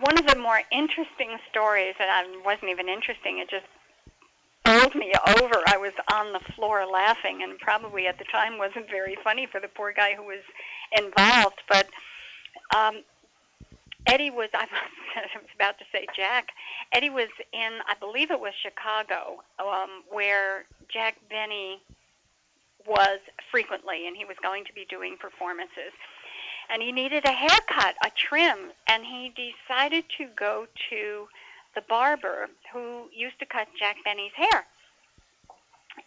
one 0.00 0.18
of 0.18 0.26
the 0.26 0.36
more 0.36 0.60
interesting 0.72 1.38
stories, 1.50 1.94
and 2.00 2.10
I 2.10 2.24
wasn't 2.44 2.70
even 2.70 2.88
interesting, 2.88 3.38
it 3.38 3.48
just 3.48 3.66
bowled 4.64 4.94
me 4.94 5.12
over. 5.28 5.62
I 5.66 5.76
was 5.76 5.92
on 6.12 6.32
the 6.32 6.40
floor 6.54 6.84
laughing, 6.86 7.42
and 7.42 7.58
probably 7.58 8.06
at 8.06 8.18
the 8.18 8.24
time 8.24 8.58
wasn't 8.58 8.88
very 8.90 9.16
funny 9.22 9.46
for 9.46 9.60
the 9.60 9.68
poor 9.68 9.92
guy 9.92 10.14
who 10.14 10.24
was 10.24 10.42
involved. 10.96 11.62
But 11.68 11.86
um, 12.74 13.02
Eddie 14.06 14.30
was, 14.30 14.48
I 14.54 14.66
was 15.36 15.50
about 15.54 15.78
to 15.78 15.84
say 15.92 16.06
Jack, 16.16 16.48
Eddie 16.92 17.10
was 17.10 17.28
in, 17.52 17.78
I 17.88 17.94
believe 18.00 18.30
it 18.30 18.40
was 18.40 18.52
Chicago, 18.60 19.42
um, 19.58 20.02
where 20.10 20.64
Jack 20.92 21.16
Benny 21.30 21.80
was 22.86 23.20
frequently, 23.50 24.06
and 24.06 24.16
he 24.16 24.24
was 24.24 24.36
going 24.42 24.64
to 24.64 24.72
be 24.72 24.86
doing 24.90 25.16
performances. 25.20 25.92
And 26.70 26.82
he 26.82 26.92
needed 26.92 27.24
a 27.24 27.32
haircut, 27.32 27.94
a 28.04 28.10
trim, 28.10 28.72
and 28.88 29.04
he 29.04 29.32
decided 29.34 30.04
to 30.18 30.26
go 30.36 30.66
to 30.90 31.28
the 31.74 31.82
barber 31.82 32.48
who 32.72 33.08
used 33.14 33.38
to 33.40 33.46
cut 33.46 33.68
Jack 33.78 33.96
Benny's 34.04 34.32
hair. 34.36 34.66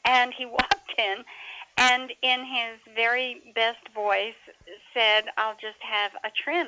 And 0.05 0.33
he 0.33 0.45
walked 0.59 0.93
in 0.97 1.23
and 1.77 2.11
in 2.21 2.39
his 2.43 2.79
very 2.95 3.41
best 3.53 3.87
voice 3.93 4.33
said, 4.93 5.25
I'll 5.37 5.55
just 5.61 5.81
have 5.81 6.11
a 6.23 6.29
trim. 6.35 6.67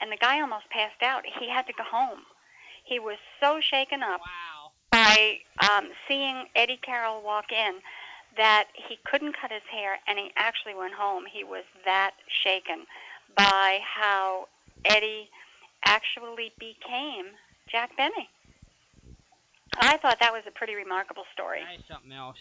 And 0.00 0.12
the 0.12 0.16
guy 0.16 0.40
almost 0.40 0.70
passed 0.70 1.02
out. 1.02 1.24
He 1.40 1.48
had 1.50 1.66
to 1.66 1.72
go 1.72 1.82
home. 1.82 2.20
He 2.84 2.98
was 3.00 3.16
so 3.40 3.60
shaken 3.60 4.02
up 4.02 4.20
Wow. 4.20 4.70
by 4.92 5.38
um, 5.72 5.88
seeing 6.06 6.44
Eddie 6.54 6.78
Carroll 6.80 7.22
walk 7.22 7.50
in 7.50 7.80
that 8.36 8.66
he 8.74 8.98
couldn't 9.04 9.34
cut 9.40 9.50
his 9.50 9.62
hair 9.72 9.98
and 10.06 10.18
he 10.18 10.30
actually 10.36 10.74
went 10.74 10.94
home. 10.94 11.24
He 11.30 11.42
was 11.42 11.64
that 11.84 12.12
shaken 12.28 12.86
by 13.36 13.78
how 13.82 14.46
Eddie 14.84 15.28
actually 15.84 16.52
became 16.58 17.26
Jack 17.70 17.90
Benny. 17.96 18.28
I 19.78 19.98
thought 19.98 20.18
that 20.20 20.32
was 20.32 20.42
a 20.46 20.50
pretty 20.50 20.74
remarkable 20.74 21.24
story. 21.32 21.60
That 21.60 21.78
is 21.78 21.84
something 21.90 22.12
else. 22.12 22.38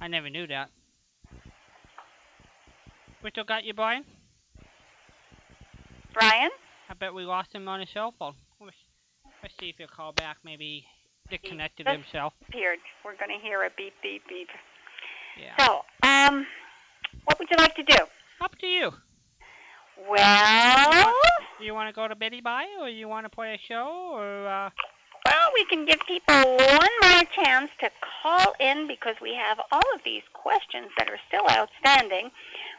I 0.00 0.08
never 0.08 0.30
knew 0.30 0.46
that. 0.46 0.70
We 3.22 3.30
still 3.30 3.44
got 3.44 3.64
you, 3.64 3.74
Brian? 3.74 4.04
Brian? 6.14 6.50
I 6.88 6.94
bet 6.94 7.12
we 7.12 7.24
lost 7.24 7.54
him 7.54 7.68
on 7.68 7.80
his 7.80 7.90
cell 7.92 8.14
phone. 8.18 8.34
Let's, 8.60 8.76
let's 9.42 9.54
see 9.60 9.68
if 9.68 9.76
he'll 9.76 9.88
call 9.88 10.12
back. 10.12 10.38
Maybe 10.42 10.86
he 11.28 11.36
disconnected 11.36 11.86
himself. 11.86 12.32
Appeared. 12.48 12.78
We're 13.04 13.16
going 13.16 13.38
to 13.38 13.46
hear 13.46 13.64
a 13.64 13.70
beep, 13.76 13.92
beep, 14.02 14.22
beep. 14.26 14.48
Yeah. 15.38 15.64
So, 15.64 15.80
um, 16.02 16.46
what 17.24 17.38
would 17.38 17.48
you 17.50 17.56
like 17.58 17.74
to 17.76 17.82
do? 17.82 18.04
Up 18.40 18.56
to 18.58 18.66
you. 18.66 18.90
Well, 20.08 21.12
Do 21.58 21.64
you 21.64 21.74
want 21.74 21.88
to 21.88 21.94
go 21.94 22.08
to 22.08 22.14
Betty 22.14 22.40
Bye, 22.40 22.68
or 22.80 22.88
you 22.88 23.08
want 23.08 23.26
to 23.26 23.30
play 23.30 23.54
a 23.54 23.58
show, 23.58 24.12
or 24.14 24.46
uh, 24.46 24.70
well, 25.26 25.50
we 25.54 25.64
can 25.66 25.84
give 25.84 26.00
people 26.08 26.56
one 26.56 26.88
more 27.02 27.22
chance 27.34 27.70
to 27.80 27.90
call 28.22 28.54
in 28.58 28.86
because 28.86 29.16
we 29.20 29.34
have 29.34 29.60
all 29.70 29.82
of 29.94 30.02
these 30.04 30.22
questions 30.32 30.88
that 30.98 31.08
are 31.10 31.18
still 31.28 31.44
outstanding. 31.50 32.30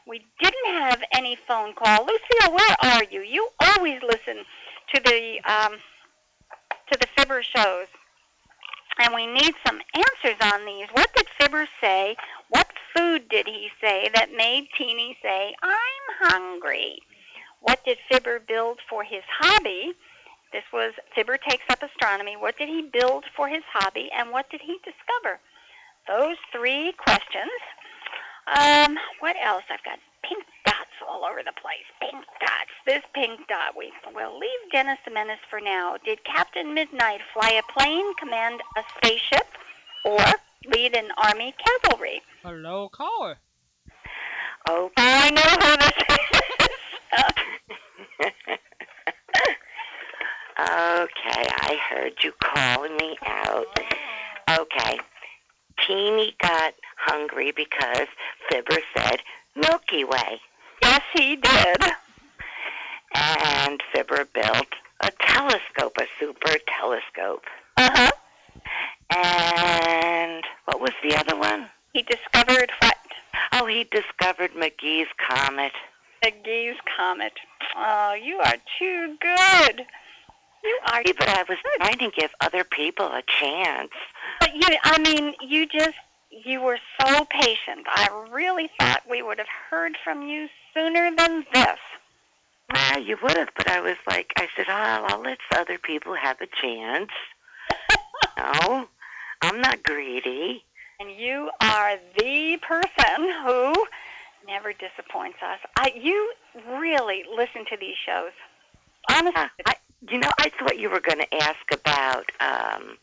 We 0.08 0.26
didn't 0.42 0.66
have 0.66 1.02
any 1.14 1.38
phone 1.48 1.74
call. 1.74 2.06
Lucille, 2.06 2.54
where 2.54 2.76
are 2.82 3.04
you? 3.12 3.22
You 3.22 3.48
always 3.60 4.02
listen 4.02 4.44
to 4.94 5.02
the 5.04 5.40
um, 5.46 5.74
to 6.92 7.00
the 7.00 7.08
Fibber 7.16 7.44
shows, 7.44 7.88
and 9.00 9.14
we 9.14 9.28
need 9.28 9.54
some 9.66 9.80
answers 9.94 10.54
on 10.54 10.66
these. 10.66 10.88
What 10.94 11.14
did 11.16 11.28
Fibber 11.40 11.68
say? 11.80 12.16
What 12.50 12.68
food 12.96 13.30
did 13.30 13.48
he 13.48 13.70
say 13.80 14.10
that 14.16 14.36
made 14.36 14.68
Teeny 14.78 15.18
say, 15.22 15.54
"I'm 15.62 16.32
hungry"? 16.32 17.00
What 17.62 17.84
did 17.86 17.98
Fibber 18.12 18.40
build 18.40 18.80
for 18.90 19.04
his 19.04 19.24
hobby? 19.40 19.94
This 20.52 20.64
was 20.74 20.94
Fibber 21.16 21.38
takes 21.38 21.64
up 21.70 21.82
astronomy. 21.82 22.36
What 22.36 22.58
did 22.58 22.68
he 22.68 22.90
build 22.92 23.24
for 23.36 23.48
his 23.48 23.64
hobby, 23.72 24.10
and 24.18 24.32
what 24.32 24.50
did 24.50 24.62
he 24.62 24.78
discover? 24.84 25.40
Those 26.08 26.38
three 26.52 26.94
questions. 26.98 27.52
Um, 28.58 28.98
what 29.20 29.36
else? 29.42 29.64
I've 29.70 29.84
got 29.84 30.00
pink 30.24 30.44
dots 30.66 30.98
all 31.08 31.24
over 31.24 31.42
the 31.46 31.54
place. 31.62 31.86
Pink 32.02 32.26
dots. 32.40 32.72
This 32.86 33.04
pink 33.14 33.48
dot. 33.48 33.78
We 33.78 33.94
will 34.14 34.38
leave 34.38 34.72
Dennis 34.72 34.98
the 35.06 35.12
Menace 35.12 35.40
for 35.50 35.62
now. 35.62 35.98
Did 36.04 36.24
Captain 36.26 36.74
Midnight 36.74 37.22
fly 37.34 37.52
a 37.62 37.80
plane, 37.80 38.14
command 38.16 38.62
a 38.76 38.84
spaceship, 38.98 39.48
or 40.04 40.20
lead 40.66 40.96
an 40.96 41.10
army 41.18 41.54
cavalry? 41.84 42.22
hello, 42.44 42.90
caller? 42.90 43.38
Oh, 44.68 44.90
I 44.98 45.30
know 45.32 45.42
who 45.42 45.78
this 45.78 46.20
is. 46.20 46.31
Okay, 51.02 51.48
I 51.50 51.80
heard 51.90 52.14
you 52.24 52.34
calling 52.40 52.96
me 52.98 53.18
out. 53.26 53.66
Okay. 54.60 55.00
Teeny 55.88 56.36
got 56.40 56.76
hungry 56.98 57.52
because 57.52 58.08
Fibber 58.48 58.78
said 58.96 59.22
Milky 59.56 60.04
Way. 60.04 60.40
yes, 60.84 61.02
he 61.16 61.38
did. 61.38 61.78
And 63.16 63.82
Fibber 63.92 64.26
built 64.34 64.68
a 65.00 65.12
telescope, 65.20 65.98
a 65.98 66.06
super 66.20 66.58
telescope. 66.68 67.46
Uh 67.78 67.90
huh. 67.94 68.12
And 69.16 70.44
what 70.66 70.80
was 70.80 70.94
the 71.02 71.16
other 71.18 71.38
one? 71.38 71.70
He 71.94 72.04
discovered 72.04 72.72
what? 72.80 72.98
Oh, 73.54 73.66
he 73.66 73.86
discovered 73.86 74.52
McGee's 74.52 75.10
Comet. 75.28 75.74
McGee's 76.24 76.78
comet. 76.96 77.34
Oh, 77.76 78.14
you 78.14 78.38
are 78.38 78.56
too 78.78 79.18
good. 79.20 79.86
You 80.64 80.80
are. 80.92 81.04
But 81.04 81.30
I 81.30 81.44
was 81.50 81.58
trying 81.78 81.98
to 82.00 82.12
give 82.12 82.32
other 82.40 82.64
people 82.64 83.08
a 83.08 83.24
chance. 83.40 83.92
But 84.40 84.56
you, 84.56 84.78
I 84.84 85.00
mean, 85.00 85.34
you 85.42 85.66
just, 85.66 85.98
you 86.30 86.62
were 86.62 86.80
so 87.00 87.26
patient. 87.26 87.88
I 87.88 88.28
really 88.32 88.70
thought 88.80 89.02
we 89.10 89.24
would 89.24 89.40
have 89.40 89.48
heard 89.70 89.98
from 90.04 90.22
you 90.22 90.48
sooner 90.74 91.12
than 91.16 91.46
this. 91.54 91.80
Ah, 92.74 92.98
you 92.98 93.18
would 93.22 93.36
have, 93.36 93.50
but 93.58 93.70
I 93.70 93.82
was 93.82 93.98
like, 94.08 94.32
I 94.38 94.48
said, 94.56 94.66
oh, 94.70 95.06
I'll 95.10 95.22
let 95.22 95.40
other 95.56 95.78
people 95.78 96.16
have 96.16 96.40
a 96.40 96.48
chance. 96.62 97.10
no, 98.38 98.88
I'm 99.42 99.60
not 99.60 99.84
greedy. 99.84 100.64
And 101.00 101.12
you 101.12 101.50
are 101.60 101.98
the 102.18 102.60
person 102.62 103.32
who 103.44 103.74
never 104.48 104.74
disappoints 104.74 105.38
us. 105.42 105.60
I, 105.78 105.94
you 105.96 106.34
really 106.80 107.24
listen 107.36 107.66
to 107.70 107.78
these 107.80 107.96
shows. 108.06 108.32
Honestly. 109.10 109.42
Uh, 109.42 109.48
I, 109.66 109.76
you 110.10 110.18
know, 110.20 110.32
I 110.40 110.50
thought 110.50 110.80
you 110.80 110.90
were 110.90 111.00
going 111.00 111.20
to 111.20 111.36
ask 111.36 111.60
about 111.72 112.32
um, 112.40 112.98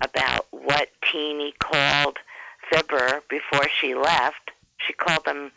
about 0.00 0.46
what 0.50 0.88
Teeny 1.10 1.52
called 1.58 2.18
Fibber 2.70 3.22
before 3.28 3.68
she 3.80 3.94
left. 3.94 4.50
She 4.86 4.92
called 4.92 5.26
him 5.26 5.50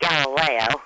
Galileo. 0.00 0.80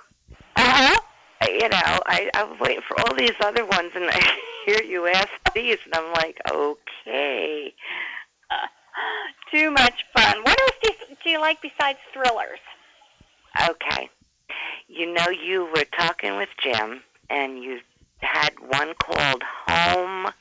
Uh, 0.57 0.97
You 1.43 1.69
know, 1.69 2.01
I, 2.07 2.31
I 2.35 2.45
was 2.45 2.59
waiting 2.59 2.83
for 2.89 2.99
all 3.01 3.15
these 3.15 3.35
other 3.41 3.65
ones, 3.67 3.93
and 3.95 4.07
I 4.11 4.39
hear 4.67 4.83
you 4.83 5.07
ask 5.07 5.29
these, 5.55 5.79
and 5.85 5.95
I'm 5.95 6.13
like, 6.15 6.39
okay. 6.51 7.75
Too 9.53 9.71
much 9.71 10.05
fun. 10.17 10.43
What 10.43 10.59
else 10.61 10.77
do 10.83 10.91
you, 10.91 11.17
do 11.23 11.31
you 11.31 11.41
like 11.41 11.61
besides 11.61 11.99
thrillers? 12.13 12.59
Okay. 13.69 14.09
You 14.89 15.13
know, 15.13 15.29
you 15.29 15.69
were 15.75 15.85
talking 15.97 16.37
with 16.37 16.49
Jim, 16.63 17.03
and 17.31 17.63
you 17.63 17.81
had 18.21 18.53
one 18.61 18.95
called 18.95 19.43
Home. 19.67 20.33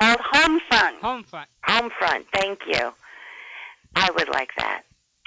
Called 0.00 0.18
Homefront. 0.18 1.00
Homefront. 1.00 1.46
Homefront. 1.66 2.24
Thank 2.34 2.60
you. 2.66 2.92
I 3.94 4.10
would 4.10 4.28
like 4.28 4.50
that. 4.56 4.82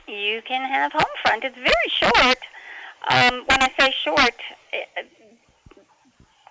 You 0.08 0.42
can 0.48 0.68
have 0.68 0.92
Homefront. 0.92 1.44
It's 1.44 1.56
very 1.56 1.90
short. 1.90 2.38
Um, 3.08 3.44
when 3.48 3.62
I 3.62 3.72
say 3.80 3.92
short, 3.92 4.36
eh, 4.74 5.04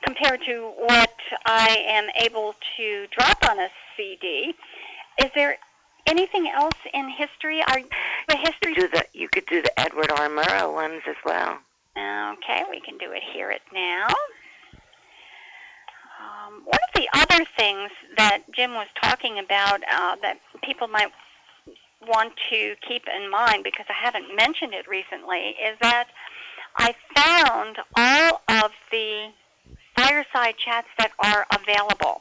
compared 0.02 0.42
to 0.44 0.72
what 0.78 1.14
I 1.46 1.84
am 1.86 2.08
able 2.16 2.54
to 2.76 3.06
drop 3.10 3.38
on 3.48 3.58
a 3.58 3.68
CD, 3.96 4.54
is 5.18 5.30
there 5.34 5.56
anything 6.06 6.48
else 6.48 6.78
in 6.92 7.08
history? 7.08 7.62
Are 7.62 7.80
the 8.34 8.50
history? 8.50 8.74
Do 8.74 8.88
the 8.88 9.04
you 9.12 9.28
could 9.28 9.46
do 9.46 9.62
the 9.62 9.80
Edward 9.80 10.10
R. 10.10 10.28
Murrow 10.28 10.72
ones 10.72 11.02
as 11.08 11.16
well. 11.24 11.58
Okay, 11.96 12.62
we 12.70 12.80
can 12.80 12.98
do 12.98 13.12
it. 13.12 13.22
Hear 13.32 13.50
it 13.50 13.62
now. 13.72 14.08
Um, 16.20 16.62
one 16.64 16.78
of 16.88 16.94
the 16.94 17.08
other 17.14 17.44
things 17.56 17.90
that 18.16 18.42
Jim 18.52 18.74
was 18.74 18.88
talking 19.00 19.38
about 19.38 19.80
uh, 19.90 20.16
that 20.22 20.40
people 20.62 20.88
might 20.88 21.12
want 22.06 22.32
to 22.50 22.74
keep 22.86 23.04
in 23.08 23.30
mind 23.30 23.64
because 23.64 23.86
I 23.88 23.94
haven't 24.04 24.34
mentioned 24.36 24.74
it 24.74 24.86
recently 24.88 25.54
is 25.62 25.78
that 25.80 26.08
I 26.76 26.94
found 27.14 27.78
all 27.96 28.42
of 28.48 28.72
the 28.90 29.30
fireside 29.96 30.56
chats 30.58 30.88
that 30.98 31.12
are 31.20 31.46
available. 31.58 32.20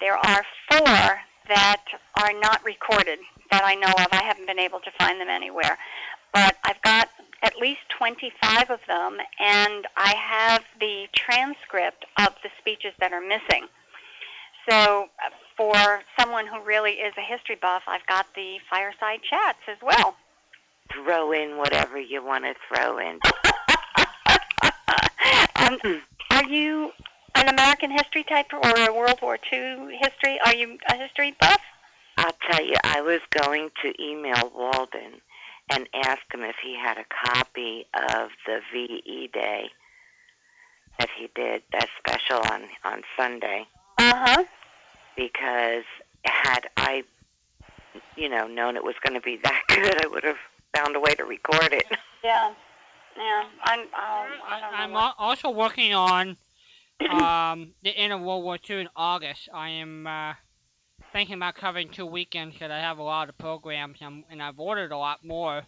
There 0.00 0.16
are 0.16 0.44
four 0.70 1.20
that 1.48 1.84
are 2.22 2.32
not 2.40 2.64
recorded 2.64 3.18
that 3.52 3.62
I 3.64 3.74
know 3.74 3.88
of. 3.88 4.08
I 4.10 4.24
haven't 4.24 4.46
been 4.46 4.58
able 4.58 4.80
to 4.80 4.90
find 4.98 5.20
them 5.20 5.28
anywhere. 5.28 5.78
But 6.32 6.56
I've 6.64 6.80
got 6.82 7.10
at 7.42 7.56
least 7.58 7.80
25 7.98 8.70
of 8.70 8.80
them, 8.88 9.18
and 9.38 9.86
I 9.96 10.14
have 10.16 10.64
the 10.80 11.06
transcript 11.14 12.06
of 12.18 12.34
the 12.42 12.48
speeches 12.58 12.94
that 12.98 13.12
are 13.12 13.20
missing. 13.20 13.66
So 14.68 15.08
uh, 15.24 15.30
for 15.56 16.02
someone 16.18 16.46
who 16.46 16.60
really 16.62 16.92
is 16.92 17.12
a 17.18 17.20
history 17.20 17.58
buff, 17.60 17.82
I've 17.86 18.06
got 18.06 18.26
the 18.34 18.56
fireside 18.70 19.20
chats 19.28 19.58
as 19.68 19.76
well. 19.82 20.16
Throw 20.92 21.32
in 21.32 21.58
whatever 21.58 22.00
you 22.00 22.24
want 22.24 22.44
to 22.44 22.54
throw 22.68 22.98
in. 22.98 23.18
Um, 25.62 26.02
are 26.30 26.44
you 26.44 26.90
an 27.36 27.48
American 27.48 27.92
history 27.92 28.24
type 28.24 28.46
or 28.52 28.60
a 28.64 28.92
World 28.92 29.20
War 29.22 29.38
II 29.52 29.96
history? 30.00 30.40
Are 30.44 30.54
you 30.54 30.76
a 30.88 30.96
history 30.96 31.36
buff? 31.40 31.60
I'll 32.24 32.36
tell 32.50 32.64
you, 32.64 32.74
I 32.84 33.00
was 33.00 33.20
going 33.36 33.70
to 33.82 33.92
email 34.02 34.50
Walden 34.54 35.20
and 35.72 35.88
ask 36.04 36.20
him 36.32 36.42
if 36.42 36.56
he 36.62 36.76
had 36.80 36.96
a 36.98 37.04
copy 37.26 37.86
of 37.94 38.28
the 38.46 38.60
VE 38.72 39.30
Day 39.32 39.70
that 40.98 41.08
he 41.18 41.28
did, 41.34 41.62
that 41.72 41.88
special 41.98 42.38
on 42.52 42.62
on 42.84 43.02
Sunday, 43.16 43.66
Uh 43.98 44.12
huh. 44.14 44.44
because 45.16 45.84
had 46.24 46.68
I, 46.76 47.02
you 48.16 48.28
know, 48.28 48.46
known 48.46 48.76
it 48.76 48.84
was 48.84 48.94
going 49.02 49.14
to 49.14 49.20
be 49.24 49.38
that 49.42 49.62
good, 49.68 50.04
I 50.04 50.06
would 50.06 50.24
have 50.24 50.36
found 50.76 50.94
a 50.96 51.00
way 51.00 51.14
to 51.14 51.24
record 51.24 51.72
it. 51.72 51.84
Yeah. 52.22 52.52
Yeah. 53.16 53.44
I'm. 53.64 53.80
Um, 53.80 53.88
I 53.94 54.60
don't 54.60 54.70
know. 54.72 54.76
I'm 54.78 54.92
what- 54.92 55.14
also 55.18 55.50
working 55.50 55.92
on 55.94 56.36
um, 57.10 57.72
the 57.82 57.90
end 57.96 58.12
of 58.12 58.20
World 58.20 58.44
War 58.44 58.58
II 58.68 58.80
in 58.82 58.88
August. 58.94 59.48
I 59.52 59.70
am 59.70 60.06
uh, 60.06 60.34
thinking 61.12 61.36
about 61.36 61.54
covering 61.56 61.88
two 61.90 62.06
weekends 62.06 62.54
because 62.54 62.70
I 62.70 62.78
have 62.78 62.98
a 62.98 63.02
lot 63.02 63.28
of 63.28 63.36
programs 63.38 63.98
and, 64.00 64.24
and 64.30 64.42
I've 64.42 64.58
ordered 64.58 64.92
a 64.92 64.96
lot 64.98 65.24
more. 65.24 65.62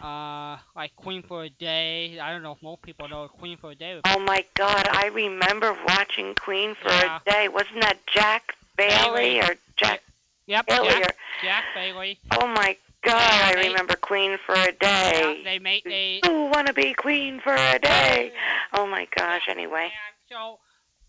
Uh, 0.00 0.56
like 0.76 0.94
Queen 0.94 1.24
for 1.26 1.42
a 1.42 1.48
Day. 1.50 2.20
I 2.20 2.30
don't 2.30 2.44
know 2.44 2.52
if 2.52 2.62
most 2.62 2.82
people 2.82 3.08
know 3.08 3.26
Queen 3.26 3.56
for 3.58 3.72
a 3.72 3.74
Day. 3.74 4.00
Oh 4.04 4.20
my 4.20 4.44
God, 4.54 4.86
I 4.92 5.06
remember 5.06 5.76
watching 5.88 6.36
Queen 6.36 6.76
for 6.80 6.88
Yeah. 6.90 7.18
a 7.26 7.30
day. 7.30 7.48
Wasn't 7.48 7.80
that 7.80 7.98
Jack 8.06 8.54
Bailey 8.76 9.38
Bailey. 9.38 9.40
or 9.40 9.56
Jack 9.76 10.02
Yep, 10.46 10.66
Bailey? 10.66 10.88
Jack, 10.88 11.02
Or, 11.02 11.14
Jack 11.42 11.64
Bailey. 11.74 12.18
oh 12.40 12.46
my 12.46 12.76
God, 13.02 13.14
Yeah, 13.16 13.40
I 13.48 13.54
they- 13.56 13.68
remember 13.70 13.96
Queen 13.96 14.38
for 14.46 14.54
a 14.54 14.66
Yeah, 14.66 14.70
day. 15.12 15.40
they 15.42 15.58
made 15.58 15.82
they. 15.84 16.20
Who 16.24 16.44
wanna 16.46 16.72
be 16.72 16.94
queen 16.94 17.40
for 17.40 17.54
a 17.54 17.78
day? 17.80 18.32
Oh 18.74 18.86
my 18.86 19.08
gosh. 19.16 19.48
Anyway, 19.48 19.90
so, 20.30 20.60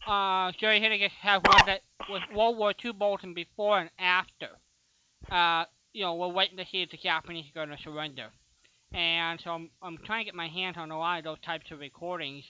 uh, 0.07 0.51
Jerry 0.59 0.79
Haendiges 0.79 1.11
has 1.21 1.41
one 1.45 1.65
that 1.65 1.81
was 2.09 2.21
World 2.33 2.57
War 2.57 2.73
II 2.83 2.93
bulletin 2.93 3.33
before 3.33 3.79
and 3.79 3.89
after. 3.99 4.49
Uh, 5.29 5.65
you 5.93 6.03
know, 6.03 6.15
we're 6.15 6.27
waiting 6.27 6.57
to 6.57 6.65
see 6.71 6.81
if 6.81 6.91
the 6.91 6.97
Japanese 6.97 7.45
are 7.49 7.65
going 7.65 7.75
to 7.75 7.83
surrender. 7.83 8.27
And 8.93 9.39
so 9.43 9.51
I'm, 9.51 9.69
I'm 9.81 9.97
trying 10.05 10.21
to 10.21 10.25
get 10.25 10.35
my 10.35 10.47
hands 10.47 10.77
on 10.77 10.91
a 10.91 10.97
lot 10.97 11.19
of 11.19 11.23
those 11.23 11.39
types 11.45 11.71
of 11.71 11.79
recordings. 11.79 12.43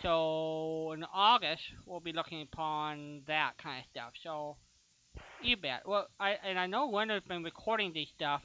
So 0.00 0.92
in 0.92 1.04
August, 1.12 1.62
we'll 1.86 2.00
be 2.00 2.12
looking 2.12 2.42
upon 2.42 3.22
that 3.26 3.52
kind 3.62 3.80
of 3.80 3.84
stuff. 3.90 4.12
So, 4.22 4.56
you 5.42 5.56
bet. 5.56 5.82
Well, 5.86 6.08
I 6.18 6.36
and 6.44 6.58
I 6.58 6.66
know 6.66 6.88
Leonard's 6.88 7.26
been 7.26 7.42
recording 7.42 7.92
these 7.92 8.08
stuff 8.16 8.40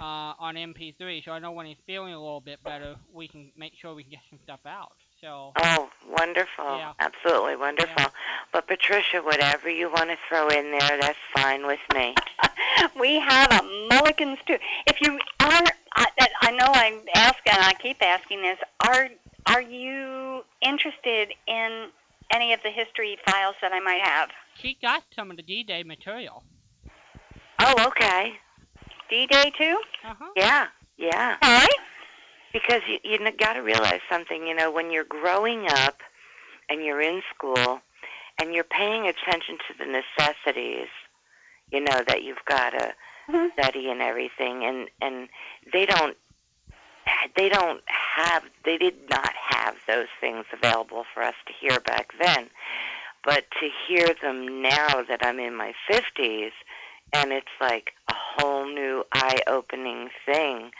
uh, 0.00 0.34
on 0.38 0.54
MP3, 0.54 1.24
so 1.24 1.32
I 1.32 1.38
know 1.38 1.52
when 1.52 1.66
he's 1.66 1.76
feeling 1.86 2.12
a 2.12 2.18
little 2.18 2.40
bit 2.40 2.62
better, 2.62 2.96
we 3.12 3.26
can 3.26 3.50
make 3.56 3.72
sure 3.80 3.94
we 3.94 4.04
can 4.04 4.12
get 4.12 4.20
some 4.30 4.38
stuff 4.44 4.60
out. 4.66 4.92
So. 5.24 5.52
oh 5.56 5.88
wonderful, 6.06 6.76
Yeah. 6.76 6.92
absolutely 7.00 7.56
wonderful. 7.56 7.94
Yeah. 7.96 8.08
But 8.52 8.66
Patricia, 8.66 9.22
whatever 9.22 9.70
you 9.70 9.90
want 9.90 10.10
to 10.10 10.18
throw 10.28 10.48
in 10.48 10.70
there, 10.70 10.98
that's 11.00 11.18
fine 11.34 11.66
with 11.66 11.80
me. 11.94 12.14
we 13.00 13.20
have 13.20 13.50
a 13.50 13.62
mulligan 13.90 14.36
stew. 14.42 14.58
If 14.86 15.00
you 15.00 15.18
are, 15.40 15.64
I, 15.96 16.06
I 16.42 16.50
know 16.50 16.66
I 16.66 17.00
ask 17.14 17.38
and 17.46 17.56
I 17.58 17.72
keep 17.72 18.02
asking 18.02 18.42
this. 18.42 18.58
Are 18.86 19.08
are 19.46 19.62
you 19.62 20.44
interested 20.60 21.32
in 21.46 21.88
any 22.30 22.52
of 22.52 22.60
the 22.62 22.70
history 22.70 23.16
files 23.26 23.54
that 23.62 23.72
I 23.72 23.80
might 23.80 24.02
have? 24.02 24.28
She 24.60 24.76
got 24.82 25.04
some 25.16 25.30
of 25.30 25.38
the 25.38 25.42
D-Day 25.42 25.84
material. 25.84 26.44
Oh, 27.60 27.86
okay. 27.88 28.34
D-Day 29.08 29.52
too? 29.56 29.80
Uh-huh. 30.04 30.28
Yeah, 30.36 30.66
yeah. 30.98 31.36
All 31.40 31.50
right. 31.50 31.78
Because 32.54 32.82
you 32.88 32.98
you 33.02 33.18
got 33.32 33.54
to 33.54 33.60
realize 33.60 34.00
something, 34.08 34.46
you 34.46 34.54
know, 34.54 34.70
when 34.70 34.90
you're 34.92 35.04
growing 35.04 35.66
up 35.68 35.96
and 36.70 36.84
you're 36.84 37.02
in 37.02 37.20
school 37.34 37.80
and 38.40 38.54
you're 38.54 38.64
paying 38.64 39.08
attention 39.08 39.58
to 39.68 39.74
the 39.76 39.84
necessities, 39.84 40.88
you 41.72 41.80
know, 41.80 42.02
that 42.06 42.22
you've 42.22 42.44
got 42.46 42.70
to 42.70 42.94
Mhm. 43.28 43.52
study 43.54 43.90
and 43.90 44.00
everything 44.00 44.64
and 44.64 44.88
and 45.00 45.28
they 45.72 45.84
don't 45.84 46.16
they 47.36 47.48
don't 47.48 47.82
have 47.88 48.44
they 48.64 48.78
did 48.78 49.08
not 49.10 49.34
have 49.34 49.76
those 49.86 50.08
things 50.20 50.44
available 50.52 51.04
for 51.12 51.22
us 51.22 51.34
to 51.46 51.52
hear 51.52 51.80
back 51.80 52.12
then. 52.18 52.48
But 53.24 53.50
to 53.60 53.70
hear 53.86 54.14
them 54.22 54.62
now 54.62 55.02
that 55.02 55.24
I'm 55.24 55.40
in 55.40 55.54
my 55.54 55.74
50s 55.88 56.52
and 57.12 57.32
it's 57.32 57.56
like 57.60 57.94
a 58.08 58.14
whole 58.14 58.66
new 58.66 59.04
eye-opening 59.12 60.10
thing. 60.26 60.72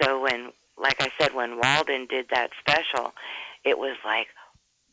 So 0.00 0.20
when 0.20 0.52
like 0.76 1.00
I 1.00 1.10
said 1.18 1.34
when 1.34 1.58
Walden 1.58 2.06
did 2.06 2.26
that 2.30 2.50
special, 2.60 3.12
it 3.64 3.78
was 3.78 3.96
like 4.04 4.28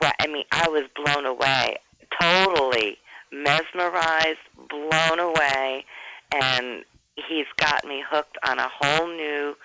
well, 0.02 0.12
I 0.20 0.28
mean, 0.28 0.46
I 0.52 0.68
was 0.68 0.84
blown 0.96 1.26
away, 1.26 1.76
totally 2.20 2.98
mesmerized, 3.32 4.40
blown 4.70 5.20
away, 5.20 5.86
and 6.34 6.84
he's 7.16 7.46
got 7.58 7.86
me 7.86 8.04
hooked 8.10 8.38
on 8.48 8.58
a 8.60 8.68
whole 8.68 9.08
new 9.08 9.56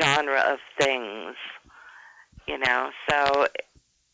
genre 0.00 0.40
of 0.40 0.58
things, 0.78 1.36
you 2.48 2.58
know. 2.58 2.90
So, 3.08 3.46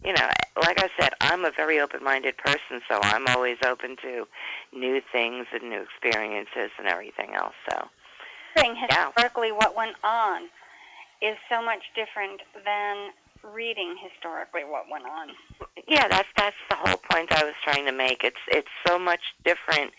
you 0.04 0.12
know, 0.12 0.28
like 0.62 0.78
I 0.78 0.90
said, 1.00 1.14
I'm 1.20 1.44
a 1.44 1.50
very 1.50 1.80
open-minded 1.80 2.36
person, 2.36 2.82
so 2.88 3.00
I'm 3.02 3.26
always 3.28 3.56
open 3.64 3.96
to 4.02 4.26
new 4.74 5.00
things 5.10 5.46
and 5.52 5.70
new 5.70 5.80
experiences 5.82 6.70
and 6.78 6.86
everything 6.86 7.34
else. 7.34 7.54
So, 7.70 7.88
Yeah. 8.56 9.06
historically 9.06 9.52
what 9.52 9.74
went 9.74 9.96
on 10.04 10.50
is 11.22 11.36
so 11.48 11.62
much 11.62 11.82
different 11.94 12.40
than 12.64 13.10
reading 13.54 13.96
historically 14.00 14.62
what 14.64 14.84
went 14.90 15.04
on. 15.04 15.30
yeah, 15.88 16.08
that's 16.08 16.28
that's 16.36 16.56
the 16.68 16.76
whole 16.76 17.00
point 17.10 17.32
I 17.32 17.44
was 17.44 17.54
trying 17.64 17.86
to 17.86 17.92
make. 17.92 18.24
It's 18.24 18.36
it's 18.48 18.68
so 18.86 18.98
much 18.98 19.20
different 19.44 19.92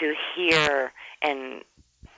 to 0.00 0.14
hear 0.34 0.92
and 1.22 1.62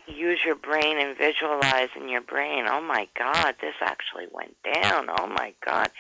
use 0.07 0.41
your 0.45 0.57
brain 0.57 0.99
and 0.99 1.17
visualize 1.17 1.89
in 1.97 2.09
your 2.09 2.21
brain. 2.21 2.65
Oh 2.69 2.81
my 2.81 3.09
God, 3.19 3.55
this 3.61 3.75
actually 3.81 4.27
went 4.33 4.57
down. 4.63 5.09
Oh 5.09 5.27
my 5.27 5.55
God, 5.65 5.91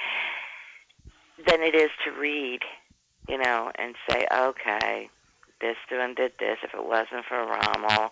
than 1.46 1.62
it 1.62 1.74
is 1.74 1.90
to 2.04 2.12
read, 2.12 2.60
you 3.28 3.38
know, 3.38 3.70
and 3.76 3.94
say, 4.08 4.26
okay, 4.32 5.08
this 5.60 5.76
one 5.90 6.14
did 6.14 6.32
this. 6.38 6.58
If 6.62 6.74
it 6.74 6.84
wasn't 6.84 7.24
for 7.28 7.38
Rommel, 7.38 8.10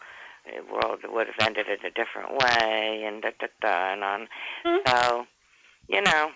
world 0.70 1.01
would 1.05 1.27
have 1.27 1.47
ended 1.47 1.66
in 1.69 1.85
a 1.85 1.91
different 1.91 2.33
way, 2.33 3.05
and 3.05 3.23
da 3.23 3.31
da 3.39 3.47
da, 3.61 3.93
and 3.93 4.05
on. 4.05 4.29
Mhm. 4.65 4.89
So, 4.89 5.27
you 5.89 6.01
know, 6.03 6.33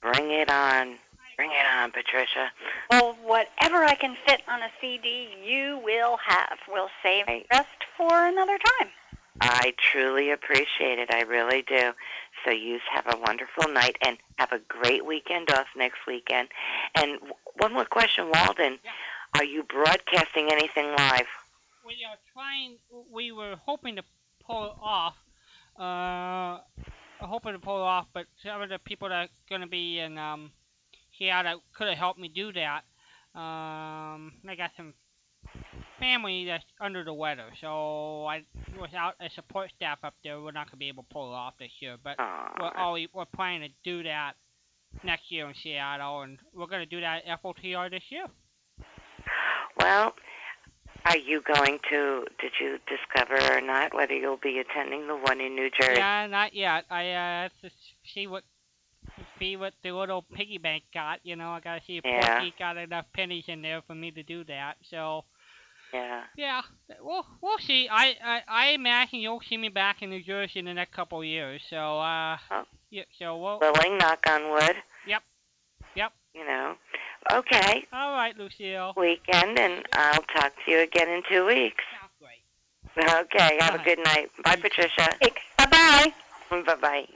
bring 0.00 0.30
it 0.30 0.50
on. 0.50 0.98
Bring 1.36 1.52
it 1.52 1.66
on, 1.78 1.90
Patricia. 1.90 2.52
Well, 2.90 3.14
whatever 3.22 3.82
I 3.82 3.94
can 3.94 4.14
fit 4.26 4.42
on 4.46 4.62
a 4.62 4.70
CD, 4.78 5.34
you 5.42 5.78
will 5.78 6.18
have. 6.18 6.58
We'll 6.68 6.90
save 7.02 7.26
the 7.26 7.46
rest 7.50 7.84
for 7.96 8.26
another 8.26 8.58
time. 8.58 8.92
I 9.40 9.72
truly 9.78 10.30
appreciate 10.30 10.98
it. 10.98 11.14
I 11.14 11.22
really 11.22 11.62
do. 11.62 11.94
So 12.44 12.50
you 12.50 12.78
have 12.90 13.06
a 13.06 13.16
wonderful 13.16 13.72
night 13.72 13.96
and 14.02 14.18
have 14.38 14.52
a 14.52 14.58
great 14.58 15.06
weekend 15.06 15.50
off 15.50 15.66
next 15.74 16.06
weekend. 16.06 16.48
And 16.94 17.18
one 17.54 17.72
more 17.72 17.86
question, 17.86 18.30
Walden. 18.30 18.78
Yeah. 18.84 18.90
Are 19.38 19.44
you 19.44 19.62
broadcasting 19.62 20.50
anything 20.52 20.94
live? 20.94 21.26
We 21.90 22.04
are 22.04 22.18
trying. 22.32 22.78
We 23.12 23.32
were 23.32 23.56
hoping 23.66 23.96
to 23.96 24.02
pull 24.46 24.66
it 24.66 24.76
off. 24.80 25.14
Uh, 25.76 26.60
hoping 27.18 27.52
to 27.52 27.58
pull 27.58 27.82
off, 27.82 28.06
but 28.14 28.26
some 28.44 28.62
of 28.62 28.68
the 28.68 28.78
people 28.78 29.08
that 29.08 29.14
are 29.14 29.28
going 29.48 29.60
to 29.62 29.66
be 29.66 29.98
in 29.98 30.16
um, 30.16 30.52
Seattle 31.18 31.62
could 31.76 31.88
have 31.88 31.98
helped 31.98 32.20
me 32.20 32.28
do 32.28 32.52
that. 32.52 32.82
Um, 33.34 34.34
I 34.48 34.54
got 34.56 34.70
some 34.76 34.94
family 35.98 36.44
that's 36.44 36.64
under 36.80 37.02
the 37.02 37.12
weather, 37.12 37.46
so 37.60 38.24
I 38.24 38.44
without 38.80 39.14
a 39.20 39.28
support 39.34 39.72
staff 39.76 39.98
up 40.04 40.14
there, 40.22 40.40
we're 40.40 40.52
not 40.52 40.66
going 40.66 40.72
to 40.72 40.76
be 40.76 40.88
able 40.88 41.02
to 41.02 41.08
pull 41.12 41.32
it 41.32 41.34
off 41.34 41.54
this 41.58 41.72
year. 41.80 41.96
But 42.02 42.20
Aw. 42.20 42.52
we're 42.60 42.80
always, 42.80 43.08
we're 43.12 43.24
planning 43.24 43.68
to 43.68 43.74
do 43.82 44.04
that 44.04 44.34
next 45.02 45.24
year 45.32 45.48
in 45.48 45.54
Seattle, 45.60 46.22
and 46.22 46.38
we're 46.54 46.68
going 46.68 46.82
to 46.82 46.86
do 46.86 47.00
that 47.00 47.24
at 47.26 47.42
FOTR 47.42 47.90
this 47.90 48.04
year. 48.10 48.26
Well, 49.78 50.14
are 51.06 51.16
you 51.16 51.42
going 51.42 51.78
to, 51.90 52.24
did 52.40 52.52
you 52.60 52.78
discover 52.86 53.36
or 53.56 53.60
not 53.60 53.94
whether 53.94 54.14
you'll 54.14 54.36
be 54.36 54.58
attending 54.58 55.06
the 55.06 55.16
one 55.16 55.40
in 55.40 55.54
New 55.54 55.70
Jersey? 55.70 55.98
Yeah, 55.98 56.26
not 56.26 56.54
yet. 56.54 56.84
I 56.90 57.10
uh, 57.10 57.42
have 57.42 57.52
to 57.62 57.70
see 58.14 58.26
what 58.26 58.44
see 59.38 59.56
what 59.56 59.74
the 59.82 59.92
little 59.92 60.22
piggy 60.22 60.58
bank 60.58 60.84
got. 60.92 61.20
You 61.24 61.36
know, 61.36 61.50
I 61.50 61.60
gotta 61.60 61.80
see 61.86 61.98
if 61.98 62.04
Yeah. 62.04 62.38
Porky 62.38 62.54
got 62.58 62.76
enough 62.76 63.06
pennies 63.14 63.44
in 63.48 63.62
there 63.62 63.82
for 63.86 63.94
me 63.94 64.10
to 64.12 64.22
do 64.22 64.44
that. 64.44 64.76
So 64.90 65.24
Yeah. 65.92 66.22
yeah, 66.36 66.62
we'll 67.00 67.26
we'll 67.40 67.58
see. 67.58 67.88
I 67.90 68.16
I, 68.22 68.42
I 68.46 68.66
imagine 68.68 69.20
you'll 69.20 69.40
see 69.48 69.56
me 69.56 69.68
back 69.68 70.02
in 70.02 70.10
New 70.10 70.22
Jersey 70.22 70.58
in 70.58 70.64
the 70.66 70.74
next 70.74 70.94
couple 70.94 71.18
of 71.20 71.24
years. 71.26 71.62
So 71.70 71.76
uh, 71.98 72.36
Oh. 72.50 72.64
yeah, 72.90 73.04
so 73.18 73.36
we'll 73.38 73.58
Willing, 73.60 73.98
knock 73.98 74.20
on 74.28 74.50
wood. 74.50 74.76
Yep. 75.06 75.22
Yep. 75.96 76.12
You 76.34 76.44
know, 76.46 76.74
Okay. 77.32 77.86
All 77.92 78.12
right, 78.12 78.36
Lucille. 78.36 78.92
Weekend, 78.96 79.58
and 79.58 79.84
I'll 79.92 80.22
talk 80.34 80.52
to 80.64 80.70
you 80.70 80.80
again 80.80 81.08
in 81.08 81.22
two 81.28 81.46
weeks. 81.46 81.84
Sounds 82.00 82.12
great. 82.18 83.14
Okay. 83.20 83.58
Have 83.60 83.74
a 83.80 83.84
good 83.84 83.98
night. 84.02 84.30
Bye, 84.42 84.56
Patricia. 84.56 85.08
Bye 85.58 85.66
bye. 85.70 86.12
Bye 86.62 86.74
bye. 86.76 87.08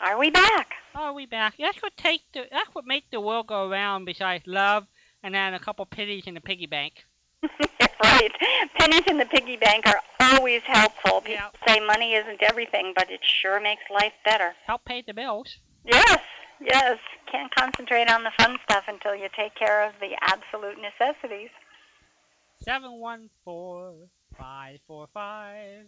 Are 0.00 0.18
we 0.18 0.30
back? 0.30 0.72
Are 0.94 1.12
we 1.12 1.26
back. 1.26 1.54
That's 1.58 1.80
what 1.82 1.96
take 1.96 2.22
the. 2.32 2.44
That's 2.50 2.68
what 2.74 2.86
make 2.86 3.10
the 3.10 3.20
world 3.20 3.46
go 3.48 3.68
around. 3.68 4.04
Besides 4.06 4.44
love, 4.46 4.86
and 5.22 5.34
then 5.34 5.54
a 5.54 5.58
couple 5.58 5.84
pennies 5.86 6.24
in 6.26 6.34
the 6.34 6.40
piggy 6.40 6.66
bank. 6.66 7.04
right. 8.02 8.30
Pennies 8.78 9.02
in 9.08 9.18
the 9.18 9.26
piggy 9.26 9.56
bank 9.56 9.86
are 9.86 10.00
always 10.20 10.62
helpful. 10.62 11.20
People 11.20 11.32
Yeah. 11.66 11.74
say 11.74 11.80
money 11.80 12.14
isn't 12.14 12.42
everything, 12.42 12.92
but 12.96 13.10
it 13.10 13.20
sure 13.22 13.60
makes 13.60 13.82
life 13.90 14.12
better. 14.24 14.54
Help 14.66 14.84
pay 14.84 15.02
the 15.06 15.14
bills. 15.14 15.58
Yes, 15.84 16.18
yes. 16.60 16.98
Can't 17.30 17.52
concentrate 17.54 18.10
on 18.10 18.22
the 18.22 18.30
fun 18.38 18.56
stuff 18.64 18.84
until 18.88 19.14
you 19.14 19.28
take 19.36 19.54
care 19.54 19.86
of 19.86 19.94
the 20.00 20.16
absolute 20.22 20.78
necessities. 20.80 21.50
Seven 22.62 22.98
one 22.98 23.28
four 23.44 23.94
five 24.38 24.78
four 24.86 25.06
five 25.12 25.86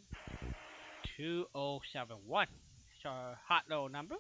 two 1.16 1.46
oh 1.54 1.80
seven 1.92 2.16
one. 2.26 2.48
It's 2.96 3.06
our 3.06 3.38
hot 3.48 3.64
little 3.68 3.88
number. 3.88 4.16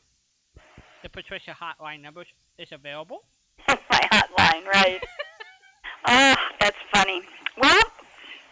The 1.02 1.08
Patricia 1.08 1.54
hotline 1.60 2.02
number 2.02 2.24
is 2.58 2.68
available. 2.72 3.22
My 3.68 3.76
hotline, 4.12 4.66
right. 4.66 5.00
oh, 6.08 6.34
that's 6.60 6.76
funny. 6.92 7.22
Well, 7.60 7.82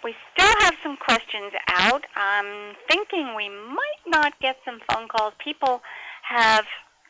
we 0.05 0.15
still 0.33 0.55
have 0.61 0.75
some 0.83 0.97
questions 0.97 1.53
out. 1.69 2.05
I'm 2.15 2.77
thinking 2.89 3.35
we 3.37 3.49
might 3.49 4.03
not 4.07 4.39
get 4.41 4.57
some 4.65 4.81
phone 4.91 5.09
calls. 5.09 5.35
People 5.43 5.81
have 6.23 6.65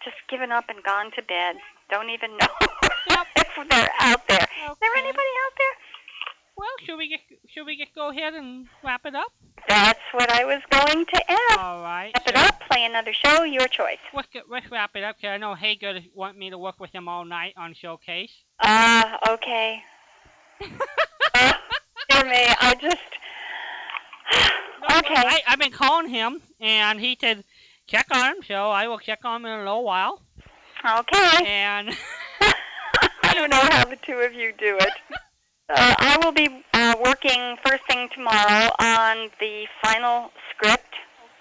just 0.06 0.16
given 0.30 0.52
up 0.52 0.64
and 0.68 0.82
gone 0.84 1.10
to 1.16 1.22
bed. 1.22 1.56
Don't 1.90 2.10
even 2.10 2.30
know 2.38 2.46
if 2.62 3.68
they're 3.68 3.90
out 4.00 4.20
there. 4.28 4.38
Is 4.38 4.76
there 4.80 4.90
Okay. 4.94 5.00
anybody 5.02 5.34
out 5.44 5.54
there? 5.58 5.74
Well, 6.56 6.68
should 6.86 6.96
we 6.96 7.08
get 7.08 7.20
should 7.52 7.66
we 7.66 7.76
just 7.76 7.94
go 7.94 8.08
ahead 8.10 8.32
and 8.34 8.66
wrap 8.82 9.02
it 9.04 9.14
up? 9.14 9.32
That's 9.68 9.98
what 10.12 10.30
I 10.30 10.44
was 10.44 10.62
going 10.70 11.04
to 11.04 11.30
ask. 11.30 11.58
All 11.58 11.82
right. 11.82 12.12
Wrap 12.14 12.28
it 12.28 12.36
up, 12.36 12.60
play 12.70 12.84
another 12.84 13.12
show, 13.12 13.42
your 13.42 13.66
choice. 13.68 13.98
Let's 14.14 14.28
get, 14.32 14.44
let's 14.48 14.70
wrap 14.70 14.94
it 14.94 15.02
up. 15.02 15.16
'cause 15.20 15.28
I 15.28 15.36
know 15.38 15.54
Hager 15.54 15.98
want 16.14 16.38
me 16.38 16.48
to 16.50 16.56
work 16.58 16.78
with 16.80 16.92
him 16.92 17.08
all 17.08 17.24
night 17.24 17.52
on 17.56 17.74
Showcase. 17.74 18.30
Ah, 18.62 19.18
okay. 19.30 19.82
Uh, 21.38 21.52
dear 22.08 22.24
me, 22.24 22.46
I 22.62 22.74
just. 22.80 22.96
No, 24.80 24.96
okay. 25.00 25.14
I, 25.14 25.42
I've 25.48 25.58
been 25.58 25.70
calling 25.70 26.08
him, 26.08 26.40
and 26.60 26.98
he 26.98 27.18
said 27.20 27.44
check 27.86 28.06
on 28.12 28.36
him. 28.36 28.42
So 28.46 28.70
I 28.70 28.88
will 28.88 28.98
check 28.98 29.20
on 29.24 29.40
him 29.42 29.46
in 29.46 29.52
a 29.52 29.58
little 29.58 29.84
while. 29.84 30.20
Okay. 30.84 31.44
And 31.46 31.90
I 33.22 33.34
don't 33.34 33.50
know 33.50 33.56
how 33.70 33.84
the 33.84 33.96
two 33.96 34.18
of 34.18 34.32
you 34.32 34.52
do 34.58 34.76
it. 34.78 34.92
Uh, 35.68 35.94
I 35.98 36.16
will 36.22 36.30
be 36.30 36.64
uh, 36.74 36.94
working 37.04 37.56
first 37.66 37.82
thing 37.88 38.08
tomorrow 38.14 38.70
on 38.78 39.30
the 39.40 39.66
final 39.82 40.30
script, 40.52 40.94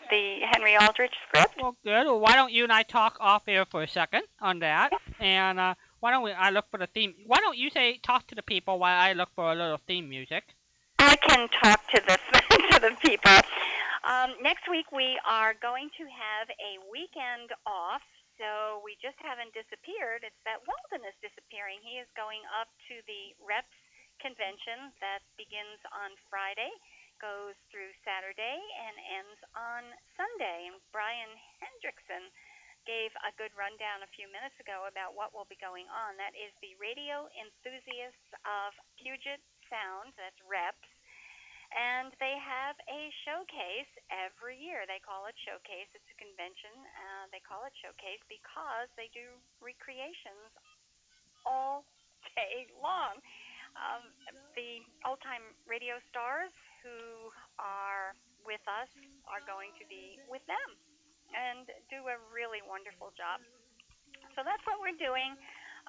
the 0.10 0.40
Henry 0.50 0.76
Aldrich 0.76 1.14
script. 1.28 1.54
well, 1.62 1.76
good. 1.84 2.06
Well, 2.08 2.20
why 2.20 2.34
don't 2.34 2.52
you 2.52 2.64
and 2.64 2.74
I 2.74 2.82
talk 2.82 3.18
off 3.20 3.44
air 3.48 3.66
for 3.66 3.84
a 3.84 3.88
second 3.88 4.24
on 4.42 4.58
that? 4.62 4.92
And 5.20 5.60
uh, 5.60 5.76
why 6.00 6.10
don't 6.10 6.24
we? 6.24 6.32
I 6.32 6.50
look 6.50 6.66
for 6.72 6.80
the 6.80 6.88
theme. 6.88 7.14
Why 7.28 7.38
don't 7.38 7.56
you 7.56 7.70
say 7.70 8.00
talk 8.02 8.26
to 8.30 8.36
the 8.36 8.42
people 8.42 8.80
while 8.80 9.00
I 9.00 9.14
look 9.14 9.30
for 9.36 9.52
a 9.52 9.56
little 9.56 9.80
theme 9.86 10.10
music? 10.10 10.44
I 10.98 11.16
can 11.18 11.48
talk 11.62 11.88
to 11.92 12.02
the 12.08 12.18
to 12.72 12.80
the 12.80 12.96
people. 13.08 13.32
Um, 14.06 14.38
next 14.38 14.70
week 14.70 14.86
we 14.94 15.18
are 15.26 15.58
going 15.58 15.90
to 15.98 16.06
have 16.06 16.46
a 16.62 16.78
weekend 16.94 17.50
off, 17.66 18.06
so 18.38 18.78
we 18.86 18.94
just 19.02 19.18
haven't 19.18 19.50
disappeared. 19.58 20.22
It's 20.22 20.38
that 20.46 20.62
Walden 20.62 21.02
is 21.10 21.18
disappearing. 21.26 21.82
He 21.82 21.98
is 21.98 22.06
going 22.14 22.46
up 22.54 22.70
to 22.86 23.02
the 23.10 23.34
Reps 23.42 23.74
convention 24.22 24.94
that 25.02 25.26
begins 25.42 25.82
on 25.90 26.14
Friday, 26.30 26.70
goes 27.18 27.58
through 27.74 27.90
Saturday, 28.06 28.62
and 28.62 28.96
ends 29.26 29.42
on 29.58 29.82
Sunday. 30.14 30.70
And 30.70 30.78
Brian 30.94 31.34
Hendrickson 31.58 32.30
gave 32.86 33.10
a 33.26 33.34
good 33.42 33.58
rundown 33.58 34.06
a 34.06 34.14
few 34.14 34.30
minutes 34.30 34.54
ago 34.62 34.86
about 34.86 35.18
what 35.18 35.34
will 35.34 35.50
be 35.50 35.58
going 35.58 35.90
on. 35.90 36.14
That 36.22 36.38
is 36.38 36.54
the 36.62 36.78
Radio 36.78 37.26
Enthusiasts 37.34 38.30
of 38.46 38.78
Puget 39.02 39.42
Sound, 39.66 40.14
that's 40.14 40.38
Reps, 40.46 40.95
and 41.76 42.16
they 42.24 42.40
have 42.40 42.80
a 42.88 43.12
showcase 43.28 43.92
every 44.08 44.56
year. 44.56 44.88
They 44.88 45.04
call 45.04 45.28
it 45.28 45.36
Showcase. 45.44 45.92
It's 45.92 46.08
a 46.08 46.18
convention. 46.18 46.72
Uh, 46.72 47.28
they 47.36 47.44
call 47.44 47.68
it 47.68 47.76
Showcase 47.84 48.24
because 48.32 48.88
they 48.96 49.12
do 49.12 49.36
recreations 49.60 50.56
all 51.44 51.84
day 52.40 52.72
long. 52.80 53.20
Um, 53.76 54.08
the 54.56 54.80
old 55.04 55.20
time 55.20 55.44
radio 55.68 56.00
stars 56.08 56.56
who 56.80 57.28
are 57.60 58.16
with 58.48 58.64
us 58.64 58.88
are 59.28 59.44
going 59.44 59.76
to 59.76 59.84
be 59.92 60.16
with 60.32 60.44
them 60.48 60.70
and 61.36 61.68
do 61.92 62.08
a 62.08 62.16
really 62.32 62.64
wonderful 62.64 63.12
job. 63.20 63.44
So 64.40 64.48
that's 64.48 64.64
what 64.64 64.80
we're 64.80 64.96
doing. 64.96 65.36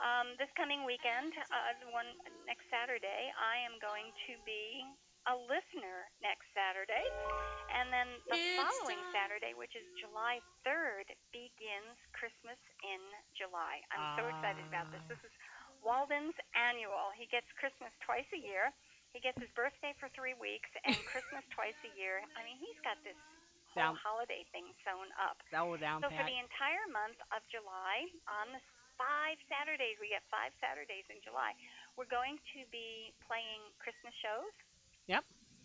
Um, 0.03 0.35
this 0.37 0.51
coming 0.59 0.83
weekend, 0.83 1.31
uh, 1.49 1.79
one 1.95 2.11
next 2.45 2.67
Saturday, 2.69 3.31
I 3.39 3.63
am 3.63 3.79
going 3.79 4.11
to 4.27 4.35
be 4.43 4.83
a 5.27 5.35
listener 5.51 6.07
next 6.23 6.47
Saturday. 6.55 7.03
And 7.74 7.90
then 7.90 8.09
the 8.31 8.39
following 8.59 9.01
Saturday, 9.11 9.59
which 9.59 9.74
is 9.74 9.82
July 9.98 10.39
3rd, 10.62 11.11
begins 11.35 11.98
Christmas 12.15 12.59
in 12.86 13.03
July. 13.35 13.82
I'm 13.90 14.15
so 14.15 14.24
excited 14.31 14.62
about 14.70 14.89
this. 14.94 15.03
This 15.11 15.20
is 15.27 15.35
Walden's 15.82 16.39
annual. 16.55 17.11
He 17.19 17.27
gets 17.27 17.47
Christmas 17.59 17.90
twice 18.07 18.27
a 18.31 18.40
year. 18.40 18.70
He 19.11 19.19
gets 19.19 19.39
his 19.39 19.51
birthday 19.59 19.97
for 19.98 20.07
three 20.15 20.39
weeks 20.39 20.70
and 20.86 20.94
Christmas 21.11 21.43
twice 21.51 21.78
a 21.82 21.93
year. 21.98 22.23
I 22.39 22.47
mean, 22.47 22.59
he's 22.62 22.78
got 22.86 22.98
this 23.03 23.19
whole 23.74 23.93
Down. 23.93 23.94
holiday 23.98 24.47
thing 24.55 24.70
sewn 24.86 25.11
up. 25.19 25.43
Will 25.51 25.78
down 25.81 26.07
So 26.07 26.09
for 26.12 26.23
the 26.24 26.39
entire 26.39 26.86
month 26.94 27.19
of 27.35 27.43
July, 27.51 28.07
on 28.31 28.55
the 28.55 28.62
five 28.97 29.36
Saturdays, 29.51 29.98
we 30.01 30.09
get 30.09 30.24
five 30.32 30.53
Saturdays 30.62 31.05
in 31.12 31.20
July, 31.20 31.53
we're 31.94 32.09
going 32.09 32.40
to 32.57 32.65
be 32.73 33.12
playing 33.24 33.61
Christmas 33.81 34.12
shows. 34.20 34.53
Yep. 35.07 35.23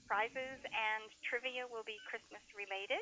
Prizes 0.07 0.59
and 0.65 1.07
trivia 1.25 1.65
will 1.65 1.85
be 1.87 1.97
Christmas 2.09 2.43
related. 2.53 3.01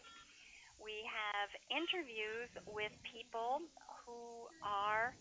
We 0.80 1.03
have 1.10 1.49
interviews 1.68 2.48
with 2.70 2.94
people 3.03 3.60
who 4.06 4.48
are 4.64 5.11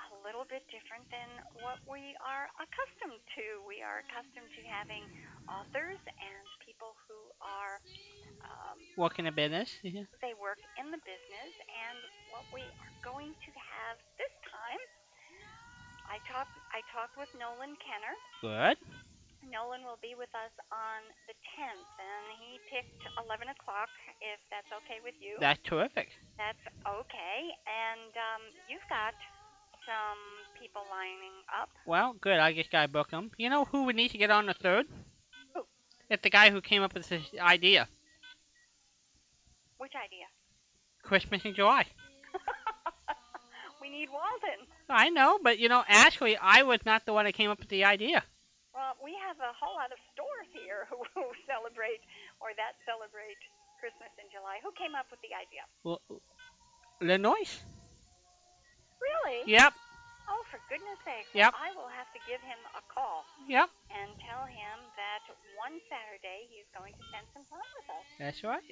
a 0.00 0.08
little 0.24 0.48
bit 0.48 0.64
different 0.72 1.04
than 1.12 1.28
what 1.60 1.76
we 1.84 2.16
are 2.24 2.48
accustomed 2.56 3.20
to. 3.36 3.60
We 3.68 3.84
are 3.84 4.00
accustomed 4.08 4.48
to 4.48 4.62
having 4.64 5.04
authors 5.50 6.00
and 6.00 6.44
people 6.64 6.96
who 7.04 7.18
are 7.44 7.76
um, 8.42 8.78
Working 8.96 9.28
a 9.28 9.34
business. 9.34 9.76
Yeah. 9.84 10.08
they 10.24 10.34
work 10.40 10.58
in 10.80 10.90
the 10.90 10.98
business, 11.04 11.52
and 11.68 11.98
what 12.32 12.46
we 12.50 12.64
are 12.64 12.94
going 13.04 13.30
to 13.36 13.50
have 13.54 13.96
this 14.18 14.34
time, 14.50 14.82
I 16.10 16.18
talked 16.26 16.56
I 16.74 16.80
talked 16.90 17.14
with 17.20 17.30
Nolan 17.38 17.76
Kenner. 17.78 18.14
Good. 18.42 18.78
Nolan 19.50 19.82
will 19.84 19.98
be 20.00 20.14
with 20.16 20.30
us 20.34 20.54
on 20.70 21.00
the 21.28 21.34
10th, 21.58 21.88
and 21.98 22.24
he 22.40 22.58
picked 22.70 23.02
11 23.26 23.48
o'clock. 23.48 23.88
If 24.22 24.38
that's 24.50 24.70
okay 24.84 24.98
with 25.04 25.14
you, 25.20 25.36
That's 25.40 25.60
terrific. 25.64 26.08
that's 26.38 26.62
okay. 26.86 27.38
And 27.66 28.12
um, 28.16 28.42
you've 28.70 28.86
got 28.88 29.14
some 29.84 30.20
people 30.60 30.82
lining 30.90 31.34
up. 31.60 31.68
Well, 31.86 32.14
good. 32.20 32.38
I 32.38 32.52
just 32.54 32.70
gotta 32.70 32.88
book 32.88 33.10
him. 33.10 33.30
You 33.36 33.50
know 33.50 33.64
who 33.66 33.84
we 33.84 33.92
need 33.92 34.10
to 34.12 34.18
get 34.18 34.30
on 34.30 34.46
the 34.46 34.54
third? 34.54 34.86
Who? 35.54 35.62
It's 36.08 36.22
the 36.22 36.30
guy 36.30 36.50
who 36.50 36.60
came 36.60 36.82
up 36.82 36.94
with 36.94 37.08
this 37.08 37.22
idea. 37.40 37.88
Which 39.78 39.92
idea? 39.96 40.26
Christmas 41.02 41.44
in 41.44 41.54
July. 41.54 41.84
we 43.82 43.90
need 43.90 44.08
Walden. 44.08 44.66
I 44.88 45.10
know, 45.10 45.40
but 45.42 45.58
you 45.58 45.68
know, 45.68 45.82
actually, 45.88 46.36
I 46.36 46.62
was 46.62 46.78
not 46.86 47.04
the 47.04 47.12
one 47.12 47.24
that 47.24 47.34
came 47.34 47.50
up 47.50 47.58
with 47.58 47.68
the 47.68 47.84
idea. 47.84 48.22
Well, 48.72 48.96
we 49.04 49.12
have 49.20 49.36
a 49.40 49.52
whole 49.52 49.76
lot 49.76 49.92
of 49.92 50.00
stores 50.16 50.48
here 50.56 50.84
who, 50.90 51.04
who 51.12 51.24
celebrate 51.44 52.00
or 52.40 52.56
that 52.56 52.76
celebrate 52.88 53.40
Christmas 53.80 54.12
in 54.16 54.26
July. 54.32 54.60
Who 54.64 54.72
came 54.76 54.96
up 54.96 55.06
with 55.12 55.20
the 55.20 55.32
idea? 55.36 55.64
Well, 55.84 56.00
Lenois. 57.04 57.60
Really? 59.02 59.44
Yep. 59.50 59.74
Oh, 60.30 60.42
for 60.48 60.62
goodness 60.70 60.96
sake. 61.02 61.26
Yep. 61.34 61.52
I 61.58 61.74
will 61.74 61.90
have 61.90 62.06
to 62.14 62.20
give 62.30 62.38
him 62.46 62.58
a 62.78 62.82
call 62.86 63.26
Yep. 63.50 63.68
and 63.90 64.14
tell 64.22 64.46
him 64.46 64.76
that 64.94 65.26
one 65.58 65.74
Saturday 65.90 66.46
he's 66.48 66.68
going 66.70 66.94
to 66.94 67.02
spend 67.10 67.26
some 67.34 67.44
time 67.50 67.70
with 67.74 67.88
us. 67.90 68.06
That's 68.22 68.40
right. 68.46 68.62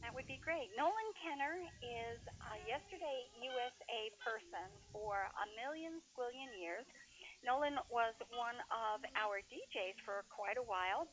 That 0.00 0.12
would 0.16 0.24
be 0.28 0.40
great. 0.40 0.72
Nolan 0.76 1.10
Kenner 1.20 1.60
is 1.84 2.20
a 2.52 2.56
yesterday 2.68 3.28
USA 3.40 4.12
person 4.24 4.68
for 4.92 5.28
a 5.28 5.46
million 5.60 6.00
squillion 6.12 6.48
years. 6.56 6.84
Nolan 7.44 7.76
was 7.92 8.16
one 8.32 8.56
of 8.72 9.04
our 9.20 9.44
DJs 9.52 10.00
for 10.08 10.24
quite 10.32 10.56
a 10.56 10.64
while. 10.64 11.04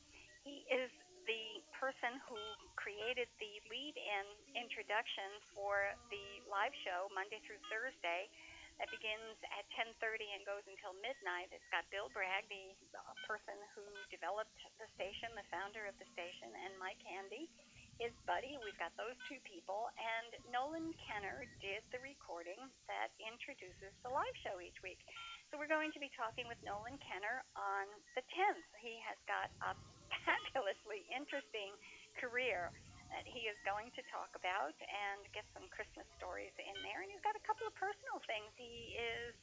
He 0.48 0.64
is 0.72 0.88
the 1.28 1.60
person 1.76 2.18
who 2.26 2.40
created 2.80 3.28
the 3.38 3.54
lead 3.68 3.94
in 4.00 4.26
introduction 4.56 5.28
for 5.52 5.92
the 6.08 6.24
live 6.48 6.74
show 6.88 7.12
Monday 7.12 7.44
through 7.44 7.60
Thursday 7.68 8.32
that 8.80 8.88
begins 8.90 9.38
at 9.54 9.68
10:30 9.76 10.26
and 10.34 10.42
goes 10.48 10.64
until 10.66 10.96
midnight. 11.04 11.52
It's 11.52 11.68
got 11.70 11.84
Bill 11.92 12.08
Bragg, 12.16 12.48
the 12.48 13.04
person 13.28 13.60
who 13.76 13.84
developed 14.10 14.56
the 14.80 14.88
station, 14.96 15.36
the 15.36 15.46
founder 15.52 15.86
of 15.86 16.00
the 16.00 16.08
station, 16.16 16.50
and 16.66 16.80
Mike 16.80 17.04
Handy, 17.04 17.52
his 18.00 18.16
buddy. 18.26 18.58
We've 18.64 18.80
got 18.80 18.96
those 18.98 19.20
two 19.28 19.38
people, 19.44 19.92
and 20.00 20.50
Nolan 20.50 20.96
Kenner 21.06 21.46
did 21.60 21.84
the 21.92 22.00
recording 22.00 22.58
that 22.88 23.12
introduces 23.20 23.94
the 24.02 24.10
live 24.10 24.38
show 24.42 24.58
each 24.64 24.82
week. 24.82 25.04
So 25.52 25.60
we're 25.60 25.68
going 25.68 25.92
to 25.92 26.00
be 26.00 26.08
talking 26.16 26.48
with 26.48 26.56
Nolan 26.64 26.96
Kenner 27.04 27.44
on 27.60 27.84
the 28.16 28.24
10th. 28.24 28.64
He 28.80 29.04
has 29.04 29.20
got 29.28 29.52
a 29.60 29.76
fabulously 30.24 31.04
interesting 31.12 31.76
career 32.16 32.72
that 33.12 33.28
he 33.28 33.52
is 33.52 33.60
going 33.68 33.92
to 34.00 34.02
talk 34.08 34.32
about 34.40 34.72
and 34.80 35.20
get 35.36 35.44
some 35.52 35.68
Christmas 35.68 36.08
stories 36.16 36.56
in 36.56 36.72
there. 36.88 37.04
And 37.04 37.12
he's 37.12 37.20
got 37.20 37.36
a 37.36 37.44
couple 37.44 37.68
of 37.68 37.76
personal 37.76 38.24
things. 38.32 38.48
He 38.56 38.96
is. 38.96 39.36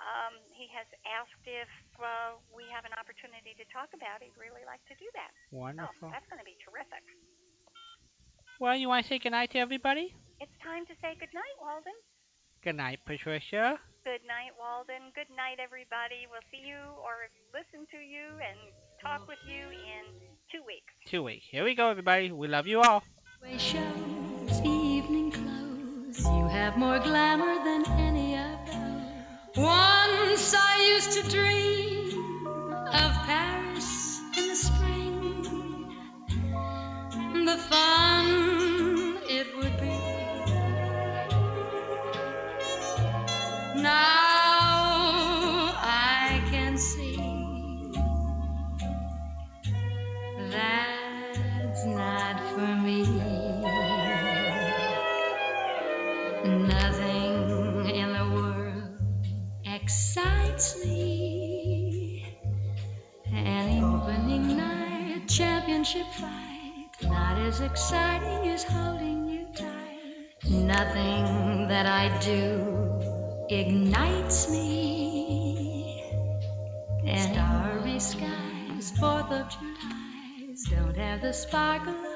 Um, 0.00 0.40
he 0.48 0.66
has 0.72 0.88
asked 1.06 1.44
if 1.44 1.68
uh, 2.00 2.40
we 2.48 2.64
have 2.72 2.88
an 2.88 2.96
opportunity 2.96 3.52
to 3.60 3.68
talk 3.68 3.92
about. 3.92 4.24
He'd 4.24 4.34
really 4.40 4.64
like 4.64 4.80
to 4.88 4.96
do 4.96 5.06
that. 5.12 5.30
Wonderful. 5.52 6.08
Oh, 6.08 6.10
that's 6.10 6.26
going 6.26 6.40
to 6.40 6.48
be 6.48 6.56
terrific. 6.64 7.04
Well, 8.58 8.74
you 8.74 8.88
want 8.88 9.04
to 9.04 9.08
say 9.12 9.20
goodnight 9.20 9.52
to 9.52 9.60
everybody? 9.60 10.16
It's 10.40 10.56
time 10.64 10.88
to 10.88 10.96
say 11.04 11.14
good 11.20 11.30
night, 11.36 11.56
Walden. 11.60 11.94
Good 12.64 12.80
night, 12.80 13.04
Patricia. 13.04 13.78
Good 14.04 14.20
night, 14.28 14.52
Walden. 14.60 15.12
Good 15.14 15.34
night, 15.34 15.56
everybody. 15.64 16.28
We'll 16.30 16.44
see 16.50 16.68
you 16.68 16.76
or 17.00 17.32
listen 17.54 17.86
to 17.90 17.96
you 17.96 18.36
and 18.36 18.58
talk 19.00 19.26
with 19.26 19.38
you 19.48 19.64
in 19.64 20.04
two 20.52 20.60
weeks. 20.66 20.92
Two 21.06 21.22
weeks. 21.22 21.46
Here 21.50 21.64
we 21.64 21.74
go, 21.74 21.88
everybody. 21.88 22.30
We 22.30 22.46
love 22.46 22.66
you 22.66 22.82
all. 22.82 23.02
shows, 23.56 24.60
evening 24.60 25.30
clothes. 25.30 26.22
You 26.22 26.46
have 26.48 26.76
more 26.76 26.98
glamour 26.98 27.54
than 27.64 27.88
any 27.98 28.36
of 28.36 28.58
those. 28.66 29.64
Once 29.64 30.54
I 30.54 30.84
used 30.86 31.12
to 31.12 31.30
dream 31.30 31.73
ignites 73.54 74.50
me. 74.50 76.02
Starry 77.16 78.00
skies, 78.00 78.90
Fourth 78.98 79.30
of 79.30 79.48
July's 79.50 80.64
don't 80.70 80.96
have 80.96 81.20
the 81.20 81.32
sparkle 81.32 82.13